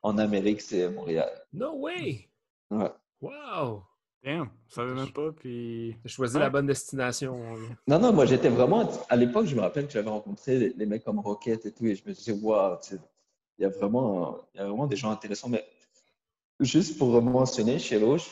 en 0.03 0.19
Amérique, 0.19 0.61
c'est 0.61 0.89
Montréal. 0.91 1.31
No 1.53 1.79
way! 1.79 2.31
Ouais. 2.71 2.91
Wow! 3.21 3.85
Damn, 4.25 4.49
je 4.68 4.75
savais 4.75 4.95
même 4.95 5.11
pas, 5.11 5.33
puis... 5.33 5.97
T'as 6.03 6.09
choisi 6.09 6.35
Ouais. 6.37 6.41
la 6.43 6.51
bonne 6.51 6.66
destination. 6.66 7.41
Non, 7.89 7.99
non, 7.99 8.12
moi, 8.12 8.25
j'étais 8.25 8.49
vraiment. 8.51 8.89
À 9.09 9.16
l'époque, 9.16 9.47
je 9.47 9.57
me 9.57 9.61
rappelle 9.61 9.87
que 9.87 9.93
j'avais 9.93 10.11
rencontré 10.11 10.59
les, 10.59 10.73
les 10.77 10.87
mecs 10.87 11.03
comme 11.05 11.18
Rocket 11.18 11.66
et 11.66 11.73
tout. 11.73 11.87
Et 11.87 11.97
je 11.97 12.03
me 12.07 12.12
disais, 12.12 12.31
waouh, 12.33 12.79
il 13.59 13.62
y, 13.62 13.64
a 13.64 13.68
vraiment- 13.68 14.39
il 14.55 14.59
y 14.59 14.61
a 14.61 14.66
vraiment 14.66 14.87
des 14.87 14.95
gens 14.95 15.11
intéressants. 15.11 15.49
Mais 15.49 15.64
juste 16.61 16.99
pour 16.99 17.20
mentionner, 17.20 17.81
chez 17.81 17.99
Loche, 17.99 18.31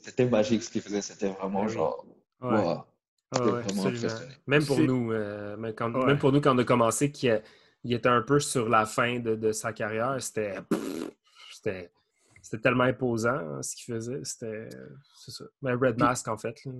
c'était 0.00 0.26
magique 0.26 0.62
ce 0.62 0.70
qu'ils 0.70 0.82
faisaient. 0.82 1.02
C'était 1.02 1.30
vraiment 1.30 1.62
Ah 1.64 1.68
genre, 1.68 2.06
Ouais, 2.40 2.50
waouh. 2.50 2.82
ouais, 3.52 3.62
J'étais 3.94 4.06
ouais. 4.06 4.20
Même 4.46 4.64
pour 4.64 4.78
nous, 4.78 5.10
euh, 5.12 5.56
même, 5.56 5.74
quand- 5.74 5.92
Ouais. 5.92 6.06
même 6.06 6.18
pour 6.18 6.30
nous, 6.30 6.40
quand 6.40 6.54
on 6.54 6.58
a 6.58 6.64
commencé, 6.64 7.10
qu'il 7.10 7.42
était 7.84 8.08
un 8.08 8.22
peu 8.22 8.38
sur 8.38 8.68
la 8.68 8.86
fin 8.86 9.18
de, 9.18 9.34
de 9.34 9.50
sa 9.50 9.72
carrière, 9.72 10.16
c'était 10.20 10.54
c'était 11.52 11.90
c'était 12.42 12.60
tellement 12.60 12.84
imposant 12.84 13.30
hein, 13.30 13.62
ce 13.62 13.76
qu'il 13.76 13.94
faisait. 13.94 14.20
C'était 14.24 14.68
c'est 15.16 15.30
ça. 15.30 15.44
Mais 15.62 15.72
Red 15.72 15.98
Mask, 15.98 16.28
en 16.28 16.36
fait. 16.36 16.54
Tu 16.54 16.70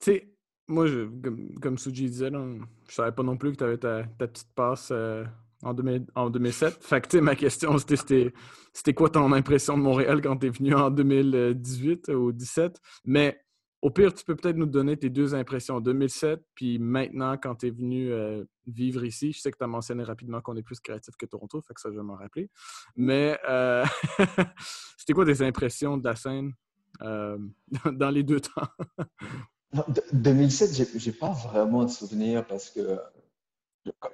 sais, 0.00 0.32
moi, 0.66 0.86
je, 0.86 1.06
comme, 1.22 1.54
comme 1.60 1.78
Suji 1.78 2.10
disait, 2.10 2.30
là, 2.30 2.44
je 2.88 2.94
savais 2.94 3.12
pas 3.12 3.22
non 3.22 3.36
plus 3.36 3.52
que 3.52 3.56
tu 3.56 3.64
avais 3.64 3.78
ta, 3.78 4.04
ta 4.04 4.26
petite 4.26 4.52
passe 4.54 4.90
euh, 4.90 5.24
en, 5.62 5.74
2000 5.74 6.06
en 6.14 6.30
2007. 6.30 6.78
Fait 6.82 7.00
que, 7.00 7.08
tu 7.08 7.18
sais, 7.18 7.20
ma 7.20 7.36
question, 7.36 7.76
c'était, 7.78 7.96
c'était 7.96 8.32
c'était 8.72 8.94
quoi 8.94 9.10
ton 9.10 9.32
impression 9.32 9.76
de 9.76 9.82
Montréal 9.82 10.20
quand 10.22 10.36
tu 10.36 10.46
es 10.46 10.50
venu 10.50 10.74
en 10.74 10.90
2018 10.90 12.08
ou 12.10 12.32
2017? 12.32 12.80
Mais 13.04 13.40
au 13.80 13.90
pire, 13.90 14.12
tu 14.12 14.24
peux 14.24 14.34
peut-être 14.34 14.56
nous 14.56 14.66
donner 14.66 14.96
tes 14.96 15.08
deux 15.10 15.34
impressions, 15.34 15.80
2007, 15.80 16.42
puis 16.54 16.78
maintenant, 16.78 17.36
quand 17.36 17.54
tu 17.56 17.68
es 17.68 17.70
venu 17.70 18.10
euh, 18.10 18.44
vivre 18.66 19.04
ici. 19.04 19.32
Je 19.32 19.40
sais 19.40 19.50
que 19.52 19.56
tu 19.58 19.64
as 19.64 19.68
mentionné 19.68 20.02
rapidement 20.02 20.40
qu'on 20.40 20.56
est 20.56 20.62
plus 20.62 20.80
créatif 20.80 21.14
que 21.16 21.26
Toronto, 21.26 21.60
fait 21.62 21.74
que 21.74 21.80
ça, 21.80 21.88
je 21.90 21.96
vais 21.96 22.02
m'en 22.02 22.16
rappeler. 22.16 22.50
Mais 22.96 23.38
euh, 23.48 23.84
c'était 24.96 25.12
quoi 25.12 25.24
tes 25.24 25.42
impressions 25.42 25.96
de 25.96 26.04
la 26.04 26.16
scène 26.16 26.52
euh, 27.02 27.38
dans 27.92 28.10
les 28.10 28.22
deux 28.24 28.40
temps? 28.40 28.66
Non, 29.72 29.84
de- 29.88 30.02
2007, 30.12 30.98
j'ai- 30.98 31.12
pas 31.12 31.30
vraiment 31.30 31.84
de 31.84 31.90
souvenirs 31.90 32.46
parce 32.46 32.70
que 32.70 32.98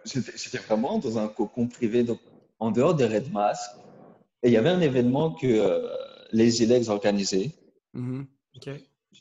j'étais 0.05 0.59
vraiment 0.59 0.99
dans 0.99 1.19
un 1.19 1.29
cocon 1.29 1.69
privé, 1.69 2.05
donc 2.05 2.21
en 2.59 2.71
dehors 2.71 2.95
des 2.95 3.07
Red 3.07 3.33
Mask. 3.33 3.71
Et 4.43 4.49
il 4.49 4.53
y 4.53 4.57
avait 4.57 4.69
un 4.69 4.81
événement 4.81 5.33
que 5.33 5.47
euh, 5.47 5.89
les 6.33 6.62
Ilex 6.62 6.89
organisaient. 6.89 7.51
Mhm. 7.95 8.27
OK. 8.57 8.71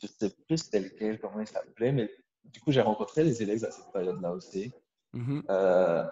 Je 0.00 0.06
sais 0.06 0.30
plus 0.46 0.58
c'était 0.58 0.80
lequel, 0.80 1.18
comment 1.20 1.40
il 1.40 1.46
s'appelait, 1.46 1.92
mais 1.92 2.10
du 2.44 2.60
coup, 2.60 2.72
j'ai 2.72 2.80
rencontré 2.80 3.24
les 3.24 3.42
Ilex 3.42 3.62
à 3.64 3.70
cette 3.70 3.90
période-là 3.92 4.32
aussi. 4.32 4.72
Mhm. 5.12 5.44
Euh, 5.48 6.04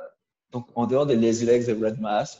donc, 0.50 0.68
en 0.74 0.86
dehors 0.86 1.06
des 1.06 1.16
les 1.16 1.42
Ilex 1.42 1.68
et 1.68 1.72
Red 1.72 2.00
Mask, 2.00 2.38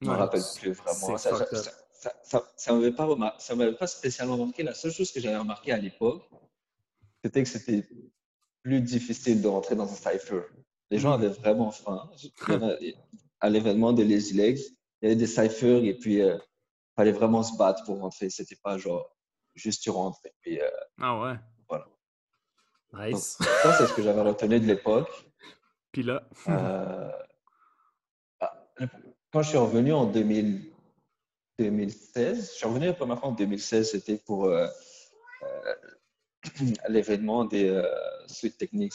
je 0.00 0.06
me 0.06 0.12
Ouais. 0.12 0.16
rappelle 0.18 0.42
plus 0.60 0.72
vraiment. 0.72 1.16
Ça 1.18 1.36
ça, 1.36 1.46
ça, 1.92 2.12
ça, 2.22 2.52
ça 2.56 2.72
m'avait 2.72 2.92
pas, 2.92 3.06
m'avait 3.54 3.86
spécialement 3.86 4.36
marqué. 4.36 4.62
La 4.62 4.74
seule 4.74 4.92
chose 4.92 5.10
que 5.12 5.20
j'avais 5.20 5.36
remarqué 5.36 5.72
à 5.72 5.78
l'époque, 5.78 6.22
c'était 7.24 7.42
que 7.42 7.48
c'était 7.48 7.86
plus 8.62 8.80
difficile 8.80 9.40
de 9.42 9.48
rentrer 9.48 9.74
dans 9.76 9.90
un 9.90 9.94
cypher. 9.96 10.42
Les 10.90 10.98
gens 10.98 11.16
Mhm. 11.16 11.24
avaient 11.24 11.34
vraiment 11.34 11.70
faim. 11.70 12.10
À 13.40 13.50
l'événement 13.50 13.92
des 13.92 14.04
Lazy 14.04 14.34
Legs, 14.34 14.60
il 15.02 15.04
y 15.04 15.06
avait 15.06 15.16
des 15.16 15.26
cyphers 15.26 15.84
et 15.84 15.94
puis 15.94 16.16
il 16.18 16.40
fallait 16.96 17.12
vraiment 17.12 17.42
se 17.42 17.56
battre 17.56 17.84
pour 17.84 17.98
rentrer. 18.00 18.30
C'était 18.30 18.56
pas 18.56 18.78
genre 18.78 19.15
juste 19.56 19.82
tu 19.82 19.90
rentres. 19.90 20.20
Et 20.24 20.32
puis, 20.40 20.60
euh, 20.60 20.68
Ah 21.00 21.20
ouais. 21.20 21.34
Nice. 22.92 23.36
ça, 23.62 23.76
c'est 23.76 23.86
ce 23.86 23.92
que 23.92 24.02
j'avais 24.02 24.22
retenu 24.22 24.58
de 24.60 24.64
l'époque. 24.66 25.08
Puis 25.92 26.02
là. 26.02 26.22
Euh, 26.48 27.10
ah, 28.40 28.66
quand 29.32 29.42
je 29.42 29.48
suis 29.50 29.58
revenu 29.58 29.92
en 29.92 30.06
2000 30.06 30.72
2016, 31.58 32.52
je 32.52 32.56
suis 32.56 32.66
revenu 32.66 32.86
la 32.86 32.92
première 32.92 33.18
fois 33.18 33.30
en 33.30 33.32
2016, 33.32 33.90
c'était 33.92 34.18
pour 34.18 34.44
euh, 34.44 34.66
euh, 35.42 35.74
l'événement 36.88 37.44
des 37.44 37.68
euh, 37.70 37.82
Sweet 38.26 38.58
Techniques 38.58 38.94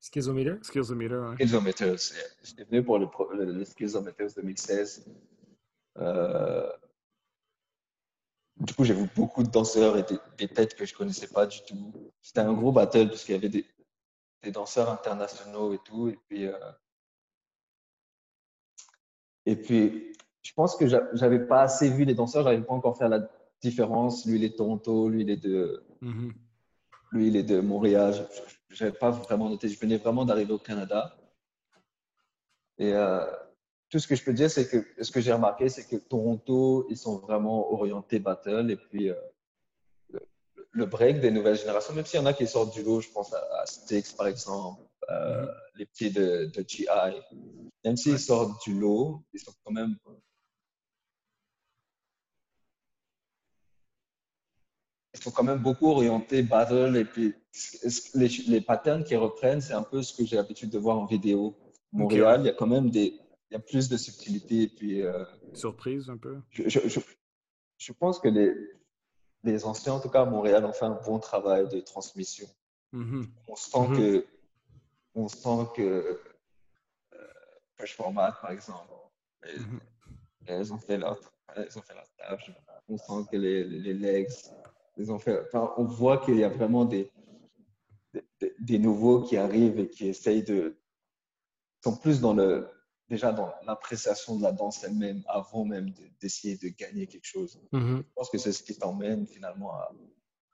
Schizometer? 0.00 0.56
Skillsometer, 0.62 1.14
ouais. 1.14 1.34
Skillsometers. 1.34 2.12
J'étais 2.42 2.64
venu 2.64 2.82
pour 2.82 2.98
le, 2.98 3.06
le, 3.34 3.52
le 3.52 3.64
Skillsometers 3.64 4.34
2016. 4.34 5.06
Euh, 5.98 6.68
du 8.58 8.74
coup, 8.74 8.84
j'ai 8.84 8.94
vu 8.94 9.08
beaucoup 9.16 9.42
de 9.42 9.50
danseurs 9.50 9.96
et 9.98 10.02
des, 10.02 10.18
des 10.38 10.48
têtes 10.48 10.74
que 10.74 10.84
je 10.84 10.94
connaissais 10.94 11.28
pas 11.28 11.46
du 11.46 11.58
tout. 11.64 11.92
C'était 12.20 12.40
un 12.40 12.52
gros 12.52 12.72
battle 12.72 13.08
parce 13.08 13.24
qu'il 13.24 13.34
y 13.34 13.38
avait 13.38 13.48
des, 13.48 13.66
des 14.42 14.50
danseurs 14.52 14.90
internationaux 14.90 15.72
et 15.72 15.78
tout. 15.84 16.08
Et 16.08 16.18
puis, 16.28 16.46
euh, 16.46 16.52
et 19.46 19.56
puis, 19.56 20.12
je 20.42 20.52
pense 20.52 20.76
que 20.76 20.86
j'a- 20.86 21.08
j'avais 21.14 21.40
pas 21.46 21.62
assez 21.62 21.88
vu 21.88 22.04
les 22.04 22.14
danseurs, 22.14 22.44
j'avais 22.44 22.62
pas 22.62 22.74
encore 22.74 22.96
fait 22.96 23.08
la 23.08 23.28
différence. 23.60 24.26
Lui, 24.26 24.36
il 24.38 24.44
est 24.44 24.50
de 24.50 24.56
Toronto, 24.56 25.08
lui, 25.08 25.22
il 25.22 25.30
est 25.30 25.36
de, 25.36 25.82
Mhm. 26.00 26.32
lui, 27.12 27.28
il 27.28 27.36
est 27.36 27.42
de 27.42 27.60
Montréal. 27.60 28.28
Je 28.68 28.84
n'avais 28.84 28.96
pas 28.96 29.10
vraiment 29.10 29.48
noté. 29.48 29.68
Je 29.68 29.78
venais 29.78 29.96
vraiment 29.98 30.24
d'arriver 30.24 30.52
au 30.52 30.58
Canada. 30.58 31.16
Et 32.78 32.92
euh, 32.92 33.24
tout 33.92 33.98
ce 33.98 34.08
que 34.08 34.16
je 34.16 34.24
peux 34.24 34.32
dire, 34.32 34.50
c'est 34.50 34.66
que 34.70 35.04
ce 35.04 35.10
que 35.12 35.20
j'ai 35.20 35.34
remarqué, 35.34 35.68
c'est 35.68 35.84
que 35.86 35.96
Toronto, 35.96 36.86
ils 36.88 36.96
sont 36.96 37.18
vraiment 37.18 37.70
orientés 37.74 38.18
battle. 38.20 38.70
Et 38.70 38.76
puis, 38.76 39.10
euh, 39.10 39.14
le, 40.08 40.20
le 40.70 40.86
break 40.86 41.20
des 41.20 41.30
nouvelles 41.30 41.58
générations, 41.58 41.92
même 41.92 42.06
s'il 42.06 42.18
y 42.18 42.22
en 42.22 42.24
a 42.24 42.32
qui 42.32 42.46
sortent 42.46 42.72
du 42.72 42.82
lot, 42.82 43.02
je 43.02 43.10
pense 43.10 43.34
à, 43.34 43.46
à 43.60 43.66
Styx, 43.66 44.14
par 44.14 44.28
exemple, 44.28 44.80
euh, 45.10 45.42
Mhm. 45.42 45.48
les 45.76 45.84
petits 45.86 46.10
de, 46.10 46.46
de 46.46 46.64
GI. 46.66 46.86
Même 47.84 47.98
s'ils 47.98 48.18
sortent 48.18 48.62
du 48.64 48.80
lot, 48.80 49.22
ils 49.34 49.40
sont 49.40 49.52
quand 49.62 49.72
même 49.72 49.94
ils 55.14 55.22
sont 55.22 55.30
quand 55.30 55.44
même 55.44 55.58
beaucoup 55.58 55.88
orientés 55.88 56.42
battle 56.42 56.96
et 56.96 57.04
puis 57.04 57.34
les, 58.14 58.28
les 58.48 58.60
patterns 58.62 59.04
qu'ils 59.04 59.18
reprennent, 59.18 59.60
c'est 59.60 59.74
un 59.74 59.82
peu 59.82 60.02
ce 60.02 60.14
que 60.14 60.24
j'ai 60.24 60.36
l'habitude 60.36 60.70
de 60.70 60.78
voir 60.78 60.98
en 60.98 61.04
vidéo. 61.04 61.54
Montréal, 61.92 62.40
il 62.42 62.46
y 62.46 62.48
a 62.48 62.54
quand 62.54 62.66
même 62.66 62.88
des, 62.88 63.20
y 63.52 63.56
a 63.56 63.60
plus 63.60 63.88
de 63.88 63.96
subtilité 63.96 64.62
et 64.62 64.68
puis 64.68 65.02
euh, 65.02 65.24
Surprise 65.54 66.08
un 66.08 66.16
peu. 66.16 66.40
je, 66.50 66.68
je, 66.68 66.80
je, 66.88 67.00
je 67.78 67.92
pense 67.92 68.18
que 68.18 68.28
les, 68.28 68.54
les 69.44 69.64
anciens, 69.64 69.94
en 69.94 70.00
tout 70.00 70.08
cas 70.08 70.22
à 70.22 70.24
Montréal, 70.26 70.64
ont 70.64 70.72
fait 70.72 70.84
un 70.86 71.00
bon 71.04 71.18
travail 71.18 71.68
de 71.68 71.80
transmission. 71.80 72.46
Mhm. 72.92 73.26
On 73.48 73.56
sent 73.56 73.88
Mhm. 73.88 73.96
que, 73.96 74.26
on 75.14 75.28
sent 75.28 75.66
que 75.76 75.82
euh, 75.82 76.18
Fresh 77.76 77.94
Format, 77.96 78.32
par 78.40 78.50
exemple, 78.52 78.92
elles, 79.42 79.60
Mhm. 79.60 79.80
elles 80.46 80.72
ont 80.72 80.78
fait 80.78 80.98
leur, 80.98 81.18
elles 81.56 81.78
ont 81.78 81.82
fait 81.82 81.94
leur 81.94 82.08
tâche. 82.16 82.50
On 82.88 82.96
sent 82.96 83.28
que 83.30 83.36
les, 83.36 83.64
les 83.64 83.94
legs, 83.94 84.30
ils 84.96 85.10
ont 85.12 85.18
fait, 85.18 85.40
enfin, 85.46 85.72
on 85.76 85.84
voit 85.84 86.18
qu'il 86.18 86.36
y 86.38 86.44
a 86.44 86.48
vraiment 86.48 86.84
des, 86.84 87.10
des, 88.40 88.54
des 88.58 88.78
nouveaux 88.78 89.22
qui 89.22 89.36
arrivent 89.36 89.78
et 89.78 89.88
qui 89.88 90.08
essayent 90.08 90.42
de, 90.44 90.76
sont 91.82 91.96
plus 91.96 92.20
dans 92.20 92.34
le, 92.34 92.68
déjà 93.12 93.30
dans 93.30 93.52
l'appréciation 93.66 94.36
de 94.36 94.42
la 94.42 94.52
danse 94.52 94.82
elle-même 94.84 95.22
avant 95.28 95.66
même 95.66 95.90
de- 95.90 96.08
d'essayer 96.18 96.56
de 96.56 96.68
gagner 96.68 97.06
quelque 97.06 97.26
chose. 97.26 97.60
Mhm. 97.70 97.98
Je 97.98 98.14
pense 98.14 98.30
que 98.30 98.38
c'est 98.38 98.52
ce 98.52 98.62
qui 98.62 98.76
t'emmène 98.76 99.26
finalement 99.26 99.74
à, 99.74 99.92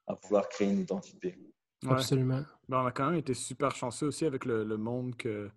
à 0.09 0.15
vouloir 0.15 0.49
créer 0.49 0.69
une 0.69 0.81
identité. 0.81 1.39
Ouais. 1.85 1.93
Absolument. 1.93 2.43
Ben, 2.69 2.83
on 2.83 2.87
a 2.87 2.91
quand 2.91 3.07
même 3.11 3.21
été 3.21 3.33
super 3.33 3.77
chanceux 3.77 4.09
aussi 4.09 4.25
avec 4.27 4.45
le, 4.45 4.65
le 4.65 4.77
monde 4.77 5.17
que 5.17 5.49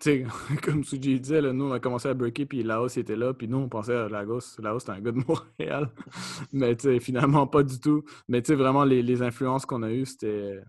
tu 0.00 0.10
sais, 0.10 0.26
comme 0.64 0.82
Suji 0.82 1.20
disait, 1.20 1.40
là, 1.40 1.52
nous, 1.52 1.66
on 1.66 1.72
a 1.72 1.78
commencé 1.78 2.08
à 2.08 2.14
breaker, 2.14 2.46
puis 2.46 2.64
Laos 2.64 2.96
était 2.96 3.14
là, 3.14 3.32
puis 3.32 3.46
nous, 3.46 3.58
on 3.58 3.68
pensait 3.68 3.94
à 3.94 4.08
Lagos. 4.08 4.40
Laos, 4.58 4.80
c'était 4.80 4.92
un 4.92 5.00
gars 5.00 5.12
de 5.12 5.22
Montréal. 5.28 5.88
Mais, 6.52 6.74
tu 6.74 6.88
sais, 6.88 6.98
finalement, 6.98 7.46
pas 7.46 7.62
du 7.62 7.78
tout. 7.78 8.02
Mais, 8.26 8.42
tu 8.42 8.48
sais, 8.48 8.54
vraiment, 8.56 8.84
les, 8.84 9.02
les 9.02 9.22
influences 9.22 9.64
qu'on 9.64 9.84
a 9.84 9.90
eues, 9.92 10.04
c'était 10.04 10.60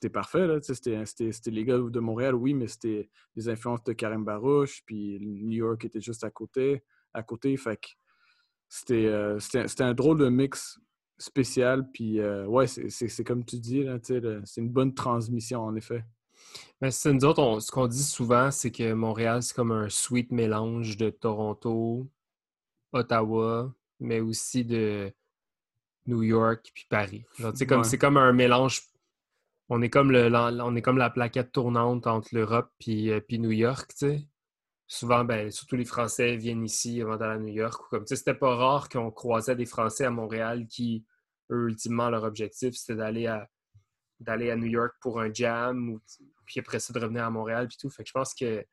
c'était 0.00 0.12
parfait. 0.12 0.46
Là, 0.46 0.58
c'était, 0.62 1.04
c'était, 1.04 1.50
les 1.50 1.64
gars 1.64 1.76
de 1.76 2.00
Montréal, 2.00 2.34
oui, 2.34 2.54
mais 2.54 2.68
c'était 2.68 3.10
des 3.36 3.50
influences 3.50 3.84
de 3.84 3.92
Karim 3.92 4.24
Barouche, 4.24 4.82
puis 4.86 5.18
New 5.20 5.58
York 5.58 5.84
était 5.84 6.00
juste 6.00 6.24
à 6.24 6.30
côté. 6.30 6.82
À 7.12 7.22
côté 7.22 7.54
fait 7.58 7.76
que 7.76 7.88
c'était, 8.66 9.06
euh, 9.06 9.38
c'était, 9.40 9.82
un 9.82 9.92
drôle 9.92 10.18
de 10.18 10.30
mix 10.30 10.80
spécial. 11.18 11.86
Puis, 11.92 12.18
euh, 12.18 12.46
ouais, 12.46 12.66
c'est, 12.66 13.24
comme 13.24 13.44
tu 13.44 13.58
dis, 13.58 13.82
là, 13.82 13.98
c'est 14.02 14.60
une 14.60 14.70
bonne 14.70 14.94
transmission, 14.94 15.64
en 15.64 15.76
effet. 15.76 16.02
Mais 16.80 16.90
c'est 16.90 17.12
nous 17.12 17.26
autres, 17.26 17.60
ce 17.60 17.70
qu'on 17.70 17.86
dit 17.86 18.02
souvent, 18.02 18.50
c'est 18.50 18.70
que 18.70 18.94
Montréal, 18.94 19.42
c'est 19.42 19.54
comme 19.54 19.72
un 19.72 19.90
sweet 19.90 20.32
mélange 20.32 20.96
de 20.96 21.10
Toronto, 21.10 22.08
Ottawa, 22.92 23.70
mais 23.98 24.20
aussi 24.20 24.64
de 24.64 25.12
New 26.06 26.22
York 26.22 26.70
puis 26.72 26.86
Paris. 26.88 27.26
c'est 27.54 27.66
comme, 27.66 27.84
c'est 27.84 27.98
comme 27.98 28.16
un 28.16 28.32
mélange 28.32 28.89
on 29.70 29.80
est 29.82 29.88
comme 29.88 30.10
le, 30.10 30.30
on 30.34 30.74
est 30.74 30.82
comme 30.82 30.98
la 30.98 31.10
plaquette 31.10 31.52
tournante 31.52 32.08
entre 32.08 32.34
l'Europe 32.34 32.72
et 32.86 33.12
euh, 33.12 33.20
puis 33.20 33.38
New 33.38 33.52
York, 33.52 33.90
tu 33.90 34.06
sais. 34.08 34.26
Souvent, 34.88 35.24
ben, 35.24 35.52
surtout 35.52 35.76
les 35.76 35.84
Français 35.84 36.36
viennent 36.36 36.64
ici 36.64 37.00
avant 37.00 37.16
d'aller 37.16 37.34
à 37.34 37.38
New 37.38 37.54
York. 37.54 37.80
Comme, 37.88 38.04
c'était 38.04 38.34
pas 38.34 38.56
rare 38.56 38.88
qu'on 38.88 39.12
croisait 39.12 39.54
des 39.54 39.66
Français 39.66 40.04
à 40.04 40.10
Montréal 40.10 40.66
qui, 40.66 41.06
eux, 41.52 41.68
ultimement, 41.68 42.10
leur 42.10 42.24
objectif, 42.24 42.74
c'était 42.74 42.96
d'aller 42.96 43.28
à, 43.28 43.48
à 44.26 44.56
New 44.56 44.66
York 44.66 44.92
pour 45.00 45.20
un 45.20 45.32
jam, 45.32 45.90
ou, 45.90 46.00
puis 46.44 46.58
après 46.58 46.80
ça, 46.80 46.92
de 46.92 46.98
revenir 46.98 47.24
à 47.24 47.30
Montréal, 47.30 47.68
puis 47.68 47.76
tout. 47.80 47.90
Fait 47.90 48.02
que 48.02 48.08
je 48.08 48.12
pense 48.12 48.34
que 48.34 48.66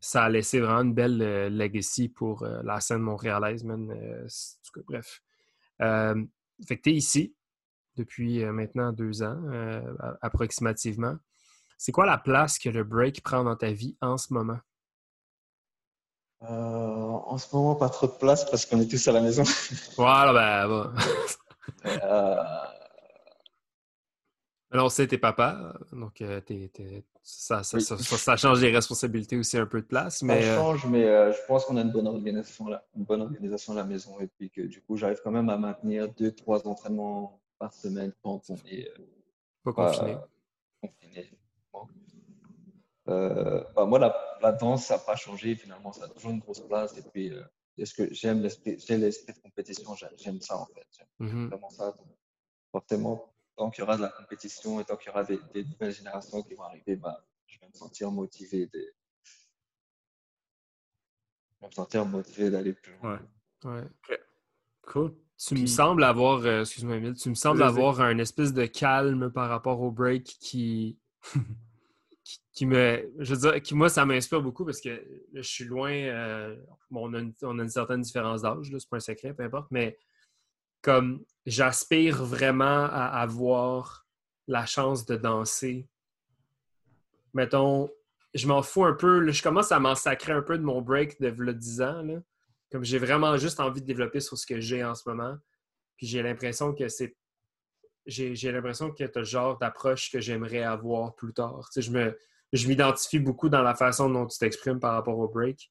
ça 0.00 0.24
a 0.24 0.30
laissé 0.30 0.60
vraiment 0.60 0.80
une 0.80 0.94
belle 0.94 1.20
euh, 1.20 1.50
legacy 1.50 2.08
pour 2.08 2.44
euh, 2.44 2.62
la 2.64 2.80
scène 2.80 3.02
montréalaise, 3.02 3.64
man. 3.64 3.86
bref. 4.86 5.22
fait 5.78 6.76
que 6.78 6.82
t'es 6.82 6.92
ici, 6.92 7.36
depuis 7.96 8.42
euh, 8.42 8.52
maintenant 8.52 8.92
deux 8.92 9.22
ans, 9.22 9.40
euh, 9.52 9.82
approximativement. 10.20 11.16
C'est 11.78 11.92
quoi 11.92 12.06
la 12.06 12.18
place 12.18 12.58
que 12.58 12.68
le 12.68 12.84
break 12.84 13.22
prend 13.22 13.44
dans 13.44 13.56
ta 13.56 13.72
vie 13.72 13.96
en 14.00 14.16
ce 14.16 14.32
moment? 14.32 14.58
Euh, 16.42 16.46
en 16.46 17.38
ce 17.38 17.54
moment, 17.54 17.76
pas 17.76 17.88
trop 17.88 18.06
de 18.06 18.12
place 18.12 18.48
parce 18.48 18.66
qu'on 18.66 18.80
est 18.80 18.90
tous 18.90 19.06
à 19.08 19.12
la 19.12 19.20
maison. 19.20 19.44
voilà, 19.96 20.32
ben, 20.32 20.92
Alors, 24.70 24.90
c'est 24.90 25.06
tes 25.06 25.18
papas, 25.18 25.74
donc 25.92 26.22
ça, 27.22 27.62
ça, 27.62 28.36
change 28.36 28.60
les 28.60 28.72
responsabilités 28.72 29.36
aussi 29.36 29.56
un 29.58 29.66
peu 29.66 29.82
de 29.82 29.86
place. 29.86 30.22
Mais, 30.22 30.42
ça 30.42 30.56
change, 30.56 30.86
mais 30.86 31.04
je 31.04 31.46
pense 31.46 31.64
qu'on 31.64 31.76
a 31.76 31.82
une 31.82 31.92
bonne 31.92 32.08
organisation 32.08 32.68
là, 32.68 32.84
une 32.96 33.04
bonne 33.04 33.22
organisation 33.22 33.74
à 33.74 33.76
la 33.76 33.84
maison 33.84 34.18
et 34.20 34.26
puis 34.26 34.50
que 34.50 34.62
du 34.62 34.80
coup, 34.80 34.96
j'arrive 34.96 35.20
quand 35.22 35.30
même 35.30 35.48
à 35.48 35.58
maintenir 35.58 36.08
deux, 36.12 36.32
trois 36.32 36.66
entraînements 36.66 37.41
par 37.62 37.72
semaine 37.72 38.12
quand 38.24 38.42
on 38.50 38.56
est 38.66 38.92
pas 39.62 39.72
confiné. 39.72 40.18
Euh, 43.08 43.62
bah, 43.76 43.84
moi, 43.84 44.00
la, 44.00 44.38
la, 44.40 44.50
danse, 44.50 44.86
ça 44.86 44.96
n'a 44.96 45.00
pas 45.04 45.14
changé. 45.14 45.54
Finalement, 45.54 45.92
ça 45.92 46.06
a 46.06 46.08
toujours 46.08 46.32
une 46.32 46.40
grosse 46.40 46.66
place. 46.66 46.98
Et 46.98 47.02
puis, 47.02 47.30
euh, 47.30 47.44
est-ce 47.78 47.94
que 47.94 48.12
j'aime 48.12 48.42
l'esprit, 48.42 48.76
l'esprit 48.88 49.32
de 49.32 49.38
compétition 49.38 49.94
J'aime 50.16 50.40
ça, 50.40 50.58
en 50.58 50.66
fait. 50.66 50.86
J'aime 50.90 51.28
mm-hmm. 51.28 51.48
vraiment 51.50 51.70
ça. 51.70 51.94
forcément, 52.72 53.32
tant 53.54 53.70
qu'il 53.70 53.82
y 53.82 53.84
aura 53.84 53.96
de 53.96 54.02
la 54.02 54.08
compétition 54.08 54.80
et 54.80 54.84
tant 54.84 54.96
qu'il 54.96 55.10
y 55.10 55.10
aura 55.10 55.22
des, 55.22 55.38
nouvelles 55.54 55.92
générations 55.92 56.42
qui 56.42 56.54
vont 56.54 56.64
arriver, 56.64 56.96
bah, 56.96 57.24
je 57.46 57.60
vais 57.60 57.68
me 57.68 57.74
sentir 57.74 58.10
motivé. 58.10 58.66
De... 58.66 58.94
Je 61.52 61.60
vais 61.60 61.68
me 61.68 61.72
sentir 61.72 62.06
motivé 62.06 62.50
d'aller 62.50 62.72
plus 62.72 62.92
loin. 62.96 63.20
Ouais. 63.64 63.70
ouais. 63.70 64.20
Cool. 64.82 65.14
Tu 65.48 65.54
me 65.54 65.66
sembles 65.66 66.04
avoir, 66.04 66.44
euh, 66.44 66.60
excuse-moi, 66.60 66.96
Emile, 66.96 67.14
tu 67.14 67.28
me 67.28 67.34
sembles 67.34 67.62
avoir 67.64 68.00
un 68.00 68.18
espèce 68.18 68.52
de 68.52 68.64
calme 68.66 69.30
par 69.32 69.48
rapport 69.48 69.80
au 69.80 69.90
break 69.90 70.24
qui, 70.40 70.98
qui, 72.52 72.66
me, 72.66 73.12
je 73.18 73.34
veux 73.34 73.50
dire, 73.50 73.62
qui 73.62 73.74
moi, 73.74 73.88
ça 73.88 74.06
m'inspire 74.06 74.40
beaucoup 74.40 74.64
parce 74.64 74.80
que 74.80 75.02
je 75.34 75.42
suis 75.42 75.64
loin, 75.64 75.92
euh, 75.92 76.56
on, 76.92 77.12
a 77.14 77.18
une, 77.18 77.68
certaine 77.68 78.02
différence 78.02 78.42
d'âge, 78.42 78.70
c'est 78.70 78.88
pas 78.88 78.98
un 78.98 79.00
secret, 79.00 79.34
peu 79.34 79.42
importe, 79.42 79.66
mais 79.72 79.98
comme 80.80 81.24
j'aspire 81.44 82.24
vraiment 82.24 82.84
à 82.84 83.06
avoir 83.06 84.06
la 84.46 84.64
chance 84.64 85.06
de 85.06 85.16
danser. 85.16 85.88
Mettons, 87.34 87.90
je 88.34 88.46
m'en 88.46 88.62
fous 88.62 88.84
un 88.84 88.92
peu, 88.92 89.28
je 89.30 89.42
commence 89.42 89.72
à 89.72 89.80
m'en 89.80 89.96
sacrer 89.96 90.32
un 90.32 90.42
peu 90.42 90.56
de 90.56 90.62
mon 90.62 90.82
break 90.82 91.20
de 91.20 91.52
10 91.52 91.82
ans, 91.82 92.02
là. 92.02 92.20
Comme 92.72 92.84
j'ai 92.84 92.98
vraiment 92.98 93.36
juste 93.36 93.60
envie 93.60 93.80
de 93.80 93.86
développer 93.86 94.20
sur 94.20 94.36
ce 94.36 94.46
que 94.46 94.60
j'ai 94.60 94.82
en 94.82 94.94
ce 94.94 95.08
moment. 95.08 95.36
Puis 95.96 96.06
j'ai 96.06 96.22
l'impression 96.22 96.74
que 96.74 96.88
c'est. 96.88 97.14
J'ai 98.06 98.50
l'impression 98.50 98.90
que 98.90 99.04
tu 99.04 99.18
le 99.18 99.24
genre 99.24 99.58
d'approche 99.58 100.10
que 100.10 100.20
j'aimerais 100.20 100.62
avoir 100.62 101.14
plus 101.14 101.32
tard. 101.32 101.68
Tu 101.72 101.80
sais, 101.80 101.82
je 101.82 101.92
me 101.92 102.18
je 102.52 102.66
m'identifie 102.68 103.18
beaucoup 103.18 103.48
dans 103.48 103.62
la 103.62 103.74
façon 103.74 104.10
dont 104.10 104.26
tu 104.26 104.38
t'exprimes 104.38 104.80
par 104.80 104.94
rapport 104.94 105.18
au 105.18 105.28
break. 105.28 105.70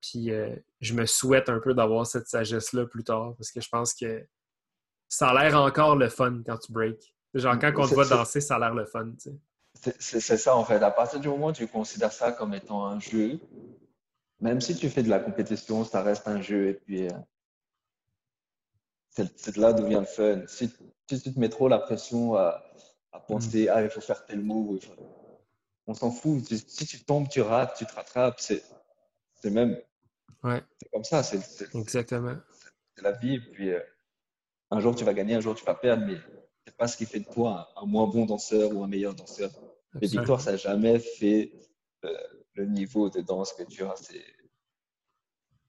Puis 0.00 0.30
euh, 0.30 0.54
je 0.80 0.92
me 0.92 1.06
souhaite 1.06 1.48
un 1.48 1.60
peu 1.60 1.72
d'avoir 1.72 2.06
cette 2.06 2.26
sagesse-là 2.26 2.86
plus 2.86 3.04
tard 3.04 3.34
parce 3.36 3.50
que 3.50 3.60
je 3.60 3.68
pense 3.68 3.94
que 3.94 4.26
ça 5.08 5.28
a 5.28 5.42
l'air 5.42 5.60
encore 5.60 5.96
le 5.96 6.08
fun 6.08 6.42
quand 6.44 6.58
tu 6.58 6.72
break. 6.72 7.14
Genre, 7.32 7.58
quand 7.58 7.72
on 7.76 7.88
te 7.88 7.94
voit 7.94 8.06
danser, 8.06 8.40
ça 8.40 8.56
a 8.56 8.58
l'air 8.58 8.74
le 8.74 8.84
fun. 8.84 9.10
Tu 9.20 9.30
sais. 9.30 9.96
C'est 9.98 10.36
ça, 10.36 10.56
en 10.56 10.64
fait. 10.64 10.82
À 10.82 10.90
partir 10.90 11.20
du 11.20 11.28
moment 11.28 11.48
où 11.48 11.52
tu 11.52 11.66
considères 11.66 12.12
ça 12.12 12.32
comme 12.32 12.54
étant 12.54 12.86
un 12.86 13.00
jeu, 13.00 13.40
même 14.40 14.60
si 14.60 14.74
tu 14.74 14.88
fais 14.88 15.02
de 15.02 15.08
la 15.08 15.20
compétition, 15.20 15.84
ça 15.84 16.02
reste 16.02 16.28
un 16.28 16.40
jeu. 16.40 16.68
Et 16.68 16.74
puis, 16.74 17.06
euh, 17.06 17.10
c'est 19.36 19.56
là 19.56 19.72
d'où 19.72 19.86
vient 19.86 20.00
le 20.00 20.06
fun. 20.06 20.42
Si, 20.46 20.70
tu 21.06 21.20
te 21.20 21.38
mets 21.38 21.48
trop 21.48 21.68
la 21.68 21.78
pression 21.78 22.34
à, 22.34 22.62
penser, 23.28 23.66
mm. 23.66 23.70
ah, 23.72 23.82
il 23.82 23.90
faut 23.90 24.00
faire 24.00 24.24
tel 24.26 24.40
move, 24.40 24.80
on 25.86 25.94
s'en 25.94 26.10
fout. 26.10 26.44
Si, 26.44 26.86
tu 26.86 27.04
tombes, 27.04 27.28
tu 27.28 27.40
rates, 27.40 27.76
tu 27.76 27.86
te 27.86 27.94
rattrapes. 27.94 28.40
C'est 28.40 28.62
même. 29.44 29.78
Ouais. 30.42 30.62
C'est 30.80 30.90
comme 30.90 31.04
ça. 31.04 31.22
C'est 31.22 31.74
Exactement. 31.74 32.36
C'est 32.96 33.02
la 33.02 33.12
vie. 33.12 33.34
Et 33.34 33.40
puis, 33.40 33.70
euh, 33.70 33.80
un 34.70 34.80
jour, 34.80 34.94
tu 34.94 35.04
vas 35.04 35.14
gagner, 35.14 35.34
un 35.34 35.40
jour, 35.40 35.54
tu 35.54 35.64
vas 35.64 35.74
perdre, 35.74 36.04
mais 36.06 36.16
c'est 36.66 36.76
pas 36.76 36.88
ce 36.88 36.96
qui 36.96 37.06
fait 37.06 37.20
de 37.20 37.30
toi 37.30 37.70
un, 37.76 37.86
moins 37.86 38.06
bon 38.06 38.26
danseur 38.26 38.74
ou 38.74 38.82
un 38.82 38.88
meilleur 38.88 39.14
danseur. 39.14 39.50
Les 40.00 40.08
victoires, 40.08 40.40
ça 40.40 40.52
n'a 40.52 40.56
jamais 40.56 40.98
fait. 40.98 41.52
Euh, 42.04 42.16
le 42.54 42.66
niveau 42.66 43.10
de 43.10 43.20
danse 43.20 43.52
que 43.52 43.62
tu 43.64 43.82
as. 43.82 43.94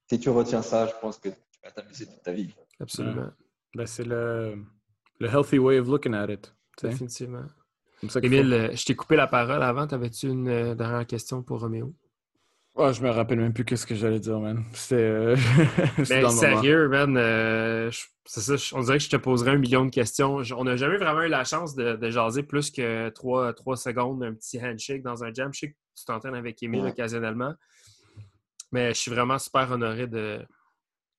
Si 0.08 0.20
tu 0.20 0.30
retiens 0.30 0.62
ça, 0.62 0.86
je 0.86 0.92
pense 1.00 1.18
que 1.18 1.28
tu 1.28 1.60
vas 1.62 1.70
t'amuser 1.70 2.06
toute 2.06 2.22
ta 2.22 2.32
vie. 2.32 2.54
Absolument. 2.80 3.30
Ben, 3.74 3.86
c'est 3.86 4.04
le, 4.04 4.64
le 5.18 5.28
healthy 5.28 5.58
way 5.58 5.78
of 5.78 5.88
looking 5.88 6.14
at 6.14 6.32
it. 6.32 6.54
Définitivement. 6.80 7.44
Émile, 8.22 8.70
je 8.74 8.84
t'ai 8.84 8.94
coupé 8.94 9.16
la 9.16 9.26
parole 9.26 9.62
avant. 9.62 9.86
T'avais-tu 9.86 10.28
une 10.28 10.48
euh, 10.48 10.74
dernière 10.74 11.06
question 11.06 11.42
pour 11.42 11.60
Roméo? 11.60 11.94
Oh, 12.78 12.92
je 12.92 13.00
me 13.02 13.08
rappelle 13.08 13.38
même 13.38 13.54
plus 13.54 13.64
qu'est-ce 13.64 13.86
que 13.86 13.94
j'allais 13.94 14.20
dire, 14.20 14.38
man. 14.38 14.62
C'est. 14.74 14.96
Euh... 14.96 15.34
Mais 16.10 16.28
sérieux, 16.28 16.88
man. 16.88 17.16
Euh, 17.16 17.90
c'est 18.26 18.40
ça, 18.40 18.76
on 18.76 18.82
dirait 18.82 18.98
que 18.98 19.04
je 19.04 19.08
te 19.08 19.16
poserais 19.16 19.52
un 19.52 19.58
million 19.58 19.86
de 19.86 19.90
questions. 19.90 20.42
On 20.56 20.64
n'a 20.64 20.76
jamais 20.76 20.98
vraiment 20.98 21.22
eu 21.22 21.28
la 21.28 21.44
chance 21.44 21.74
de, 21.74 21.96
de 21.96 22.10
jaser 22.10 22.42
plus 22.42 22.70
que 22.70 23.08
trois, 23.08 23.54
trois, 23.54 23.76
secondes, 23.76 24.22
un 24.22 24.34
petit 24.34 24.60
handshake 24.62 25.02
dans 25.02 25.24
un 25.24 25.32
jam. 25.32 25.54
Je 25.54 25.60
sais 25.60 25.70
que 25.70 25.76
tu 25.96 26.04
t'entraînes 26.04 26.34
avec 26.34 26.62
Emile 26.62 26.86
occasionnellement. 26.86 27.54
Mais 28.72 28.92
je 28.94 29.00
suis 29.00 29.10
vraiment 29.10 29.38
super 29.38 29.70
honoré 29.70 30.06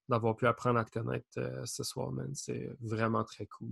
d'avoir 0.08 0.36
pu 0.36 0.48
apprendre 0.48 0.80
à 0.80 0.86
te 0.86 0.92
connaître 0.92 1.26
euh, 1.38 1.62
ce 1.66 1.84
soir, 1.84 2.12
man. 2.12 2.30
C'est 2.34 2.70
vraiment 2.82 3.24
très 3.24 3.46
cool. 3.46 3.70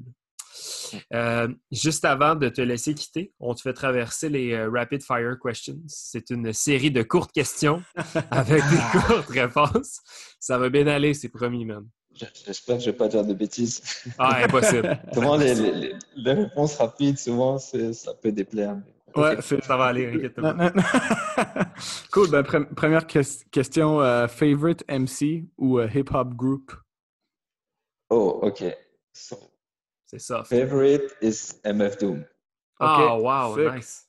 Euh, 1.14 1.48
juste 1.72 2.06
avant 2.06 2.36
de 2.36 2.48
te 2.50 2.62
laisser 2.62 2.94
quitter, 2.94 3.34
on 3.40 3.54
te 3.54 3.62
fait 3.62 3.74
traverser 3.74 4.30
les 4.30 4.54
euh, 4.54 4.70
Rapid 4.70 5.04
Fire 5.04 5.36
Questions. 5.44 5.80
C'est 5.88 6.30
une 6.30 6.54
série 6.54 6.92
de 6.92 7.04
courtes 7.04 7.32
questions 7.32 7.84
avec 8.32 8.64
des 8.70 9.00
courtes 9.00 9.30
réponses. 9.30 10.00
Ça 10.40 10.58
va 10.58 10.70
bien 10.70 10.88
aller, 10.88 11.14
c'est 11.14 11.30
promis, 11.30 11.66
man. 11.66 11.86
J'espère 12.14 12.78
que 12.78 12.84
je 12.84 12.88
ne 12.88 12.92
vais 12.92 12.98
pas 12.98 13.10
dire 13.10 13.26
de 13.26 13.34
bêtises. 13.34 13.82
Ah, 14.18 14.46
impossible. 14.46 14.98
souvent, 15.14 15.36
les, 15.36 15.94
réponses 16.26 16.76
rapides, 16.78 17.20
souvent, 17.20 17.58
ça 17.58 18.14
peut 18.22 18.32
déplaire. 18.32 18.78
Ouais, 19.16 19.42
ça 19.42 19.78
va 19.78 19.86
aller, 19.86 20.08
inquiète-toi. 20.14 20.54
cool. 22.12 22.30
Ben, 22.30 22.44
première 22.44 23.08
question. 23.08 24.02
Euh, 24.02 24.28
favorite 24.28 24.84
MC 24.90 25.46
ou 25.58 25.80
hip-hop 25.80 26.34
group? 26.34 26.74
Oh, 28.10 28.40
OK. 28.44 28.64
C'est 29.14 30.20
ça. 30.20 30.44
Favorite 30.44 31.16
is 31.22 31.54
MF 31.64 31.98
Doom. 31.98 32.26
Oh, 32.80 33.20
wow, 33.22 33.58
nice. 33.58 34.08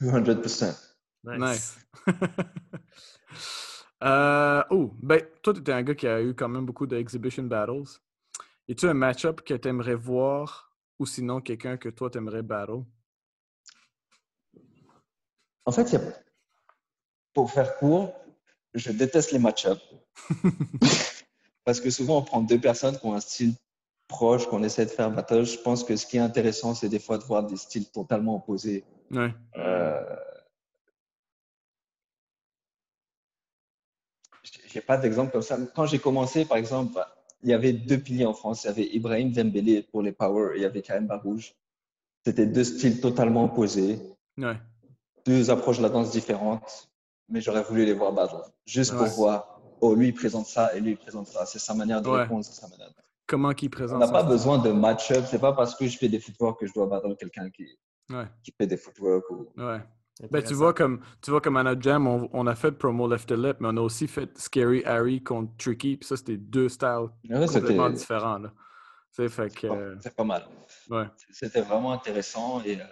200%. 0.00 0.94
Nice. 1.24 1.78
euh, 4.04 4.62
oh, 4.70 4.92
ben, 5.02 5.20
toi, 5.42 5.52
tu 5.52 5.60
étais 5.60 5.72
un 5.72 5.82
gars 5.82 5.94
qui 5.94 6.06
a 6.06 6.22
eu 6.22 6.34
quand 6.34 6.48
même 6.48 6.66
beaucoup 6.66 6.86
d'exhibition 6.86 7.44
battles. 7.44 8.00
Y 8.68 8.74
tu 8.74 8.86
un 8.86 8.94
match-up 8.94 9.42
que 9.42 9.54
tu 9.54 9.68
aimerais 9.68 9.94
voir 9.94 10.72
ou 10.98 11.06
sinon 11.06 11.40
quelqu'un 11.40 11.76
que 11.76 11.88
toi, 11.88 12.08
tu 12.08 12.18
aimerais 12.18 12.42
battle? 12.42 12.84
En 15.66 15.72
fait, 15.72 15.96
pour 17.32 17.50
faire 17.50 17.76
court, 17.78 18.12
je 18.74 18.92
déteste 18.92 19.32
les 19.32 19.38
match-ups. 19.38 19.80
Parce 21.64 21.80
que 21.80 21.90
souvent, 21.90 22.18
on 22.18 22.22
prend 22.22 22.40
deux 22.42 22.60
personnes 22.60 22.98
qui 22.98 23.06
ont 23.06 23.14
un 23.14 23.20
style 23.20 23.54
proche, 24.06 24.46
qu'on 24.46 24.62
essaie 24.62 24.84
de 24.84 24.90
faire 24.90 25.10
battle. 25.10 25.44
Je 25.44 25.58
pense 25.58 25.82
que 25.82 25.96
ce 25.96 26.06
qui 26.06 26.18
est 26.18 26.20
intéressant, 26.20 26.74
c'est 26.74 26.90
des 26.90 26.98
fois 26.98 27.18
de 27.18 27.24
voir 27.24 27.46
des 27.46 27.56
styles 27.56 27.90
totalement 27.90 28.36
opposés. 28.36 28.84
Ouais. 29.10 29.32
Euh, 29.56 30.16
J'ai 34.74 34.80
pas 34.80 34.96
d'exemple 34.96 35.30
comme 35.30 35.42
ça. 35.42 35.56
Quand 35.74 35.86
j'ai 35.86 36.00
commencé, 36.00 36.44
par 36.44 36.58
exemple, 36.58 36.98
il 37.42 37.50
y 37.50 37.54
avait 37.54 37.72
deux 37.72 37.98
piliers 37.98 38.26
en 38.26 38.34
France. 38.34 38.64
Il 38.64 38.66
y 38.66 38.70
avait 38.70 38.88
Ibrahim 38.92 39.30
Dembélé 39.30 39.82
pour 39.82 40.02
les 40.02 40.12
power 40.12 40.54
et 40.54 40.58
il 40.58 40.62
y 40.62 40.64
avait 40.64 40.82
Karim 40.82 41.06
Barouge. 41.06 41.54
C'était 42.26 42.46
deux 42.46 42.64
styles 42.64 43.00
totalement 43.00 43.44
opposés, 43.44 44.00
Ouais. 44.36 44.56
Deux 45.26 45.50
approches 45.50 45.78
de 45.78 45.82
la 45.82 45.88
danse 45.88 46.10
différentes, 46.10 46.88
mais 47.28 47.40
j'aurais 47.40 47.62
voulu 47.62 47.84
les 47.84 47.92
voir 47.94 48.12
battre. 48.12 48.52
Juste 48.66 48.96
pour 48.96 49.06
voir, 49.06 49.60
oh, 49.80 49.94
lui, 49.94 50.08
il 50.08 50.14
présente 50.14 50.46
ça 50.46 50.74
et 50.76 50.80
lui, 50.80 50.92
il 50.92 50.96
présente 50.96 51.26
ça. 51.28 51.46
C'est 51.46 51.58
sa 51.58 51.74
manière 51.74 52.02
de 52.02 52.08
Ouais. 52.08 52.22
répondre, 52.22 52.44
c'est 52.44 52.52
sa 52.60 52.68
manière 52.68 52.88
de... 52.88 52.94
Comment 53.26 53.52
qu'il 53.54 53.68
On 53.68 53.70
présente 53.70 54.00
n'a 54.00 54.06
son 54.06 54.12
pas 54.12 54.18
style. 54.20 54.30
besoin 54.30 54.58
de 54.58 54.70
match-up. 54.70 55.24
C'est 55.26 55.38
pas 55.40 55.54
parce 55.54 55.74
que 55.74 55.86
je 55.86 55.96
fais 55.96 56.08
des 56.08 56.20
footwork 56.20 56.60
que 56.60 56.66
je 56.66 56.74
dois 56.74 56.86
battre 56.86 57.08
quelqu'un 57.18 57.48
qui, 57.50 57.66
Ouais. 58.10 58.26
qui 58.42 58.52
fait 58.58 58.66
des 58.66 58.76
footwork. 58.76 59.24
Ou... 59.30 59.48
Ouais. 59.56 59.80
Ben, 60.30 60.42
tu 60.44 60.52
vois, 60.54 60.72
comme, 60.74 61.00
tu 61.22 61.30
vois, 61.30 61.40
comme 61.40 61.56
à 61.56 61.62
notre 61.62 61.80
jam, 61.82 62.06
on, 62.06 62.28
on 62.32 62.46
a 62.46 62.54
fait 62.54 62.70
promo 62.72 63.08
Left 63.08 63.28
the 63.28 63.32
Lip, 63.32 63.56
mais 63.60 63.68
on 63.72 63.76
a 63.78 63.80
aussi 63.80 64.06
fait 64.06 64.36
Scary 64.38 64.84
Harry 64.84 65.22
contre 65.22 65.50
Tricky, 65.56 65.96
puis 65.96 66.06
ça, 66.06 66.16
c'était 66.16 66.36
deux 66.36 66.68
styles 66.68 67.08
complètement 67.28 67.90
différents. 67.90 68.38
Là. 68.38 68.52
Tu 69.16 69.22
sais, 69.22 69.28
fait 69.28 69.48
que. 69.52 69.60
c'est 69.62 69.68
pas- 69.68 69.74
euh, 69.74 69.96
c'est 70.00 70.14
pas 70.16 70.24
mal. 70.24 70.44
ouais. 70.90 71.06
C'était 71.32 71.62
vraiment 71.62 71.92
intéressant 71.92 72.60
et 72.64 72.78
euh, 72.80 72.84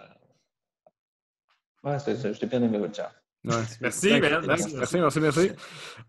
ouais, 1.83 1.99
c'est- 1.99 2.15
c'est- 2.15 2.33
j'ai 2.33 2.45
bien 2.47 2.61
aimé 2.63 2.77
votre 2.77 2.95
chat. 2.95 3.11
ouais. 3.45 3.51
Merci, 3.81 4.09
Thank- 4.09 4.21
man. 4.21 4.45
Merci, 4.45 4.75
merci, 4.75 4.97
merci. 4.99 5.19
merci. 5.19 5.51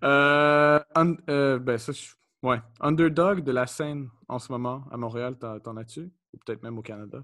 Euh, 0.02 0.80
un- 0.94 1.16
euh, 1.28 1.58
ben, 1.58 1.78
ça, 1.78 1.92
je- 1.92 2.12
ouais. 2.42 2.60
Underdog 2.80 3.42
de 3.42 3.52
la 3.52 3.66
scène 3.66 4.08
en 4.28 4.38
ce 4.38 4.50
moment 4.52 4.84
à 4.90 4.96
Montréal, 4.96 5.36
t'en 5.38 5.76
as-tu? 5.76 6.10
Ou 6.32 6.38
peut-être 6.44 6.62
même 6.62 6.78
au 6.78 6.82
Canada? 6.82 7.22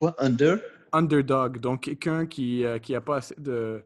Quoi, 0.00 0.14
under? 0.18 0.58
Underdog, 0.92 1.58
donc 1.58 1.82
quelqu'un 1.82 2.26
qui 2.26 2.62
n'a 2.62 2.78
qui 2.78 2.94
a 2.94 3.00
pas 3.02 3.16
assez 3.16 3.34
de, 3.38 3.84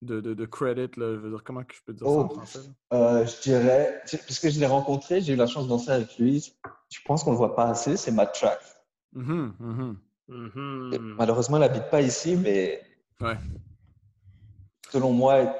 de, 0.00 0.20
de, 0.20 0.32
de 0.32 0.46
credit, 0.46 0.90
là, 0.98 1.12
je 1.14 1.18
veux 1.20 1.30
dire, 1.30 1.44
comment 1.44 1.62
que 1.64 1.74
je 1.74 1.80
peux 1.84 1.92
dire 1.92 2.06
ça 2.06 2.12
en 2.12 2.26
Oh. 2.30 2.34
français? 2.34 2.60
Euh, 2.94 3.26
je 3.26 3.42
dirais, 3.42 4.00
tu- 4.06 4.16
puisque 4.16 4.48
je 4.48 4.58
l'ai 4.58 4.66
rencontré, 4.66 5.20
j'ai 5.20 5.34
eu 5.34 5.36
la 5.36 5.46
chance 5.46 5.64
de 5.64 5.68
danser 5.68 5.90
avec 5.90 6.16
lui. 6.18 6.54
Je 6.90 6.98
pense 7.04 7.22
qu'on 7.24 7.30
ne 7.32 7.34
le 7.34 7.38
voit 7.38 7.54
pas 7.54 7.68
assez, 7.68 7.96
c'est 7.98 8.12
Matt 8.12 8.32
Track. 8.32 8.60
Mhm, 9.12 9.98
mhm. 10.30 11.14
Malheureusement, 11.18 11.56
il 11.58 11.60
n'habite 11.60 11.90
pas 11.90 12.00
ici, 12.00 12.36
mais 12.36 12.82
Ouais. 13.20 13.36
selon 14.90 15.12
moi, 15.12 15.54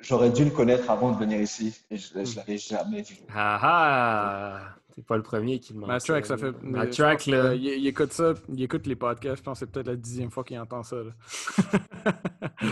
j'aurais 0.00 0.30
dû 0.30 0.44
le 0.44 0.50
connaître 0.50 0.90
avant 0.90 1.12
de 1.12 1.18
venir 1.18 1.40
ici. 1.40 1.74
Et 1.90 1.96
je 1.96 2.18
ne 2.18 2.36
l'avais 2.36 2.58
jamais 2.58 3.02
vu. 3.02 3.16
Ah 3.34 3.58
ah! 3.62 4.76
T'es 4.94 5.02
pas 5.02 5.16
le 5.16 5.22
premier 5.22 5.60
qui 5.60 5.72
demande 5.72 5.88
Matt 5.88 6.04
Track, 6.04 6.26
ça 6.26 6.36
fait. 6.36 6.52
Je 6.62 6.96
Track, 6.96 7.26
là. 7.26 7.54
il, 7.54 7.64
il 7.64 7.86
écoute 7.86 8.12
ça, 8.12 8.34
il 8.48 8.60
écoute 8.62 8.86
les 8.88 8.96
podcasts, 8.96 9.36
je 9.38 9.42
pense 9.42 9.60
que 9.60 9.64
c'est 9.66 9.70
peut-être 9.70 9.86
la 9.86 9.94
dixième 9.96 10.30
fois 10.32 10.42
qu'il 10.42 10.58
entend 10.58 10.82
ça. 10.82 10.96
là. 10.96 11.12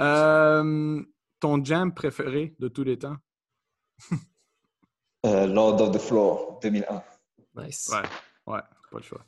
Euh, 0.00 1.02
ton 1.40 1.62
jam 1.64 1.92
préféré 1.92 2.54
de 2.58 2.68
tous 2.68 2.84
les 2.84 2.98
temps? 2.98 3.16
Euh, 5.26 5.46
Lord 5.46 5.80
of 5.82 5.90
the 5.94 5.98
Floor, 6.00 6.58
2001. 6.62 7.02
Nice. 7.56 7.90
Ouais, 7.92 8.52
ouais, 8.54 8.60
pas 8.90 8.96
le 8.98 9.02
choix. 9.02 9.24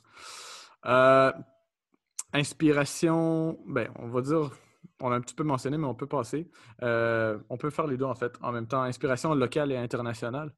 Euh, 0.85 1.31
inspiration, 2.33 3.57
ben, 3.65 3.89
on 3.99 4.07
va 4.09 4.21
dire, 4.21 4.51
on 5.01 5.11
a 5.11 5.15
un 5.15 5.21
petit 5.21 5.35
peu 5.35 5.43
mentionné, 5.43 5.77
mais 5.77 5.87
on 5.87 5.95
peut 5.95 6.07
passer. 6.07 6.49
Euh, 6.81 7.37
on 7.49 7.57
peut 7.57 7.69
faire 7.69 7.87
les 7.87 7.97
deux 7.97 8.05
en 8.05 8.15
fait, 8.15 8.33
en 8.41 8.51
même 8.51 8.67
temps. 8.67 8.81
Inspiration 8.81 9.33
locale 9.33 9.71
et 9.71 9.77
internationale. 9.77 10.53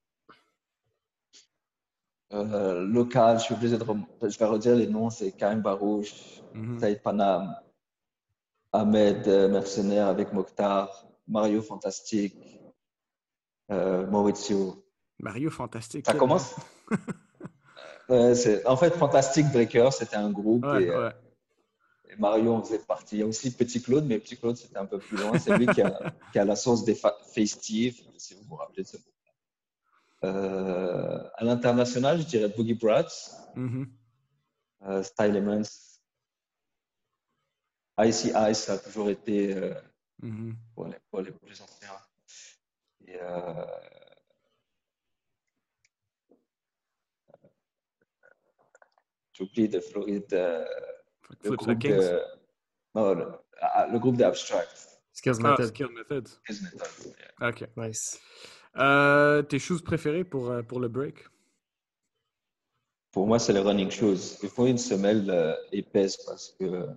Euh, 2.33 2.85
local, 2.85 3.39
je 3.39 3.43
suis 3.45 3.53
obligé 3.53 3.77
de 3.77 3.83
rem- 3.83 4.05
je 4.21 4.37
vais 4.37 4.45
redire 4.45 4.75
les 4.75 4.87
noms, 4.87 5.09
c'est 5.09 5.31
Karim 5.31 5.61
Barouche. 5.61 6.41
Saïd 6.79 7.01
Panam, 7.01 7.53
Ahmed 8.71 9.27
euh, 9.27 9.49
Mercenaire 9.49 10.07
avec 10.07 10.31
Mokhtar, 10.31 11.05
Mario 11.27 11.61
Fantastique, 11.61 12.37
Maurizio. 13.69 14.85
Mario 15.19 15.49
Fantastique. 15.49 16.05
Ça 16.05 16.13
commence? 16.13 16.55
Ouais, 18.09 18.65
En 18.65 18.77
fait, 18.77 18.91
Fantastic 18.91 19.47
Breaker, 19.51 19.89
c'était 19.91 20.15
un 20.15 20.29
groupe 20.31 20.63
Ouais, 20.65 20.83
et, 20.83 20.89
euh, 20.89 21.07
ouais. 21.07 21.13
et 22.09 22.15
Mario 22.17 22.53
en 22.53 22.61
faisait 22.63 22.79
partie. 22.79 23.15
Il 23.17 23.19
y 23.19 23.23
a 23.23 23.25
aussi 23.27 23.51
Petit 23.55 23.81
Claude, 23.81 24.05
mais 24.05 24.19
Petit 24.19 24.37
Claude, 24.37 24.55
c'était 24.57 24.77
un 24.77 24.85
peu 24.85 24.99
plus 24.99 25.17
loin. 25.17 25.37
C'est 25.39 25.57
lui 25.57 25.67
qui 25.67 25.81
a, 25.81 25.91
qui 26.31 26.39
a 26.39 26.45
la 26.45 26.55
source 26.55 26.83
des 26.83 26.95
festives, 27.33 28.01
si 28.17 28.33
vous 28.35 28.43
vous 28.47 28.55
rappelez 28.55 28.83
de 28.83 28.87
ce 28.87 28.97
groupe. 28.97 29.11
Euh, 30.23 31.23
à 31.35 31.43
l'international, 31.43 32.19
je 32.19 32.25
dirais 32.25 32.49
Boogie 32.49 32.73
Brats, 32.73 33.07
Mhm. 33.55 33.87
euh, 34.87 35.03
Style 35.03 35.25
Elements. 35.35 35.61
Icy 37.99 38.31
Ice, 38.49 38.57
ça 38.59 38.73
a 38.73 38.77
toujours 38.77 39.09
été 39.09 39.55
euh, 39.55 39.73
Mhm. 40.21 40.55
pour, 40.73 40.85
les, 40.87 40.97
pour 41.09 41.21
les 41.21 41.31
plus 41.31 41.61
anciens. 41.61 41.89
Et, 43.07 43.17
J'oublie 49.37 49.67
de 49.67 49.77
euh, 50.33 50.65
que 51.43 51.49
le 51.49 51.55
groupe 51.57 51.77
de, 51.77 52.21
non, 52.95 53.13
le, 53.13 53.27
ah, 53.59 53.87
le 53.91 53.99
groupe 53.99 54.15
d'Abstract. 54.15 55.01
Skills 55.11 55.33
Ah, 55.43 55.49
Method. 55.49 55.67
Skill 55.67 55.89
Methods. 55.89 56.39
His 56.47 56.61
Method, 56.61 57.13
yeah. 57.41 57.49
Ok. 57.49 57.67
Nice. 57.75 58.19
Euh, 58.77 59.41
tes 59.41 59.59
shoes 59.59 59.81
préférées 59.83 60.23
pour, 60.23 60.51
euh, 60.51 60.61
pour 60.61 60.79
le 60.79 60.87
break? 60.87 61.25
Pour 63.11 63.27
moi, 63.27 63.39
c'est 63.39 63.51
les 63.53 63.59
running 63.59 63.89
shoes. 63.91 64.37
Il 64.43 64.49
faut 64.49 64.67
une 64.67 64.77
semelle 64.77 65.29
euh, 65.29 65.53
épaisse 65.71 66.17
parce 66.25 66.55
que 66.59 66.87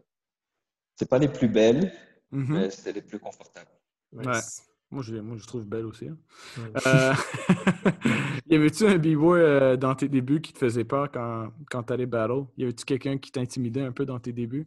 c'est 0.96 1.08
pas 1.08 1.18
les 1.18 1.28
plus 1.28 1.48
belles, 1.48 1.92
Mhm. 2.30 2.54
mais 2.58 2.70
c'est 2.70 2.92
les 2.92 3.02
plus 3.02 3.18
confortables. 3.18 3.70
Nice. 4.12 4.62
Moi, 4.90 5.02
je, 5.02 5.16
moi, 5.16 5.36
je 5.36 5.46
trouve 5.46 5.64
belle 5.66 5.84
aussi. 5.86 6.08
hein. 6.08 6.16
Ouais. 6.56 6.70
Euh, 6.86 7.12
y 8.46 8.54
avait-tu 8.56 8.86
un 8.86 8.96
b-boy 8.96 9.40
euh, 9.40 9.76
dans 9.76 9.94
tes 9.94 10.08
débuts 10.08 10.40
qui 10.40 10.52
te 10.54 10.58
faisait 10.58 10.84
peur 10.84 11.10
quand, 11.12 11.50
quand 11.70 11.82
t'allais 11.82 12.06
battle? 12.06 12.46
Y 12.56 12.64
avait-tu 12.64 12.84
quelqu'un 12.86 13.18
qui 13.18 13.30
t'intimidait 13.30 13.82
un 13.82 13.92
peu 13.92 14.06
dans 14.06 14.18
tes 14.18 14.32
débuts? 14.32 14.66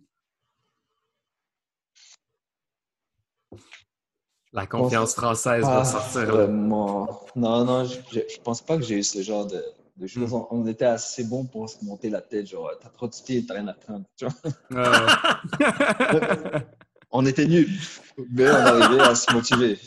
La 4.54 4.68
confiance 4.68 5.14
française 5.16 5.64
va 5.64 5.86
sortir. 5.86 6.26
là. 6.28 6.46
vraiment. 6.46 7.22
Non, 7.36 7.64
non, 7.66 7.86
je, 7.86 8.00
je, 8.12 8.20
je 8.36 8.42
pense 8.42 8.62
pas 8.62 8.78
que 8.78 8.84
j'ai 8.84 8.98
eu 9.00 9.04
ce 9.04 9.22
genre 9.22 9.48
de, 9.48 9.64
de 9.96 10.08
choses. 10.08 10.30
Mm. 10.32 10.36
On, 10.36 10.48
on 10.52 10.68
était 10.68 10.86
assez 10.86 11.24
bons 11.24 11.46
pour 11.46 11.70
se 11.70 11.84
monter 11.86 12.10
la 12.10 12.22
tête, 12.22 12.48
genre, 12.48 12.70
t'as 12.82 12.90
trop 12.90 13.08
de 13.08 13.14
style, 13.14 13.46
t'as 13.46 13.56
rien 13.56 13.68
à 13.70 13.74
craindre. 13.74 14.06
tu 14.18 14.26
vois. 14.26 14.36
Euh, 14.74 16.60
On 17.12 17.26
était 17.26 17.46
nuls, 17.46 17.70
mais 18.32 18.48
on 18.50 18.54
arrivait 18.56 19.02
à 19.02 19.16
se 19.16 19.32
motiver. 19.34 19.78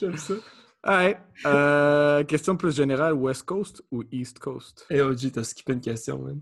J'aime 0.00 0.16
ça. 0.16 0.34
Alright. 0.82 1.18
Euh, 1.44 2.24
question 2.24 2.56
plus 2.56 2.74
générale, 2.74 3.12
West 3.14 3.42
Coast 3.42 3.82
ou 3.90 4.04
East 4.10 4.38
Coast? 4.38 4.86
Hey 4.88 5.00
OG, 5.00 5.32
t'as 5.32 5.44
skippé 5.44 5.72
une 5.74 5.80
question, 5.80 6.18
man. 6.18 6.40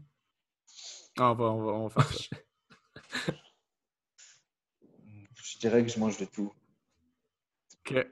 Ah, 1.19 1.33
on, 1.33 1.35
va, 1.35 1.45
on, 1.47 1.65
va, 1.65 1.73
on 1.73 1.89
va 1.89 2.03
faire 2.03 2.13
ça. 2.19 3.33
Je 5.43 5.59
dirais 5.59 5.83
que 5.85 5.91
je 5.91 5.99
mange 5.99 6.19
de 6.19 6.27
tout. 6.27 6.53
Ok. 7.81 8.07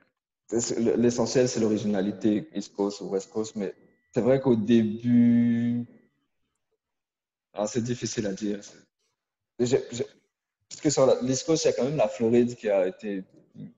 C'est- 0.49 0.79
L'essentiel, 0.97 1.49
c'est 1.49 1.61
l'originalité, 1.61 2.49
East 2.55 2.75
Coast 2.75 3.01
ou 3.03 3.09
West 3.11 3.31
Coast, 3.31 3.55
mais 3.57 3.75
c'est 4.15 4.23
vrai 4.23 4.41
qu'au 4.41 4.57
début, 4.57 5.85
ah, 7.53 7.67
c'est 7.67 7.83
difficile 7.83 8.27
à 8.27 8.33
dire. 8.33 8.61
Parce 10.69 10.81
que 10.81 10.91
sur 10.91 11.07
l'East 11.23 11.47
Coast, 11.47 11.65
il 11.65 11.69
y 11.69 11.71
a 11.71 11.73
quand 11.75 11.85
même 11.85 11.97
la 11.97 12.09
Floride 12.09 12.55
qui 12.57 12.69
a 12.69 12.87
été 12.87 13.23
une 13.57 13.71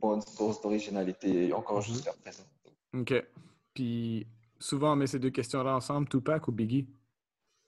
bonne 0.00 0.20
source 0.22 0.60
d'originalité, 0.60 1.52
encore 1.52 1.78
Mhm. 1.78 1.84
jusqu'à 1.84 2.12
présent. 2.12 2.44
OK. 2.94 3.14
Puis 3.74 4.26
souvent, 4.58 4.92
on 4.92 4.96
met 4.96 5.06
ces 5.06 5.18
deux 5.18 5.30
questions-là 5.30 5.74
ensemble, 5.76 6.08
Tupac 6.08 6.46
ou 6.48 6.52
Biggie? 6.52 6.86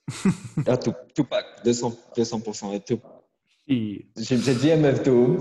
Ah, 0.66 0.77
Tup- 0.77 1.12
Tupac, 1.15 1.62
200%, 1.65 1.98
200% 2.15 2.73
et 2.74 2.81
tout. 2.81 3.01
J'ai 3.66 4.39
dit 4.55 4.69
MF 4.70 5.02
Doom, 5.02 5.39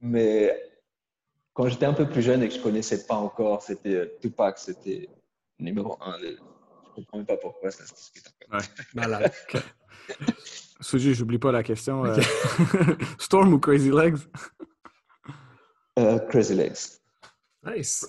mais 0.00 0.54
quand 1.54 1.68
j'étais 1.68 1.86
un 1.86 1.92
peu 1.94 2.08
plus 2.08 2.22
jeune 2.22 2.42
et 2.42 2.48
que 2.48 2.54
je 2.54 2.60
connaissais 2.60 3.06
pas 3.06 3.14
encore, 3.16 3.62
c'était 3.62 3.94
euh, 3.94 4.18
Tupac, 4.20 4.58
c'était 4.58 5.08
numéro 5.58 5.96
un. 6.00 6.18
Je 6.18 6.36
comprends 6.94 7.18
même 7.18 7.26
pas 7.26 7.36
pourquoi 7.36 7.70
ça 7.70 7.84
se 7.86 7.94
discute 7.94 8.24
encore. 8.46 8.60
Malade. 8.94 9.32
Suji, 10.80 11.14
j'oublie 11.14 11.38
pas 11.38 11.52
la 11.52 11.62
question. 11.62 12.04
euh, 12.04 12.16
Storm 13.18 13.52
ou 13.52 13.58
Crazy 13.58 13.90
Legs? 13.90 14.18
Euh, 15.98 16.18
Crazy 16.28 16.54
Legs. 16.54 16.98
Nice. 17.64 18.06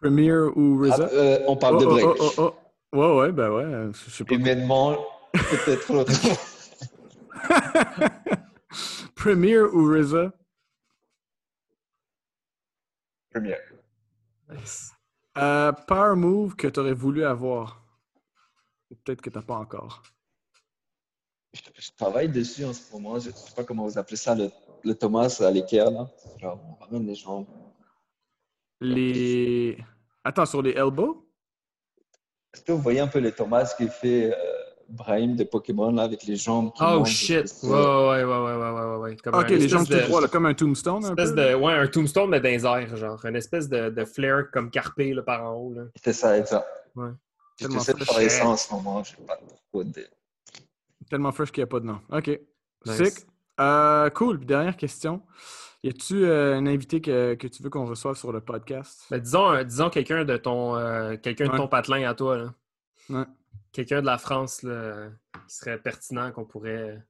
Premier 0.00 0.32
ou 0.32 0.84
Ah, 0.90 0.94
RZA? 0.96 1.08
euh, 1.12 1.38
on 1.48 1.56
parle 1.56 1.76
oh, 1.76 1.80
de 1.80 1.86
oh, 1.86 1.90
break. 1.90 2.06
oh, 2.06 2.14
oh, 2.18 2.32
oh. 2.92 2.98
Ouais, 2.98 3.16
ouais, 3.26 3.32
ben 3.32 3.50
ouais. 3.50 3.92
Je 3.92 4.10
sais 4.10 4.24
pas. 4.24 4.34
Humainement, 4.34 4.96
peut-être 5.32 5.92
l'autre. 5.92 6.12
Premier 9.14 9.60
ou 9.60 9.92
RZA? 9.92 10.32
Premier. 13.32 13.56
Nice. 14.50 14.92
Euh, 15.38 15.72
power 15.72 16.16
move 16.16 16.56
que 16.56 16.68
tu 16.68 16.80
aurais 16.80 16.94
voulu 16.94 17.24
avoir. 17.24 17.82
Ou 18.90 18.94
peut-être 18.96 19.20
que 19.20 19.30
t'as 19.30 19.42
pas 19.42 19.56
encore. 19.56 20.02
Je, 21.78 21.90
travaille 21.96 22.28
dessus 22.28 22.64
en 22.64 22.72
ce 22.72 22.80
moment. 22.92 23.18
Je 23.18 23.30
ne 23.30 23.34
sais 23.34 23.54
pas 23.54 23.64
comment 23.64 23.84
vous 23.86 23.98
appelez 23.98 24.16
ça, 24.16 24.34
le, 24.34 24.50
le 24.84 24.94
Thomas 24.94 25.40
à 25.40 25.50
l'équerre. 25.50 25.90
là. 25.90 26.08
Genre, 26.40 26.58
on 26.80 26.84
ramène 26.84 27.06
les 27.06 27.14
jambes. 27.14 27.46
Les. 28.80 29.78
Attends, 30.24 30.46
sur 30.46 30.62
les 30.62 30.72
elbows? 30.72 31.24
Est-ce 32.52 32.62
que 32.62 32.72
vous 32.72 32.80
voyez 32.80 33.00
un 33.00 33.06
peu 33.06 33.18
les 33.18 33.32
Thomas 33.32 33.72
qui 33.76 33.86
fait 33.88 34.32
euh, 34.34 34.36
Brahim 34.88 35.36
de 35.36 35.44
Pokémon 35.44 35.90
là, 35.92 36.02
avec 36.04 36.24
les 36.24 36.36
jambes 36.36 36.72
qui 36.72 36.82
Oh 36.82 36.98
montent 36.98 37.06
shit! 37.06 37.54
Ouais, 37.62 37.70
ouais, 37.70 38.24
ouais, 38.24 38.24
ouais, 38.24 38.70
ouais, 38.70 38.96
ouais. 38.98 39.16
Comme 39.16 39.34
Ok, 39.34 39.50
un 39.50 39.54
les 39.56 39.68
jambes 39.68 39.86
de- 39.86 39.98
tout 40.00 40.06
droit, 40.08 40.20
là, 40.22 40.28
comme 40.28 40.46
un 40.46 40.54
tombstone 40.54 41.04
un 41.04 41.08
espèce 41.10 41.30
peu. 41.30 41.36
de, 41.50 41.54
ouais, 41.54 41.72
un 41.74 41.86
tombstone, 41.86 42.30
mais 42.30 42.40
dans 42.40 42.48
les 42.48 42.64
airs, 42.64 42.96
genre. 42.96 43.24
Une 43.24 43.36
espèce 43.36 43.68
de, 43.68 43.90
de 43.90 44.04
flare 44.04 44.50
comme 44.52 44.70
carpé 44.70 45.12
là, 45.12 45.22
par 45.22 45.44
en 45.44 45.54
haut. 45.54 45.74
Là. 45.74 45.82
C'est 46.02 46.12
ça, 46.12 46.38
exact. 46.38 46.66
Ouais. 46.94 47.10
J'essaie 47.58 47.94
de 47.94 48.04
travailler 48.04 48.28
ça 48.28 48.46
en 48.46 48.56
ce 48.56 48.72
moment. 48.72 49.02
Je 49.02 49.16
pas 49.16 49.38
trop 49.70 49.84
de... 49.84 50.06
Tellement 51.10 51.32
fresh 51.32 51.52
qu'il 51.52 51.62
n'y 51.62 51.64
a 51.64 51.68
pas 51.68 51.80
de 51.80 51.86
nom. 51.86 52.00
OK. 52.10 52.28
Nice. 52.86 52.96
Sick. 52.96 53.26
Euh, 53.60 54.10
cool. 54.10 54.38
Puis 54.38 54.46
Dernière 54.46 54.76
question. 54.76 55.22
Y 55.82 55.90
a-tu 55.90 56.24
euh, 56.24 56.56
un 56.56 56.66
invité 56.66 57.00
que, 57.00 57.34
que 57.34 57.46
tu 57.46 57.62
veux 57.62 57.70
qu'on 57.70 57.86
reçoive 57.86 58.16
sur 58.16 58.32
le 58.32 58.40
podcast? 58.40 59.04
Ben, 59.10 59.20
disons, 59.20 59.52
euh, 59.52 59.62
disons 59.62 59.88
quelqu'un 59.88 60.24
de 60.24 60.36
ton 60.36 60.76
euh, 60.76 61.16
quelqu'un 61.16 61.48
de 61.48 61.56
ton 61.56 61.68
patelin 61.68 62.08
à 62.08 62.14
toi. 62.14 62.36
Là. 62.36 62.54
Ouais. 63.08 63.24
Quelqu'un 63.70 64.00
de 64.00 64.06
la 64.06 64.18
France 64.18 64.62
là, 64.62 65.10
qui 65.46 65.54
serait 65.54 65.78
pertinent 65.78 66.32
qu'on 66.32 66.44
pourrait. 66.44 67.00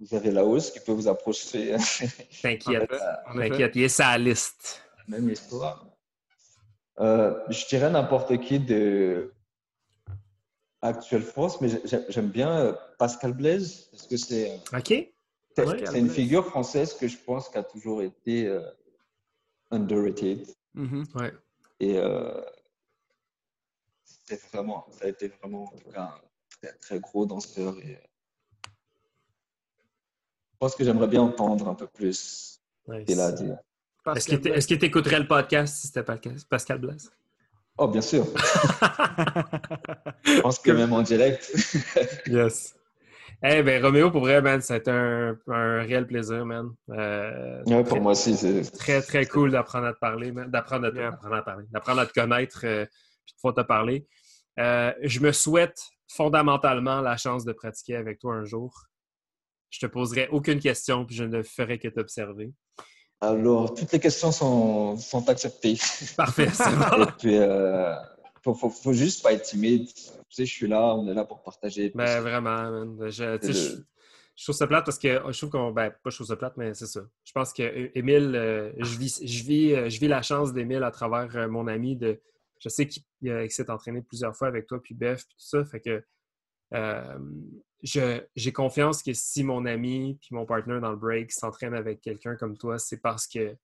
Vous 0.00 0.16
avez 0.16 0.30
la 0.30 0.42
hausse 0.42 0.70
qui 0.70 0.80
peut 0.80 0.92
vous 0.92 1.06
approcher. 1.06 1.76
T'inquiète. 2.42 2.90
T'inquiète, 3.34 3.76
il 3.76 3.82
est 3.82 3.88
sa 3.88 4.16
liste. 4.16 4.82
Même 5.06 5.28
histoire. 5.28 5.86
Euh, 7.00 7.34
je 7.50 7.66
dirais 7.66 7.90
n'importe 7.90 8.38
qui 8.40 8.58
de 8.58 9.33
Actuelle 10.84 11.22
France, 11.22 11.60
mais 11.62 11.68
j'ai- 11.84 12.04
j'aime 12.10 12.28
bien 12.28 12.50
euh, 12.58 12.72
Pascal 12.98 13.32
Blaise, 13.32 13.88
parce 13.90 14.06
que 14.06 14.16
c'est 14.18 14.60
OK? 14.72 14.88
c'est- 14.88 15.12
Ouais. 15.66 15.84
c'est 15.86 15.98
une 15.98 16.10
figure 16.10 16.44
française 16.46 16.92
que 16.94 17.08
je 17.08 17.16
pense 17.16 17.48
qui 17.48 17.56
a 17.56 17.62
toujours 17.62 18.02
été 18.02 18.46
euh, 18.46 18.60
underrated. 19.70 20.46
Mhm. 20.74 21.06
Ouais. 21.14 21.32
Et 21.80 21.96
euh, 21.98 22.40
vraiment, 24.52 24.86
ça 24.90 25.06
a 25.06 25.08
été 25.08 25.28
vraiment 25.28 25.64
en 25.64 25.76
tout 25.78 25.90
cas, 25.90 26.02
un 26.02 26.20
très, 26.60 26.72
très 26.78 27.00
gros 27.00 27.24
danseur. 27.26 27.74
Et, 27.78 27.94
euh, 27.96 27.98
je 30.52 30.58
pense 30.58 30.74
que 30.76 30.84
j'aimerais 30.84 31.08
bien 31.08 31.22
entendre 31.22 31.68
un 31.68 31.74
peu 31.74 31.86
plus 31.86 32.60
Nice. 32.88 33.00
ce 33.00 33.04
qu'il 33.06 33.20
a 33.20 33.26
à 33.26 33.32
dire. 33.32 33.58
Est-ce 34.14 34.34
est-ce 34.34 34.66
que 34.68 34.74
tu 34.74 34.84
écouterais 34.84 35.18
le 35.18 35.26
podcast 35.26 35.76
si 35.76 35.86
c'était 35.86 36.04
Pascal 36.50 36.78
Blaise? 36.78 37.10
Oh, 37.76 37.88
bien 37.88 38.00
sûr. 38.00 38.24
Je 40.24 40.40
pense 40.40 40.58
que 40.60 40.70
même 40.70 40.92
en 40.92 41.02
direct. 41.02 41.50
Yes. 42.26 42.74
Eh 43.46 43.62
ben 43.62 43.82
Roméo, 43.84 44.10
pour 44.10 44.22
vrai, 44.22 44.40
man, 44.40 44.60
c'est 44.62 44.88
un, 44.88 45.36
un 45.48 45.82
réel 45.82 46.06
plaisir, 46.06 46.46
man. 46.46 46.70
Euh, 46.90 47.62
Ouais, 47.66 47.82
très- 47.82 47.84
pour 47.84 48.00
moi 48.00 48.12
aussi, 48.12 48.36
c'est 48.36 48.62
Très, 48.72 49.02
très 49.02 49.26
cool 49.26 49.50
d'apprendre 49.50 49.86
à 49.86 49.92
te 49.92 49.98
parler, 49.98 50.32
man. 50.32 50.50
d'apprendre 50.50 50.86
à, 50.86 50.90
te- 50.90 50.96
Yeah. 50.96 51.10
d'apprendre 51.10 51.34
à 51.34 51.42
parler, 51.42 51.64
d'apprendre 51.70 52.00
à 52.00 52.06
te 52.06 52.12
connaître, 52.12 52.60
euh, 52.64 52.86
puis 52.86 53.34
de 53.34 53.40
pouvoir 53.40 53.54
te 53.54 53.60
parler. 53.68 54.06
Euh, 54.60 54.92
je 55.02 55.20
me 55.20 55.32
souhaite 55.32 55.82
fondamentalement 56.08 57.00
la 57.00 57.16
chance 57.16 57.44
de 57.44 57.52
pratiquer 57.52 57.96
avec 57.96 58.18
toi 58.20 58.34
un 58.34 58.44
jour. 58.44 58.72
Je 59.70 59.80
te 59.80 59.86
poserai 59.86 60.28
aucune 60.30 60.60
question, 60.60 61.04
puis 61.04 61.16
je 61.16 61.24
ne 61.24 61.42
ferai 61.42 61.78
que 61.78 61.88
t'observer. 61.88 62.52
Alors, 63.28 63.74
toutes 63.74 63.92
les 63.92 64.00
questions 64.00 64.32
sont, 64.32 64.96
sont 64.96 65.28
acceptées. 65.28 65.76
Parfait, 66.16 66.48
c'est 66.52 66.70
Et 66.72 66.76
bon. 66.76 67.06
puis, 67.18 67.36
euh, 67.36 67.94
faut, 68.42 68.54
faut, 68.54 68.68
faut 68.70 68.92
juste 68.92 69.22
pas 69.22 69.32
être 69.32 69.42
timide. 69.42 69.86
Tu 69.86 70.02
sais, 70.28 70.46
je 70.46 70.52
suis 70.52 70.66
là, 70.68 70.94
on 70.94 71.06
est 71.08 71.14
là 71.14 71.24
pour 71.24 71.42
partager. 71.42 71.90
Ben, 71.94 72.20
vraiment, 72.20 72.70
man. 72.70 73.10
Je, 73.10 73.36
tu 73.38 73.46
sais, 73.46 73.52
je, 73.52 73.76
le- 73.76 73.86
je 74.36 74.44
trouve 74.44 74.54
ça 74.56 74.66
plate 74.66 74.84
parce 74.84 74.98
que 74.98 75.08
je 75.30 75.38
trouve 75.38 75.50
qu'on. 75.50 75.70
Ben, 75.70 75.90
pas 75.90 76.10
je 76.10 76.16
trouve 76.16 76.26
ça 76.26 76.36
plate, 76.36 76.56
mais 76.56 76.74
c'est 76.74 76.86
ça. 76.86 77.00
Je 77.24 77.32
pense 77.32 77.52
que 77.52 77.90
Émile, 77.96 78.34
euh, 78.34 78.72
je, 78.78 78.98
vis, 78.98 79.20
je, 79.24 79.44
vis, 79.44 79.74
euh, 79.74 79.88
je 79.88 80.00
vis 80.00 80.08
la 80.08 80.22
chance 80.22 80.52
d'Émile 80.52 80.82
à 80.82 80.90
travers 80.90 81.34
euh, 81.36 81.48
mon 81.48 81.66
ami. 81.68 81.96
de 81.96 82.20
Je 82.58 82.68
sais 82.68 82.86
qu'il 82.88 83.02
s'est 83.50 83.70
entraîné 83.70 84.02
plusieurs 84.02 84.34
fois 84.36 84.48
avec 84.48 84.66
toi, 84.66 84.80
puis 84.82 84.94
Bef, 84.94 85.24
puis 85.26 85.36
tout 85.38 85.46
ça. 85.46 85.64
Fait 85.64 85.80
que 85.80 86.02
j'ai 87.84 88.52
confiance 88.52 89.02
que 89.02 89.12
si 89.12 89.44
mon 89.44 89.66
ami 89.66 90.16
puis 90.20 90.30
mon 90.34 90.46
partner 90.46 90.80
dans 90.80 90.90
le 90.90 90.96
break 90.96 91.30
s'entraîne 91.32 91.74
avec 91.74 92.00
quelqu'un 92.00 92.34
comme 92.36 92.56
toi, 92.56 92.78
c'est 92.78 93.00
parce 93.00 93.26
que 93.26 93.54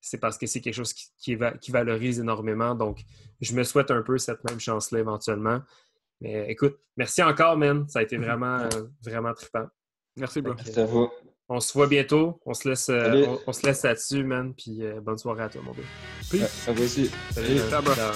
c'est 0.00 0.18
parce 0.18 0.36
que 0.36 0.46
c'est 0.46 0.60
quelque 0.60 0.74
chose 0.74 0.92
qui, 0.92 1.06
qui, 1.18 1.34
va- 1.36 1.52
qui 1.56 1.70
valorise 1.70 2.18
énormément. 2.18 2.74
Donc, 2.74 3.02
je 3.40 3.54
me 3.54 3.62
souhaite 3.62 3.90
un 3.92 4.02
peu 4.02 4.18
cette 4.18 4.42
même 4.50 4.58
chance-là 4.58 4.98
éventuellement. 4.98 5.60
Mais 6.20 6.50
écoute, 6.50 6.76
merci 6.96 7.22
encore, 7.22 7.56
man. 7.56 7.88
Ça 7.88 8.00
a 8.00 8.02
été 8.02 8.16
vraiment, 8.16 8.58
euh, 8.60 8.68
vraiment 9.04 9.32
trippant. 9.32 9.66
Merci, 10.16 10.40
bro. 10.42 10.54
Merci 10.54 10.80
à 10.80 10.86
vous. 10.86 11.08
on 11.48 11.60
se 11.60 11.72
voit 11.74 11.86
bientôt. 11.86 12.40
On 12.46 12.54
se 12.54 12.68
laisse, 12.68 12.88
euh, 12.88 13.26
on, 13.28 13.40
on 13.46 13.52
se 13.52 13.64
laisse 13.66 13.82
là-dessus, 13.84 14.24
man. 14.24 14.54
Puis 14.54 14.82
euh, 14.84 15.00
bonne 15.00 15.18
soirée 15.18 15.44
à 15.44 15.48
toi, 15.48 15.62
mon 15.62 15.72
gars. 15.72 16.46
À 16.66 16.72
vous 16.72 16.82
aussi. 16.82 17.08
Salut. 17.30 17.58
Ciao, 17.70 17.82
bro. 17.82 17.94
Ciao. 17.94 18.12